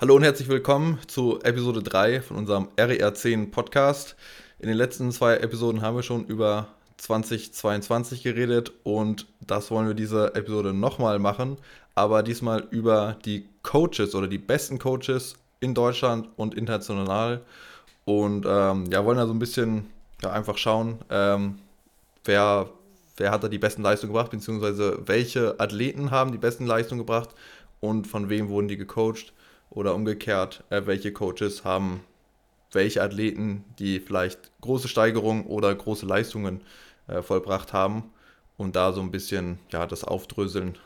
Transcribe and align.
Hallo 0.00 0.14
und 0.14 0.22
herzlich 0.22 0.46
willkommen 0.46 1.00
zu 1.08 1.40
Episode 1.42 1.82
3 1.82 2.20
von 2.20 2.36
unserem 2.36 2.68
RER 2.78 3.14
10 3.14 3.50
Podcast. 3.50 4.14
In 4.60 4.68
den 4.68 4.76
letzten 4.76 5.10
zwei 5.10 5.38
Episoden 5.38 5.82
haben 5.82 5.96
wir 5.96 6.04
schon 6.04 6.24
über 6.26 6.68
2022 6.98 8.22
geredet 8.22 8.70
und 8.84 9.26
das 9.40 9.72
wollen 9.72 9.88
wir 9.88 9.94
diese 9.94 10.36
Episode 10.36 10.72
nochmal 10.72 11.18
machen, 11.18 11.56
aber 11.96 12.22
diesmal 12.22 12.68
über 12.70 13.18
die 13.24 13.48
Coaches 13.64 14.14
oder 14.14 14.28
die 14.28 14.38
besten 14.38 14.78
Coaches 14.78 15.34
in 15.58 15.74
Deutschland 15.74 16.28
und 16.36 16.54
international 16.54 17.40
und 18.04 18.46
ähm, 18.48 18.84
ja, 18.92 19.04
wollen 19.04 19.18
da 19.18 19.26
so 19.26 19.34
ein 19.34 19.40
bisschen 19.40 19.90
ja, 20.22 20.30
einfach 20.30 20.58
schauen, 20.58 21.00
ähm, 21.10 21.58
wer, 22.24 22.70
wer 23.16 23.32
hat 23.32 23.42
da 23.42 23.48
die 23.48 23.58
besten 23.58 23.82
Leistungen 23.82 24.12
gebracht, 24.12 24.30
beziehungsweise 24.30 25.00
welche 25.06 25.58
Athleten 25.58 26.12
haben 26.12 26.30
die 26.30 26.38
besten 26.38 26.66
Leistungen 26.66 27.00
gebracht 27.00 27.30
und 27.80 28.06
von 28.06 28.28
wem 28.28 28.48
wurden 28.48 28.68
die 28.68 28.76
gecoacht 28.76 29.32
oder 29.78 29.94
umgekehrt, 29.94 30.64
äh, 30.70 30.82
welche 30.86 31.12
Coaches 31.12 31.64
haben 31.64 32.02
welche 32.72 33.02
Athleten, 33.02 33.64
die 33.78 34.00
vielleicht 34.00 34.50
große 34.60 34.88
Steigerungen 34.88 35.46
oder 35.46 35.74
große 35.74 36.06
Leistungen 36.06 36.60
äh, 37.06 37.22
vollbracht 37.22 37.72
haben 37.72 38.10
und 38.56 38.76
da 38.76 38.92
so 38.92 39.00
ein 39.00 39.10
bisschen 39.10 39.58
ja, 39.70 39.86
das 39.86 40.04
aufdröseln. 40.04 40.76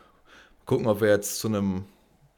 Gucken, 0.65 0.87
ob 0.87 1.01
wir 1.01 1.09
jetzt 1.09 1.41
zu 1.41 1.49
einem 1.49 1.85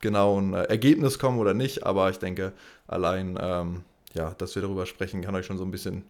genauen 0.00 0.54
äh, 0.54 0.62
Ergebnis 0.64 1.18
kommen 1.18 1.38
oder 1.38 1.54
nicht, 1.54 1.84
aber 1.84 2.08
ich 2.10 2.18
denke, 2.18 2.52
allein, 2.86 3.38
ähm, 3.40 3.82
ja, 4.14 4.30
dass 4.38 4.54
wir 4.54 4.62
darüber 4.62 4.86
sprechen, 4.86 5.22
kann 5.22 5.34
euch 5.34 5.46
schon 5.46 5.58
so 5.58 5.64
ein 5.64 5.70
bisschen 5.70 6.04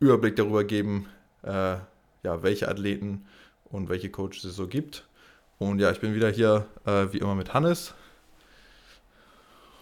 Überblick 0.00 0.36
darüber 0.36 0.64
geben, 0.64 1.06
äh, 1.42 1.76
ja, 2.22 2.42
welche 2.42 2.68
Athleten 2.68 3.26
und 3.70 3.88
welche 3.88 4.10
Coaches 4.10 4.44
es 4.44 4.54
so 4.54 4.68
gibt. 4.68 5.04
Und 5.58 5.80
ja, 5.80 5.90
ich 5.90 5.98
bin 5.98 6.14
wieder 6.14 6.30
hier 6.30 6.66
äh, 6.84 7.12
wie 7.12 7.18
immer 7.18 7.34
mit 7.34 7.54
Hannes. 7.54 7.94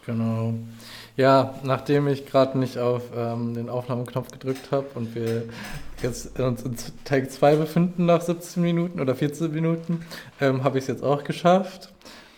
Genau. 0.06 0.54
Ja, 1.16 1.54
nachdem 1.64 2.06
ich 2.06 2.26
gerade 2.26 2.56
nicht 2.58 2.78
auf 2.78 3.02
ähm, 3.16 3.54
den 3.54 3.68
Aufnahmeknopf 3.68 4.30
gedrückt 4.30 4.70
habe 4.70 4.86
und 4.94 5.14
wir 5.16 5.44
jetzt 6.00 6.38
uns 6.38 6.62
in 6.62 6.76
Teil 7.04 7.28
2 7.28 7.56
befinden 7.56 8.06
nach 8.06 8.20
17 8.20 8.62
Minuten 8.62 9.00
oder 9.00 9.16
14 9.16 9.50
Minuten, 9.50 10.02
ähm, 10.40 10.62
habe 10.62 10.78
ich 10.78 10.84
es 10.84 10.88
jetzt 10.88 11.02
auch 11.02 11.24
geschafft. 11.24 11.92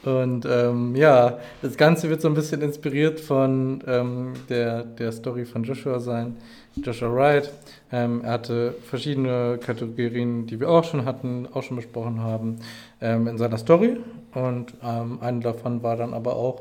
Und 0.05 0.47
ähm, 0.49 0.95
ja, 0.97 1.39
das 1.61 1.77
Ganze 1.77 2.09
wird 2.09 2.23
so 2.23 2.29
ein 2.29 2.35
bisschen 2.35 2.63
inspiriert 2.63 3.21
von 3.21 3.83
ähm, 3.87 4.33
der, 4.49 4.85
der 4.85 5.13
Story 5.13 5.45
von 5.45 5.65
Joshua 5.65 5.99
sein, 6.01 6.37
Joshua 6.77 7.13
Wright. 7.13 7.53
Ähm, 7.93 8.23
er 8.25 8.33
hatte 8.33 8.77
verschiedene 8.85 9.59
Kategorien, 9.59 10.47
die 10.47 10.61
wir 10.61 10.71
auch 10.71 10.85
schon 10.85 11.05
hatten, 11.05 11.49
auch 11.53 11.65
schon 11.65 11.77
besprochen 11.77 12.21
haben, 12.21 12.61
ähm, 13.03 13.27
in 13.27 13.37
seiner 13.37 13.59
Story. 13.59 13.99
Und 14.35 14.75
eine 14.83 15.41
davon 15.41 15.83
war 15.83 15.97
dann 15.97 16.13
aber 16.13 16.37
auch, 16.37 16.61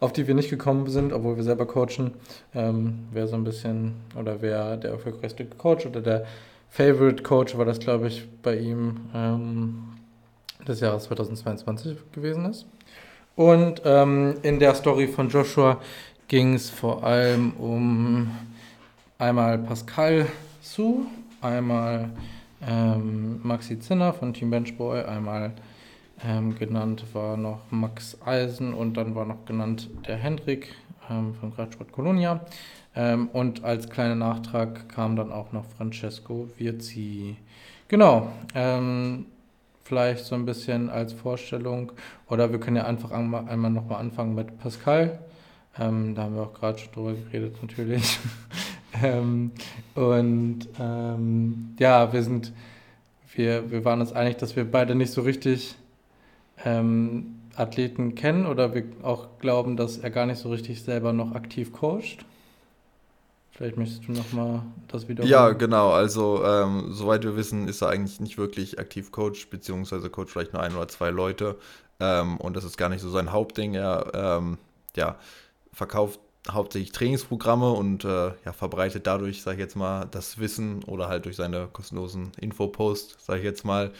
auf 0.00 0.12
die 0.12 0.26
wir 0.26 0.34
nicht 0.34 0.50
gekommen 0.50 0.88
sind, 0.88 1.12
obwohl 1.12 1.36
wir 1.36 1.42
selber 1.42 1.66
coachen, 1.66 2.14
ähm, 2.54 3.06
wer 3.12 3.26
so 3.26 3.36
ein 3.36 3.44
bisschen 3.44 3.94
oder 4.18 4.40
wer 4.40 4.76
der 4.76 4.92
erfolgreichste 4.92 5.44
Coach 5.44 5.86
oder 5.86 6.00
der 6.00 6.26
Favorite 6.70 7.22
Coach 7.22 7.56
war 7.56 7.64
das, 7.64 7.80
glaube 7.80 8.08
ich, 8.08 8.28
bei 8.42 8.56
ihm 8.56 9.00
des 10.66 10.80
Jahres 10.80 11.04
2022 11.04 11.96
gewesen 12.12 12.44
ist. 12.44 12.66
Und 13.36 13.82
ähm, 13.84 14.34
in 14.42 14.58
der 14.58 14.74
Story 14.74 15.06
von 15.06 15.28
Joshua 15.28 15.80
ging 16.26 16.54
es 16.54 16.68
vor 16.68 17.04
allem 17.04 17.52
um 17.52 18.30
einmal 19.18 19.58
Pascal 19.58 20.26
Su, 20.60 21.06
einmal 21.40 22.10
ähm, 22.66 23.40
Maxi 23.42 23.78
Zinner 23.78 24.12
von 24.12 24.34
Team 24.34 24.50
Benchboy, 24.50 25.02
einmal 25.04 25.52
ähm, 26.24 26.56
genannt 26.56 27.04
war 27.12 27.36
noch 27.36 27.70
Max 27.70 28.18
Eisen 28.24 28.74
und 28.74 28.96
dann 28.96 29.14
war 29.14 29.24
noch 29.24 29.44
genannt 29.44 29.88
der 30.06 30.16
Hendrik 30.16 30.74
ähm, 31.10 31.34
von 31.34 31.54
Gradsport 31.54 31.92
Colonia. 31.92 32.40
Ähm, 32.96 33.28
und 33.32 33.64
als 33.64 33.88
kleiner 33.88 34.16
Nachtrag 34.16 34.88
kam 34.88 35.14
dann 35.16 35.30
auch 35.30 35.52
noch 35.52 35.64
Francesco 35.64 36.48
Virzi. 36.56 37.36
Genau. 37.86 38.32
Ähm, 38.54 39.26
vielleicht 39.84 40.24
so 40.24 40.34
ein 40.34 40.44
bisschen 40.44 40.90
als 40.90 41.12
Vorstellung. 41.12 41.92
Oder 42.28 42.50
wir 42.50 42.58
können 42.58 42.76
ja 42.76 42.84
einfach 42.84 43.10
einmal 43.10 43.70
nochmal 43.70 44.00
anfangen 44.00 44.34
mit 44.34 44.58
Pascal. 44.58 45.18
Ähm, 45.78 46.14
da 46.14 46.24
haben 46.24 46.34
wir 46.34 46.42
auch 46.42 46.54
gerade 46.54 46.78
schon 46.78 46.92
drüber 46.92 47.12
geredet, 47.12 47.56
natürlich. 47.62 48.18
ähm, 49.02 49.52
und 49.94 50.66
ja, 51.78 52.12
wir 52.12 52.22
sind, 52.22 52.52
wir, 53.34 53.70
wir 53.70 53.84
waren 53.84 54.00
uns 54.00 54.12
einig, 54.12 54.36
dass 54.38 54.56
wir 54.56 54.70
beide 54.70 54.94
nicht 54.94 55.12
so 55.12 55.22
richtig 55.22 55.76
ähm, 56.64 57.40
Athleten 57.56 58.14
kennen 58.14 58.46
oder 58.46 58.74
wir 58.74 58.84
auch 59.02 59.38
glauben, 59.40 59.76
dass 59.76 59.98
er 59.98 60.10
gar 60.10 60.26
nicht 60.26 60.38
so 60.38 60.50
richtig 60.50 60.82
selber 60.82 61.12
noch 61.12 61.34
aktiv 61.34 61.72
coacht. 61.72 62.24
Vielleicht 63.50 63.76
möchtest 63.76 64.06
du 64.06 64.12
nochmal 64.12 64.62
das 64.86 65.08
wiederholen. 65.08 65.32
Ja, 65.32 65.50
genau. 65.50 65.90
Also, 65.90 66.44
ähm, 66.44 66.92
soweit 66.92 67.24
wir 67.24 67.36
wissen, 67.36 67.66
ist 67.66 67.82
er 67.82 67.88
eigentlich 67.88 68.20
nicht 68.20 68.38
wirklich 68.38 68.78
aktiv 68.78 69.10
Coach, 69.10 69.50
beziehungsweise 69.50 70.10
Coach 70.10 70.30
vielleicht 70.30 70.52
nur 70.52 70.62
ein 70.62 70.76
oder 70.76 70.86
zwei 70.86 71.10
Leute. 71.10 71.56
Ähm, 71.98 72.36
und 72.36 72.54
das 72.54 72.62
ist 72.62 72.76
gar 72.76 72.88
nicht 72.88 73.00
so 73.00 73.10
sein 73.10 73.32
Hauptding. 73.32 73.74
Er 73.74 74.12
ähm, 74.14 74.58
ja, 74.94 75.16
verkauft 75.72 76.20
hauptsächlich 76.48 76.92
Trainingsprogramme 76.92 77.72
und 77.72 78.04
äh, 78.04 78.28
ja, 78.44 78.52
verbreitet 78.52 79.06
dadurch, 79.06 79.42
sage 79.42 79.56
ich 79.56 79.60
jetzt 79.60 79.76
mal, 79.76 80.06
das 80.10 80.38
Wissen 80.38 80.84
oder 80.84 81.08
halt 81.08 81.24
durch 81.24 81.36
seine 81.36 81.68
kostenlosen 81.72 82.32
Infoposts, 82.40 83.16
sage 83.24 83.40
ich 83.40 83.44
jetzt 83.44 83.64
mal, 83.64 83.92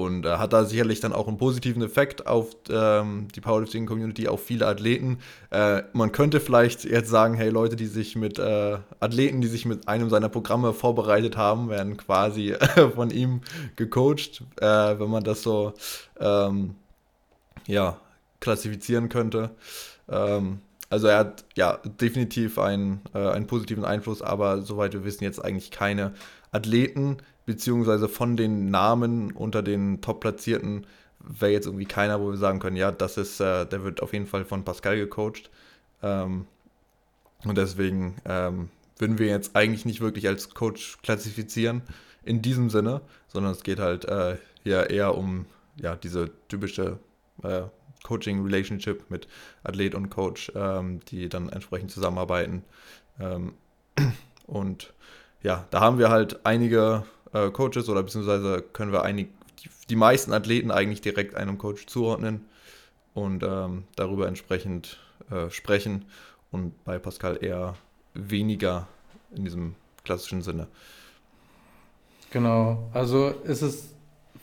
und 0.00 0.24
äh, 0.24 0.36
hat 0.36 0.52
da 0.52 0.64
sicherlich 0.64 1.00
dann 1.00 1.12
auch 1.12 1.28
einen 1.28 1.36
positiven 1.36 1.82
Effekt 1.82 2.26
auf 2.26 2.56
ähm, 2.70 3.28
die 3.34 3.40
Powerlifting-Community, 3.40 4.28
auf 4.28 4.42
viele 4.44 4.66
Athleten. 4.66 5.18
Äh, 5.50 5.82
man 5.92 6.12
könnte 6.12 6.40
vielleicht 6.40 6.84
jetzt 6.84 7.10
sagen, 7.10 7.34
hey, 7.34 7.50
Leute, 7.50 7.76
die 7.76 7.86
sich 7.86 8.16
mit 8.16 8.38
äh, 8.38 8.78
Athleten, 9.00 9.40
die 9.40 9.48
sich 9.48 9.66
mit 9.66 9.88
einem 9.88 10.10
seiner 10.10 10.28
Programme 10.28 10.72
vorbereitet 10.72 11.36
haben, 11.36 11.68
werden 11.68 11.96
quasi 11.96 12.54
von 12.94 13.10
ihm 13.10 13.42
gecoacht, 13.76 14.42
äh, 14.60 14.66
wenn 14.98 15.10
man 15.10 15.24
das 15.24 15.42
so 15.42 15.74
ähm, 16.18 16.74
ja, 17.66 17.98
klassifizieren 18.40 19.08
könnte. 19.08 19.50
Ähm, 20.08 20.60
also 20.88 21.06
er 21.06 21.18
hat 21.18 21.44
ja 21.56 21.78
definitiv 21.84 22.58
einen, 22.58 23.00
äh, 23.14 23.18
einen 23.18 23.46
positiven 23.46 23.84
Einfluss, 23.84 24.22
aber 24.22 24.62
soweit 24.62 24.92
wir 24.92 25.04
wissen 25.04 25.22
jetzt 25.22 25.44
eigentlich 25.44 25.70
keine 25.70 26.14
Athleten, 26.52 27.18
beziehungsweise 27.46 28.08
von 28.08 28.36
den 28.36 28.70
Namen 28.70 29.32
unter 29.32 29.62
den 29.62 30.00
Top-Platzierten 30.00 30.86
wäre 31.18 31.52
jetzt 31.52 31.66
irgendwie 31.66 31.86
keiner, 31.86 32.20
wo 32.20 32.30
wir 32.30 32.38
sagen 32.38 32.60
können, 32.60 32.76
ja, 32.76 32.90
das 32.90 33.16
ist, 33.16 33.40
äh, 33.40 33.66
der 33.66 33.84
wird 33.84 34.02
auf 34.02 34.12
jeden 34.12 34.26
Fall 34.26 34.44
von 34.44 34.64
Pascal 34.64 34.96
gecoacht. 34.96 35.50
Ähm, 36.02 36.46
und 37.44 37.58
deswegen 37.58 38.16
ähm, 38.24 38.70
würden 38.98 39.18
wir 39.18 39.26
jetzt 39.26 39.56
eigentlich 39.56 39.84
nicht 39.84 40.00
wirklich 40.00 40.28
als 40.28 40.50
Coach 40.50 40.98
klassifizieren 41.02 41.82
in 42.22 42.42
diesem 42.42 42.70
Sinne, 42.70 43.00
sondern 43.28 43.52
es 43.52 43.62
geht 43.62 43.78
halt 43.78 44.04
äh, 44.06 44.36
ja 44.64 44.82
eher 44.82 45.16
um 45.16 45.46
ja, 45.76 45.96
diese 45.96 46.30
typische 46.48 46.98
äh, 47.42 47.62
Coaching-Relationship 48.02 49.10
mit 49.10 49.28
Athlet 49.62 49.94
und 49.94 50.10
Coach, 50.10 50.52
ähm, 50.54 51.00
die 51.06 51.28
dann 51.28 51.48
entsprechend 51.48 51.90
zusammenarbeiten. 51.90 52.64
Ähm, 53.18 53.54
und 54.46 54.92
ja, 55.42 55.66
da 55.70 55.80
haben 55.80 55.98
wir 55.98 56.10
halt 56.10 56.44
einige 56.44 57.04
äh, 57.32 57.50
Coaches 57.50 57.88
oder 57.88 58.02
beziehungsweise 58.02 58.62
können 58.72 58.92
wir 58.92 59.02
einig, 59.02 59.28
die, 59.62 59.68
die, 59.88 59.96
meisten 59.96 60.32
Athleten 60.32 60.70
eigentlich 60.70 61.00
direkt 61.00 61.34
einem 61.34 61.58
Coach 61.58 61.86
zuordnen 61.86 62.46
und 63.14 63.42
ähm, 63.42 63.84
darüber 63.96 64.26
entsprechend 64.26 64.98
äh, 65.30 65.50
sprechen 65.50 66.04
und 66.50 66.84
bei 66.84 66.98
Pascal 66.98 67.42
eher 67.42 67.76
weniger 68.14 68.88
in 69.34 69.44
diesem 69.44 69.74
klassischen 70.04 70.42
Sinne. 70.42 70.66
Genau, 72.30 72.90
also 72.92 73.28
ist 73.44 73.62
es 73.62 73.94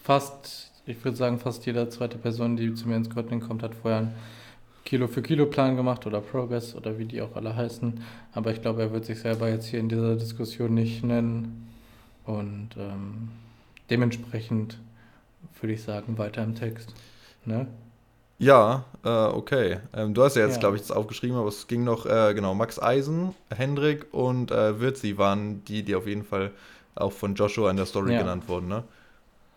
fast, 0.03 0.71
ich 0.85 1.03
würde 1.03 1.17
sagen, 1.17 1.39
fast 1.39 1.65
jede 1.65 1.87
zweite 1.89 2.17
Person, 2.17 2.57
die 2.57 2.73
zu 2.73 2.87
mir 2.87 2.95
ins 2.95 3.09
Coaching 3.09 3.39
kommt, 3.39 3.63
hat 3.63 3.75
vorher 3.75 3.99
einen 3.99 4.15
Kilo 4.83 5.07
für 5.07 5.21
Kilo 5.21 5.45
Plan 5.47 5.75
gemacht 5.75 6.05
oder 6.05 6.21
Progress 6.21 6.75
oder 6.75 6.97
wie 6.97 7.05
die 7.05 7.21
auch 7.21 7.35
alle 7.35 7.55
heißen. 7.55 8.01
Aber 8.33 8.51
ich 8.51 8.61
glaube, 8.61 8.83
er 8.83 8.93
wird 8.93 9.03
sich 9.03 9.19
selber 9.19 9.49
jetzt 9.49 9.65
hier 9.67 9.79
in 9.79 9.89
dieser 9.89 10.15
Diskussion 10.15 10.73
nicht 10.73 11.03
nennen. 11.03 11.66
Und 12.27 12.69
ähm, 12.77 13.29
dementsprechend 13.89 14.77
würde 15.59 15.73
ich 15.73 15.81
sagen, 15.81 16.17
weiter 16.17 16.43
im 16.43 16.55
Text. 16.55 16.93
Ne? 17.45 17.67
Ja, 18.37 18.85
äh, 19.03 19.09
okay. 19.09 19.79
Ähm, 19.93 20.13
du 20.13 20.23
hast 20.23 20.35
ja 20.35 20.43
jetzt, 20.43 20.55
ja. 20.55 20.59
glaube 20.59 20.75
ich, 20.75 20.81
das 20.83 20.91
aufgeschrieben, 20.91 21.35
aber 21.37 21.47
es 21.47 21.67
ging 21.67 21.83
noch, 21.83 22.05
äh, 22.05 22.33
genau, 22.35 22.53
Max 22.53 22.79
Eisen, 22.79 23.33
Hendrik 23.49 24.13
und 24.13 24.51
äh, 24.51 24.79
Wirzi 24.79 25.17
waren 25.17 25.63
die, 25.65 25.83
die 25.83 25.95
auf 25.95 26.05
jeden 26.05 26.23
Fall 26.23 26.51
auch 26.93 27.13
von 27.13 27.33
Joshua 27.33 27.71
in 27.71 27.77
der 27.77 27.85
Story 27.85 28.13
ja. 28.13 28.19
genannt 28.19 28.47
wurden, 28.47 28.67
ne? 28.67 28.83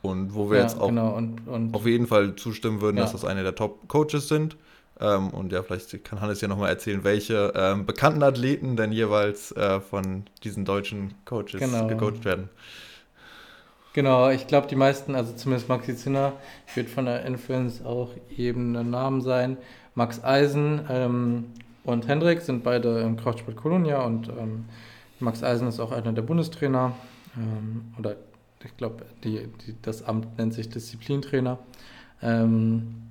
Und 0.03 0.35
wo 0.35 0.49
wir 0.51 0.59
ja, 0.59 0.63
jetzt 0.63 0.81
auch 0.81 0.89
genau. 0.89 1.15
und, 1.15 1.47
und, 1.47 1.75
auf 1.75 1.85
jeden 1.85 2.07
Fall 2.07 2.35
zustimmen 2.37 2.81
würden, 2.81 2.97
dass 2.97 3.13
das 3.13 3.27
eine 3.27 3.43
der 3.43 3.55
Top-Coaches 3.55 4.29
sind. 4.29 4.57
Ähm, 5.01 5.31
und 5.31 5.53
ja, 5.53 5.63
vielleicht 5.63 6.05
kann 6.05 6.21
Hannes 6.21 6.41
ja 6.41 6.49
nochmal 6.49 6.69
erzählen, 6.71 7.05
welche 7.05 7.53
ähm, 7.57 7.87
bekannten 7.87 8.23
Athleten 8.23 8.77
denn 8.77 8.93
jeweils 8.93 9.53
äh, 9.53 9.81
von 9.81 10.25
diesen 10.45 10.65
deutschen 10.65 11.15
Coaches 11.25 11.61
genau. 11.61 11.87
gecoacht 11.87 12.25
werden. 12.25 12.49
Genau, 13.93 14.31
ich 14.31 14.47
glaube, 14.47 14.69
die 14.69 14.77
meisten, 14.77 15.17
also 15.17 15.33
zumindest 15.35 15.69
Maxi 15.69 15.97
Zinner, 15.97 16.35
wird 16.75 16.89
von 16.89 17.07
der 17.07 17.25
Influence 17.25 17.85
auch 17.85 18.11
eben 18.37 18.77
ein 18.77 18.91
Name 18.91 19.21
sein. 19.21 19.57
Max 19.95 20.23
Eisen, 20.23 20.87
ähm, 20.89 21.47
und 21.85 22.07
Hendrik 22.07 22.41
sind 22.41 22.63
beide 22.63 23.01
im 23.01 23.17
Kraftsport 23.17 23.57
Colonia 23.57 24.03
und 24.03 24.29
ähm, 24.29 24.67
Max 25.19 25.43
Eisen 25.43 25.69
ist 25.69 25.81
auch 25.81 25.93
einer 25.93 26.13
der 26.13 26.23
Bundestrainer. 26.23 26.93
Ähm, 27.37 27.95
oder 27.99 28.17
ich 28.65 28.77
glaube, 28.77 29.05
das 29.83 30.03
Amt 30.03 30.39
nennt 30.39 30.55
sich 30.55 30.69
Disziplintrainer. 30.69 31.59
Ähm, 32.23 33.10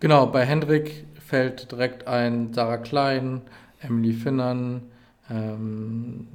genau, 0.00 0.26
bei 0.26 0.44
Hendrik 0.44 1.06
fällt 1.26 1.70
direkt 1.72 2.06
ein 2.06 2.52
Sarah 2.52 2.78
Klein, 2.78 3.42
Emily 3.80 4.12
Finnern, 4.12 4.82
ähm, 5.30 6.28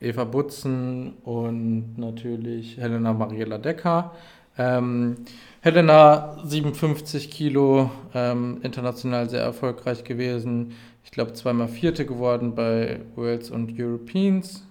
Eva 0.00 0.24
Butzen 0.24 1.14
und 1.24 1.98
natürlich 1.98 2.76
Helena 2.76 3.12
Mariela 3.12 3.58
Decker. 3.58 4.12
Ähm, 4.56 5.16
Helena 5.60 6.36
57 6.44 7.30
Kilo, 7.30 7.90
ähm, 8.14 8.60
international 8.62 9.28
sehr 9.28 9.42
erfolgreich 9.42 10.04
gewesen. 10.04 10.74
Ich 11.04 11.10
glaube 11.10 11.32
zweimal 11.32 11.68
Vierte 11.68 12.06
geworden 12.06 12.54
bei 12.54 13.00
Worlds 13.16 13.50
und 13.50 13.78
Europeans. 13.78 14.66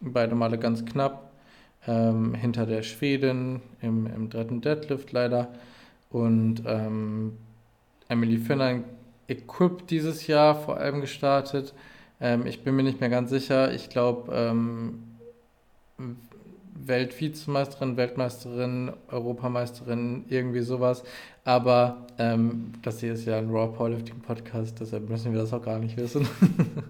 Beide 0.00 0.34
Male 0.34 0.58
ganz 0.58 0.84
knapp. 0.84 1.30
Ähm, 1.86 2.34
hinter 2.34 2.66
der 2.66 2.82
Schwedin 2.82 3.60
im, 3.80 4.06
im 4.06 4.28
dritten 4.28 4.60
Deadlift 4.60 5.12
leider. 5.12 5.48
Und 6.10 6.62
ähm, 6.66 7.36
Emily 8.08 8.38
Finner 8.38 8.82
Equip 9.28 9.86
dieses 9.86 10.26
Jahr 10.26 10.54
vor 10.54 10.78
allem 10.78 11.00
gestartet. 11.00 11.74
Ähm, 12.20 12.46
ich 12.46 12.64
bin 12.64 12.74
mir 12.74 12.82
nicht 12.82 13.00
mehr 13.00 13.10
ganz 13.10 13.30
sicher. 13.30 13.72
Ich 13.74 13.90
glaube, 13.90 14.32
ähm, 14.34 15.04
Weltvizemeisterin, 16.74 17.96
Weltmeisterin, 17.96 18.92
Europameisterin, 19.10 20.24
irgendwie 20.28 20.60
sowas. 20.60 21.04
Aber 21.44 22.06
ähm, 22.18 22.72
das 22.82 23.00
hier 23.00 23.12
ist 23.12 23.26
ja 23.26 23.38
ein 23.38 23.50
Raw 23.50 23.74
Powerlifting 23.76 24.20
Podcast, 24.20 24.80
deshalb 24.80 25.08
müssen 25.08 25.32
wir 25.32 25.40
das 25.40 25.52
auch 25.52 25.62
gar 25.62 25.78
nicht 25.78 25.96
wissen. 25.96 26.26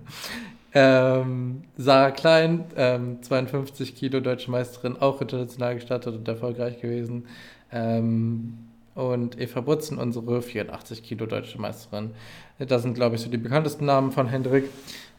ähm, 0.74 1.62
Sarah 1.76 2.10
Klein, 2.10 2.64
ähm, 2.76 3.22
52 3.22 3.94
Kilo 3.94 4.20
deutsche 4.20 4.50
Meisterin, 4.50 4.96
auch 4.96 5.20
international 5.20 5.74
gestartet 5.74 6.14
und 6.14 6.28
erfolgreich 6.28 6.80
gewesen. 6.80 7.26
Ähm, 7.72 8.67
und 8.98 9.40
Eva 9.40 9.60
Butzen, 9.60 9.96
unsere 9.96 10.42
84 10.42 11.04
Kilo 11.04 11.26
deutsche 11.26 11.60
Meisterin. 11.60 12.10
Das 12.58 12.82
sind, 12.82 12.94
glaube 12.94 13.14
ich, 13.14 13.22
so 13.22 13.30
die 13.30 13.36
bekanntesten 13.36 13.86
Namen 13.86 14.10
von 14.10 14.26
Hendrik, 14.26 14.64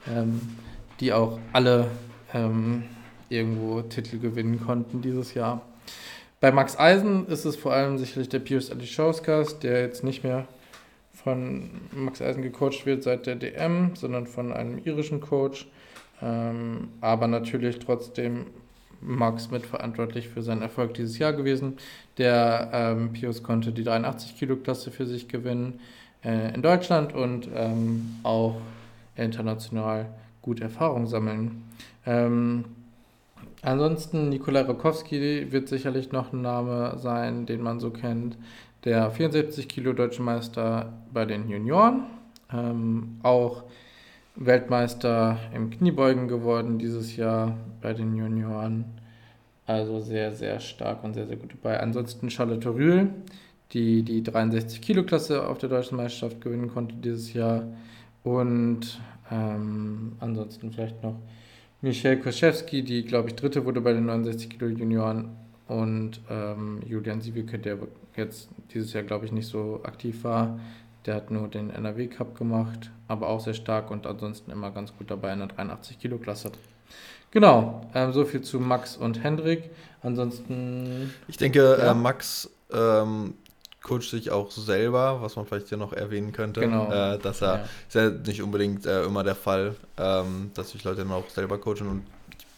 ähm, 0.05 0.41
die 0.99 1.13
auch 1.13 1.39
alle 1.53 1.89
ähm, 2.33 2.83
irgendwo 3.29 3.81
Titel 3.81 4.19
gewinnen 4.19 4.59
konnten 4.59 5.01
dieses 5.01 5.33
Jahr. 5.33 5.61
Bei 6.41 6.51
Max 6.51 6.77
Eisen 6.77 7.25
ist 7.27 7.45
es 7.45 7.55
vor 7.55 7.71
allem 7.71 7.97
sicherlich 7.97 8.27
der 8.27 8.39
Pius 8.39 8.69
Alischauskas, 8.69 9.59
der 9.59 9.81
jetzt 9.81 10.03
nicht 10.03 10.25
mehr 10.25 10.45
von 11.13 11.69
Max 11.93 12.21
Eisen 12.21 12.43
gecoacht 12.43 12.85
wird 12.85 13.03
seit 13.03 13.27
der 13.27 13.35
DM, 13.35 13.91
sondern 13.95 14.27
von 14.27 14.51
einem 14.51 14.81
irischen 14.83 15.21
Coach. 15.21 15.67
Ähm, 16.21 16.89
aber 16.99 17.27
natürlich 17.27 17.79
trotzdem 17.79 18.47
Max 19.01 19.51
mitverantwortlich 19.51 20.29
für 20.29 20.41
seinen 20.41 20.61
Erfolg 20.61 20.93
dieses 20.93 21.17
Jahr 21.17 21.33
gewesen. 21.33 21.77
Der 22.17 22.69
ähm, 22.73 23.13
Pius 23.13 23.43
konnte 23.43 23.71
die 23.71 23.83
83 23.83 24.37
Kilo 24.37 24.55
Klasse 24.55 24.91
für 24.91 25.05
sich 25.05 25.27
gewinnen 25.27 25.79
äh, 26.23 26.53
in 26.53 26.61
Deutschland 26.61 27.13
und 27.13 27.49
ähm, 27.53 28.15
auch 28.23 28.55
international 29.15 30.07
gute 30.41 30.63
Erfahrung 30.63 31.07
sammeln. 31.07 31.63
Ähm, 32.05 32.65
Ansonsten 33.61 34.29
Nikolai 34.29 34.61
Rokowski 34.61 35.51
wird 35.51 35.67
sicherlich 35.67 36.11
noch 36.11 36.31
ein 36.31 36.41
Name 36.41 36.97
sein, 36.97 37.45
den 37.45 37.61
man 37.61 37.79
so 37.79 37.89
kennt. 37.89 38.37
Der 38.85 39.11
74 39.11 39.67
Kilo 39.67 39.91
Deutsche 39.91 40.21
Meister 40.21 40.93
bei 41.11 41.25
den 41.25 41.49
Junioren. 41.49 42.03
Ähm, 42.53 43.19
auch 43.21 43.63
Weltmeister 44.35 45.39
im 45.53 45.69
Kniebeugen 45.69 46.27
geworden 46.27 46.77
dieses 46.79 47.15
Jahr 47.15 47.57
bei 47.81 47.93
den 47.93 48.15
Junioren. 48.15 48.85
Also 49.65 49.99
sehr, 49.99 50.33
sehr 50.33 50.59
stark 50.59 51.03
und 51.03 51.13
sehr, 51.13 51.27
sehr 51.27 51.37
gut 51.37 51.51
dabei. 51.51 51.79
Ansonsten 51.79 52.29
Charlotte 52.29 52.73
Rühl, 52.73 53.09
die 53.71 54.03
die 54.03 54.23
63 54.23 54.81
Kilo 54.81 55.03
Klasse 55.03 55.47
auf 55.47 55.59
der 55.59 55.69
Deutschen 55.69 55.97
Meisterschaft 55.97 56.41
gewinnen 56.41 56.69
konnte 56.69 56.95
dieses 56.95 57.33
Jahr. 57.33 57.67
Und 58.23 58.99
ähm, 59.31 60.13
ansonsten 60.19 60.71
vielleicht 60.71 61.03
noch 61.03 61.15
Michelle 61.81 62.19
Koschewski, 62.19 62.83
die, 62.83 63.05
glaube 63.05 63.29
ich, 63.29 63.35
dritte 63.35 63.63
wurde 63.65 63.79
bei 63.79 63.93
den 63.93 64.05
69 64.05 64.49
Kilo 64.49 64.67
Junioren 64.67 65.29
und 65.67 66.19
ähm, 66.29 66.81
Julian 66.85 67.21
Siebeke, 67.21 67.57
der 67.59 67.77
jetzt 68.17 68.49
dieses 68.73 68.91
Jahr, 68.93 69.03
glaube 69.03 69.25
ich, 69.25 69.31
nicht 69.31 69.47
so 69.47 69.81
aktiv 69.83 70.23
war. 70.23 70.59
Der 71.05 71.15
hat 71.15 71.31
nur 71.31 71.47
den 71.47 71.69
NRW 71.69 72.07
Cup 72.07 72.37
gemacht, 72.37 72.91
aber 73.07 73.29
auch 73.29 73.39
sehr 73.39 73.53
stark 73.53 73.89
und 73.89 74.05
ansonsten 74.05 74.51
immer 74.51 74.71
ganz 74.71 74.93
gut 74.97 75.09
dabei 75.09 75.33
in 75.33 75.39
der 75.39 75.47
83 75.47 75.99
Kilo 75.99 76.17
Klasse. 76.17 76.51
Genau, 77.31 77.81
ähm, 77.93 78.11
so 78.11 78.25
viel 78.25 78.41
zu 78.41 78.59
Max 78.59 78.97
und 78.97 79.23
Hendrik. 79.23 79.69
Ansonsten. 80.01 81.13
Ich 81.27 81.37
denke, 81.37 81.77
ja. 81.79 81.91
äh, 81.91 81.93
Max 81.93 82.49
ähm, 82.71 83.35
coacht 83.81 84.09
sich 84.09 84.31
auch 84.31 84.51
selber, 84.51 85.21
was 85.21 85.35
man 85.35 85.45
vielleicht 85.45 85.69
hier 85.69 85.77
noch 85.77 85.93
erwähnen 85.93 86.31
könnte. 86.31 86.61
Genau. 86.61 86.91
Äh, 86.91 87.19
dass 87.19 87.41
er, 87.41 87.55
ja. 87.55 87.63
ist 87.87 87.95
ja 87.95 88.09
nicht 88.09 88.41
unbedingt 88.41 88.85
äh, 88.85 89.03
immer 89.03 89.23
der 89.23 89.35
Fall, 89.35 89.75
ähm, 89.97 90.51
dass 90.53 90.71
sich 90.71 90.83
Leute 90.83 91.03
dann 91.03 91.11
auch 91.11 91.29
selber 91.29 91.57
coachen 91.59 91.87
und 91.87 92.03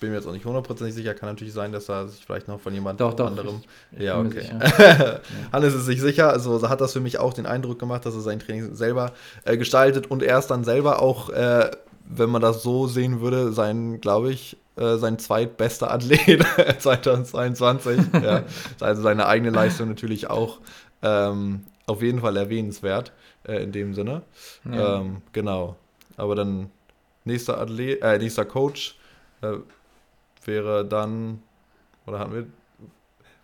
bin 0.01 0.09
mir 0.09 0.17
jetzt 0.17 0.27
auch 0.27 0.33
nicht 0.33 0.45
hundertprozentig 0.45 0.95
sicher, 0.95 1.13
kann 1.13 1.29
natürlich 1.29 1.53
sein, 1.53 1.71
dass 1.71 1.87
er 1.87 2.07
sich 2.07 2.25
vielleicht 2.25 2.47
noch 2.47 2.59
von 2.59 2.73
jemand 2.73 2.99
doch, 2.99 3.13
doch, 3.13 3.27
anderem. 3.27 3.61
Ich, 3.91 3.99
ich 3.99 4.05
ja, 4.05 4.19
okay. 4.19 4.49
Hannes 5.53 5.75
ist 5.75 5.85
sich 5.85 6.01
sicher, 6.01 6.31
also 6.31 6.67
hat 6.67 6.81
das 6.81 6.91
für 6.91 6.99
mich 6.99 7.19
auch 7.19 7.33
den 7.33 7.45
Eindruck 7.45 7.79
gemacht, 7.79 8.05
dass 8.05 8.15
er 8.15 8.21
sein 8.21 8.39
Training 8.39 8.73
selber 8.75 9.13
äh, 9.45 9.57
gestaltet 9.57 10.09
und 10.09 10.23
er 10.23 10.39
ist 10.39 10.47
dann 10.47 10.63
selber 10.63 11.01
auch, 11.01 11.29
äh, 11.29 11.69
wenn 12.05 12.31
man 12.31 12.41
das 12.41 12.63
so 12.63 12.87
sehen 12.87 13.21
würde, 13.21 13.53
sein, 13.53 14.01
glaube 14.01 14.31
ich, 14.31 14.57
äh, 14.75 14.97
sein 14.97 15.19
zweitbester 15.19 15.91
Athlet 15.91 16.43
2022. 16.79 17.99
ja. 18.23 18.43
Also 18.79 19.03
seine 19.03 19.27
eigene 19.27 19.51
Leistung 19.51 19.87
natürlich 19.87 20.31
auch 20.31 20.61
ähm, 21.03 21.61
auf 21.85 22.01
jeden 22.01 22.21
Fall 22.21 22.37
erwähnenswert 22.37 23.11
äh, 23.43 23.61
in 23.61 23.71
dem 23.71 23.93
Sinne. 23.93 24.23
Ja. 24.65 24.99
Ähm, 24.99 25.21
genau. 25.31 25.75
Aber 26.17 26.35
dann 26.35 26.71
nächster 27.23 27.61
Athlet, 27.61 28.01
äh, 28.01 28.17
nächster 28.17 28.45
Coach 28.45 28.97
äh, 29.41 29.57
wäre 30.45 30.85
dann, 30.85 31.41
oder 32.05 32.19
hatten 32.19 32.33
wir, 32.33 32.45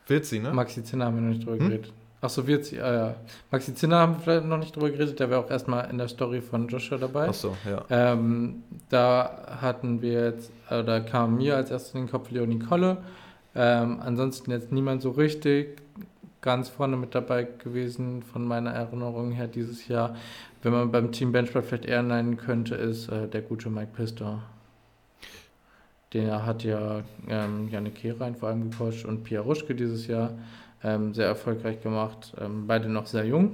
wird 0.08 0.26
sie, 0.26 0.40
ne? 0.40 0.54
Maxi 0.54 0.84
Zinner 0.84 1.06
haben 1.06 1.16
wir 1.16 1.22
noch 1.22 1.30
nicht 1.30 1.46
drüber 1.46 1.60
hm? 1.60 1.70
geredet. 1.70 1.94
Achso, 2.20 2.48
wird 2.48 2.66
sie, 2.66 2.82
ah, 2.82 2.94
ja. 2.94 3.16
Maxi 3.52 3.76
Zinner 3.76 4.00
haben 4.00 4.16
wir 4.16 4.22
vielleicht 4.22 4.46
noch 4.46 4.58
nicht 4.58 4.76
drüber 4.76 4.90
geredet, 4.90 5.20
der 5.20 5.30
wäre 5.30 5.40
auch 5.40 5.52
erstmal 5.52 5.90
in 5.90 5.98
der 5.98 6.08
Story 6.08 6.42
von 6.42 6.68
Joshua 6.68 6.98
dabei. 6.98 7.28
Achso, 7.28 7.56
ja. 7.70 7.86
Ähm, 7.90 8.64
da 8.90 9.58
hatten 9.62 10.02
wir 10.02 10.26
jetzt, 10.26 10.52
oder 10.72 11.02
kam 11.02 11.38
mir 11.38 11.56
als 11.56 11.70
erstes 11.70 11.94
in 11.94 12.02
den 12.02 12.12
Kopf 12.12 12.32
Leonie 12.32 12.60
Kolle. 12.60 12.98
Ähm, 13.54 14.00
ansonsten 14.04 14.52
jetzt 14.52 14.72
niemand 14.72 15.02
so 15.02 15.12
richtig 15.12 15.82
ganz 16.42 16.70
vorne 16.70 16.96
mit 16.98 17.14
dabei 17.14 17.44
gewesen, 17.44 18.24
von 18.24 18.46
meiner 18.46 18.72
Erinnerung 18.72 19.32
her 19.32 19.48
dieses 19.48 19.88
Jahr. 19.88 20.16
Wenn 20.64 20.72
man 20.72 20.92
beim 20.92 21.12
Team 21.12 21.32
Benchmark 21.32 21.66
vielleicht 21.66 21.86
eher 21.86 22.04
nennen 22.04 22.38
könnte, 22.38 22.76
ist 22.76 23.10
äh, 23.10 23.28
der 23.28 23.42
gute 23.42 23.70
Mike 23.70 23.92
Pistor. 23.96 24.44
Der 26.18 26.48
hat 26.48 26.64
ja 26.64 27.04
ähm, 27.30 27.70
Janik 27.70 27.94
Kehrein 27.94 28.36
vor 28.36 28.50
allem 28.50 28.72
gecoacht 28.72 29.06
und 29.06 29.24
Pia 29.24 29.40
Ruschke 29.40 29.76
dieses 29.76 30.08
Jahr 30.08 30.32
ähm, 30.84 31.14
sehr 31.14 31.28
erfolgreich 31.28 31.80
gemacht. 31.84 32.34
Ähm, 32.42 32.66
beide 32.66 32.90
noch 32.90 33.06
sehr 33.06 33.24
jung, 33.24 33.52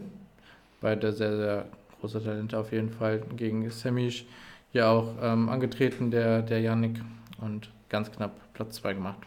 beide 0.79 1.12
sehr, 1.12 1.36
sehr 1.36 1.65
große 2.00 2.24
Talente 2.24 2.58
auf 2.58 2.72
jeden 2.72 2.89
Fall. 2.89 3.22
Gegen 3.36 3.70
Semisch 3.70 4.25
ja 4.72 4.89
auch 4.89 5.10
ähm, 5.22 5.50
angetreten, 5.50 6.10
der, 6.10 6.41
der 6.41 6.62
Janik, 6.62 7.01
und 7.41 7.70
ganz 7.89 8.10
knapp 8.10 8.32
Platz 8.53 8.75
2 8.75 8.93
gemacht. 8.93 9.17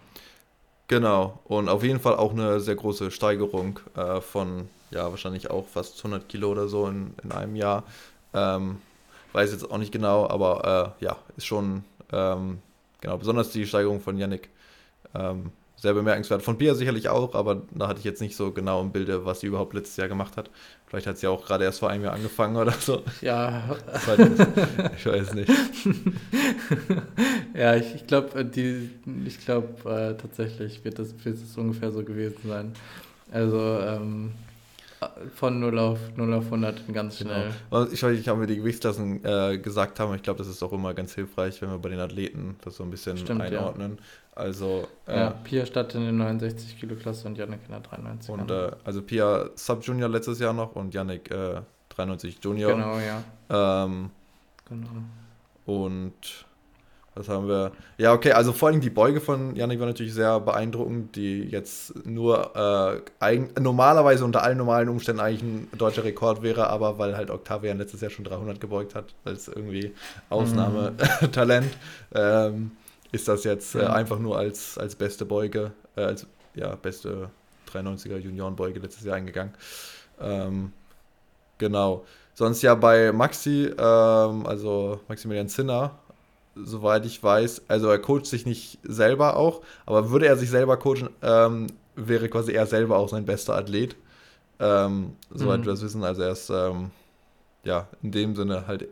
Genau, 0.88 1.38
und 1.44 1.68
auf 1.68 1.82
jeden 1.82 2.00
Fall 2.00 2.16
auch 2.16 2.32
eine 2.32 2.58
sehr 2.60 2.76
große 2.76 3.10
Steigerung 3.10 3.80
äh, 3.96 4.22
von, 4.22 4.66
ja, 4.90 5.10
wahrscheinlich 5.10 5.50
auch 5.50 5.66
fast 5.66 5.98
100 5.98 6.26
Kilo 6.26 6.50
oder 6.52 6.68
so 6.68 6.86
in, 6.86 7.12
in 7.22 7.32
einem 7.32 7.54
Jahr. 7.54 7.82
Ähm, 8.32 8.78
weiß 9.34 9.52
jetzt 9.52 9.70
auch 9.70 9.76
nicht 9.76 9.92
genau, 9.92 10.26
aber 10.26 10.94
äh, 11.00 11.04
ja, 11.04 11.18
ist 11.36 11.44
schon, 11.44 11.84
ähm, 12.14 12.62
genau, 13.06 13.18
besonders 13.18 13.50
die 13.50 13.66
Steigerung 13.66 14.00
von 14.00 14.18
Yannick 14.18 14.50
ähm, 15.14 15.52
sehr 15.76 15.94
bemerkenswert. 15.94 16.42
Von 16.42 16.58
Pia 16.58 16.74
sicherlich 16.74 17.08
auch, 17.08 17.34
aber 17.34 17.62
da 17.74 17.88
hatte 17.88 17.98
ich 17.98 18.04
jetzt 18.04 18.20
nicht 18.20 18.34
so 18.34 18.50
genau 18.50 18.80
im 18.80 18.92
Bilde, 18.92 19.24
was 19.24 19.40
sie 19.40 19.46
überhaupt 19.46 19.74
letztes 19.74 19.96
Jahr 19.96 20.08
gemacht 20.08 20.36
hat. 20.36 20.50
Vielleicht 20.86 21.06
hat 21.06 21.18
sie 21.18 21.26
auch 21.26 21.44
gerade 21.44 21.64
erst 21.64 21.80
vor 21.80 21.90
einem 21.90 22.04
Jahr 22.04 22.14
angefangen 22.14 22.56
oder 22.56 22.72
so. 22.72 23.02
Ja. 23.20 23.76
ich 24.96 25.06
weiß 25.06 25.34
nicht. 25.34 25.48
ja, 27.54 27.76
ich, 27.76 27.94
ich 27.94 28.06
glaube, 28.06 28.44
die, 28.44 28.90
ich 29.26 29.44
glaube 29.44 29.68
äh, 29.84 30.20
tatsächlich 30.20 30.84
wird 30.84 30.98
das, 30.98 31.14
wird 31.24 31.36
das 31.40 31.56
ungefähr 31.56 31.92
so 31.92 32.02
gewesen 32.02 32.48
sein. 32.48 32.72
Also 33.30 33.78
ähm, 33.80 34.32
von 35.34 35.60
0 35.60 35.78
auf 35.78 35.98
0 36.16 36.34
auf 36.34 36.44
100 36.46 36.92
ganz 36.92 37.18
genau. 37.18 37.30
schnell. 37.30 37.50
Genau. 37.70 37.84
Ich 37.92 38.02
weiß 38.02 38.16
nicht, 38.16 38.28
haben 38.28 38.40
wir 38.40 38.46
die 38.46 38.56
Gewichtsklassen 38.56 39.24
äh, 39.24 39.58
gesagt 39.58 40.00
haben. 40.00 40.14
Ich 40.14 40.22
glaube, 40.22 40.38
das 40.38 40.48
ist 40.48 40.62
auch 40.62 40.72
immer 40.72 40.94
ganz 40.94 41.14
hilfrich, 41.14 41.60
wenn 41.62 41.70
wir 41.70 41.78
bei 41.78 41.90
den 41.90 42.00
Athleten 42.00 42.56
das 42.64 42.76
so 42.76 42.84
ein 42.84 42.90
bisschen 42.90 43.16
Stimmt, 43.16 43.42
einordnen. 43.42 43.98
Ja. 43.98 44.42
Also, 44.42 44.86
äh, 45.06 45.16
ja, 45.16 45.30
Pia 45.30 45.64
startet 45.64 45.96
in 45.96 46.02
der 46.02 46.12
69 46.12 46.78
Kilo 46.78 46.94
Klasse 46.96 47.26
und 47.26 47.38
Yannick 47.38 47.60
in 47.66 47.72
der 47.72 47.80
93. 47.80 48.30
Und 48.30 48.50
äh, 48.50 48.70
also 48.84 49.02
Pia 49.02 49.50
Sub 49.54 49.84
Junior 49.84 50.08
letztes 50.08 50.38
Jahr 50.40 50.52
noch 50.52 50.76
und 50.76 50.92
Yannick 50.92 51.30
äh, 51.30 51.60
93 51.90 52.38
Junior. 52.42 52.72
Genau, 52.72 52.98
ja. 52.98 53.84
Ähm, 53.84 54.10
Genau. 54.68 54.88
und 55.64 56.46
was 57.16 57.30
haben 57.30 57.48
wir? 57.48 57.72
Ja, 57.96 58.12
okay, 58.12 58.32
also 58.32 58.52
vor 58.52 58.68
allem 58.68 58.80
die 58.80 58.90
Beuge 58.90 59.20
von 59.22 59.56
Yannick 59.56 59.80
war 59.80 59.86
natürlich 59.86 60.12
sehr 60.12 60.38
beeindruckend, 60.38 61.16
die 61.16 61.44
jetzt 61.44 62.06
nur 62.06 62.54
äh, 62.54 63.00
eigen, 63.24 63.50
normalerweise 63.58 64.24
unter 64.24 64.42
allen 64.42 64.58
normalen 64.58 64.90
Umständen 64.90 65.20
eigentlich 65.20 65.42
ein 65.42 65.68
deutscher 65.78 66.04
Rekord 66.04 66.42
wäre, 66.42 66.68
aber 66.68 66.98
weil 66.98 67.16
halt 67.16 67.30
Octavian 67.30 67.78
letztes 67.78 68.02
Jahr 68.02 68.10
schon 68.10 68.26
300 68.26 68.60
gebeugt 68.60 68.94
hat, 68.94 69.14
als 69.24 69.48
irgendwie 69.48 69.94
Ausnahmetalent, 70.28 71.72
ähm, 72.14 72.72
ist 73.12 73.26
das 73.28 73.44
jetzt 73.44 73.74
äh, 73.74 73.86
einfach 73.86 74.18
nur 74.18 74.36
als, 74.38 74.76
als 74.76 74.94
beste 74.94 75.24
Beuge, 75.24 75.72
äh, 75.96 76.02
als 76.02 76.26
ja, 76.54 76.74
beste 76.74 77.30
93er 77.72 78.18
Juniorenbeuge 78.18 78.78
letztes 78.78 79.04
Jahr 79.04 79.16
eingegangen. 79.16 79.54
Ähm, 80.20 80.72
genau. 81.56 82.04
Sonst 82.34 82.60
ja 82.60 82.74
bei 82.74 83.12
Maxi, 83.12 83.72
ähm, 83.78 84.46
also 84.46 85.00
Maximilian 85.08 85.48
Zinner, 85.48 85.98
soweit 86.56 87.06
ich 87.06 87.22
weiß, 87.22 87.62
also 87.68 87.88
er 87.90 87.98
coacht 87.98 88.26
sich 88.26 88.46
nicht 88.46 88.78
selber 88.82 89.36
auch, 89.36 89.62
aber 89.86 90.10
würde 90.10 90.26
er 90.26 90.36
sich 90.36 90.50
selber 90.50 90.76
coachen, 90.78 91.10
ähm, 91.22 91.68
wäre 91.96 92.28
quasi 92.28 92.52
er 92.52 92.66
selber 92.66 92.98
auch 92.98 93.08
sein 93.08 93.26
bester 93.26 93.56
Athlet. 93.56 93.96
Ähm, 94.60 95.16
soweit 95.30 95.62
Mhm. 95.62 95.66
wir 95.66 95.72
das 95.72 95.82
wissen, 95.82 96.04
also 96.04 96.22
er 96.22 96.32
ist 96.32 96.50
ja 97.64 97.88
in 98.02 98.12
dem 98.12 98.34
Sinne 98.36 98.66
halt, 98.66 98.88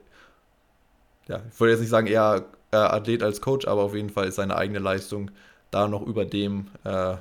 ja, 1.29 1.41
ich 1.51 1.59
würde 1.61 1.73
jetzt 1.73 1.81
nicht 1.81 1.91
sagen 1.91 2.07
eher 2.07 2.45
äh, 2.73 2.77
Athlet 2.77 3.23
als 3.23 3.41
Coach, 3.41 3.67
aber 3.67 3.83
auf 3.83 3.95
jeden 3.95 4.11
Fall 4.11 4.27
ist 4.29 4.37
seine 4.37 4.57
eigene 4.57 4.79
Leistung 4.79 5.31
da 5.71 5.89
noch 5.89 6.03
über 6.07 6.25
dem, 6.25 6.69
äh, 6.85 7.17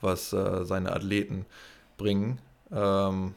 was 0.00 0.32
äh, 0.32 0.64
seine 0.64 0.92
Athleten 0.94 1.46
bringen. 1.96 2.40
Ähm, 2.72 3.34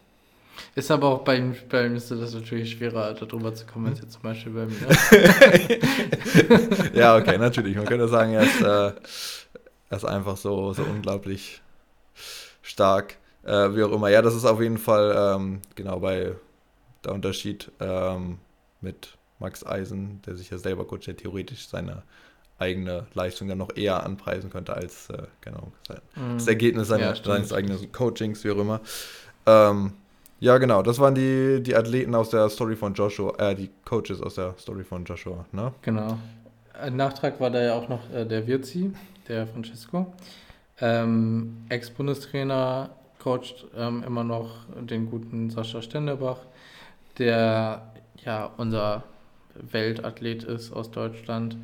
Ist 0.75 0.91
aber 0.91 1.07
auch 1.07 1.23
bei 1.23 1.37
ihm, 1.37 1.55
bei 1.69 1.85
ihm 1.85 1.95
ist 1.95 2.11
das 2.11 2.33
natürlich 2.33 2.71
schwerer, 2.71 3.13
darüber 3.13 3.53
zu 3.53 3.65
kommen, 3.65 3.87
als 3.87 4.01
jetzt 4.01 4.13
zum 4.13 4.21
Beispiel 4.21 4.51
bei 4.51 4.65
mir. 4.65 4.87
ja, 6.93 7.17
okay, 7.17 7.37
natürlich. 7.37 7.75
Man 7.75 7.85
könnte 7.85 8.07
sagen, 8.07 8.33
er 8.33 8.43
ist, 8.43 8.61
äh, 8.61 8.93
er 9.89 9.97
ist 9.97 10.05
einfach 10.05 10.37
so, 10.37 10.73
so 10.73 10.83
unglaublich 10.83 11.61
stark. 12.61 13.17
Äh, 13.43 13.75
wie 13.75 13.83
auch 13.83 13.91
immer. 13.91 14.09
Ja, 14.09 14.21
das 14.21 14.35
ist 14.35 14.45
auf 14.45 14.61
jeden 14.61 14.77
Fall 14.77 15.35
ähm, 15.35 15.61
genau 15.75 15.99
bei 15.99 16.35
der 17.03 17.13
Unterschied 17.13 17.71
ähm, 17.79 18.37
mit 18.81 19.17
Max 19.39 19.65
Eisen, 19.65 20.21
der 20.25 20.35
sich 20.35 20.51
ja 20.51 20.57
selber 20.57 20.85
coacht, 20.85 21.07
der 21.07 21.17
theoretisch 21.17 21.67
seine 21.67 22.03
eigene 22.59 23.07
Leistung 23.15 23.47
dann 23.47 23.57
noch 23.57 23.75
eher 23.75 24.03
anpreisen 24.03 24.51
könnte 24.51 24.75
als 24.75 25.09
äh, 25.09 25.23
genau, 25.41 25.71
das 26.15 26.47
Ergebnis 26.47 26.89
seiner. 26.89 27.15
Ja, 27.15 27.23
seines 27.23 27.51
eigenen 27.51 27.91
Coachings, 27.91 28.43
wie 28.43 28.51
auch 28.51 28.57
immer. 28.57 28.81
Ähm, 29.47 29.93
ja, 30.41 30.57
genau, 30.57 30.81
das 30.81 30.97
waren 30.97 31.13
die, 31.13 31.61
die 31.61 31.75
Athleten 31.75 32.15
aus 32.15 32.31
der 32.31 32.49
Story 32.49 32.75
von 32.75 32.95
Joshua, 32.95 33.33
äh, 33.37 33.55
die 33.55 33.69
Coaches 33.85 34.21
aus 34.21 34.35
der 34.35 34.55
Story 34.57 34.83
von 34.83 35.05
Joshua, 35.05 35.45
ne? 35.51 35.71
Genau. 35.83 36.17
Ein 36.73 36.95
Nachtrag 36.95 37.39
war 37.39 37.51
da 37.51 37.61
ja 37.61 37.75
auch 37.75 37.87
noch 37.87 38.11
äh, 38.11 38.25
der 38.25 38.47
Virzi, 38.47 38.91
der 39.27 39.45
Francesco. 39.45 40.11
Ähm, 40.79 41.57
Ex-Bundestrainer, 41.69 42.89
coacht 43.19 43.67
ähm, 43.77 44.03
immer 44.03 44.23
noch 44.23 44.65
den 44.79 45.11
guten 45.11 45.51
Sascha 45.51 45.83
Stendebach, 45.83 46.39
der 47.19 47.93
ja 48.25 48.49
unser 48.57 49.03
Weltathlet 49.53 50.43
ist 50.43 50.71
aus 50.73 50.89
Deutschland, 50.89 51.55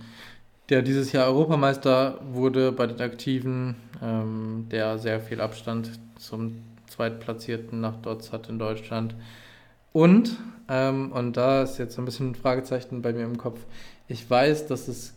der 0.69 0.83
dieses 0.83 1.13
Jahr 1.13 1.25
Europameister 1.25 2.19
wurde 2.31 2.71
bei 2.71 2.85
den 2.85 3.01
Aktiven, 3.01 3.75
ähm, 4.03 4.67
der 4.69 4.99
sehr 4.99 5.19
viel 5.19 5.41
Abstand 5.41 5.99
zum 6.19 6.66
Zweitplatzierten 6.97 7.79
nach 7.79 7.97
Dotz 7.97 8.31
hat 8.31 8.49
in 8.49 8.57
Deutschland. 8.57 9.15
Und, 9.93 10.37
ähm, 10.67 11.11
und 11.11 11.37
da 11.37 11.61
ist 11.61 11.77
jetzt 11.77 11.97
ein 11.97 12.05
bisschen 12.05 12.31
ein 12.31 12.35
Fragezeichen 12.35 13.01
bei 13.01 13.13
mir 13.13 13.23
im 13.23 13.37
Kopf, 13.37 13.59
ich 14.07 14.29
weiß, 14.29 14.67
dass 14.67 14.87
es 14.87 15.13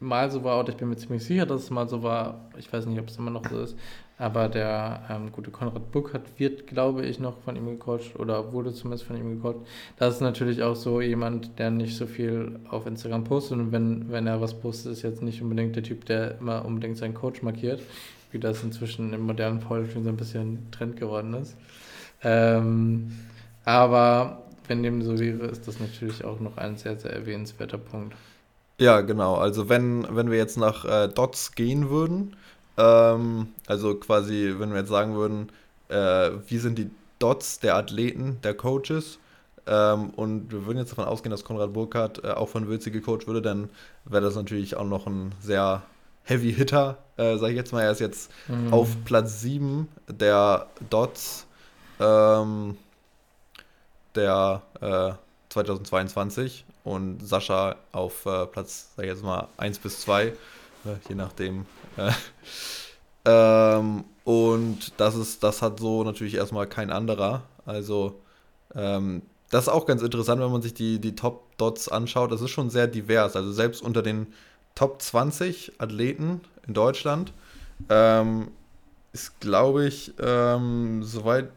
mal 0.00 0.30
so 0.30 0.42
war, 0.44 0.60
oder 0.60 0.70
ich 0.70 0.76
bin 0.76 0.88
mir 0.88 0.96
ziemlich 0.96 1.24
sicher, 1.24 1.46
dass 1.46 1.64
es 1.64 1.70
mal 1.70 1.88
so 1.88 2.02
war, 2.02 2.48
ich 2.58 2.72
weiß 2.72 2.86
nicht, 2.86 2.98
ob 2.98 3.08
es 3.08 3.16
immer 3.16 3.30
noch 3.30 3.48
so 3.48 3.60
ist, 3.60 3.76
aber 4.18 4.48
der 4.48 5.02
ähm, 5.10 5.32
gute 5.32 5.50
Konrad 5.50 5.90
Buckert 5.90 6.38
wird, 6.38 6.66
glaube 6.66 7.04
ich, 7.04 7.18
noch 7.18 7.38
von 7.38 7.56
ihm 7.56 7.66
gecoacht 7.66 8.18
oder 8.18 8.52
wurde 8.52 8.72
zumindest 8.72 9.04
von 9.04 9.16
ihm 9.16 9.36
gecoacht. 9.36 9.66
Das 9.96 10.14
ist 10.14 10.20
natürlich 10.20 10.62
auch 10.62 10.76
so 10.76 11.00
jemand, 11.00 11.58
der 11.58 11.70
nicht 11.70 11.96
so 11.96 12.06
viel 12.06 12.60
auf 12.68 12.86
Instagram 12.86 13.24
postet. 13.24 13.58
Und 13.58 13.72
wenn, 13.72 14.10
wenn 14.12 14.26
er 14.26 14.40
was 14.40 14.54
postet, 14.54 14.92
ist 14.92 15.02
jetzt 15.02 15.22
nicht 15.22 15.42
unbedingt 15.42 15.74
der 15.74 15.82
Typ, 15.82 16.04
der 16.04 16.38
immer 16.38 16.64
unbedingt 16.64 16.98
seinen 16.98 17.14
Coach 17.14 17.42
markiert, 17.42 17.80
wie 18.32 18.38
das 18.38 18.62
inzwischen 18.62 19.12
im 19.12 19.22
modernen 19.22 19.60
Powerlifting 19.60 20.04
so 20.04 20.08
ein 20.08 20.16
bisschen 20.16 20.70
Trend 20.70 20.96
geworden 20.96 21.34
ist. 21.34 21.56
Ähm, 22.22 23.12
aber 23.64 24.42
wenn 24.68 24.82
dem 24.82 25.02
so 25.02 25.18
wäre, 25.18 25.46
ist 25.46 25.68
das 25.68 25.80
natürlich 25.80 26.24
auch 26.24 26.40
noch 26.40 26.56
ein 26.56 26.76
sehr, 26.76 26.98
sehr 26.98 27.12
erwähnenswerter 27.12 27.78
Punkt. 27.78 28.14
Ja, 28.78 29.00
genau. 29.00 29.36
Also 29.36 29.68
wenn, 29.68 30.06
wenn 30.10 30.30
wir 30.30 30.38
jetzt 30.38 30.56
nach 30.56 30.84
äh, 30.84 31.08
Dots 31.08 31.52
gehen 31.52 31.90
würden, 31.90 32.36
ähm, 32.76 33.48
also 33.66 33.94
quasi, 33.96 34.54
wenn 34.58 34.70
wir 34.70 34.80
jetzt 34.80 34.88
sagen 34.88 35.14
würden, 35.14 35.50
äh, 35.88 36.30
wie 36.48 36.58
sind 36.58 36.78
die 36.78 36.90
Dots 37.18 37.60
der 37.60 37.76
Athleten, 37.76 38.38
der 38.42 38.54
Coaches, 38.54 39.18
ähm, 39.66 40.10
und 40.10 40.50
wir 40.50 40.66
würden 40.66 40.78
jetzt 40.78 40.90
davon 40.90 41.04
ausgehen, 41.04 41.30
dass 41.30 41.44
Konrad 41.44 41.72
Burkhardt 41.72 42.24
äh, 42.24 42.30
auch 42.32 42.48
von 42.48 42.66
Würzi 42.66 42.90
gecoacht 42.90 43.26
würde, 43.26 43.42
dann 43.42 43.68
wäre 44.04 44.22
das 44.22 44.34
natürlich 44.34 44.76
auch 44.76 44.86
noch 44.86 45.06
ein 45.06 45.32
sehr 45.40 45.82
Heavy 46.24 46.52
Hitter, 46.54 46.98
äh, 47.16 47.36
sage 47.36 47.52
ich 47.52 47.56
jetzt 47.56 47.72
mal. 47.72 47.82
Er 47.82 47.92
ist 47.92 48.00
jetzt 48.00 48.30
Mhm. 48.48 48.72
auf 48.72 48.88
Platz 49.04 49.40
7 49.40 49.88
der 50.08 50.66
Dots 50.90 51.46
ähm, 52.00 52.76
der 54.14 54.62
äh, 54.80 55.12
2022 55.50 56.64
und 56.84 57.26
Sascha 57.26 57.76
auf 57.92 58.26
äh, 58.26 58.46
Platz, 58.46 58.90
sag 58.96 59.04
ich 59.04 59.10
jetzt 59.10 59.22
mal, 59.22 59.48
1 59.56 59.78
bis 59.78 60.00
2, 60.00 60.26
äh, 60.26 60.32
je 61.08 61.14
nachdem. 61.14 61.66
Äh, 61.96 62.12
ähm, 63.24 64.04
und 64.24 64.92
das 64.98 65.14
ist, 65.14 65.42
das 65.42 65.62
hat 65.62 65.80
so 65.80 66.04
natürlich 66.04 66.34
erstmal 66.34 66.66
kein 66.66 66.90
anderer. 66.90 67.42
Also 67.66 68.20
ähm, 68.74 69.22
das 69.50 69.64
ist 69.64 69.68
auch 69.68 69.86
ganz 69.86 70.02
interessant, 70.02 70.40
wenn 70.40 70.50
man 70.50 70.62
sich 70.62 70.74
die, 70.74 70.98
die 70.98 71.14
Top-Dots 71.14 71.88
anschaut. 71.88 72.32
Das 72.32 72.40
ist 72.40 72.50
schon 72.50 72.70
sehr 72.70 72.86
divers. 72.86 73.36
Also 73.36 73.52
selbst 73.52 73.82
unter 73.82 74.02
den 74.02 74.28
Top 74.74 75.00
20 75.02 75.80
Athleten 75.80 76.40
in 76.66 76.74
Deutschland 76.74 77.32
ähm, 77.88 78.50
ist, 79.12 79.40
glaube 79.40 79.86
ich, 79.86 80.14
ähm, 80.20 81.02
soweit 81.02 81.50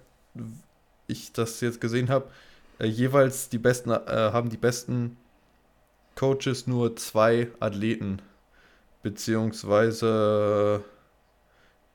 ich 1.07 1.31
das 1.31 1.61
jetzt 1.61 1.79
gesehen 1.79 2.09
habe, 2.09 2.27
äh, 2.79 2.87
jeweils 2.87 3.49
die 3.49 3.57
besten, 3.57 3.91
äh, 3.91 4.01
haben 4.07 4.49
die 4.49 4.57
besten 4.57 5.17
Coaches 6.15 6.67
nur 6.67 6.95
zwei 6.95 7.49
Athleten. 7.59 8.21
Beziehungsweise 9.03 10.83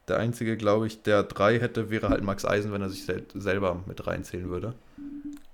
der 0.09 0.19
einzige, 0.19 0.57
glaube 0.57 0.87
ich, 0.87 1.03
der 1.03 1.23
drei 1.25 1.59
hätte, 1.59 1.91
wäre 1.91 2.09
halt 2.09 2.23
Max 2.23 2.45
Eisen, 2.45 2.73
wenn 2.73 2.83
er 2.83 2.91
sich 2.91 3.05
sel 3.05 3.27
selber 3.35 3.83
mit 3.87 4.07
reinzählen 4.07 4.49
würde. 4.49 4.75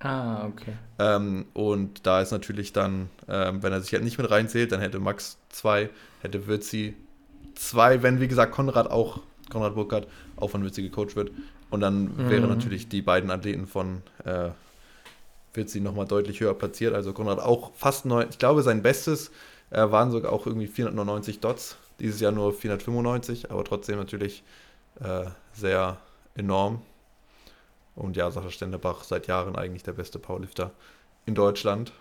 Ah, 0.01 0.47
okay. 0.47 0.79
Ähm, 0.99 1.47
und 1.53 2.07
da 2.07 2.21
ist 2.23 2.31
natürlich 2.33 2.73
dann, 2.73 3.11
ähm, 3.29 3.63
wenn 3.63 3.73
er 3.73 3.81
sich 3.81 3.93
halt 3.93 4.05
nicht 4.05 4.19
mit 4.19 4.31
reinzählt, 4.31 4.73
dann 4.73 4.81
hätte 4.81 4.99
Max 4.99 5.39
zwei, 5.51 5.91
hätte 6.21 6.47
Würzi 6.47 6.97
zwei, 7.55 8.03
wenn 8.03 8.21
wie 8.21 8.29
gesagt 8.29 8.53
Konrad 8.53 8.91
auch, 8.91 9.23
Konrad 9.51 9.75
Burkhardt 9.75 10.09
auch 10.37 10.49
von 10.51 10.63
Würzi 10.63 10.83
gecoacht 10.83 11.17
wird. 11.17 11.33
Und 11.71 11.81
dann 11.81 12.15
Mhm. 12.17 12.29
wären 12.29 12.49
natürlich 12.49 12.89
die 12.89 13.03
beiden 13.03 13.31
Athleten 13.31 13.67
von 13.67 14.03
äh, 14.25 14.51
Würzi 15.55 15.81
nochmal 15.81 16.07
deutlich 16.07 16.41
höher 16.41 16.55
platziert. 16.55 16.95
Also 16.95 17.13
Konrad 17.13 17.39
auch 17.41 17.73
fast 17.75 18.05
neu, 18.05 18.27
ich 18.29 18.39
glaube 18.39 18.63
sein 18.63 18.83
Bestes 18.83 19.31
äh, 19.71 19.91
waren 19.91 20.11
sogar 20.11 20.33
auch 20.33 20.47
irgendwie 20.47 20.67
499 20.67 21.41
Dots. 21.41 21.79
Dieses 21.99 22.21
Jahr 22.21 22.33
nur 22.33 22.53
495, 22.53 23.51
aber 23.51 23.65
trotzdem 23.65 23.97
natürlich 23.99 24.45
äh, 25.01 25.27
sehr 25.55 25.99
enorm. 26.35 26.83
Und 27.97 28.17
ja, 28.17 28.31
Sascha 28.31 28.51
Stendebach 28.51 29.03
seit 29.03 29.27
Jahren 29.27 29.57
eigentlich 29.57 29.83
der 29.83 29.93
beste 29.93 30.19
Powerlifter 30.19 30.71
in 31.25 31.35
Deutschland. 31.35 31.93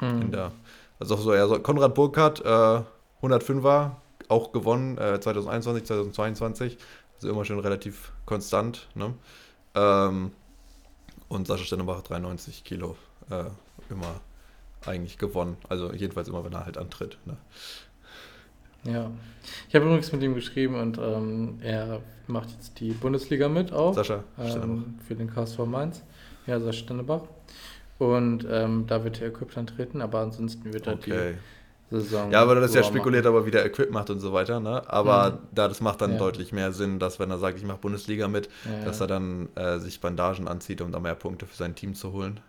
Mhm. 0.00 0.22
In 0.22 0.30
der, 0.30 0.52
also 0.98 1.14
auch 1.14 1.20
so, 1.20 1.34
ja, 1.34 1.48
so 1.48 1.58
Konrad 1.58 1.94
Burkhardt, 1.94 2.40
äh, 2.44 2.82
105er, 3.22 3.92
auch 4.28 4.52
gewonnen, 4.52 4.96
äh, 4.98 5.18
2021, 5.20 5.84
2022. 5.86 6.78
Also 7.16 7.28
immer 7.28 7.44
schon 7.44 7.58
relativ 7.58 8.12
konstant. 8.26 8.88
Ne? 8.94 9.14
Ähm, 9.74 10.32
und 11.28 11.46
Sascha 11.46 11.64
Stendebach 11.64 12.02
93 12.02 12.64
Kilo 12.64 12.96
äh, 13.30 13.44
immer 13.88 14.20
eigentlich 14.86 15.18
gewonnen. 15.18 15.56
Also 15.68 15.92
jedenfalls 15.92 16.28
immer, 16.28 16.44
wenn 16.44 16.52
er 16.52 16.64
halt 16.64 16.78
antritt. 16.78 17.18
Ne? 17.24 17.36
Ja. 18.84 19.10
Ich 19.68 19.74
habe 19.74 19.84
übrigens 19.86 20.12
mit 20.12 20.22
ihm 20.22 20.34
geschrieben 20.34 20.74
und 20.74 20.98
ähm, 20.98 21.58
er 21.62 22.00
macht 22.26 22.50
jetzt 22.50 22.80
die 22.80 22.92
Bundesliga 22.92 23.48
mit 23.48 23.72
auch. 23.72 23.94
Sascha 23.94 24.24
ähm, 24.38 24.94
für 25.06 25.14
den 25.14 25.30
KSV 25.30 25.58
Mainz. 25.66 26.02
Ja, 26.46 26.58
Sascha 26.60 26.84
Stendebach. 26.84 27.22
Und 27.98 28.46
ähm, 28.50 28.86
da 28.86 29.04
wird 29.04 29.20
er 29.20 29.28
equipped 29.28 29.58
antreten, 29.58 30.00
aber 30.00 30.20
ansonsten 30.20 30.72
wird 30.72 30.86
er 30.86 30.94
Okay. 30.94 31.34
Saison. 31.90 32.30
Ja, 32.30 32.42
aber 32.42 32.54
das 32.54 32.70
ist 32.70 32.76
ja 32.76 32.84
spekuliert, 32.84 33.24
machen. 33.24 33.36
aber 33.36 33.46
wie 33.46 33.50
der 33.50 33.64
Equip 33.66 33.90
macht 33.90 34.10
und 34.10 34.20
so 34.20 34.32
weiter, 34.32 34.60
ne? 34.60 34.88
Aber 34.88 35.30
Mhm. 35.32 35.38
da 35.52 35.68
das 35.68 35.80
macht 35.80 36.00
dann 36.00 36.12
Ja. 36.12 36.18
deutlich 36.18 36.52
mehr 36.52 36.72
Sinn, 36.72 36.98
dass 37.00 37.18
wenn 37.18 37.30
er 37.30 37.38
sagt, 37.38 37.58
ich 37.58 37.64
mache 37.64 37.78
Bundesliga 37.78 38.28
mit, 38.28 38.48
Ja, 38.64 38.72
dass 38.84 39.00
er 39.00 39.06
dann 39.08 39.48
äh, 39.56 39.78
sich 39.78 40.00
Bandagen 40.00 40.46
anzieht, 40.48 40.80
um 40.82 40.92
da 40.92 41.00
mehr 41.00 41.16
Punkte 41.16 41.46
für 41.46 41.56
sein 41.56 41.74
Team 41.74 41.94
zu 41.94 42.12
holen. 42.12 42.40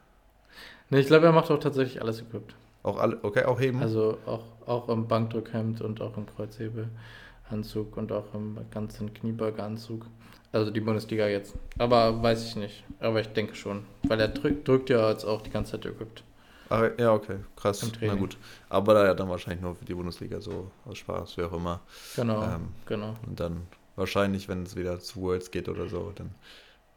Nee, 0.89 0.99
ich 0.99 1.07
glaube, 1.07 1.25
er 1.25 1.31
macht 1.31 1.49
auch 1.51 1.59
tatsächlich 1.59 2.01
alles 2.01 2.21
equipped. 2.21 2.53
Auch 2.83 2.97
alle, 2.97 3.19
okay, 3.23 3.43
auch 3.45 3.59
heben. 3.59 3.81
Also 3.81 4.17
auch, 4.25 4.43
auch 4.65 4.89
im 4.89 5.07
Bankdrückhemd 5.07 5.81
und 5.81 6.01
auch 6.01 6.17
im 6.17 6.25
Kreuzhebeanzug 6.25 7.97
und 7.97 8.11
auch 8.11 8.33
im 8.33 8.57
ganzen 8.71 9.13
Kniebeugeanzug. 9.13 10.05
Also 10.51 10.71
die 10.71 10.81
Bundesliga 10.81 11.27
jetzt. 11.27 11.55
Aber 11.77 12.21
weiß 12.21 12.45
ich 12.45 12.55
nicht. 12.55 12.83
Aber 12.99 13.21
ich 13.21 13.27
denke 13.27 13.55
schon. 13.55 13.85
Weil 14.03 14.19
er 14.19 14.27
drückt, 14.27 14.67
drückt 14.67 14.89
ja 14.89 15.09
jetzt 15.09 15.23
auch 15.23 15.41
die 15.41 15.49
ganze 15.49 15.73
Zeit 15.73 15.85
equipped. 15.85 16.23
Ach, 16.69 16.89
ja, 16.97 17.13
okay, 17.13 17.37
krass. 17.55 17.89
Na 18.01 18.15
gut. 18.15 18.37
Aber 18.69 18.93
da 18.93 19.05
ja 19.05 19.13
dann 19.13 19.29
wahrscheinlich 19.29 19.61
nur 19.61 19.75
für 19.75 19.85
die 19.85 19.93
Bundesliga 19.93 20.39
so 20.39 20.71
aus 20.85 20.97
Spaß, 20.97 21.37
wie 21.37 21.43
auch 21.43 21.53
immer. 21.53 21.81
Genau, 22.15 22.41
Ähm, 22.43 22.69
genau. 22.85 23.15
Und 23.27 23.39
dann 23.39 23.67
wahrscheinlich, 23.97 24.47
wenn 24.47 24.63
es 24.63 24.75
wieder 24.75 24.99
zu 24.99 25.21
Worlds 25.21 25.51
geht 25.51 25.67
oder 25.67 25.87
so, 25.89 26.11
dann 26.15 26.31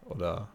oder 0.05 0.49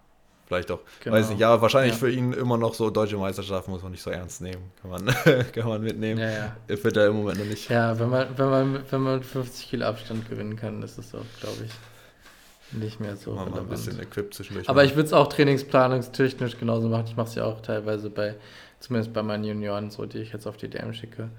vielleicht 0.50 0.72
auch, 0.72 0.80
genau. 1.02 1.16
weiß 1.16 1.30
nicht, 1.30 1.40
ja, 1.40 1.62
wahrscheinlich 1.62 1.94
Ja. 1.94 2.00
für 2.00 2.10
ihn 2.12 2.34
immer 2.34 2.58
noch 2.58 2.74
so 2.74 2.90
deutsche 2.90 3.16
Meisterschaften 3.18 3.72
muss 3.72 3.84
man 3.84 3.92
nicht 3.92 4.02
so 4.02 4.10
ernst 4.10 4.42
nehmen. 4.42 4.72
Kann 4.82 4.92
man, 4.92 5.06
kann 5.54 5.68
man 5.68 5.82
mitnehmen. 5.82 6.20
Ja, 6.20 6.30
ja. 6.30 6.56
Er 6.68 6.84
wird 6.84 6.98
da 6.98 7.08
im 7.08 7.16
Moment 7.18 7.38
noch 7.40 7.46
nicht. 7.46 7.70
Ja, 7.70 7.98
wenn 7.98 8.10
man, 8.10 8.28
wenn 8.36 8.50
man, 8.50 8.84
wenn 8.90 9.02
man 9.02 9.14
mit 9.20 9.26
50 9.26 9.70
Kilo 9.70 9.86
Abstand 9.86 10.28
gewinnen 10.28 10.56
kann, 10.58 10.82
ist 10.84 10.98
es 10.98 11.14
auch, 11.16 11.20
glaube 11.40 11.66
ich, 11.66 12.78
nicht 12.80 13.00
mehr 13.00 13.16
so 13.16 13.34
man 13.34 13.50
mal 13.52 13.60
ein 13.62 13.68
bisschen 13.68 14.00
Equip 14.00 14.34
zwischendurch. 14.34 14.68
Aber 14.70 14.84
ich 14.84 14.96
würde 14.96 15.06
es 15.08 15.14
auch 15.14 15.28
trainingsplanungstechnisch 15.28 16.58
genauso 16.58 16.90
machen. 16.90 17.06
Ich 17.08 17.16
mache 17.16 17.30
es 17.30 17.36
ja 17.36 17.46
auch 17.46 17.62
teilweise 17.62 18.10
bei, 18.10 18.36
zumindest 18.80 19.14
bei 19.14 19.24
meinen 19.24 19.44
Junioren, 19.44 19.92
so 19.92 20.06
die 20.06 20.20
ich 20.20 20.34
jetzt 20.34 20.48
auf 20.48 20.58
die 20.58 20.68
DM 20.68 20.94
schicke, 20.94 21.30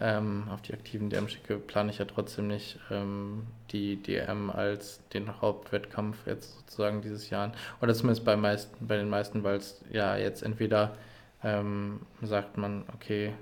ähm, 0.00 0.44
auf 0.50 0.62
die 0.62 0.72
aktiven 0.72 1.10
DM 1.10 1.28
schicke, 1.28 1.58
plane 1.58 1.90
ich 1.90 1.98
ja 1.98 2.04
trotzdem 2.04 2.48
nicht 2.48 2.78
ähm, 2.90 3.46
die 3.70 3.96
DM 3.96 4.50
als 4.50 5.00
den 5.12 5.40
Hauptwettkampf 5.40 6.26
jetzt 6.26 6.56
sozusagen 6.58 7.02
dieses 7.02 7.30
Jahr. 7.30 7.52
Oder 7.80 7.94
zumindest 7.94 8.24
bei 8.24 8.36
meisten, 8.36 8.86
bei 8.86 8.96
den 8.96 9.08
meisten, 9.08 9.44
weil 9.44 9.56
es 9.56 9.80
ja 9.90 10.16
jetzt 10.16 10.42
entweder 10.42 10.96
ähm, 11.42 12.00
sagt 12.22 12.56
man, 12.56 12.84
okay, 12.94 13.32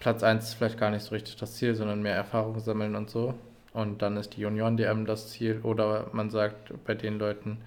Platz 0.00 0.22
1 0.22 0.44
ist 0.44 0.54
vielleicht 0.54 0.78
gar 0.78 0.90
nicht 0.90 1.04
so 1.04 1.14
richtig 1.14 1.36
das 1.36 1.54
Ziel, 1.54 1.74
sondern 1.74 2.02
mehr 2.02 2.14
Erfahrung 2.14 2.58
sammeln 2.60 2.96
und 2.96 3.08
so. 3.08 3.34
Und 3.72 4.02
dann 4.02 4.16
ist 4.16 4.36
die 4.36 4.40
Junioren-DM 4.40 5.06
das 5.06 5.30
Ziel. 5.30 5.60
Oder 5.62 6.08
man 6.12 6.30
sagt 6.30 6.72
bei 6.84 6.94
den 6.94 7.18
Leuten, 7.18 7.58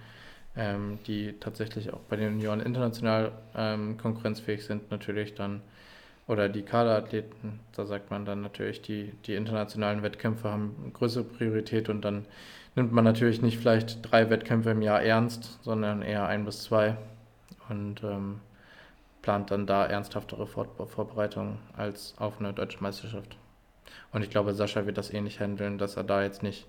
ähm, 0.55 0.99
die 1.07 1.33
tatsächlich 1.39 1.93
auch 1.93 2.01
bei 2.01 2.15
den 2.15 2.33
Junioren 2.33 2.59
international 2.59 3.31
ähm, 3.55 3.97
konkurrenzfähig 3.97 4.65
sind, 4.65 4.91
natürlich 4.91 5.33
dann, 5.33 5.61
oder 6.27 6.49
die 6.49 6.63
Kaderathleten, 6.63 7.59
da 7.73 7.85
sagt 7.85 8.09
man 8.09 8.25
dann 8.25 8.41
natürlich, 8.41 8.81
die, 8.81 9.13
die 9.25 9.35
internationalen 9.35 10.01
Wettkämpfe 10.01 10.49
haben 10.49 10.91
größere 10.93 11.23
Priorität 11.23 11.89
und 11.89 12.01
dann 12.01 12.25
nimmt 12.75 12.91
man 12.91 13.03
natürlich 13.03 13.41
nicht 13.41 13.57
vielleicht 13.57 13.99
drei 14.01 14.29
Wettkämpfe 14.29 14.71
im 14.71 14.81
Jahr 14.81 15.01
ernst, 15.01 15.59
sondern 15.63 16.01
eher 16.01 16.27
ein 16.27 16.45
bis 16.45 16.63
zwei 16.63 16.97
und 17.69 18.03
ähm, 18.03 18.41
plant 19.21 19.51
dann 19.51 19.65
da 19.65 19.85
ernsthaftere 19.85 20.47
Vor 20.47 20.67
Vorbereitungen 20.87 21.57
als 21.75 22.15
auf 22.17 22.39
eine 22.39 22.53
deutsche 22.53 22.81
Meisterschaft. 22.81 23.37
Und 24.11 24.23
ich 24.23 24.29
glaube, 24.29 24.53
Sascha 24.53 24.85
wird 24.85 24.97
das 24.97 25.13
ähnlich 25.13 25.39
handeln, 25.39 25.77
dass 25.77 25.95
er 25.95 26.03
da 26.03 26.23
jetzt 26.23 26.43
nicht 26.43 26.67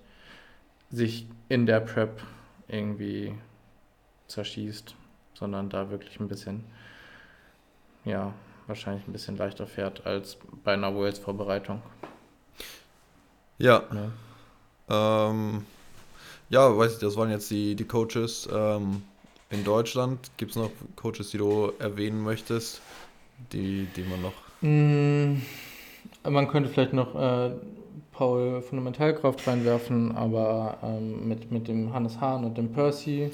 sich 0.89 1.27
in 1.49 1.65
der 1.65 1.79
Prep 1.81 2.21
irgendwie 2.67 3.35
zerschießt, 4.27 4.95
sondern 5.33 5.69
da 5.69 5.89
wirklich 5.89 6.19
ein 6.19 6.27
bisschen, 6.27 6.63
ja, 8.05 8.33
wahrscheinlich 8.67 9.07
ein 9.07 9.11
bisschen 9.13 9.37
leichter 9.37 9.67
fährt 9.67 10.05
als 10.05 10.37
bei 10.63 10.73
einer 10.73 10.93
Worlds-Vorbereitung. 10.93 11.81
Ja, 13.59 13.83
Ne? 13.91 14.11
ähm, 14.89 15.65
ja, 16.49 16.77
weiß 16.77 16.93
ich, 16.93 16.99
das 16.99 17.15
waren 17.17 17.29
jetzt 17.31 17.49
die, 17.51 17.75
die 17.75 17.85
Coaches 17.85 18.47
ähm, 18.51 19.03
in 19.49 19.63
Deutschland. 19.63 20.31
Gibt 20.37 20.51
es 20.51 20.57
noch 20.57 20.71
Coaches, 20.95 21.31
die 21.31 21.37
du 21.37 21.73
erwähnen 21.79 22.21
möchtest, 22.23 22.81
die, 23.51 23.87
die 23.95 24.03
man 24.03 24.21
noch. 24.21 24.33
Mm, 24.61 25.41
Man 26.29 26.47
könnte 26.47 26.69
vielleicht 26.69 26.93
noch 26.93 27.15
äh, 27.15 27.51
Paul 28.11 28.61
Fundamentalkraft 28.61 29.47
reinwerfen, 29.47 30.15
aber 30.15 30.77
ähm, 30.83 31.27
mit, 31.27 31.51
mit 31.51 31.67
dem 31.67 31.93
Hannes 31.93 32.19
Hahn 32.19 32.45
und 32.45 32.57
dem 32.57 32.71
Percy, 32.73 33.31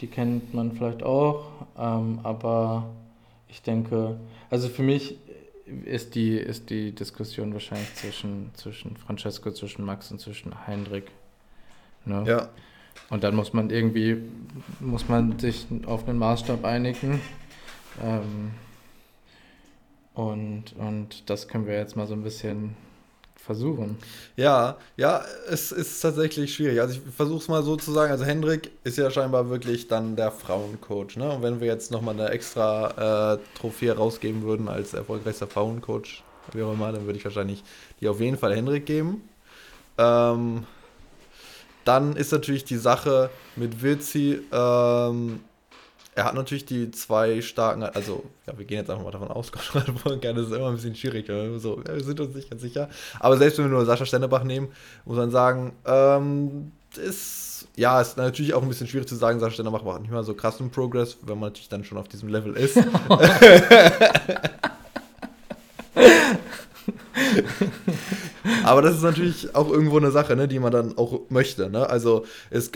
die 0.00 0.06
kennt 0.08 0.54
man 0.54 0.72
vielleicht 0.72 1.02
auch, 1.02 1.46
ähm, 1.78 2.20
aber 2.22 2.86
ich 3.54 3.62
denke, 3.62 4.16
also 4.50 4.68
für 4.68 4.82
mich 4.82 5.16
ist 5.84 6.16
die, 6.16 6.36
ist 6.36 6.70
die 6.70 6.92
Diskussion 6.92 7.52
wahrscheinlich 7.52 7.94
zwischen, 7.94 8.50
zwischen 8.54 8.96
Francesco, 8.96 9.52
zwischen 9.52 9.84
Max 9.84 10.10
und 10.10 10.20
zwischen 10.20 10.66
Heinrich. 10.66 11.04
Ne? 12.04 12.24
Ja, 12.26 12.48
Und 13.10 13.22
dann 13.22 13.36
muss 13.36 13.52
man 13.52 13.70
irgendwie, 13.70 14.16
muss 14.80 15.08
man 15.08 15.38
sich 15.38 15.68
auf 15.86 16.08
einen 16.08 16.18
Maßstab 16.18 16.64
einigen. 16.64 17.20
Ähm, 18.02 18.50
und, 20.14 20.72
und 20.76 21.30
das 21.30 21.46
können 21.46 21.68
wir 21.68 21.74
jetzt 21.74 21.94
mal 21.94 22.08
so 22.08 22.14
ein 22.14 22.24
bisschen 22.24 22.74
versuchen. 23.44 23.98
Ja, 24.36 24.78
ja, 24.96 25.22
es 25.48 25.70
ist 25.70 26.00
tatsächlich 26.00 26.54
schwierig. 26.54 26.80
Also 26.80 26.94
ich 26.94 27.14
versuche 27.14 27.38
es 27.38 27.48
mal 27.48 27.62
so 27.62 27.76
zu 27.76 27.92
sagen. 27.92 28.10
Also 28.10 28.24
Hendrik 28.24 28.70
ist 28.84 28.96
ja 28.96 29.10
scheinbar 29.10 29.50
wirklich 29.50 29.88
dann 29.88 30.16
der 30.16 30.30
Frauencoach. 30.30 31.16
Ne? 31.16 31.30
Und 31.30 31.42
wenn 31.42 31.60
wir 31.60 31.66
jetzt 31.66 31.90
nochmal 31.90 32.14
eine 32.14 32.30
extra 32.30 33.34
äh, 33.34 33.38
Trophäe 33.58 33.96
rausgeben 33.96 34.42
würden 34.42 34.68
als 34.68 34.94
erfolgreichster 34.94 35.46
Frauencoach, 35.46 36.22
wie 36.52 36.62
auch 36.62 36.72
immer, 36.72 36.92
dann 36.92 37.06
würde 37.06 37.18
ich 37.18 37.24
wahrscheinlich 37.24 37.62
die 38.00 38.08
auf 38.08 38.20
jeden 38.20 38.38
Fall 38.38 38.54
Hendrik 38.54 38.86
geben. 38.86 39.28
Ähm, 39.98 40.64
dann 41.84 42.16
ist 42.16 42.32
natürlich 42.32 42.64
die 42.64 42.78
Sache 42.78 43.30
mit 43.56 43.82
Virzi, 43.82 44.40
ähm, 44.52 45.40
er 46.16 46.24
hat 46.24 46.34
natürlich 46.34 46.64
die 46.64 46.90
zwei 46.90 47.40
starken, 47.42 47.82
also 47.82 48.24
ja, 48.46 48.56
wir 48.56 48.64
gehen 48.64 48.78
jetzt 48.78 48.90
einfach 48.90 49.04
mal 49.04 49.10
davon 49.10 49.28
aus, 49.28 49.50
gerne 50.20 50.40
ist 50.40 50.52
immer 50.52 50.68
ein 50.68 50.74
bisschen 50.74 50.94
schwierig, 50.94 51.28
ja, 51.28 51.58
so, 51.58 51.82
ja, 51.86 51.94
wir 51.94 52.04
sind 52.04 52.20
uns 52.20 52.34
nicht 52.34 52.50
ganz 52.50 52.62
sicher. 52.62 52.88
Aber 53.20 53.36
selbst 53.36 53.58
wenn 53.58 53.66
wir 53.66 53.70
nur 53.70 53.84
Sascha 53.84 54.06
Stennebach 54.06 54.44
nehmen, 54.44 54.68
muss 55.04 55.16
man 55.16 55.30
sagen, 55.30 55.72
ähm, 55.84 56.72
ist, 56.96 57.66
ja, 57.76 58.00
ist 58.00 58.16
natürlich 58.16 58.54
auch 58.54 58.62
ein 58.62 58.68
bisschen 58.68 58.86
schwierig 58.86 59.08
zu 59.08 59.16
sagen, 59.16 59.40
Sascha 59.40 59.54
Stennebach 59.54 59.82
macht 59.82 60.02
nicht 60.02 60.12
mal 60.12 60.22
so 60.22 60.34
krassen 60.34 60.70
Progress, 60.70 61.18
wenn 61.22 61.38
man 61.38 61.48
natürlich 61.48 61.68
dann 61.68 61.84
schon 61.84 61.98
auf 61.98 62.06
diesem 62.08 62.28
Level 62.28 62.54
ist. 62.54 62.78
Aber 68.62 68.82
das 68.82 68.96
ist 68.96 69.02
natürlich 69.02 69.54
auch 69.54 69.70
irgendwo 69.70 69.96
eine 69.98 70.10
Sache, 70.10 70.36
ne, 70.36 70.48
die 70.48 70.58
man 70.58 70.72
dann 70.72 70.96
auch 70.98 71.20
möchte. 71.28 71.70
Ne? 71.70 71.88
Also 71.88 72.24
es, 72.50 72.70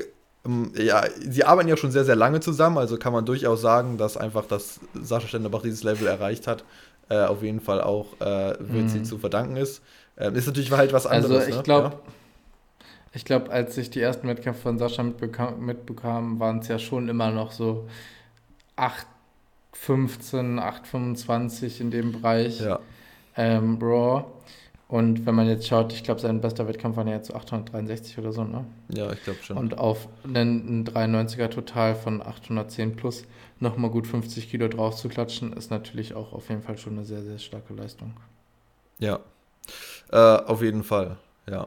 ja, 0.76 1.04
sie 1.18 1.44
arbeiten 1.44 1.68
ja 1.68 1.76
schon 1.76 1.90
sehr, 1.90 2.04
sehr 2.04 2.16
lange 2.16 2.40
zusammen, 2.40 2.78
also 2.78 2.96
kann 2.96 3.12
man 3.12 3.24
durchaus 3.26 3.60
sagen, 3.60 3.98
dass 3.98 4.16
einfach, 4.16 4.46
dass 4.46 4.80
Sascha 4.94 5.28
Stendebach 5.28 5.62
dieses 5.62 5.82
Level 5.82 6.06
erreicht 6.06 6.46
hat, 6.46 6.64
äh, 7.08 7.24
auf 7.24 7.42
jeden 7.42 7.60
Fall 7.60 7.80
auch 7.80 8.20
äh, 8.20 8.54
wird 8.58 8.90
sie 8.90 9.00
Mhm. 9.00 9.04
zu 9.04 9.18
verdanken 9.18 9.56
ist. 9.56 9.82
Ähm, 10.16 10.34
ist 10.34 10.46
natürlich 10.46 10.70
halt 10.72 10.92
was 10.92 11.06
anderes. 11.06 11.38
Also 11.38 11.50
ich 11.50 11.56
ne? 11.56 11.62
glaube, 11.62 11.92
ich 13.12 13.24
glaube, 13.24 13.50
als 13.50 13.76
ich 13.78 13.90
die 13.90 14.00
ersten 14.00 14.28
Wettkämpfe 14.28 14.62
von 14.62 14.78
Sascha 14.78 15.02
mitbekam, 15.02 15.64
mitbekam 15.64 16.40
waren 16.40 16.58
es 16.60 16.68
ja 16.68 16.78
schon 16.78 17.08
immer 17.08 17.30
noch 17.30 17.52
so 17.52 17.88
8, 18.76 19.06
15, 19.72 20.58
8, 20.58 20.86
25 20.86 21.80
in 21.80 21.90
dem 21.90 22.12
Bereich. 22.12 22.60
ja. 22.60 22.66
ja. 22.68 22.80
ähm, 23.36 23.78
Raw. 23.80 24.24
Und 24.88 25.26
wenn 25.26 25.34
man 25.34 25.46
jetzt 25.46 25.66
schaut, 25.68 25.92
ich 25.92 26.02
glaube, 26.02 26.18
sein 26.20 26.40
bester 26.40 26.66
Wettkampf 26.66 26.96
war 26.96 27.06
ja 27.06 27.12
jetzt 27.16 27.28
so 27.28 27.34
863 27.34 28.18
oder 28.18 28.32
so, 28.32 28.44
ne? 28.44 28.64
Ja, 28.88 29.12
ich 29.12 29.22
glaube 29.22 29.38
schon. 29.42 29.58
Und 29.58 29.76
auf 29.76 30.08
einen 30.24 30.86
93er 30.86 31.50
Total 31.50 31.94
von 31.94 32.22
810 32.22 32.96
plus 32.96 33.24
nochmal 33.60 33.90
gut 33.90 34.06
50 34.06 34.48
Kilo 34.50 34.66
drauf 34.68 34.96
zu 34.96 35.10
klatschen, 35.10 35.52
ist 35.52 35.70
natürlich 35.70 36.14
auch 36.14 36.32
auf 36.32 36.48
jeden 36.48 36.62
Fall 36.62 36.78
schon 36.78 36.94
eine 36.94 37.04
sehr, 37.04 37.22
sehr 37.22 37.38
starke 37.38 37.74
Leistung. 37.74 38.14
Ja, 38.98 39.20
äh, 40.10 40.16
auf 40.16 40.62
jeden 40.62 40.82
Fall, 40.82 41.18
ja. 41.50 41.66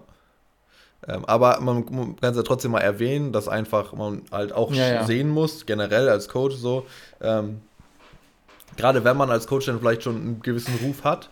Ähm, 1.07 1.23
aber 1.25 1.59
man, 1.61 1.85
man 1.91 2.15
kann 2.15 2.31
es 2.31 2.37
ja 2.37 2.43
trotzdem 2.43 2.71
mal 2.71 2.79
erwähnen, 2.79 3.31
dass 3.31 3.47
einfach 3.47 3.93
man 3.93 4.23
halt 4.31 4.51
auch 4.51 4.71
Ja, 4.73 4.87
ja. 4.87 5.03
sehen 5.05 5.29
muss, 5.29 5.65
generell 5.67 6.09
als 6.09 6.27
Coach 6.27 6.55
so, 6.55 6.85
ähm, 7.21 7.61
gerade 8.77 9.03
wenn 9.03 9.17
man 9.17 9.29
als 9.29 9.45
Coach 9.47 9.67
dann 9.67 9.79
vielleicht 9.79 10.03
schon 10.03 10.15
einen 10.15 10.41
gewissen 10.41 10.73
Ruf 10.83 11.03
hat, 11.03 11.29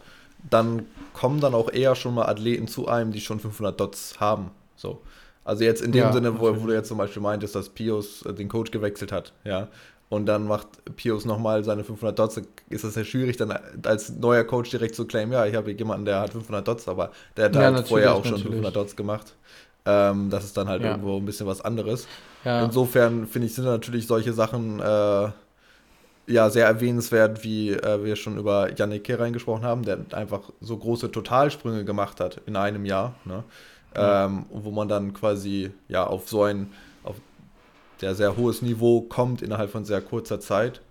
dann 0.50 0.86
kommen 1.20 1.40
dann 1.42 1.54
auch 1.54 1.72
eher 1.72 1.96
schon 1.96 2.14
mal 2.16 2.26
Athleten 2.28 2.68
zu 2.68 2.88
einem, 2.88 3.12
die 3.12 3.22
schon 3.22 3.40
500 3.40 3.80
Dots 3.80 4.20
haben, 4.20 4.52
so. 4.76 5.02
Also 5.44 5.64
jetzt 5.64 5.82
in 5.82 5.92
dem 5.92 6.00
Ja, 6.00 6.14
Sinne, 6.14 6.40
wo, 6.40 6.62
wo 6.62 6.68
du 6.68 6.74
jetzt 6.74 6.88
zum 6.90 6.98
Beispiel 6.98 7.22
meintest, 7.22 7.56
dass 7.56 7.70
Pius 7.70 8.24
äh, 8.26 8.34
den 8.34 8.50
Coach 8.50 8.72
gewechselt 8.72 9.12
hat, 9.12 9.34
ja, 9.44 9.68
und 10.10 10.26
dann 10.26 10.48
macht 10.48 10.68
Pius 10.96 11.26
nochmal 11.26 11.64
seine 11.64 11.84
500 11.84 12.18
Dots, 12.18 12.42
ist 12.70 12.84
das 12.84 12.96
ja 12.96 13.04
schwierig, 13.04 13.38
dann 13.38 13.52
als 13.84 14.10
neuer 14.10 14.44
Coach 14.44 14.70
direkt 14.72 14.96
zu 14.96 15.06
claimen, 15.06 15.34
ja, 15.34 15.46
ich 15.46 15.56
habe 15.56 15.70
hier 15.70 15.78
jemanden, 15.78 16.06
der 16.06 16.20
hat 16.22 16.32
500 16.34 16.68
Dots, 16.68 16.88
aber 16.88 17.12
der 17.38 17.46
hat 17.46 17.56
Ja, 17.56 17.62
halt 17.62 17.88
vorher 17.88 18.14
auch 18.14 18.26
schon 18.26 18.38
natürlich. 18.38 18.44
500 18.44 18.76
Dots 18.76 18.96
gemacht. 18.96 19.36
Ähm, 19.86 20.30
das 20.30 20.44
ist 20.46 20.58
dann 20.58 20.68
halt 20.68 20.84
Ja. 20.84 20.90
irgendwo 20.90 21.18
ein 21.18 21.26
bisschen 21.26 21.48
was 21.48 21.62
anderes. 21.62 22.08
Ja, 22.44 22.66
Insofern 22.66 23.28
finde 23.28 23.48
ich, 23.48 23.56
sind 23.56 23.66
natürlich 23.66 24.08
solche 24.08 24.34
Sachen 24.34 24.80
äh, 24.80 25.30
ja, 26.30 26.50
sehr 26.50 26.68
erwähnenswert, 26.68 27.44
wie 27.44 27.72
äh, 27.72 28.04
wir 28.04 28.16
schon 28.16 28.38
über 28.38 28.70
Yannick 28.78 29.04
Kerein 29.04 29.34
gesprochen 29.34 29.64
haben, 29.64 29.84
der 29.84 30.00
einfach 30.12 30.52
so 30.62 30.78
große 30.78 31.12
Totalsprünge 31.12 31.84
gemacht 31.86 32.20
hat 32.20 32.42
in 32.46 32.56
einem 32.56 32.86
Jahr. 32.86 33.16
Ne? 33.26 33.44
Ja. 33.96 34.26
Ähm, 34.26 34.46
wo 34.52 34.70
man 34.70 34.88
dann 34.88 35.14
quasi 35.14 35.72
ja 35.88 36.06
auf 36.06 36.30
so 36.30 36.44
ein 36.44 36.72
auf 37.04 37.16
der 38.02 38.14
sehr 38.14 38.38
hohes 38.38 38.62
Niveau 38.62 39.02
kommt 39.02 39.42
innerhalb 39.42 39.72
von 39.72 39.84
sehr 39.84 40.02
kurzer 40.02 40.40
Zeit, 40.40 40.82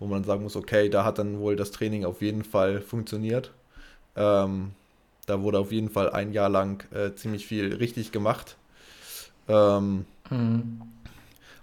wo 0.00 0.06
man 0.06 0.24
sagen 0.24 0.42
muss, 0.42 0.56
okay, 0.56 0.88
da 0.88 1.04
hat 1.04 1.18
dann 1.18 1.38
wohl 1.38 1.54
das 1.54 1.70
Training 1.70 2.04
auf 2.04 2.20
jeden 2.20 2.42
Fall 2.42 2.80
funktioniert. 2.80 3.52
Ähm, 4.16 4.72
da 5.26 5.40
wurde 5.42 5.60
auf 5.60 5.70
jeden 5.70 5.90
Fall 5.90 6.10
ein 6.10 6.32
Jahr 6.32 6.48
lang 6.48 6.82
äh, 6.92 7.14
ziemlich 7.14 7.46
viel 7.46 7.74
richtig 7.74 8.10
gemacht. 8.10 8.56
Ähm, 9.46 10.04
mhm. 10.30 10.82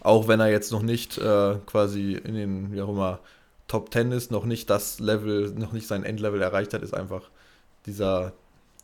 Auch 0.05 0.27
wenn 0.27 0.39
er 0.39 0.49
jetzt 0.49 0.71
noch 0.71 0.83
nicht 0.83 1.17
äh, 1.17 1.55
quasi 1.65 2.13
in 2.13 2.35
den, 2.35 2.71
wie 2.71 2.81
auch 2.81 2.89
immer, 2.89 3.19
Top 3.67 3.91
10 3.91 4.11
ist, 4.11 4.29
noch 4.29 4.45
nicht 4.45 4.69
das 4.69 4.99
Level, 4.99 5.51
noch 5.57 5.71
nicht 5.71 5.87
sein 5.87 6.03
Endlevel 6.03 6.41
erreicht 6.41 6.75
hat, 6.75 6.83
ist 6.83 6.93
einfach 6.93 7.23
dieser 7.87 8.33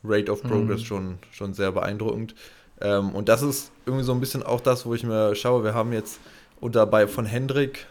Rate 0.04 0.32
of 0.32 0.42
Progress 0.42 0.82
mhm. 0.82 0.86
schon, 0.86 1.20
schon 1.32 1.54
sehr 1.54 1.72
beeindruckend. 1.72 2.34
Ähm, 2.80 3.12
und 3.14 3.30
das 3.30 3.44
ist 3.44 3.72
irgendwie 3.86 4.04
so 4.04 4.14
ein 4.14 4.20
bisschen 4.20 4.42
auch 4.42 4.62
das, 4.62 4.88
wo 4.88 4.96
ich 4.96 5.04
mir 5.04 5.36
schaue, 5.36 5.64
wir 5.64 5.76
haben 5.76 5.94
jetzt 5.94 6.20
und 6.60 6.76
dabei 6.76 7.06
von 7.06 7.28
Hendrik 7.28 7.86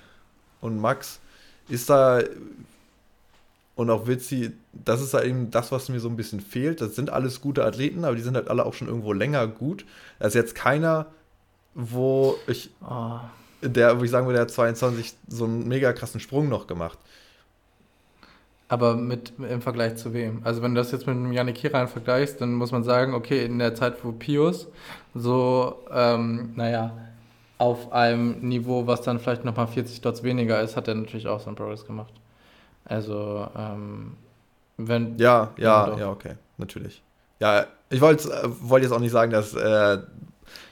und 0.61 0.81
Max, 0.81 1.21
ist 1.69 1.89
da 1.89 2.21
und 3.77 3.89
auch 3.91 4.09
Witzi, 4.09 4.51
das 4.73 5.01
ist 5.01 5.15
halt 5.15 5.27
eben 5.27 5.53
das, 5.53 5.71
was 5.71 5.89
mir 5.89 6.01
so 6.01 6.09
ein 6.09 6.17
bisschen 6.17 6.41
fehlt. 6.41 6.81
Das 6.81 6.97
sind 6.97 7.11
alles 7.11 7.41
gute 7.41 7.65
Athleten, 7.65 8.05
aber 8.05 8.17
die 8.17 8.23
sind 8.23 8.35
halt 8.35 8.49
alle 8.49 8.67
auch 8.67 8.75
schon 8.75 8.89
irgendwo 8.89 9.13
länger 9.13 9.47
gut. 9.47 9.87
Da 10.19 10.27
ist 10.27 10.35
jetzt 10.35 10.57
keiner, 10.57 11.07
wo 11.75 12.37
ich, 12.47 12.71
oh. 12.89 13.19
der, 13.63 13.99
wo 13.99 14.05
ich 14.05 14.11
sagen 14.11 14.27
würde, 14.27 14.37
der 14.37 14.43
hat 14.43 14.51
22 14.51 15.15
so 15.29 15.45
einen 15.45 15.69
mega 15.69 15.93
krassen 15.93 16.21
Sprung 16.21 16.49
noch 16.49 16.67
gemacht. 16.67 16.99
Aber 18.69 18.95
mit 18.95 19.33
im 19.39 19.61
Vergleich 19.63 19.97
zu 19.97 20.15
wem? 20.15 20.43
Also 20.45 20.63
wenn 20.63 20.75
du 20.75 20.81
das 20.81 20.93
jetzt 20.93 21.07
mit 21.07 21.17
einem 21.17 21.33
Janik 21.33 21.57
Kiran 21.57 21.89
vergleichst, 21.89 22.41
dann 22.41 22.55
muss 22.55 22.71
man 22.71 22.85
sagen, 22.85 23.15
okay, 23.15 23.45
in 23.45 23.59
der 23.59 23.75
Zeit, 23.75 24.05
wo 24.05 24.13
Pius 24.13 24.69
so, 25.13 25.83
ähm, 25.93 26.53
naja, 26.55 26.97
auf 27.59 27.93
einem 27.93 28.39
Niveau, 28.41 28.87
was 28.87 29.03
dann 29.03 29.19
vielleicht 29.19 29.45
nochmal 29.45 29.67
40 29.67 30.01
Dots 30.01 30.23
weniger 30.23 30.63
ist, 30.63 30.77
hat 30.77 30.87
er 30.87 30.95
natürlich 30.95 31.27
auch 31.27 31.41
so 31.41 31.49
einen 31.49 31.57
Progress 31.57 31.85
gemacht. 31.85 32.15
Also, 32.85 33.47
ähm, 33.57 34.17
wenn. 34.77 35.19
Ja, 35.19 35.51
ja, 35.57 35.89
ja, 35.89 35.99
ja, 35.99 36.11
okay, 36.11 36.37
natürlich. 36.57 37.03
Ja, 37.39 37.67
ich 37.91 38.01
wollte 38.01 38.31
äh, 38.33 38.49
wollt 38.63 38.83
jetzt 38.83 38.93
auch 38.93 39.01
nicht 39.01 39.11
sagen, 39.11 39.33
dass 39.33 39.55
äh, 39.55 39.99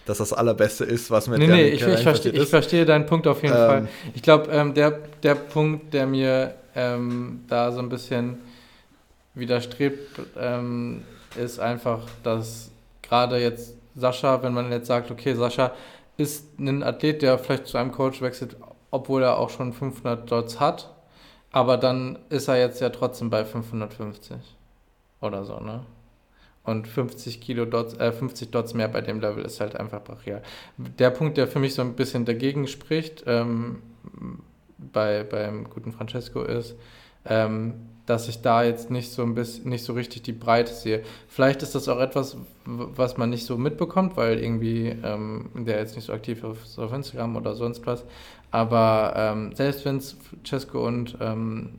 dass 0.06 0.18
das 0.18 0.32
Allerbeste 0.32 0.84
ist, 0.84 1.10
was 1.10 1.28
mit 1.28 1.38
nee, 1.38 1.46
nee, 1.46 1.68
ich, 1.68 1.82
ich, 1.82 2.02
verstehe, 2.02 2.32
ich 2.32 2.48
verstehe 2.48 2.86
deinen 2.86 3.06
Punkt 3.06 3.26
auf 3.26 3.42
jeden 3.42 3.54
ähm, 3.54 3.66
Fall. 3.66 3.88
Ich 4.14 4.22
glaube, 4.22 4.50
ähm, 4.50 4.72
der, 4.72 4.98
der 5.22 5.34
Punkt, 5.34 5.92
der 5.92 6.06
mir 6.06 6.54
ähm, 6.74 7.44
da 7.48 7.70
so 7.72 7.80
ein 7.80 7.88
bisschen 7.88 8.38
widerstrebt, 9.34 10.20
ähm, 10.38 11.02
ist 11.36 11.58
einfach, 11.58 12.00
dass 12.22 12.70
gerade 13.02 13.38
jetzt 13.38 13.74
Sascha, 13.94 14.42
wenn 14.42 14.54
man 14.54 14.70
jetzt 14.70 14.86
sagt, 14.86 15.10
okay, 15.10 15.34
Sascha 15.34 15.72
ist 16.16 16.58
ein 16.58 16.82
Athlet, 16.82 17.22
der 17.22 17.38
vielleicht 17.38 17.66
zu 17.66 17.78
einem 17.78 17.92
Coach 17.92 18.22
wechselt, 18.22 18.56
obwohl 18.90 19.22
er 19.22 19.38
auch 19.38 19.50
schon 19.50 19.72
500 19.72 20.30
Dots 20.30 20.58
hat, 20.58 20.90
aber 21.52 21.76
dann 21.76 22.18
ist 22.28 22.48
er 22.48 22.58
jetzt 22.58 22.80
ja 22.80 22.90
trotzdem 22.90 23.30
bei 23.30 23.44
550 23.44 24.36
oder 25.20 25.44
so, 25.44 25.60
ne? 25.60 25.84
Und 26.64 26.86
50 26.86 27.40
Kilo 27.40 27.64
Dots, 27.64 27.94
äh, 27.94 28.12
50 28.12 28.50
Dots 28.50 28.74
mehr 28.74 28.88
bei 28.88 29.00
dem 29.00 29.20
Level 29.20 29.44
ist 29.44 29.60
halt 29.60 29.76
einfach 29.76 30.04
brachial. 30.04 30.42
Der 30.76 31.10
Punkt, 31.10 31.38
der 31.38 31.48
für 31.48 31.58
mich 31.58 31.74
so 31.74 31.82
ein 31.82 31.94
bisschen 31.94 32.26
dagegen 32.26 32.66
spricht, 32.66 33.24
ähm, 33.26 33.78
bei, 34.76 35.24
beim 35.24 35.68
guten 35.70 35.92
Francesco 35.92 36.42
ist, 36.42 36.74
ähm, 37.24 37.74
dass 38.06 38.28
ich 38.28 38.40
da 38.40 38.62
jetzt 38.62 38.90
nicht 38.90 39.12
so 39.12 39.22
ein 39.22 39.34
bisschen, 39.34 39.68
nicht 39.68 39.84
so 39.84 39.92
richtig 39.92 40.22
die 40.22 40.32
Breite 40.32 40.72
sehe. 40.72 41.02
Vielleicht 41.28 41.62
ist 41.62 41.74
das 41.74 41.88
auch 41.88 42.00
etwas, 42.00 42.38
was 42.64 43.18
man 43.18 43.28
nicht 43.28 43.44
so 43.44 43.58
mitbekommt, 43.58 44.16
weil 44.16 44.38
irgendwie 44.38 44.96
ähm, 45.02 45.50
der 45.54 45.78
jetzt 45.78 45.94
nicht 45.94 46.06
so 46.06 46.14
aktiv 46.14 46.42
ist 46.42 46.78
auf 46.78 46.92
Instagram 46.92 47.36
oder 47.36 47.54
sonst 47.54 47.86
was. 47.86 48.04
Aber 48.50 49.12
ähm, 49.14 49.54
selbst 49.54 49.84
wenn 49.84 49.98
es 49.98 50.16
Cesco 50.46 50.86
und 50.86 51.18
ähm, 51.20 51.74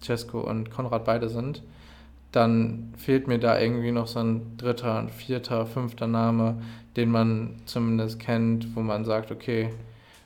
Cesco 0.00 0.40
und 0.40 0.70
Konrad 0.70 1.04
beide 1.04 1.28
sind, 1.28 1.62
dann 2.32 2.94
fehlt 2.96 3.28
mir 3.28 3.38
da 3.38 3.58
irgendwie 3.58 3.92
noch 3.92 4.06
so 4.06 4.20
ein 4.20 4.56
dritter, 4.56 5.08
vierter, 5.08 5.66
fünfter 5.66 6.06
Name, 6.06 6.62
den 6.96 7.10
man 7.10 7.60
zumindest 7.66 8.18
kennt, 8.18 8.74
wo 8.74 8.80
man 8.80 9.04
sagt, 9.04 9.30
okay, 9.30 9.70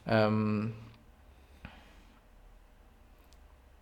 ähm, 0.07 0.73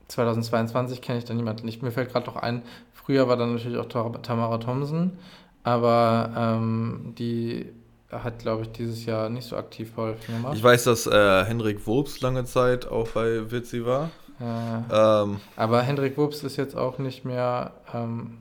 2022 0.09 1.01
kenne 1.01 1.19
ich 1.19 1.25
da 1.25 1.35
niemanden 1.35 1.67
nicht. 1.67 1.83
Mir 1.83 1.91
fällt 1.91 2.13
gerade 2.13 2.27
noch 2.27 2.37
ein, 2.37 2.63
früher 2.93 3.29
war 3.29 3.37
dann 3.37 3.55
natürlich 3.55 3.79
auch 3.79 3.89
Tamara 3.89 4.59
Thomsen, 4.59 5.19
aber 5.63 6.31
ähm, 6.37 7.15
die 7.19 7.67
hat, 8.11 8.39
glaube 8.39 8.63
ich, 8.63 8.71
dieses 8.71 9.05
Jahr 9.07 9.29
nicht 9.29 9.47
so 9.47 9.57
aktiv 9.57 9.95
Powerlifting 9.95 10.37
gemacht. 10.37 10.57
Ich 10.57 10.63
weiß, 10.63 10.85
dass 10.85 11.07
äh, 11.07 11.45
Hendrik 11.45 11.87
Wobs 11.87 12.21
lange 12.21 12.45
Zeit 12.45 12.87
auch 12.87 13.09
bei 13.09 13.51
Witzi 13.51 13.85
war. 13.85 14.11
Ähm, 14.40 15.40
aber 15.57 15.83
Hendrik 15.83 16.16
Wups 16.16 16.42
ist 16.42 16.57
jetzt 16.57 16.77
auch 16.77 16.99
nicht 16.99 17.25
mehr, 17.25 17.73
ähm, 17.92 18.38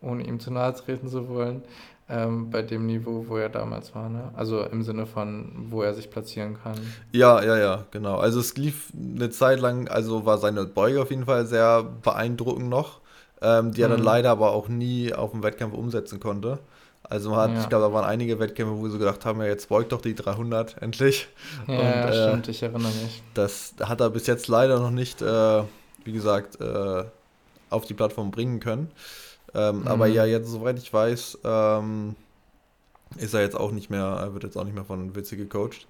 ohne 0.00 0.26
ihm 0.26 0.40
zu 0.40 0.50
nahe 0.50 0.74
treten 0.74 1.08
zu 1.08 1.28
wollen, 1.28 1.62
ähm, 2.08 2.50
bei 2.50 2.62
dem 2.62 2.86
Niveau, 2.86 3.26
wo 3.28 3.36
er 3.36 3.48
damals 3.48 3.94
war. 3.94 4.08
Ne? 4.08 4.30
Also 4.34 4.62
im 4.62 4.82
Sinne 4.82 5.06
von, 5.06 5.52
wo 5.70 5.82
er 5.82 5.94
sich 5.94 6.10
platzieren 6.10 6.58
kann. 6.62 6.78
Ja, 7.12 7.42
ja, 7.42 7.56
ja, 7.56 7.84
genau. 7.90 8.16
Also 8.16 8.40
es 8.40 8.56
lief 8.56 8.92
eine 8.94 9.30
Zeit 9.30 9.60
lang, 9.60 9.88
also 9.88 10.26
war 10.26 10.38
seine 10.38 10.64
Beuge 10.64 11.00
auf 11.00 11.10
jeden 11.10 11.24
Fall 11.24 11.46
sehr 11.46 11.82
beeindruckend 11.82 12.68
noch, 12.68 13.00
ähm, 13.40 13.72
die 13.72 13.82
er 13.82 13.88
dann 13.88 14.00
mhm. 14.00 14.06
leider 14.06 14.30
aber 14.30 14.52
auch 14.52 14.68
nie 14.68 15.14
auf 15.14 15.30
dem 15.30 15.42
Wettkampf 15.42 15.74
umsetzen 15.74 16.20
konnte. 16.20 16.58
Also 17.08 17.30
man 17.30 17.38
hat, 17.38 17.50
ja. 17.50 17.60
ich 17.60 17.68
glaube, 17.68 17.84
da 17.84 17.92
waren 17.92 18.04
einige 18.04 18.38
Wettkämpfe, 18.38 18.76
wo 18.76 18.88
sie 18.88 18.98
gedacht 18.98 19.24
haben, 19.24 19.40
ja, 19.40 19.46
jetzt 19.46 19.68
beugt 19.68 19.92
doch 19.92 20.00
die 20.00 20.14
300 20.14 20.80
endlich. 20.82 21.28
Ja, 21.68 21.74
und, 21.74 21.84
ja 21.84 22.28
stimmt, 22.28 22.48
äh, 22.48 22.50
ich 22.50 22.62
erinnere 22.62 22.92
mich. 22.92 23.22
Das 23.34 23.74
hat 23.80 24.00
er 24.00 24.10
bis 24.10 24.26
jetzt 24.26 24.48
leider 24.48 24.80
noch 24.80 24.90
nicht, 24.90 25.20
äh, 25.20 25.62
wie 26.04 26.12
gesagt, 26.12 26.60
äh, 26.60 27.04
auf 27.70 27.84
die 27.84 27.94
Plattform 27.94 28.30
bringen 28.30 28.60
können. 28.60 28.90
Ähm, 29.54 29.80
mhm. 29.80 29.88
Aber 29.88 30.06
ja, 30.06 30.24
jetzt, 30.24 30.48
soweit 30.48 30.78
ich 30.78 30.92
weiß, 30.92 31.38
ähm, 31.44 32.16
ist 33.16 33.34
er 33.34 33.42
jetzt 33.42 33.56
auch 33.56 33.70
nicht 33.70 33.90
mehr, 33.90 34.04
er 34.04 34.32
wird 34.32 34.44
jetzt 34.44 34.56
auch 34.56 34.64
nicht 34.64 34.74
mehr 34.74 34.84
von 34.84 35.14
Witze 35.14 35.36
gecoacht. 35.36 35.86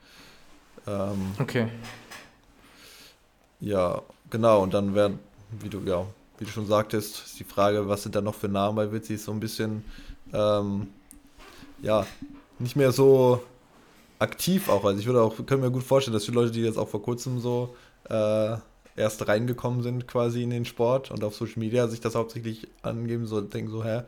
Ähm, 0.87 1.33
okay. 1.39 1.69
Ja, 3.61 4.03
genau, 4.31 4.63
und 4.63 4.75
dann 4.75 4.95
werden, 4.95 5.21
wie 5.61 5.69
du, 5.69 5.81
ja, 5.87 6.05
wie 6.39 6.45
du 6.45 6.51
schon 6.51 6.67
sagtest, 6.67 7.25
ist 7.25 7.39
die 7.39 7.45
Frage, 7.45 7.89
was 7.89 8.03
sind 8.03 8.15
da 8.15 8.21
noch 8.21 8.35
für 8.35 8.49
Namen 8.49 8.77
bei 8.77 8.93
Witzi, 8.93 9.15
ist 9.15 9.25
so 9.25 9.33
ein 9.33 9.41
bisschen 9.41 9.85
ähm, 10.33 10.89
ja, 11.85 12.07
nicht 12.59 12.77
mehr 12.77 12.93
so 12.93 13.43
aktiv 14.19 14.69
auch. 14.69 14.85
Also 14.85 14.99
ich 14.99 15.07
würde 15.07 15.23
auch, 15.23 15.35
können 15.47 15.63
mir 15.63 15.71
gut 15.71 15.85
vorstellen, 15.85 16.15
dass 16.15 16.25
die 16.25 16.31
Leute, 16.31 16.51
die 16.51 16.63
jetzt 16.63 16.79
auch 16.79 16.89
vor 16.89 17.03
kurzem 17.03 17.41
so 17.41 17.77
äh, 18.09 18.57
erst 18.97 19.29
reingekommen 19.29 19.83
sind 19.83 20.09
quasi 20.09 20.43
in 20.43 20.51
den 20.51 20.65
Sport 20.65 21.11
und 21.11 21.23
auf 21.23 21.35
Social 21.35 21.59
Media 21.59 21.87
sich 21.89 22.01
das 22.01 22.15
hauptsächlich 22.15 22.69
angeben, 22.83 23.27
so 23.27 23.41
denken 23.41 23.71
so, 23.71 23.85
hä, 23.85 24.03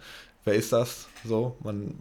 wer 0.44 0.54
ist 0.54 0.72
das? 0.72 1.06
So, 1.24 1.56
man 1.62 1.94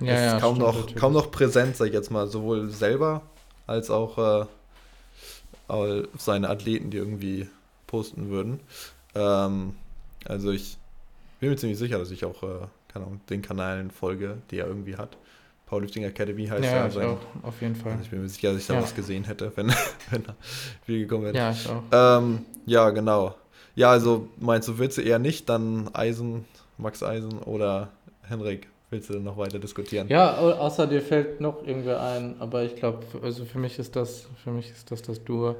ja, 0.00 0.14
ist 0.14 0.20
ja, 0.20 0.40
kaum, 0.40 0.58
noch, 0.58 0.74
natürlich. 0.74 0.96
kaum 0.96 1.12
noch 1.12 1.30
präsent, 1.30 1.76
sag 1.76 1.86
ich 1.86 1.94
jetzt 1.94 2.10
mal, 2.10 2.26
sowohl 2.26 2.70
selber 2.70 3.22
als 3.66 3.90
auch 3.90 4.46
äh, 5.68 6.02
seine 6.18 6.48
Athleten, 6.48 6.90
die 6.90 6.96
irgendwie 6.96 7.48
posten 7.86 8.28
würden. 8.28 8.60
Ähm, 9.14 9.76
also 10.24 10.50
ich 10.50 10.78
bin 11.38 11.50
mir 11.50 11.56
ziemlich 11.56 11.78
sicher, 11.78 11.98
dass 11.98 12.10
ich 12.10 12.24
auch 12.24 12.42
äh, 12.42 12.66
keine 12.92 13.06
Ahnung, 13.06 13.20
den 13.28 13.42
Kanalen 13.42 13.90
folge, 13.90 14.38
die 14.50 14.58
er 14.58 14.66
irgendwie 14.66 14.96
hat. 14.96 15.16
Powerlifting 15.66 16.04
Academy 16.04 16.46
heißt 16.46 16.64
ja. 16.64 16.70
Ja, 16.70 16.86
ich 16.86 16.98
auch, 16.98 17.18
auf 17.42 17.60
jeden 17.62 17.74
Fall. 17.74 17.92
Also 17.92 18.04
ich 18.04 18.10
bin 18.10 18.20
mir 18.20 18.28
sicher, 18.28 18.52
dass 18.52 18.60
ich 18.60 18.66
da 18.66 18.74
ja. 18.74 18.82
was 18.82 18.94
gesehen 18.94 19.24
hätte, 19.24 19.52
wenn, 19.54 19.68
wenn 20.10 20.26
er 20.26 20.36
viel 20.84 21.00
gekommen 21.00 21.24
wäre. 21.24 21.36
Ja, 21.36 21.50
ich 21.50 21.66
auch. 21.68 21.82
Ähm, 22.20 22.44
ja, 22.66 22.90
genau. 22.90 23.34
Ja, 23.74 23.90
also 23.90 24.28
meinst 24.38 24.68
du, 24.68 24.78
willst 24.78 24.98
du 24.98 25.02
eher 25.02 25.18
nicht, 25.18 25.48
dann 25.48 25.88
Eisen, 25.94 26.44
Max 26.76 27.02
Eisen 27.02 27.38
oder 27.38 27.88
Henrik? 28.22 28.68
Willst 28.90 29.08
du 29.08 29.18
noch 29.18 29.38
weiter 29.38 29.58
diskutieren? 29.58 30.08
Ja, 30.08 30.36
außer 30.36 30.86
dir 30.86 31.00
fällt 31.00 31.40
noch 31.40 31.66
irgendwer 31.66 32.02
ein, 32.02 32.34
aber 32.38 32.64
ich 32.64 32.76
glaube, 32.76 32.98
also 33.22 33.46
für 33.46 33.58
mich 33.58 33.78
ist 33.78 33.96
das, 33.96 34.26
für 34.44 34.50
mich 34.50 34.70
ist 34.70 34.90
das 34.90 35.00
das 35.00 35.24
Duo, 35.24 35.56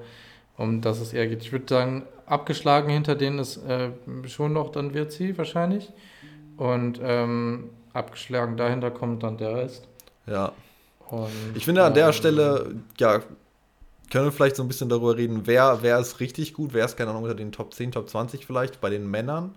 um 0.58 0.82
das 0.82 1.00
es 1.00 1.14
eher 1.14 1.26
geht. 1.26 1.40
Ich 1.40 1.50
würde 1.50 1.64
sagen, 1.66 2.02
abgeschlagen 2.26 2.90
hinter 2.90 3.14
denen 3.14 3.38
ist 3.38 3.56
äh, 3.66 3.88
schon 4.26 4.52
noch 4.52 4.70
dann 4.70 4.92
wird 4.92 5.12
sie 5.12 5.38
wahrscheinlich. 5.38 5.90
Und 6.56 7.00
ähm, 7.02 7.70
abgeschlagen 7.92 8.56
dahinter 8.56 8.90
kommt 8.90 9.22
dann 9.22 9.38
der 9.38 9.54
Rest. 9.54 9.88
Ja. 10.26 10.52
Und, 11.08 11.30
ich 11.54 11.64
finde 11.64 11.84
an 11.84 11.94
der 11.94 12.06
ähm, 12.06 12.12
Stelle, 12.12 12.74
ja, 12.98 13.20
können 14.10 14.26
wir 14.26 14.32
vielleicht 14.32 14.56
so 14.56 14.62
ein 14.62 14.68
bisschen 14.68 14.88
darüber 14.88 15.16
reden, 15.16 15.46
wer, 15.46 15.78
wer 15.80 15.98
ist 15.98 16.20
richtig 16.20 16.52
gut, 16.54 16.74
wer 16.74 16.84
ist, 16.84 16.96
keine 16.96 17.10
Ahnung, 17.10 17.22
unter 17.22 17.34
den 17.34 17.52
Top 17.52 17.72
10, 17.72 17.92
Top 17.92 18.08
20 18.08 18.44
vielleicht 18.44 18.80
bei 18.80 18.90
den 18.90 19.10
Männern 19.10 19.54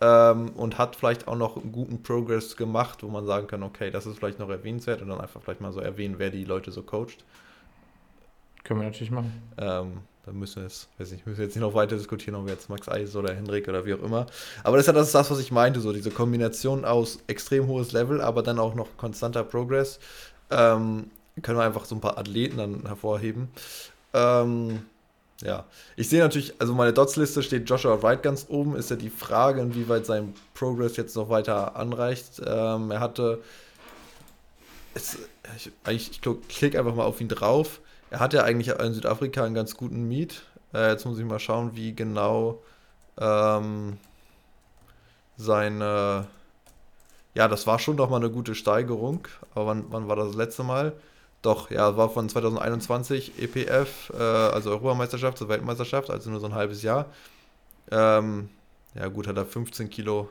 ähm, 0.00 0.50
und 0.50 0.78
hat 0.78 0.96
vielleicht 0.96 1.26
auch 1.26 1.36
noch 1.36 1.56
einen 1.56 1.72
guten 1.72 2.02
Progress 2.02 2.56
gemacht, 2.56 3.02
wo 3.02 3.08
man 3.08 3.26
sagen 3.26 3.46
kann, 3.46 3.62
okay, 3.62 3.90
das 3.90 4.06
ist 4.06 4.18
vielleicht 4.18 4.38
noch 4.38 4.48
erwähnenswert 4.48 5.02
und 5.02 5.08
dann 5.08 5.20
einfach 5.20 5.42
vielleicht 5.42 5.60
mal 5.60 5.72
so 5.72 5.80
erwähnen, 5.80 6.16
wer 6.18 6.30
die 6.30 6.44
Leute 6.44 6.70
so 6.70 6.82
coacht. 6.82 7.24
Können 8.62 8.80
wir 8.80 8.86
natürlich 8.86 9.10
machen. 9.10 9.42
Ähm, 9.58 9.98
da 10.26 10.32
müssen 10.32 10.56
wir 10.56 10.62
jetzt, 10.64 10.88
weiß 10.98 11.12
nicht, 11.12 11.24
müssen 11.24 11.38
wir 11.38 11.44
jetzt 11.44 11.54
nicht 11.54 11.62
noch 11.62 11.74
weiter 11.74 11.96
diskutieren, 11.96 12.34
ob 12.34 12.48
jetzt 12.48 12.68
Max 12.68 12.88
Eis 12.88 13.14
oder 13.14 13.32
Hendrik 13.32 13.68
oder 13.68 13.86
wie 13.86 13.94
auch 13.94 14.02
immer. 14.02 14.26
Aber 14.64 14.76
das 14.76 14.88
ist 14.88 15.14
das, 15.14 15.30
was 15.30 15.38
ich 15.38 15.52
meinte, 15.52 15.80
so 15.80 15.92
diese 15.92 16.10
Kombination 16.10 16.84
aus 16.84 17.20
extrem 17.28 17.68
hohes 17.68 17.92
Level, 17.92 18.20
aber 18.20 18.42
dann 18.42 18.58
auch 18.58 18.74
noch 18.74 18.88
konstanter 18.96 19.44
Progress. 19.44 20.00
Ähm, 20.50 21.10
können 21.42 21.58
wir 21.58 21.64
einfach 21.64 21.84
so 21.84 21.94
ein 21.94 22.00
paar 22.00 22.18
Athleten 22.18 22.56
dann 22.56 22.86
hervorheben. 22.86 23.48
Ähm, 24.14 24.80
ja, 25.42 25.64
ich 25.94 26.08
sehe 26.08 26.20
natürlich, 26.20 26.54
also 26.58 26.74
meine 26.74 26.92
Dots-Liste 26.92 27.44
steht 27.44 27.70
Joshua 27.70 28.02
Wright 28.02 28.22
ganz 28.22 28.46
oben. 28.48 28.74
Ist 28.74 28.90
ja 28.90 28.96
die 28.96 29.10
Frage, 29.10 29.60
inwieweit 29.60 30.06
sein 30.06 30.34
Progress 30.54 30.96
jetzt 30.96 31.14
noch 31.14 31.28
weiter 31.28 31.76
anreicht. 31.76 32.42
Ähm, 32.44 32.90
er 32.90 32.98
hatte, 32.98 33.42
es, 34.94 35.18
ich, 35.56 35.70
ich 35.88 36.20
klicke 36.48 36.80
einfach 36.80 36.96
mal 36.96 37.04
auf 37.04 37.20
ihn 37.20 37.28
drauf. 37.28 37.80
Er 38.10 38.20
hatte 38.20 38.38
ja 38.38 38.44
eigentlich 38.44 38.68
in 38.68 38.94
Südafrika 38.94 39.44
einen 39.44 39.54
ganz 39.54 39.76
guten 39.76 40.08
Meet. 40.08 40.42
Äh, 40.74 40.90
jetzt 40.90 41.04
muss 41.06 41.18
ich 41.18 41.24
mal 41.24 41.38
schauen, 41.38 41.74
wie 41.74 41.94
genau 41.94 42.62
ähm, 43.18 43.98
seine. 45.36 46.26
Ja, 47.34 47.48
das 47.48 47.66
war 47.66 47.78
schon 47.78 47.96
doch 47.96 48.08
mal 48.08 48.16
eine 48.16 48.30
gute 48.30 48.54
Steigerung. 48.54 49.28
Aber 49.54 49.66
wann, 49.66 49.86
wann 49.90 50.08
war 50.08 50.16
das, 50.16 50.28
das 50.28 50.36
letzte 50.36 50.62
Mal? 50.62 50.94
Doch, 51.42 51.70
ja, 51.70 51.96
war 51.96 52.10
von 52.10 52.28
2021 52.28 53.40
EPF, 53.40 54.10
äh, 54.18 54.22
also 54.22 54.70
Europameisterschaft 54.70 55.38
zur 55.38 55.48
Weltmeisterschaft, 55.48 56.10
also 56.10 56.30
nur 56.30 56.40
so 56.40 56.46
ein 56.46 56.54
halbes 56.54 56.82
Jahr. 56.82 57.06
Ähm, 57.90 58.48
ja, 58.94 59.08
gut, 59.08 59.26
hat 59.28 59.36
er 59.36 59.46
15 59.46 59.90
Kilo 59.90 60.28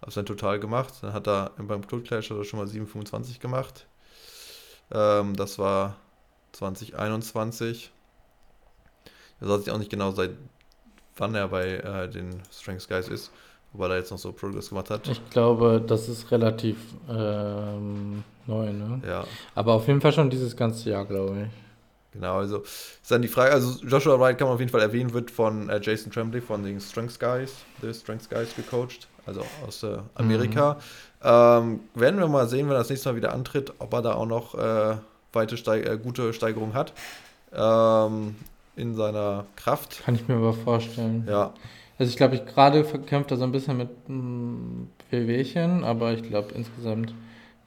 auf 0.00 0.14
sein 0.14 0.26
Total 0.26 0.58
gemacht. 0.58 0.94
Dann 1.02 1.12
hat 1.12 1.28
er 1.28 1.52
beim 1.58 1.86
Club 1.86 2.04
Clash 2.04 2.30
hat 2.30 2.38
er 2.38 2.44
schon 2.44 2.60
mal 2.60 2.66
7,25 2.68 3.40
gemacht. 3.40 3.86
Ähm, 4.90 5.36
das 5.36 5.58
war 5.58 5.96
2021. 6.52 7.90
Das 9.40 9.48
weiß 9.48 9.60
ich 9.62 9.70
auch 9.70 9.78
nicht 9.78 9.90
genau, 9.90 10.10
seit 10.12 10.30
wann 11.16 11.34
er 11.34 11.48
bei 11.48 11.76
äh, 11.76 12.08
den 12.08 12.40
Strengths 12.52 12.88
Guys 12.88 13.08
ist, 13.08 13.30
ob 13.74 13.80
er 13.82 13.88
da 13.88 13.96
jetzt 13.96 14.10
noch 14.10 14.18
so 14.18 14.32
Progress 14.32 14.68
gemacht 14.68 14.90
hat. 14.90 15.08
Ich 15.08 15.30
glaube, 15.30 15.82
das 15.84 16.08
ist 16.08 16.30
relativ 16.30 16.76
ähm, 17.08 18.24
neu, 18.46 18.72
ne? 18.72 19.00
Ja. 19.06 19.24
Aber 19.54 19.74
auf 19.74 19.86
jeden 19.86 20.00
Fall 20.00 20.12
schon 20.12 20.30
dieses 20.30 20.56
ganze 20.56 20.90
Jahr, 20.90 21.04
glaube 21.04 21.42
ich. 21.42 21.48
Genau, 22.12 22.38
also 22.38 22.58
ist 22.58 23.10
dann 23.10 23.22
die 23.22 23.28
Frage, 23.28 23.52
also 23.52 23.84
Joshua 23.86 24.18
Wright 24.18 24.38
kann 24.38 24.46
man 24.46 24.54
auf 24.54 24.60
jeden 24.60 24.72
Fall 24.72 24.80
erwähnen, 24.80 25.12
wird 25.12 25.30
von 25.30 25.68
äh, 25.68 25.78
Jason 25.82 26.10
Tremblay 26.10 26.40
von 26.40 26.64
den 26.64 26.80
Strengths 26.80 27.18
Guys, 27.18 27.52
the 27.82 27.92
Strengths 27.92 28.28
Guys 28.28 28.56
gecoacht, 28.56 29.06
also 29.26 29.42
aus 29.66 29.82
äh, 29.82 29.98
Amerika. 30.14 30.74
Mhm. 30.74 30.78
Ähm, 31.22 31.80
werden 31.94 32.18
wir 32.18 32.28
mal 32.28 32.48
sehen, 32.48 32.66
wenn 32.66 32.74
er 32.74 32.78
das 32.78 32.88
nächste 32.88 33.10
Mal 33.10 33.16
wieder 33.16 33.32
antritt, 33.32 33.72
ob 33.78 33.92
er 33.92 34.02
da 34.02 34.14
auch 34.14 34.26
noch 34.26 34.54
äh, 34.54 34.96
weite 35.32 35.56
Steig 35.56 35.86
äh, 35.86 35.98
gute 35.98 36.32
Steigerung 36.32 36.74
hat 36.74 36.92
ähm, 37.52 38.36
in 38.76 38.94
seiner 38.94 39.46
Kraft. 39.56 40.02
Kann 40.04 40.14
ich 40.14 40.28
mir 40.28 40.36
aber 40.36 40.54
vorstellen. 40.54 41.26
Ja. 41.28 41.54
Also 41.98 42.10
ich 42.10 42.16
glaube, 42.16 42.36
ich 42.36 42.46
gerade 42.46 42.84
kämpft 42.84 43.30
er 43.32 43.36
so 43.36 43.44
ein 43.44 43.52
bisschen 43.52 43.76
mit 43.76 43.90
Wehwehchen, 45.10 45.84
aber 45.84 46.12
ich 46.12 46.22
glaube 46.22 46.54
insgesamt 46.54 47.12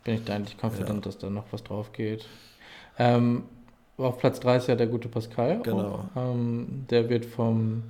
bin 0.04 0.16
ich 0.16 0.24
da 0.24 0.36
eigentlich 0.36 0.58
confident, 0.62 1.06
ja. 1.06 1.12
dass 1.12 1.18
da 1.18 1.30
noch 1.30 1.46
was 1.52 1.64
drauf 1.64 1.92
geht. 1.92 2.26
Ähm, 2.98 3.44
auf 3.98 4.18
Platz 4.18 4.40
3 4.40 4.58
ist 4.58 4.68
ja 4.68 4.76
der 4.76 4.88
gute 4.88 5.10
Pascal. 5.10 5.62
Genau. 5.62 6.10
Auch, 6.16 6.34
ähm, 6.34 6.86
der 6.90 7.10
wird 7.10 7.26
vom, 7.26 7.84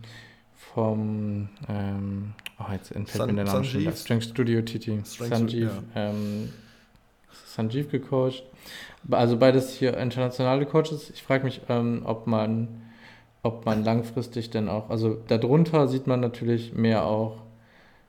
vom 0.74 1.50
ähm, 1.70 2.34
oh, 2.60 2.72
jetzt 2.72 2.92
entfällt 2.92 3.28
mir 3.28 3.36
der 3.36 3.46
Name 3.46 3.64
schon. 3.64 3.96
Strength 3.96 4.26
Studio 4.26 4.62
TT. 4.62 5.06
Sanjeev, 5.06 5.70
ja. 5.96 6.10
ähm, 6.10 6.52
Sanjeev 7.46 7.90
gecoacht. 7.90 8.44
Also 9.10 9.38
beides 9.38 9.74
hier 9.74 9.98
internationale 9.98 10.66
Coaches. 10.66 11.10
Ich 11.10 11.24
frage 11.24 11.44
mich, 11.44 11.62
ähm, 11.70 12.04
ob 12.06 12.28
man 12.28 12.68
ob 13.44 13.66
man 13.66 13.84
langfristig 13.84 14.50
denn 14.50 14.70
auch, 14.70 14.90
also 14.90 15.18
darunter 15.28 15.88
sieht 15.88 16.08
man 16.08 16.20
natürlich 16.20 16.74
mehr 16.74 17.06
auch 17.06 17.38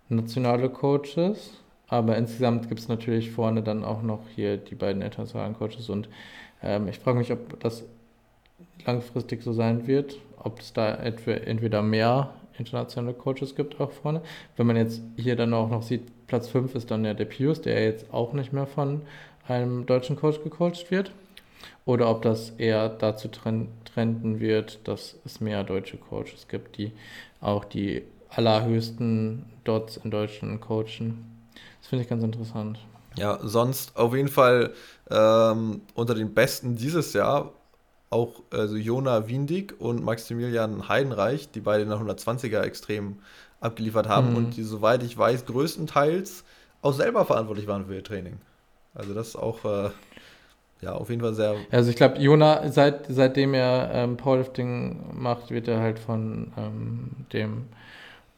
nationale 0.08 0.68
Coaches, 0.68 1.52
aber 1.88 2.16
insgesamt 2.16 2.68
gibt 2.68 2.80
es 2.80 2.88
natürlich 2.88 3.30
vorne 3.30 3.62
dann 3.62 3.84
auch 3.84 4.02
noch 4.02 4.20
hier 4.34 4.58
die 4.58 4.74
beiden 4.74 5.00
internationalen 5.02 5.54
Coaches 5.54 5.88
und 5.88 6.08
ähm, 6.62 6.88
ich 6.88 6.98
frage 6.98 7.18
mich, 7.18 7.32
ob 7.32 7.58
das 7.60 7.84
langfristig 8.84 9.42
so 9.42 9.52
sein 9.52 9.86
wird, 9.86 10.16
ob 10.42 10.60
es 10.60 10.72
da 10.72 10.94
entweder 10.94 11.82
mehr 11.82 12.30
internationale 12.58 13.14
Coaches 13.14 13.54
gibt 13.54 13.80
auch 13.80 13.90
vorne. 13.90 14.20
Wenn 14.56 14.66
man 14.66 14.76
jetzt 14.76 15.00
hier 15.16 15.36
dann 15.36 15.54
auch 15.54 15.70
noch 15.70 15.82
sieht, 15.82 16.26
Platz 16.26 16.48
5 16.48 16.74
ist 16.74 16.90
dann 16.90 17.04
ja 17.04 17.14
der 17.14 17.24
Pius, 17.24 17.62
der 17.62 17.82
jetzt 17.82 18.12
auch 18.12 18.32
nicht 18.34 18.52
mehr 18.52 18.66
von 18.66 19.02
einem 19.48 19.86
deutschen 19.86 20.16
Coach 20.16 20.42
gecoacht 20.42 20.90
wird. 20.90 21.12
Oder 21.84 22.08
ob 22.10 22.22
das 22.22 22.50
eher 22.58 22.88
dazu 22.88 23.28
trenden 23.28 24.40
wird, 24.40 24.86
dass 24.86 25.16
es 25.24 25.40
mehr 25.40 25.64
deutsche 25.64 25.96
Coaches 25.96 26.46
gibt, 26.48 26.78
die 26.78 26.92
auch 27.40 27.64
die 27.64 28.02
allerhöchsten 28.30 29.44
Dots 29.64 29.96
in 29.96 30.10
Deutschland 30.10 30.60
coachen. 30.60 31.24
Das 31.80 31.88
finde 31.88 32.04
ich 32.04 32.08
ganz 32.08 32.22
interessant. 32.22 32.78
Ja, 33.16 33.38
sonst 33.42 33.96
auf 33.96 34.14
jeden 34.14 34.28
Fall 34.28 34.72
ähm, 35.10 35.82
unter 35.94 36.14
den 36.14 36.32
Besten 36.32 36.76
dieses 36.76 37.12
Jahr 37.12 37.52
auch 38.10 38.42
also 38.50 38.76
Jona 38.76 39.28
Windig 39.28 39.80
und 39.80 40.04
Maximilian 40.04 40.88
Heidenreich, 40.88 41.50
die 41.50 41.60
beide 41.60 41.86
der 41.86 41.96
120er 41.96 42.60
extrem 42.62 43.18
abgeliefert 43.60 44.08
haben 44.08 44.30
mhm. 44.30 44.36
und 44.36 44.56
die, 44.56 44.62
soweit 44.62 45.02
ich 45.02 45.16
weiß, 45.16 45.46
größtenteils 45.46 46.44
auch 46.82 46.92
selber 46.92 47.24
verantwortlich 47.24 47.66
waren 47.66 47.86
für 47.86 47.94
ihr 47.94 48.04
Training. 48.04 48.38
Also 48.94 49.14
das 49.14 49.28
ist 49.28 49.36
auch 49.36 49.64
äh, 49.64 49.90
ja 50.80 50.92
auf 50.94 51.08
jeden 51.08 51.22
Fall 51.22 51.34
sehr. 51.34 51.56
Also 51.70 51.90
ich 51.90 51.96
glaube, 51.96 52.18
Jona, 52.18 52.70
seit, 52.70 53.06
seitdem 53.08 53.54
er 53.54 53.90
ähm, 53.92 54.16
Powerlifting 54.16 55.14
macht, 55.14 55.50
wird 55.50 55.68
er 55.68 55.80
halt 55.80 55.98
von 55.98 56.52
ähm, 56.56 57.10
dem 57.32 57.66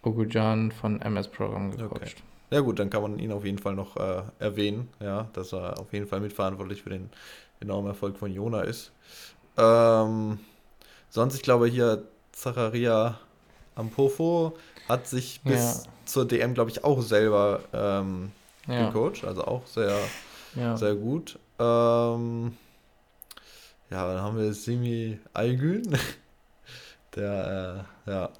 Ogujan 0.03 0.71
von 0.71 1.01
MS 1.01 1.29
Program 1.29 1.71
gecoacht. 1.71 1.97
Okay. 1.97 2.11
Ja 2.51 2.61
gut, 2.61 2.79
dann 2.79 2.90
kann 2.90 3.03
man 3.03 3.19
ihn 3.19 3.33
auf 3.33 3.45
jeden 3.45 3.59
Fall 3.59 3.75
noch 3.75 3.97
äh, 3.97 4.23
erwähnen, 4.38 4.88
ja, 5.01 5.29
dass 5.33 5.53
er 5.53 5.81
auf 5.81 5.93
jeden 5.93 6.07
Fall 6.07 6.21
mitverantwortlich 6.21 6.83
für 6.83 6.90
den 6.90 7.11
enormen 7.61 7.88
Erfolg 7.88 8.17
von 8.17 8.33
Jona 8.33 8.61
ist. 8.61 8.93
Ähm, 9.57 10.38
sonst, 11.09 11.35
ich 11.35 11.43
glaube 11.43 11.67
hier 11.67 12.05
Zacharia 12.33 13.19
Ampofo 13.75 14.57
hat 14.88 15.09
sich 15.09 15.40
bis 15.43 15.85
ja. 15.85 15.90
zur 16.05 16.27
DM, 16.27 16.55
glaube 16.55 16.71
ich, 16.71 16.85
auch 16.85 17.01
selber 17.03 17.61
ähm, 17.73 18.31
ja. 18.69 18.90
gecoacht, 18.90 19.25
also 19.25 19.45
auch 19.45 19.67
sehr 19.67 19.97
ja. 20.57 20.77
Sehr 20.77 20.95
gut. 20.95 21.38
Ähm, 21.59 22.53
ja, 23.90 24.12
dann 24.12 24.23
haben 24.23 24.38
wir 24.38 24.53
Simi 24.53 25.19
Aygün. 25.33 25.97
Der, 27.17 27.87
äh, 28.07 28.11
ja. 28.11 28.31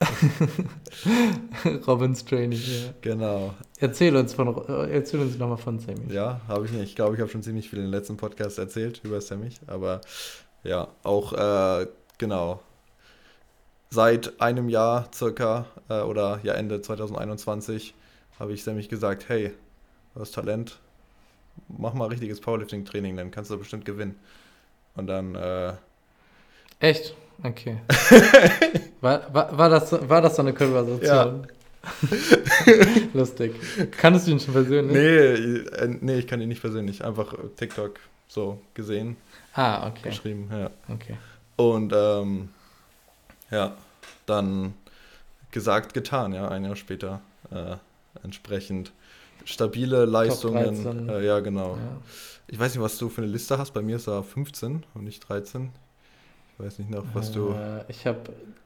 Robins 1.86 2.24
Training, 2.24 2.58
ja. 2.58 2.92
Genau. 3.00 3.54
Erzähl 3.78 4.14
uns 4.16 4.34
von 4.34 4.56
erzähl 4.90 5.20
uns 5.20 5.38
nochmal 5.38 5.56
von 5.56 5.78
Sammy. 5.78 6.12
Ja, 6.12 6.40
habe 6.48 6.66
ich 6.66 6.72
nicht. 6.72 6.82
Ich 6.82 6.96
glaube, 6.96 7.14
ich 7.14 7.20
habe 7.20 7.30
schon 7.30 7.42
ziemlich 7.42 7.70
viel 7.70 7.78
in 7.78 7.86
den 7.86 7.90
letzten 7.90 8.16
Podcast 8.16 8.58
erzählt 8.58 9.00
über 9.04 9.20
Sammy, 9.20 9.50
aber 9.66 10.00
ja, 10.62 10.88
auch 11.02 11.32
äh, 11.32 11.86
genau. 12.18 12.60
Seit 13.90 14.40
einem 14.40 14.68
Jahr 14.68 15.08
circa 15.14 15.66
äh, 15.88 16.00
oder 16.00 16.40
ja 16.42 16.54
Ende 16.54 16.82
2021 16.82 17.94
habe 18.38 18.52
ich 18.52 18.64
Sammy 18.64 18.82
gesagt, 18.86 19.28
hey, 19.28 19.52
du 20.14 20.20
hast 20.20 20.34
Talent, 20.34 20.80
mach 21.68 21.94
mal 21.94 22.06
richtiges 22.06 22.40
Powerlifting-Training, 22.40 23.16
dann 23.16 23.30
kannst 23.30 23.50
du 23.50 23.58
bestimmt 23.58 23.84
gewinnen. 23.84 24.18
Und 24.94 25.06
dann. 25.06 25.34
Äh, 25.34 25.72
Echt? 26.80 27.14
Okay. 27.42 27.78
war, 29.00 29.32
war, 29.34 29.56
war, 29.58 29.68
das, 29.68 30.08
war 30.08 30.22
das 30.22 30.36
so 30.36 30.42
eine 30.42 30.52
Konversation? 30.52 31.46
Ja. 31.46 31.48
Lustig. 33.12 33.54
Kannst 33.90 34.26
du 34.26 34.32
ihn 34.32 34.40
schon 34.40 34.54
persönlich? 34.54 34.96
Nee, 34.96 35.76
äh, 35.76 35.98
nee, 36.00 36.18
ich 36.18 36.26
kann 36.26 36.40
ihn 36.40 36.48
nicht 36.48 36.60
persönlich. 36.60 37.04
Einfach 37.04 37.34
TikTok 37.56 37.98
so 38.28 38.60
gesehen. 38.74 39.16
Ah, 39.52 39.88
okay. 39.88 40.08
Geschrieben, 40.08 40.48
ja. 40.50 40.70
Okay. 40.88 41.16
Und 41.56 41.92
ähm, 41.94 42.48
ja, 43.50 43.76
dann 44.26 44.74
gesagt, 45.50 45.94
getan, 45.94 46.32
ja, 46.32 46.48
ein 46.48 46.64
Jahr 46.64 46.76
später. 46.76 47.20
Äh, 47.50 47.76
entsprechend 48.22 48.92
stabile 49.44 50.04
Leistungen. 50.04 51.08
Äh, 51.08 51.24
ja, 51.24 51.40
genau. 51.40 51.76
Ja. 51.76 52.00
Ich 52.46 52.58
weiß 52.58 52.74
nicht, 52.74 52.82
was 52.82 52.98
du 52.98 53.08
für 53.08 53.22
eine 53.22 53.30
Liste 53.30 53.58
hast. 53.58 53.72
Bei 53.72 53.82
mir 53.82 53.96
ist 53.96 54.06
er 54.06 54.22
15 54.22 54.84
und 54.94 55.04
nicht 55.04 55.20
13. 55.28 55.70
Ich 56.52 56.64
weiß 56.64 56.78
nicht 56.78 56.90
noch, 56.90 57.04
was 57.14 57.32
du. 57.32 57.50
Äh, 57.50 57.84
ich 57.88 58.06
habe 58.06 58.20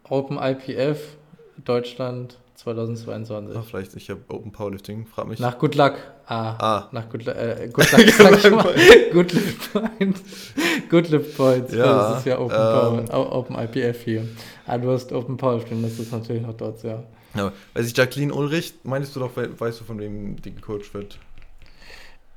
Open 0.08 0.38
IPF 0.38 1.16
Deutschland 1.64 2.38
2022. 2.56 3.56
Ach, 3.56 3.64
vielleicht, 3.64 3.94
ich 3.96 4.10
habe 4.10 4.20
Open 4.28 4.52
Powerlifting, 4.52 5.06
frag 5.06 5.28
mich. 5.28 5.38
Nach 5.38 5.58
Good 5.58 5.74
Luck. 5.74 5.94
Ah. 6.30 6.56
ah. 6.58 6.88
Nach 6.92 7.08
Good, 7.08 7.26
äh, 7.26 7.70
good 7.72 7.90
Luck, 7.90 8.10
sag 8.10 8.44
ich 8.44 8.50
mal. 8.50 8.74
Good 9.12 9.32
Lift 9.32 9.72
Points. 9.72 10.52
Good 10.90 11.08
Lift 11.08 11.36
Points. 11.36 11.72
Ja, 11.72 12.10
das 12.10 12.18
ist 12.18 12.26
ja 12.26 12.38
Open, 12.38 12.54
ähm, 12.54 13.04
Power, 13.06 13.32
Open 13.32 13.56
IPF 13.58 14.02
hier. 14.04 14.28
Ah, 14.66 14.76
du 14.76 14.90
hast 14.90 15.10
Open 15.12 15.38
Powerlifting, 15.38 15.82
das 15.82 15.98
ist 15.98 16.12
natürlich 16.12 16.42
noch 16.42 16.52
dort, 16.52 16.82
ja. 16.82 17.02
Ja, 17.34 17.52
weiß 17.72 17.86
ich, 17.86 17.96
Jacqueline 17.96 18.34
Ulrich, 18.34 18.74
meinst 18.82 19.16
du 19.16 19.20
doch, 19.20 19.30
weißt 19.36 19.80
du, 19.80 19.84
von 19.84 19.98
wem 19.98 20.36
die 20.36 20.54
gecoacht 20.54 20.92
wird? 20.92 21.18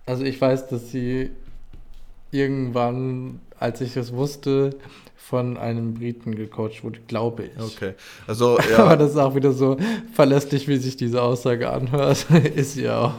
Also 0.05 0.23
ich 0.23 0.39
weiß, 0.39 0.67
dass 0.69 0.89
sie 0.91 1.31
irgendwann, 2.31 3.39
als 3.59 3.81
ich 3.81 3.95
es 3.97 4.13
wusste, 4.13 4.71
von 5.31 5.55
einem 5.55 5.93
Briten 5.93 6.35
gecoacht 6.35 6.83
wurde, 6.83 6.99
glaube 7.07 7.43
ich. 7.43 7.51
Okay. 7.57 7.93
Also, 8.27 8.59
ja. 8.71 8.79
Aber 8.79 8.97
das 8.97 9.11
ist 9.11 9.17
auch 9.17 9.33
wieder 9.33 9.53
so 9.53 9.77
verlässlich, 10.13 10.67
wie 10.67 10.75
sich 10.75 10.97
diese 10.97 11.21
Aussage 11.21 11.69
anhört. 11.69 12.25
ist 12.55 12.75
ja 12.75 12.99
auch. 12.99 13.13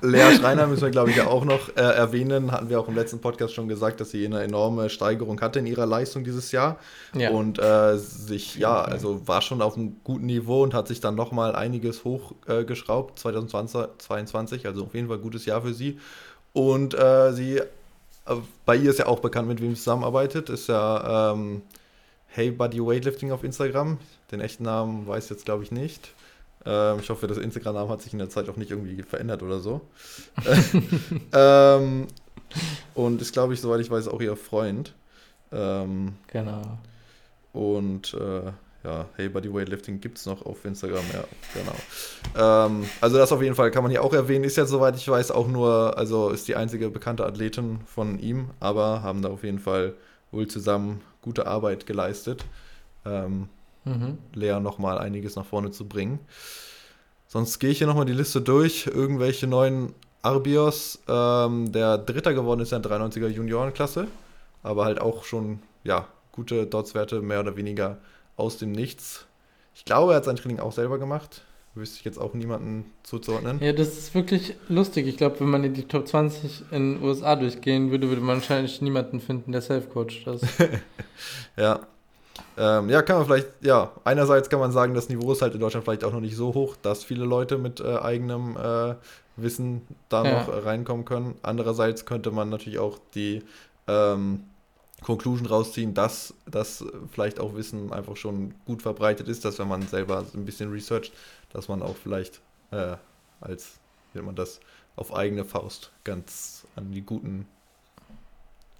Lea 0.00 0.34
Schreiner 0.34 0.66
müssen 0.66 0.80
wir, 0.80 0.90
glaube 0.90 1.10
ich, 1.10 1.16
ja 1.16 1.26
auch 1.26 1.44
noch 1.44 1.76
äh, 1.76 1.82
erwähnen. 1.82 2.52
Hatten 2.52 2.70
wir 2.70 2.80
auch 2.80 2.88
im 2.88 2.94
letzten 2.94 3.20
Podcast 3.20 3.52
schon 3.52 3.68
gesagt, 3.68 4.00
dass 4.00 4.12
sie 4.12 4.24
eine 4.24 4.42
enorme 4.42 4.88
Steigerung 4.88 5.38
hatte 5.42 5.58
in 5.58 5.66
ihrer 5.66 5.84
Leistung 5.84 6.24
dieses 6.24 6.52
Jahr. 6.52 6.78
Ja. 7.14 7.30
Und 7.32 7.58
äh, 7.58 7.98
sich, 7.98 8.56
ja, 8.56 8.80
also 8.80 9.28
war 9.28 9.42
schon 9.42 9.60
auf 9.60 9.76
einem 9.76 9.96
guten 10.04 10.24
Niveau 10.24 10.62
und 10.62 10.72
hat 10.72 10.88
sich 10.88 11.00
dann 11.00 11.16
nochmal 11.16 11.54
einiges 11.54 12.04
hochgeschraubt, 12.04 13.18
äh, 13.18 13.22
2022. 13.22 14.66
Also 14.66 14.84
auf 14.84 14.94
jeden 14.94 15.08
Fall 15.08 15.18
ein 15.18 15.22
gutes 15.22 15.44
Jahr 15.44 15.60
für 15.60 15.74
sie. 15.74 15.98
Und 16.54 16.94
äh, 16.94 17.32
sie 17.32 17.60
bei 18.64 18.76
ihr 18.76 18.90
ist 18.90 18.98
ja 18.98 19.06
auch 19.06 19.20
bekannt, 19.20 19.48
mit 19.48 19.60
wem 19.60 19.70
sie 19.74 19.82
zusammenarbeitet. 19.82 20.48
Ist 20.48 20.68
ja 20.68 21.32
ähm, 21.32 21.62
Hey 22.26 22.50
Buddy 22.50 22.84
Weightlifting 22.84 23.32
auf 23.32 23.44
Instagram. 23.44 23.98
Den 24.32 24.40
echten 24.40 24.64
Namen 24.64 25.06
weiß 25.06 25.24
ich 25.24 25.30
jetzt, 25.30 25.44
glaube 25.44 25.62
ich, 25.62 25.70
nicht. 25.70 26.12
Ähm, 26.66 26.98
ich 27.00 27.10
hoffe, 27.10 27.26
das 27.26 27.38
Instagram-Name 27.38 27.90
hat 27.90 28.02
sich 28.02 28.12
in 28.12 28.18
der 28.18 28.30
Zeit 28.30 28.48
auch 28.48 28.56
nicht 28.56 28.70
irgendwie 28.70 29.02
verändert 29.02 29.42
oder 29.42 29.60
so. 29.60 29.82
ähm, 31.32 32.06
und 32.94 33.20
ist, 33.20 33.32
glaube 33.32 33.54
ich, 33.54 33.60
soweit 33.60 33.80
ich 33.80 33.90
weiß, 33.90 34.08
auch 34.08 34.20
ihr 34.20 34.36
Freund. 34.36 34.94
Ähm, 35.52 36.14
genau. 36.28 36.78
Und 37.52 38.14
äh, 38.14 38.52
ja, 38.84 39.06
Hey 39.16 39.28
Buddy 39.28 39.52
Weightlifting 39.52 40.00
gibt 40.00 40.18
es 40.18 40.26
noch 40.26 40.44
auf 40.44 40.64
Instagram, 40.64 41.04
ja, 41.12 41.24
genau. 41.54 42.66
Ähm, 42.66 42.84
also 43.00 43.16
das 43.16 43.32
auf 43.32 43.42
jeden 43.42 43.54
Fall 43.54 43.70
kann 43.70 43.82
man 43.82 43.90
hier 43.90 44.04
auch 44.04 44.12
erwähnen, 44.12 44.44
ist 44.44 44.56
ja 44.56 44.66
soweit 44.66 44.96
ich 44.96 45.08
weiß 45.08 45.30
auch 45.30 45.48
nur, 45.48 45.96
also 45.96 46.28
ist 46.28 46.46
die 46.48 46.56
einzige 46.56 46.90
bekannte 46.90 47.24
Athletin 47.24 47.80
von 47.86 48.18
ihm, 48.18 48.50
aber 48.60 49.02
haben 49.02 49.22
da 49.22 49.30
auf 49.30 49.42
jeden 49.42 49.58
Fall 49.58 49.94
wohl 50.30 50.46
zusammen 50.46 51.00
gute 51.22 51.46
Arbeit 51.46 51.86
geleistet, 51.86 52.44
ähm, 53.06 53.48
mhm. 53.84 54.18
Lea 54.34 54.60
nochmal 54.60 54.98
einiges 54.98 55.36
nach 55.36 55.46
vorne 55.46 55.70
zu 55.70 55.88
bringen. 55.88 56.18
Sonst 57.26 57.58
gehe 57.58 57.70
ich 57.70 57.78
hier 57.78 57.86
nochmal 57.86 58.04
die 58.04 58.12
Liste 58.12 58.42
durch, 58.42 58.86
irgendwelche 58.86 59.46
neuen 59.46 59.94
Arbios, 60.20 61.00
ähm, 61.08 61.72
der 61.72 61.98
Dritter 61.98 62.34
geworden 62.34 62.60
ist 62.60 62.72
in 62.72 62.82
der 62.82 62.92
93er 62.92 63.28
Juniorenklasse, 63.28 64.08
aber 64.62 64.84
halt 64.84 65.00
auch 65.00 65.24
schon, 65.24 65.60
ja, 65.84 66.06
gute 66.32 66.66
Dotswerte 66.66 67.22
mehr 67.22 67.40
oder 67.40 67.56
weniger 67.56 67.98
aus 68.36 68.58
dem 68.58 68.72
Nichts. 68.72 69.26
Ich 69.74 69.84
glaube, 69.84 70.12
er 70.12 70.16
hat 70.16 70.24
sein 70.24 70.36
Training 70.36 70.60
auch 70.60 70.72
selber 70.72 70.98
gemacht. 70.98 71.42
Wüsste 71.74 71.98
ich 71.98 72.04
jetzt 72.04 72.18
auch 72.18 72.34
niemanden 72.34 72.92
zuzuordnen. 73.02 73.58
Ja, 73.60 73.72
das 73.72 73.88
ist 73.88 74.14
wirklich 74.14 74.54
lustig. 74.68 75.08
Ich 75.08 75.16
glaube, 75.16 75.40
wenn 75.40 75.48
man 75.50 75.64
in 75.64 75.74
die 75.74 75.88
Top 75.88 76.06
20 76.06 76.66
in 76.70 76.94
den 76.94 77.02
USA 77.02 77.34
durchgehen 77.34 77.90
würde, 77.90 78.08
würde 78.08 78.22
man 78.22 78.36
wahrscheinlich 78.36 78.80
niemanden 78.80 79.20
finden, 79.20 79.50
der 79.50 79.60
Self-Coach 79.60 80.24
ist. 80.28 80.46
ja. 81.56 81.80
Ähm, 82.56 82.88
ja, 82.88 83.02
kann 83.02 83.16
man 83.16 83.26
vielleicht, 83.26 83.48
ja, 83.62 83.92
einerseits 84.04 84.48
kann 84.48 84.60
man 84.60 84.70
sagen, 84.70 84.94
das 84.94 85.08
Niveau 85.08 85.32
ist 85.32 85.42
halt 85.42 85.54
in 85.54 85.60
Deutschland 85.60 85.84
vielleicht 85.84 86.04
auch 86.04 86.12
noch 86.12 86.20
nicht 86.20 86.36
so 86.36 86.54
hoch, 86.54 86.76
dass 86.80 87.02
viele 87.02 87.24
Leute 87.24 87.58
mit 87.58 87.80
äh, 87.80 87.96
eigenem 87.98 88.56
äh, 88.56 88.94
Wissen 89.36 89.82
da 90.08 90.24
ja. 90.24 90.38
noch 90.38 90.48
äh, 90.48 90.58
reinkommen 90.58 91.04
können. 91.04 91.34
Andererseits 91.42 92.06
könnte 92.06 92.30
man 92.30 92.50
natürlich 92.50 92.78
auch 92.78 92.98
die 93.14 93.42
ähm, 93.88 94.44
Conclusion 95.04 95.46
rausziehen, 95.46 95.92
dass 95.92 96.34
das 96.46 96.84
vielleicht 97.12 97.38
auch 97.38 97.54
Wissen 97.54 97.92
einfach 97.92 98.16
schon 98.16 98.54
gut 98.64 98.80
verbreitet 98.80 99.28
ist, 99.28 99.44
dass 99.44 99.58
wenn 99.58 99.68
man 99.68 99.86
selber 99.86 100.24
ein 100.34 100.44
bisschen 100.46 100.72
researcht, 100.72 101.12
dass 101.52 101.68
man 101.68 101.82
auch 101.82 101.94
vielleicht 101.94 102.40
äh, 102.70 102.96
als, 103.40 103.74
wie 104.14 104.22
man 104.22 104.34
das, 104.34 104.60
auf 104.96 105.14
eigene 105.14 105.44
Faust 105.44 105.92
ganz 106.04 106.66
an 106.74 106.90
die 106.92 107.02
guten 107.02 107.46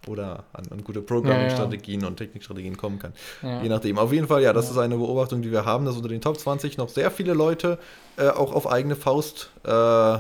oder 0.06 0.44
an, 0.52 0.64
an 0.70 0.84
gute 0.84 1.02
Programming-Strategien 1.02 2.00
ja, 2.00 2.04
ja. 2.04 2.08
und 2.08 2.16
Technikstrategien 2.16 2.76
kommen 2.76 2.98
kann. 2.98 3.12
Ja. 3.42 3.62
Je 3.62 3.68
nachdem. 3.68 3.98
Auf 3.98 4.12
jeden 4.12 4.26
Fall, 4.26 4.42
ja, 4.42 4.52
das 4.52 4.70
ist 4.70 4.78
eine 4.78 4.96
Beobachtung, 4.96 5.42
die 5.42 5.50
wir 5.50 5.64
haben, 5.64 5.84
dass 5.84 5.96
unter 5.96 6.08
den 6.08 6.20
Top 6.20 6.38
20 6.38 6.78
noch 6.78 6.88
sehr 6.88 7.10
viele 7.10 7.34
Leute 7.34 7.78
äh, 8.16 8.28
auch 8.28 8.54
auf 8.54 8.70
eigene 8.70 8.96
Faust 8.96 9.50
äh, 9.64 10.18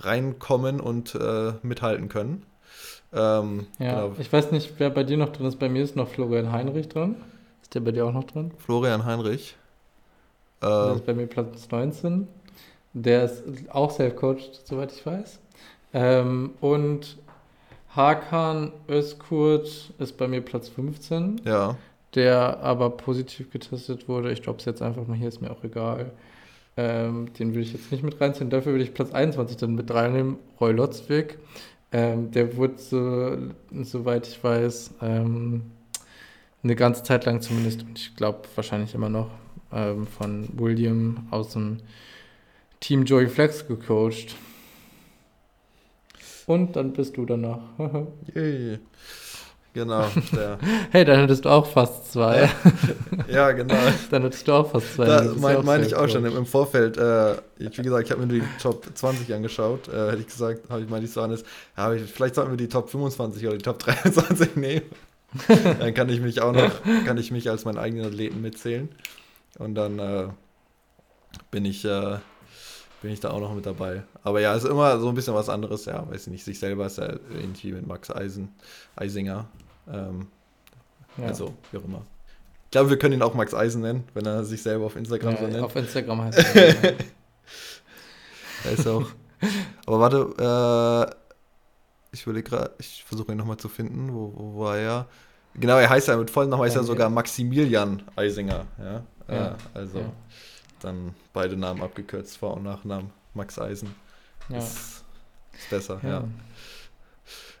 reinkommen 0.00 0.80
und 0.80 1.14
äh, 1.14 1.52
mithalten 1.62 2.08
können. 2.08 2.44
Ähm, 3.12 3.66
ja, 3.78 4.06
genau. 4.06 4.16
ich 4.18 4.32
weiß 4.32 4.52
nicht, 4.52 4.74
wer 4.78 4.90
bei 4.90 5.04
dir 5.04 5.16
noch 5.16 5.30
drin 5.30 5.46
ist. 5.46 5.58
Bei 5.58 5.68
mir 5.68 5.82
ist 5.82 5.96
noch 5.96 6.08
Florian 6.08 6.52
Heinrich 6.52 6.88
drin. 6.88 7.16
Ist 7.62 7.74
der 7.74 7.80
bei 7.80 7.92
dir 7.92 8.06
auch 8.06 8.12
noch 8.12 8.24
drin? 8.24 8.50
Florian 8.58 9.04
Heinrich. 9.04 9.56
Der 10.62 10.92
ist 10.92 11.00
ähm, 11.00 11.02
bei 11.06 11.14
mir 11.14 11.26
Platz 11.26 11.68
19. 11.70 12.28
Der 12.92 13.24
ist 13.24 13.42
auch 13.70 13.90
self-coached, 13.90 14.66
soweit 14.66 14.92
ich 14.92 15.04
weiß. 15.04 15.38
Ähm, 15.94 16.50
und 16.60 17.16
Hakan 17.94 18.72
Özkurt 18.88 19.92
ist 19.98 20.16
bei 20.16 20.28
mir 20.28 20.40
Platz 20.40 20.68
15. 20.68 21.42
Ja. 21.44 21.76
Der 22.14 22.60
aber 22.60 22.90
positiv 22.90 23.50
getestet 23.50 24.08
wurde. 24.08 24.32
Ich 24.32 24.42
glaube 24.42 24.58
es 24.58 24.64
jetzt 24.64 24.82
einfach 24.82 25.06
mal 25.06 25.16
hier, 25.16 25.28
ist 25.28 25.40
mir 25.40 25.50
auch 25.50 25.62
egal. 25.64 26.12
Ähm, 26.76 27.32
den 27.34 27.54
will 27.54 27.62
ich 27.62 27.72
jetzt 27.72 27.90
nicht 27.90 28.04
mit 28.04 28.20
reinziehen. 28.20 28.50
Dafür 28.50 28.72
würde 28.72 28.84
ich 28.84 28.94
Platz 28.94 29.12
21 29.12 29.56
dann 29.56 29.74
mit 29.74 29.92
reinnehmen. 29.92 30.36
Roy 30.60 30.72
Lotzwig. 30.72 31.38
Ähm, 31.90 32.30
der 32.30 32.56
wurde, 32.56 32.78
so, 32.78 33.36
soweit 33.82 34.26
ich 34.26 34.42
weiß, 34.42 34.94
ähm, 35.00 35.62
eine 36.62 36.76
ganze 36.76 37.02
Zeit 37.02 37.24
lang 37.24 37.40
zumindest, 37.40 37.82
und 37.82 37.98
ich 37.98 38.14
glaube 38.16 38.42
wahrscheinlich 38.54 38.94
immer 38.94 39.08
noch, 39.08 39.30
ähm, 39.72 40.06
von 40.06 40.48
William 40.58 41.26
aus 41.30 41.52
dem 41.52 41.78
Team 42.80 43.04
Joey 43.04 43.28
Flex 43.28 43.66
gecoacht. 43.66 44.36
Und 46.46 46.76
dann 46.76 46.92
bist 46.92 47.16
du 47.16 47.26
danach. 47.26 47.60
Yay. 48.34 48.78
Genau. 49.78 50.06
Der. 50.32 50.58
hey, 50.90 51.04
dann 51.04 51.20
hättest 51.20 51.44
du 51.44 51.50
auch 51.50 51.64
fast 51.64 52.10
zwei. 52.10 52.50
ja, 53.28 53.52
genau. 53.52 53.76
dann 54.10 54.22
hättest 54.22 54.48
du 54.48 54.52
auch 54.52 54.68
fast 54.68 54.94
zwei. 54.94 55.04
Da 55.04 55.22
meine 55.36 55.62
mein 55.62 55.84
ich 55.84 55.94
auch 55.94 56.08
schon 56.08 56.24
im, 56.24 56.46
Vorfeld. 56.46 56.96
Äh, 56.96 57.36
wie 57.58 57.70
gesagt, 57.70 58.06
ich 58.06 58.10
habe 58.10 58.26
mir 58.26 58.40
die 58.40 58.42
Top 58.60 58.84
20 58.92 59.32
angeschaut. 59.32 59.86
Äh, 59.86 60.10
hätte 60.10 60.22
ich 60.22 60.26
gesagt, 60.26 60.68
habe 60.68 60.80
ich 60.80 60.90
mal 60.90 61.00
nicht 61.00 61.12
so 61.12 61.22
anders. 61.22 61.44
Ja, 61.76 61.92
vielleicht 61.92 62.34
sollten 62.34 62.50
wir 62.50 62.56
die 62.56 62.66
Top 62.66 62.90
25 62.90 63.46
oder 63.46 63.56
die 63.56 63.62
Top 63.62 63.78
23 63.78 64.56
nehmen. 64.56 64.82
dann 65.78 65.94
kann 65.94 66.08
ich 66.08 66.20
mich 66.20 66.42
auch 66.42 66.52
noch, 66.52 66.72
kann 67.06 67.16
ich 67.16 67.30
mich 67.30 67.48
als 67.48 67.64
meinen 67.64 67.78
eigenen 67.78 68.06
Athleten 68.06 68.40
mitzählen. 68.40 68.88
Und 69.60 69.76
dann 69.76 70.00
äh, 70.00 70.26
bin 71.52 71.64
ich 71.64 71.84
äh, 71.84 72.16
bin 73.00 73.12
ich 73.12 73.20
da 73.20 73.30
auch 73.30 73.40
noch 73.40 73.54
mit 73.54 73.64
dabei. 73.64 74.02
Aber 74.24 74.40
ja, 74.40 74.54
ist 74.54 74.64
immer 74.64 74.98
so 74.98 75.08
ein 75.08 75.14
bisschen 75.14 75.34
was 75.34 75.48
anderes, 75.48 75.84
ja, 75.84 76.08
weiß 76.10 76.26
ich 76.26 76.32
nicht, 76.32 76.44
sich 76.44 76.58
selber 76.58 76.86
ist 76.86 76.98
ja 76.98 77.12
irgendwie 77.30 77.72
mit 77.72 77.86
Max 77.86 78.10
Eisen, 78.10 78.48
Eisinger. 78.96 79.46
Ähm, 79.92 80.28
ja. 81.16 81.26
Also, 81.26 81.54
wie 81.70 81.78
auch 81.78 81.84
immer. 81.84 82.02
Ich 82.64 82.70
glaube, 82.72 82.90
wir 82.90 82.98
können 82.98 83.14
ihn 83.14 83.22
auch 83.22 83.34
Max 83.34 83.54
Eisen 83.54 83.80
nennen, 83.80 84.04
wenn 84.14 84.26
er 84.26 84.44
sich 84.44 84.62
selber 84.62 84.86
auf 84.86 84.96
Instagram 84.96 85.34
ja, 85.34 85.40
so 85.40 85.46
nennt. 85.46 85.64
Auf 85.64 85.74
Instagram 85.74 86.22
heißt 86.22 86.38
er. 86.54 86.74
er 88.64 88.72
ist 88.72 88.86
auch. 88.86 89.06
Aber 89.86 90.00
warte, 90.00 91.08
äh, 91.10 91.14
ich 92.12 92.26
würde 92.26 92.42
gerade, 92.42 92.72
ich 92.78 93.04
versuche 93.04 93.32
ihn 93.32 93.38
nochmal 93.38 93.56
zu 93.56 93.68
finden, 93.68 94.12
wo, 94.12 94.32
wo 94.36 94.60
war 94.60 94.76
er? 94.76 95.06
Genau, 95.54 95.78
er 95.78 95.88
heißt 95.88 96.08
ja 96.08 96.16
mit 96.16 96.30
vollem 96.30 96.50
Namen 96.50 96.62
heißt 96.62 96.76
er 96.76 96.84
sogar 96.84 97.08
Maximilian 97.08 98.02
Eisinger, 98.16 98.66
ja. 98.78 99.02
ja. 99.28 99.46
Äh, 99.46 99.54
also. 99.74 100.04
Dann 100.80 101.14
beide 101.32 101.56
Namen 101.56 101.82
abgekürzt, 101.82 102.36
Vor- 102.36 102.54
und 102.54 102.62
Nachnamen, 102.62 103.10
Max 103.34 103.58
Eisen. 103.58 103.94
Ja. 104.48 104.58
Ist, 104.58 105.04
ist 105.52 105.70
besser, 105.70 106.00
ja. 106.02 106.24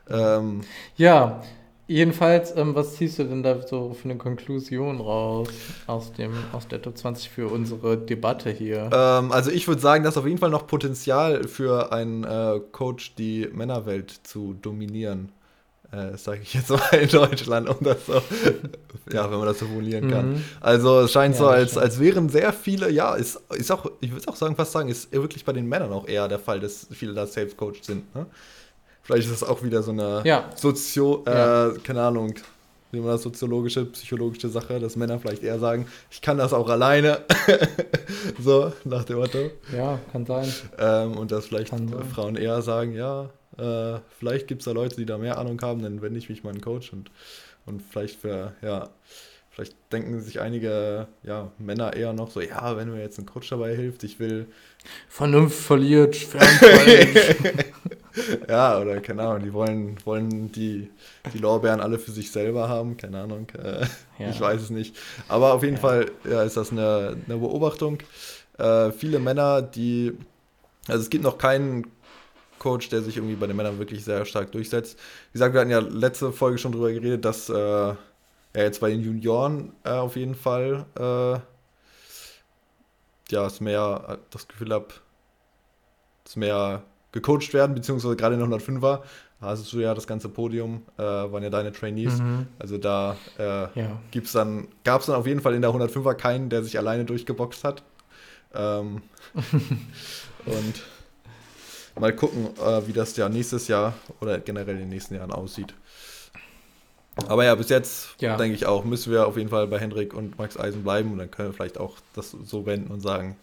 Ja, 0.08 0.36
ähm, 0.38 0.60
ja 0.96 1.42
jedenfalls, 1.88 2.56
ähm, 2.56 2.76
was 2.76 2.94
ziehst 2.94 3.18
du 3.18 3.24
denn 3.24 3.42
da 3.42 3.60
so 3.66 3.92
für 3.92 4.04
eine 4.04 4.16
Konklusion 4.16 5.00
raus 5.00 5.48
aus, 5.88 6.12
dem, 6.12 6.32
aus 6.52 6.68
der 6.68 6.80
Top 6.80 6.96
20 6.96 7.28
für 7.28 7.48
unsere 7.48 7.98
Debatte 7.98 8.50
hier? 8.50 8.88
Ähm, 8.92 9.32
also 9.32 9.50
ich 9.50 9.66
würde 9.66 9.80
sagen, 9.80 10.04
dass 10.04 10.16
auf 10.16 10.26
jeden 10.26 10.38
Fall 10.38 10.50
noch 10.50 10.68
Potenzial 10.68 11.48
für 11.48 11.92
einen 11.92 12.22
äh, 12.22 12.60
Coach 12.70 13.16
die 13.16 13.48
Männerwelt 13.52 14.10
zu 14.22 14.54
dominieren 14.54 15.32
äh, 15.90 16.16
sage 16.16 16.40
ich 16.42 16.54
jetzt 16.54 16.70
mal 16.70 16.88
in 16.92 17.08
Deutschland, 17.08 17.68
um 17.68 17.78
das 17.80 18.06
so, 18.06 18.20
ja, 19.12 19.30
wenn 19.30 19.38
man 19.38 19.46
das 19.46 19.58
so 19.58 19.66
formulieren 19.66 20.10
kann. 20.10 20.34
Mhm. 20.34 20.44
Also 20.60 21.00
es 21.00 21.12
scheint 21.12 21.34
ja, 21.34 21.38
so, 21.40 21.48
als, 21.48 21.78
als 21.78 21.98
wären 21.98 22.28
sehr 22.28 22.52
viele, 22.52 22.90
ja, 22.90 23.14
ist, 23.14 23.40
ist 23.56 23.70
auch, 23.72 23.90
ich 24.00 24.12
würde 24.12 24.28
auch 24.28 24.36
sagen, 24.36 24.56
fast 24.56 24.72
sagen, 24.72 24.88
ist 24.88 25.12
wirklich 25.12 25.44
bei 25.44 25.52
den 25.52 25.66
Männern 25.66 25.92
auch 25.92 26.06
eher 26.06 26.28
der 26.28 26.38
Fall, 26.38 26.60
dass 26.60 26.86
viele 26.90 27.14
da 27.14 27.26
Safe-Coach 27.26 27.82
sind. 27.82 28.14
Ne? 28.14 28.26
Vielleicht 29.08 29.30
ist 29.30 29.40
das 29.40 29.48
auch 29.48 29.62
wieder 29.62 29.82
so 29.82 29.90
eine 29.90 30.20
ja. 30.26 30.50
Sozio, 30.54 31.24
äh, 31.26 31.30
ja. 31.30 31.72
keine 31.82 32.02
Ahnung, 32.02 32.34
wie 32.92 33.00
man 33.00 33.08
das 33.12 33.22
soziologische, 33.22 33.86
psychologische 33.86 34.50
Sache, 34.50 34.78
dass 34.80 34.96
Männer 34.96 35.18
vielleicht 35.18 35.42
eher 35.42 35.58
sagen, 35.58 35.86
ich 36.10 36.20
kann 36.20 36.36
das 36.36 36.52
auch 36.52 36.68
alleine. 36.68 37.22
so, 38.38 38.70
nach 38.84 39.04
dem 39.04 39.16
Motto. 39.16 39.50
Ja, 39.74 39.98
kann 40.12 40.26
sein. 40.26 40.52
Ähm, 40.78 41.16
und 41.16 41.32
dass 41.32 41.46
vielleicht 41.46 41.72
Frauen 42.12 42.36
eher 42.36 42.60
sagen, 42.60 42.92
ja, 42.92 43.30
äh, 43.56 43.98
vielleicht 44.18 44.46
gibt 44.46 44.60
es 44.60 44.66
da 44.66 44.72
Leute, 44.72 44.96
die 44.96 45.06
da 45.06 45.16
mehr 45.16 45.38
Ahnung 45.38 45.58
haben, 45.62 45.80
dann 45.80 46.02
wende 46.02 46.18
ich 46.18 46.28
mich 46.28 46.44
mal 46.44 46.52
an 46.52 46.60
Coach 46.60 46.92
und, 46.92 47.10
und 47.64 47.80
vielleicht 47.80 48.20
für, 48.20 48.52
ja, 48.60 48.90
vielleicht 49.48 49.74
denken 49.90 50.20
sich 50.20 50.40
einige 50.40 51.08
ja, 51.22 51.50
Männer 51.56 51.94
eher 51.94 52.12
noch 52.12 52.30
so, 52.30 52.42
ja, 52.42 52.76
wenn 52.76 52.90
mir 52.90 53.00
jetzt 53.00 53.18
ein 53.18 53.24
Coach 53.24 53.48
dabei 53.48 53.74
hilft, 53.74 54.04
ich 54.04 54.20
will. 54.20 54.48
Vernunft 55.08 55.58
verliert, 55.58 56.14
ja, 58.48 58.80
oder 58.80 59.00
keine 59.00 59.22
Ahnung, 59.22 59.42
die 59.42 59.52
wollen, 59.52 59.96
wollen 60.04 60.52
die, 60.52 60.90
die 61.32 61.38
Lorbeeren 61.38 61.80
alle 61.80 61.98
für 61.98 62.10
sich 62.10 62.30
selber 62.30 62.68
haben, 62.68 62.96
keine 62.96 63.22
Ahnung. 63.22 63.48
Äh, 63.50 63.86
ja. 64.18 64.30
Ich 64.30 64.40
weiß 64.40 64.62
es 64.62 64.70
nicht. 64.70 64.96
Aber 65.28 65.52
auf 65.54 65.62
jeden 65.62 65.76
ja. 65.76 65.80
Fall 65.80 66.10
ja, 66.28 66.42
ist 66.42 66.56
das 66.56 66.72
eine, 66.72 67.16
eine 67.26 67.38
Beobachtung. 67.38 67.98
Äh, 68.58 68.90
viele 68.92 69.18
Männer, 69.18 69.62
die, 69.62 70.16
also 70.86 71.00
es 71.00 71.10
gibt 71.10 71.24
noch 71.24 71.38
keinen 71.38 71.86
Coach, 72.58 72.88
der 72.88 73.02
sich 73.02 73.16
irgendwie 73.16 73.36
bei 73.36 73.46
den 73.46 73.56
Männern 73.56 73.78
wirklich 73.78 74.04
sehr 74.04 74.24
stark 74.24 74.52
durchsetzt. 74.52 74.98
Wie 75.30 75.34
gesagt, 75.34 75.54
wir 75.54 75.60
hatten 75.60 75.70
ja 75.70 75.78
letzte 75.78 76.32
Folge 76.32 76.58
schon 76.58 76.72
drüber 76.72 76.92
geredet, 76.92 77.24
dass 77.24 77.48
äh, 77.48 77.54
ja 77.54 77.96
jetzt 78.54 78.80
bei 78.80 78.90
den 78.90 79.02
Junioren 79.02 79.72
äh, 79.84 79.90
auf 79.90 80.16
jeden 80.16 80.34
Fall 80.34 80.86
äh, 80.98 81.40
ja, 83.30 83.46
es 83.46 83.60
mehr 83.60 84.04
äh, 84.08 84.16
das 84.30 84.48
Gefühl 84.48 84.72
habe, 84.72 84.88
es 86.24 86.36
mehr 86.36 86.82
gecoacht 87.20 87.52
werden, 87.54 87.74
beziehungsweise 87.74 88.16
gerade 88.16 88.34
in 88.34 88.40
der 88.40 88.58
105er 88.58 89.00
hast 89.40 89.72
du 89.72 89.78
ja 89.78 89.94
das 89.94 90.06
ganze 90.06 90.28
Podium, 90.28 90.82
äh, 90.96 91.02
waren 91.02 91.42
ja 91.42 91.50
deine 91.50 91.72
Trainees. 91.72 92.18
Mhm. 92.18 92.46
Also 92.58 92.78
da 92.78 93.16
äh, 93.38 93.80
ja. 93.80 94.00
dann, 94.32 94.68
gab 94.84 95.00
es 95.00 95.06
dann 95.06 95.16
auf 95.16 95.26
jeden 95.26 95.40
Fall 95.40 95.54
in 95.54 95.62
der 95.62 95.70
105er 95.70 96.14
keinen, 96.14 96.50
der 96.50 96.62
sich 96.64 96.78
alleine 96.78 97.04
durchgeboxt 97.04 97.64
hat. 97.64 97.82
Ähm, 98.54 99.02
und 100.46 100.82
mal 102.00 102.14
gucken, 102.14 102.48
äh, 102.64 102.86
wie 102.86 102.92
das 102.92 103.16
ja 103.16 103.28
nächstes 103.28 103.68
Jahr 103.68 103.94
oder 104.20 104.38
generell 104.38 104.74
in 104.74 104.80
den 104.80 104.88
nächsten 104.88 105.14
Jahren 105.14 105.32
aussieht. 105.32 105.74
Aber 107.26 107.44
ja, 107.44 107.54
bis 107.56 107.68
jetzt 107.68 108.20
ja. 108.20 108.36
denke 108.36 108.54
ich 108.54 108.66
auch, 108.66 108.84
müssen 108.84 109.12
wir 109.12 109.26
auf 109.26 109.36
jeden 109.36 109.48
Fall 109.48 109.66
bei 109.66 109.78
Hendrik 109.78 110.14
und 110.14 110.38
Max 110.38 110.56
Eisen 110.56 110.84
bleiben 110.84 111.12
und 111.12 111.18
dann 111.18 111.30
können 111.30 111.48
wir 111.48 111.52
vielleicht 111.52 111.78
auch 111.78 111.96
das 112.14 112.30
so 112.30 112.64
wenden 112.64 112.92
und 112.92 113.00
sagen, 113.00 113.36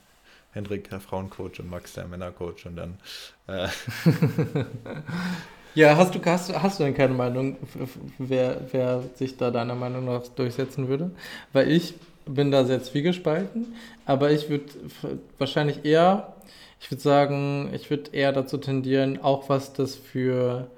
Hendrik 0.55 0.89
der 0.89 1.01
Frauencoach 1.01 1.59
und 1.59 1.69
Max 1.69 1.93
der 1.93 2.07
Männercoach 2.07 2.65
und 2.65 2.77
dann. 2.77 2.97
Äh. 3.47 3.67
ja, 5.75 5.97
hast 5.97 6.15
du, 6.15 6.19
hast, 6.23 6.53
hast 6.57 6.79
du 6.79 6.85
denn 6.85 6.95
keine 6.95 7.13
Meinung, 7.13 7.57
wer, 8.17 8.61
wer 8.71 9.03
sich 9.15 9.35
da 9.35 9.51
deiner 9.51 9.75
Meinung 9.75 10.05
nach 10.05 10.25
durchsetzen 10.29 10.87
würde? 10.87 11.11
Weil 11.51 11.69
ich 11.69 11.95
bin 12.25 12.51
da 12.51 12.63
sehr 12.63 12.81
zwiegespalten, 12.81 13.75
aber 14.05 14.31
ich 14.31 14.49
würde 14.49 14.65
wahrscheinlich 15.37 15.83
eher, 15.83 16.33
ich 16.79 16.89
würde 16.89 17.01
sagen, 17.01 17.69
ich 17.73 17.89
würde 17.89 18.11
eher 18.13 18.31
dazu 18.31 18.57
tendieren, 18.57 19.21
auch 19.21 19.49
was 19.49 19.73
das 19.73 19.95
für 19.95 20.69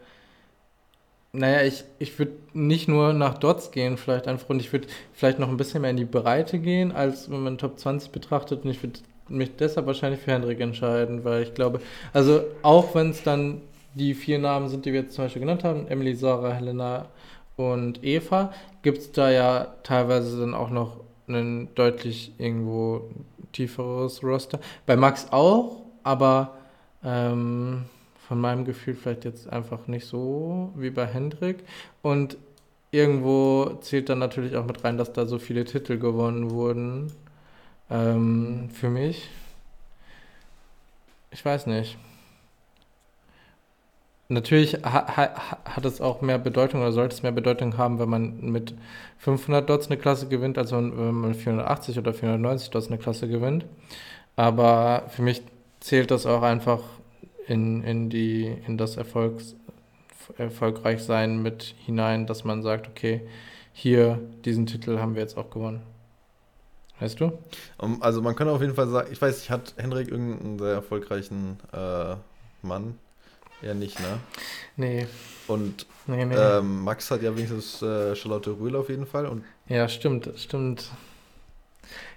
naja, 1.34 1.62
ich, 1.62 1.84
ich 2.00 2.18
würde 2.18 2.32
nicht 2.54 2.88
nur 2.88 3.14
nach 3.14 3.38
Dots 3.38 3.70
gehen, 3.70 3.98
vielleicht 3.98 4.28
einfach, 4.28 4.50
und 4.50 4.60
ich 4.60 4.74
würde 4.74 4.88
vielleicht 5.14 5.38
noch 5.38 5.50
ein 5.50 5.58
bisschen 5.58 5.82
mehr 5.82 5.92
in 5.92 5.98
die 5.98 6.06
Breite 6.06 6.58
gehen, 6.58 6.92
als 6.92 7.30
wenn 7.30 7.44
man 7.44 7.60
Top 7.60 7.78
20 7.78 8.12
betrachtet. 8.12 8.66
Und 8.66 8.72
ich 8.72 8.82
würde 8.82 9.00
mich 9.30 9.56
deshalb 9.56 9.88
wahrscheinlich 9.88 10.22
für 10.22 10.32
Hendrik 10.32 10.60
entscheiden, 10.60 11.24
weil 11.24 11.44
ich 11.44 11.54
glaube, 11.54 11.80
also 12.14 12.42
auch 12.62 12.96
wenn 12.96 13.12
es 13.12 13.24
dann 13.24 13.62
die 13.94 14.14
vier 14.14 14.40
Namen 14.40 14.70
sind, 14.70 14.86
die 14.86 14.94
wir 14.94 15.02
jetzt 15.02 15.16
zum 15.16 15.26
Beispiel 15.26 15.42
genannt 15.42 15.64
haben, 15.64 15.88
Emily, 15.88 16.14
Sarah, 16.14 16.54
Helena 16.54 17.08
und 17.56 18.04
Eva, 18.04 18.54
gibt 18.84 19.00
es 19.00 19.12
da 19.12 19.32
ja 19.32 19.76
teilweise 19.84 20.40
dann 20.40 20.54
auch 20.54 20.70
noch 20.70 21.02
ein 21.28 21.70
deutlich 21.76 22.34
irgendwo 22.38 23.10
tieferes 23.52 24.24
Roster. 24.24 24.60
Bei 24.86 24.96
Max 24.96 25.28
auch, 25.32 25.84
aber 26.04 26.58
ähm, 27.04 27.86
von 28.28 28.40
meinem 28.40 28.66
Gefühl 28.66 28.96
vielleicht 28.96 29.26
jetzt 29.26 29.52
einfach 29.52 29.88
nicht 29.88 30.06
so 30.06 30.72
wie 30.76 30.90
bei 30.90 31.06
Hendrik. 31.06 31.64
Und 32.02 32.38
irgendwo 32.92 33.78
zählt 33.82 34.10
dann 34.10 34.20
natürlich 34.20 34.56
auch 34.56 34.66
mit 34.66 34.84
rein, 34.84 34.98
dass 34.98 35.14
da 35.14 35.26
so 35.26 35.40
viele 35.40 35.66
Titel 35.66 35.98
gewonnen 35.98 36.52
wurden. 36.52 37.12
Ähm, 37.90 38.70
für 38.72 38.90
mich. 38.90 39.30
Ich 41.32 41.44
weiß 41.44 41.68
nicht. 41.68 41.98
Natürlich 44.30 44.74
ha 44.84 45.08
ha 45.16 45.64
hat 45.64 45.86
es 45.86 46.02
auch 46.02 46.22
mehr 46.22 46.38
Bedeutung 46.38 46.82
oder 46.82 46.92
sollte 46.92 47.16
es 47.16 47.24
mehr 47.24 47.32
Bedeutung 47.32 47.78
haben, 47.78 47.98
wenn 47.98 48.10
man 48.10 48.42
mit 48.42 48.74
500 49.20 49.70
Dots 49.70 49.88
eine 49.88 49.98
Klasse 49.98 50.28
gewinnt, 50.28 50.58
als 50.58 50.74
wenn 50.74 50.90
man 51.14 51.34
480 51.34 51.98
oder 51.98 52.14
490 52.14 52.70
Dots 52.72 52.88
eine 52.88 52.98
Klasse 52.98 53.30
gewinnt. 53.30 53.66
Aber 54.36 55.06
für 55.10 55.22
mich 55.22 55.44
zählt 55.80 56.12
das 56.12 56.26
auch 56.26 56.42
einfach 56.42 56.82
in, 57.48 57.84
in, 57.84 58.10
die, 58.10 58.54
in 58.68 58.78
das 58.78 58.98
Erfolgs, 58.98 59.56
Erfolgreichsein 60.38 61.42
mit 61.42 61.76
hinein, 61.86 62.28
dass 62.28 62.44
man 62.44 62.62
sagt, 62.62 62.88
okay, 62.90 63.22
hier, 63.72 64.20
diesen 64.44 64.66
Titel 64.66 65.00
haben 65.00 65.16
wir 65.16 65.22
jetzt 65.22 65.38
auch 65.38 65.50
gewonnen. 65.50 65.82
Weißt 67.00 67.20
du? 67.20 67.38
Um, 67.78 68.02
also 68.02 68.22
man 68.22 68.36
kann 68.36 68.50
auf 68.50 68.62
jeden 68.62 68.74
Fall 68.74 68.88
sagen, 68.88 69.10
ich 69.12 69.22
weiß, 69.22 69.42
ich 69.44 69.52
hat 69.52 69.74
Henrik 69.78 70.10
irgendeinen 70.10 70.58
sehr 70.58 70.74
erfolgreichen 70.74 71.60
äh, 71.72 72.16
Mann. 72.62 72.98
Ja, 73.62 73.74
nicht, 73.74 74.00
ne? 74.00 74.20
Nee. 74.76 75.08
Und 75.48 75.86
nee, 76.06 76.26
nee. 76.26 76.36
Ähm, 76.36 76.84
Max 76.84 77.10
hat 77.10 77.22
ja 77.22 77.36
wenigstens 77.36 77.82
äh, 77.82 78.16
Charlotte 78.16 78.52
Rühl 78.52 78.76
auf 78.76 78.90
jeden 78.90 79.06
Fall. 79.06 79.26
Und 79.26 79.44
ja, 79.68 79.88
stimmt, 79.88 80.30
stimmt. 80.36 80.92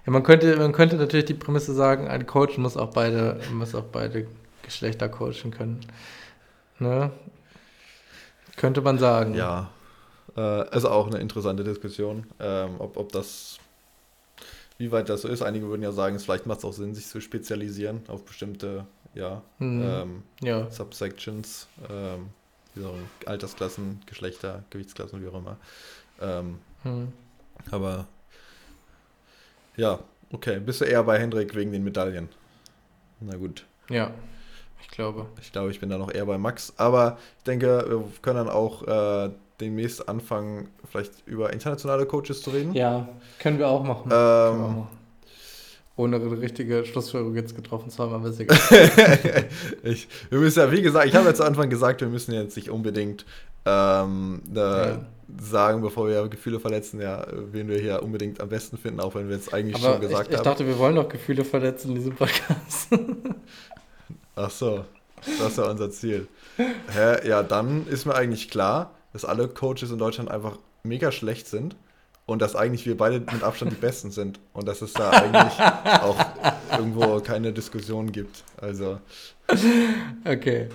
Ja, 0.05 0.11
man 0.11 0.23
könnte, 0.23 0.55
man 0.57 0.71
könnte 0.71 0.97
natürlich 0.97 1.25
die 1.25 1.33
Prämisse 1.33 1.73
sagen, 1.73 2.07
ein 2.07 2.25
Coach 2.25 2.57
muss 2.57 2.77
auch 2.77 2.91
beide, 2.91 3.39
muss 3.53 3.73
auch 3.75 3.83
beide 3.83 4.27
Geschlechter 4.63 5.09
coachen 5.09 5.51
können. 5.51 5.81
Ne? 6.79 7.11
Könnte 8.57 8.81
man 8.81 8.99
sagen. 8.99 9.33
Ja, 9.33 9.69
äh, 10.35 10.75
ist 10.75 10.85
auch 10.85 11.07
eine 11.07 11.19
interessante 11.19 11.63
Diskussion, 11.63 12.25
ähm, 12.39 12.75
ob, 12.79 12.97
ob 12.97 13.11
das, 13.11 13.57
wie 14.81 14.91
weit 14.91 15.09
das 15.09 15.21
so 15.21 15.27
ist. 15.27 15.43
Einige 15.43 15.67
würden 15.67 15.83
ja 15.83 15.91
sagen, 15.91 16.15
es 16.15 16.23
vielleicht 16.23 16.47
macht 16.47 16.59
es 16.59 16.65
auch 16.65 16.73
Sinn, 16.73 16.95
sich 16.95 17.05
zu 17.05 17.21
spezialisieren 17.21 18.01
auf 18.07 18.25
bestimmte 18.25 18.87
ja, 19.13 19.43
mhm. 19.59 19.83
ähm, 19.85 20.23
ja. 20.41 20.69
Subsections, 20.71 21.67
ähm, 21.87 22.29
Altersklassen, 23.25 24.01
Geschlechter, 24.07 24.63
Gewichtsklassen, 24.71 25.21
wie 25.21 25.27
auch 25.27 25.35
immer. 25.35 25.57
Ähm, 26.19 26.57
mhm. 26.83 27.13
Aber 27.69 28.07
ja, 29.77 29.99
okay, 30.31 30.59
bist 30.59 30.81
du 30.81 30.85
eher 30.85 31.03
bei 31.03 31.19
Hendrik 31.19 31.55
wegen 31.55 31.71
den 31.71 31.83
Medaillen? 31.83 32.29
Na 33.19 33.37
gut. 33.37 33.65
Ja. 33.89 34.11
Ich 34.81 34.87
glaube. 34.87 35.27
Ich 35.39 35.51
glaube, 35.51 35.69
ich 35.69 35.79
bin 35.79 35.89
da 35.89 35.99
noch 35.99 36.11
eher 36.11 36.25
bei 36.25 36.39
Max. 36.39 36.73
Aber 36.77 37.19
ich 37.37 37.43
denke, 37.43 37.85
wir 37.87 38.03
können 38.23 38.37
dann 38.37 38.49
auch 38.49 38.81
äh, 38.87 39.29
demnächst 39.61 40.07
anfangen, 40.09 40.69
vielleicht 40.89 41.25
über 41.25 41.53
internationale 41.53 42.05
Coaches 42.05 42.41
zu 42.41 42.49
reden. 42.49 42.73
Ja, 42.73 43.07
können 43.39 43.59
wir 43.59 43.67
auch 43.67 43.83
machen. 43.83 44.05
Ähm, 44.05 44.11
wir 44.11 44.15
auch 44.15 44.57
machen. 44.57 44.87
Ohne 45.97 46.15
eine 46.15 46.41
richtige 46.41 46.85
Schlussfolgerung 46.85 47.35
jetzt 47.35 47.55
getroffen 47.55 47.89
zu 47.89 48.01
haben, 48.01 48.13
aber 48.13 48.29
ist 48.29 48.39
egal. 48.39 48.57
ich, 49.83 50.07
wir 50.29 50.39
müssen 50.39 50.59
ja, 50.59 50.71
wie 50.71 50.81
gesagt, 50.81 51.05
ich 51.05 51.15
habe 51.15 51.27
ja 51.27 51.33
zu 51.33 51.43
Anfang 51.43 51.69
gesagt, 51.69 52.01
wir 52.01 52.07
müssen 52.07 52.33
jetzt 52.33 52.55
nicht 52.55 52.69
unbedingt 52.69 53.25
ähm, 53.65 54.41
äh, 54.55 54.57
ja. 54.57 54.99
sagen, 55.39 55.81
bevor 55.81 56.07
wir 56.07 56.27
Gefühle 56.27 56.59
verletzen, 56.59 57.01
ja, 57.01 57.25
wen 57.51 57.67
wir 57.67 57.77
hier 57.77 58.01
unbedingt 58.01 58.41
am 58.41 58.49
besten 58.49 58.77
finden, 58.77 58.99
auch 58.99 59.15
wenn 59.15 59.27
wir 59.27 59.35
jetzt 59.35 59.53
eigentlich 59.53 59.75
aber 59.75 59.93
schon 59.93 60.01
gesagt 60.01 60.27
ich, 60.27 60.33
ich 60.33 60.37
haben. 60.39 60.45
Ich 60.45 60.51
dachte, 60.51 60.65
wir 60.65 60.79
wollen 60.79 60.95
doch 60.95 61.09
Gefühle 61.09 61.43
verletzen 61.43 61.89
in 61.89 61.95
diesem 61.95 62.15
Podcast. 62.15 62.89
Ach 64.35 64.49
so, 64.49 64.85
das 65.23 65.51
ist 65.51 65.57
ja 65.57 65.69
unser 65.69 65.91
Ziel. 65.91 66.27
Hä? 66.57 67.27
Ja, 67.27 67.43
dann 67.43 67.85
ist 67.87 68.05
mir 68.05 68.15
eigentlich 68.15 68.49
klar, 68.49 68.91
dass 69.13 69.25
alle 69.25 69.47
Coaches 69.47 69.91
in 69.91 69.97
Deutschland 69.97 70.29
einfach 70.29 70.57
mega 70.83 71.11
schlecht 71.11 71.47
sind 71.47 71.75
und 72.25 72.41
dass 72.41 72.55
eigentlich 72.55 72.85
wir 72.85 72.97
beide 72.97 73.19
mit 73.19 73.43
Abstand 73.43 73.71
die 73.71 73.77
Besten 73.77 74.11
sind 74.11 74.39
und 74.53 74.67
dass 74.67 74.81
es 74.81 74.93
da 74.93 75.09
eigentlich 75.09 75.59
auch 76.01 76.17
irgendwo 76.77 77.19
keine 77.19 77.51
Diskussion 77.51 78.11
gibt. 78.11 78.43
Also. 78.57 78.99
Okay, 80.25 80.69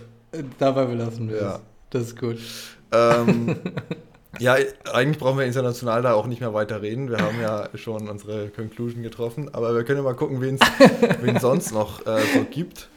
dabei 0.58 0.84
belassen 0.86 1.30
wir 1.30 1.36
ja. 1.36 1.54
es. 1.54 1.60
Das 1.90 2.02
ist 2.02 2.18
gut. 2.18 2.38
Ähm, 2.92 3.56
ja, 4.38 4.56
eigentlich 4.92 5.18
brauchen 5.18 5.38
wir 5.38 5.46
international 5.46 6.02
da 6.02 6.14
auch 6.14 6.26
nicht 6.26 6.40
mehr 6.40 6.52
weiter 6.52 6.82
reden. 6.82 7.08
Wir 7.08 7.18
haben 7.18 7.40
ja 7.40 7.68
schon 7.74 8.08
unsere 8.08 8.48
Conclusion 8.48 9.02
getroffen, 9.02 9.54
aber 9.54 9.74
wir 9.74 9.84
können 9.84 9.98
ja 9.98 10.04
mal 10.04 10.14
gucken, 10.14 10.40
wen 10.40 10.58
es 11.36 11.42
sonst 11.42 11.72
noch 11.72 12.04
äh, 12.06 12.20
so 12.34 12.44
gibt. 12.50 12.88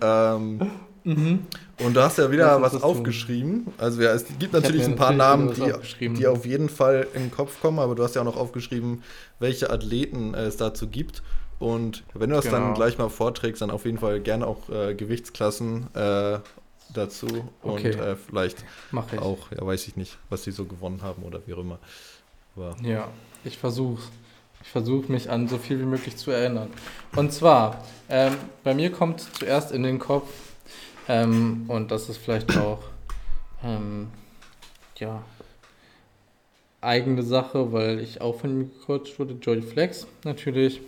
Ähm, 0.00 0.70
mhm. 1.04 1.46
Und 1.78 1.94
du 1.94 2.02
hast 2.02 2.18
ja 2.18 2.30
wieder 2.30 2.60
was 2.60 2.82
aufgeschrieben. 2.82 3.64
Tun. 3.64 3.74
Also 3.78 4.02
ja, 4.02 4.12
es 4.12 4.24
gibt 4.38 4.52
natürlich 4.52 4.84
ein 4.84 4.96
paar 4.96 5.12
Namen, 5.12 5.54
die, 5.54 6.08
die 6.10 6.26
auf 6.26 6.44
jeden 6.44 6.68
Fall 6.68 7.06
in 7.14 7.22
den 7.22 7.30
Kopf 7.30 7.60
kommen, 7.60 7.78
aber 7.78 7.94
du 7.94 8.02
hast 8.02 8.14
ja 8.14 8.22
auch 8.22 8.26
noch 8.26 8.36
aufgeschrieben, 8.36 9.02
welche 9.38 9.70
Athleten 9.70 10.34
äh, 10.34 10.44
es 10.44 10.56
dazu 10.56 10.88
gibt. 10.88 11.22
Und 11.58 12.04
wenn 12.14 12.30
du 12.30 12.36
das 12.36 12.46
genau. 12.46 12.58
dann 12.58 12.74
gleich 12.74 12.98
mal 12.98 13.10
vorträgst, 13.10 13.60
dann 13.62 13.70
auf 13.70 13.84
jeden 13.84 13.98
Fall 13.98 14.20
gerne 14.20 14.46
auch 14.46 14.68
äh, 14.70 14.94
Gewichtsklassen 14.94 15.94
äh, 15.94 16.38
dazu. 16.94 17.26
Okay. 17.62 17.94
Und 17.94 18.00
äh, 18.00 18.16
vielleicht 18.16 18.64
auch, 19.18 19.50
ja, 19.52 19.66
weiß 19.66 19.86
ich 19.88 19.96
nicht, 19.96 20.18
was 20.30 20.44
sie 20.44 20.52
so 20.52 20.64
gewonnen 20.64 21.02
haben 21.02 21.22
oder 21.22 21.40
wie 21.46 21.54
auch 21.54 21.58
immer. 21.58 21.78
Aber 22.56 22.76
ja, 22.82 23.08
ich 23.44 23.58
versuche 23.58 24.02
ich 24.62 24.68
versuche 24.68 25.10
mich 25.10 25.30
an 25.30 25.48
so 25.48 25.58
viel 25.58 25.80
wie 25.80 25.84
möglich 25.84 26.16
zu 26.16 26.30
erinnern. 26.30 26.68
Und 27.16 27.32
zwar, 27.32 27.82
ähm, 28.08 28.36
bei 28.62 28.74
mir 28.74 28.92
kommt 28.92 29.20
zuerst 29.20 29.72
in 29.72 29.82
den 29.82 29.98
Kopf, 29.98 30.28
ähm, 31.08 31.64
und 31.68 31.90
das 31.90 32.08
ist 32.08 32.18
vielleicht 32.18 32.56
auch, 32.56 32.82
ähm, 33.64 34.08
ja, 34.96 35.22
eigene 36.80 37.22
Sache, 37.22 37.72
weil 37.72 38.00
ich 38.00 38.20
auch 38.20 38.40
von 38.40 38.50
ihm 38.50 38.70
gecoacht 38.70 39.18
wurde, 39.18 39.34
Joy 39.34 39.62
Flex 39.62 40.06
natürlich. 40.24 40.80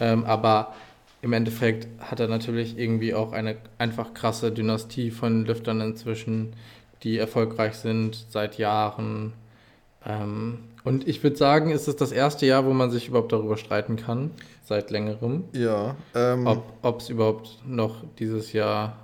Ähm, 0.00 0.24
aber 0.24 0.74
im 1.22 1.32
Endeffekt 1.32 1.88
hat 2.00 2.20
er 2.20 2.28
natürlich 2.28 2.78
irgendwie 2.78 3.14
auch 3.14 3.32
eine 3.32 3.56
einfach 3.78 4.14
krasse 4.14 4.52
Dynastie 4.52 5.10
von 5.10 5.44
Lüftern 5.44 5.80
inzwischen, 5.80 6.54
die 7.02 7.18
erfolgreich 7.18 7.74
sind 7.74 8.26
seit 8.30 8.58
Jahren. 8.58 9.32
Ähm, 10.06 10.58
und 10.84 11.06
ich 11.06 11.22
würde 11.22 11.36
sagen, 11.36 11.70
ist 11.70 11.88
es 11.88 11.96
das 11.96 12.12
erste 12.12 12.46
Jahr, 12.46 12.64
wo 12.64 12.72
man 12.72 12.90
sich 12.90 13.08
überhaupt 13.08 13.32
darüber 13.32 13.56
streiten 13.56 13.96
kann, 13.96 14.30
seit 14.62 14.90
längerem. 14.90 15.44
Ja. 15.52 15.96
Ähm, 16.14 16.46
ob 16.82 17.00
es 17.00 17.10
überhaupt 17.10 17.58
noch 17.66 18.04
dieses 18.18 18.52
Jahr 18.52 18.96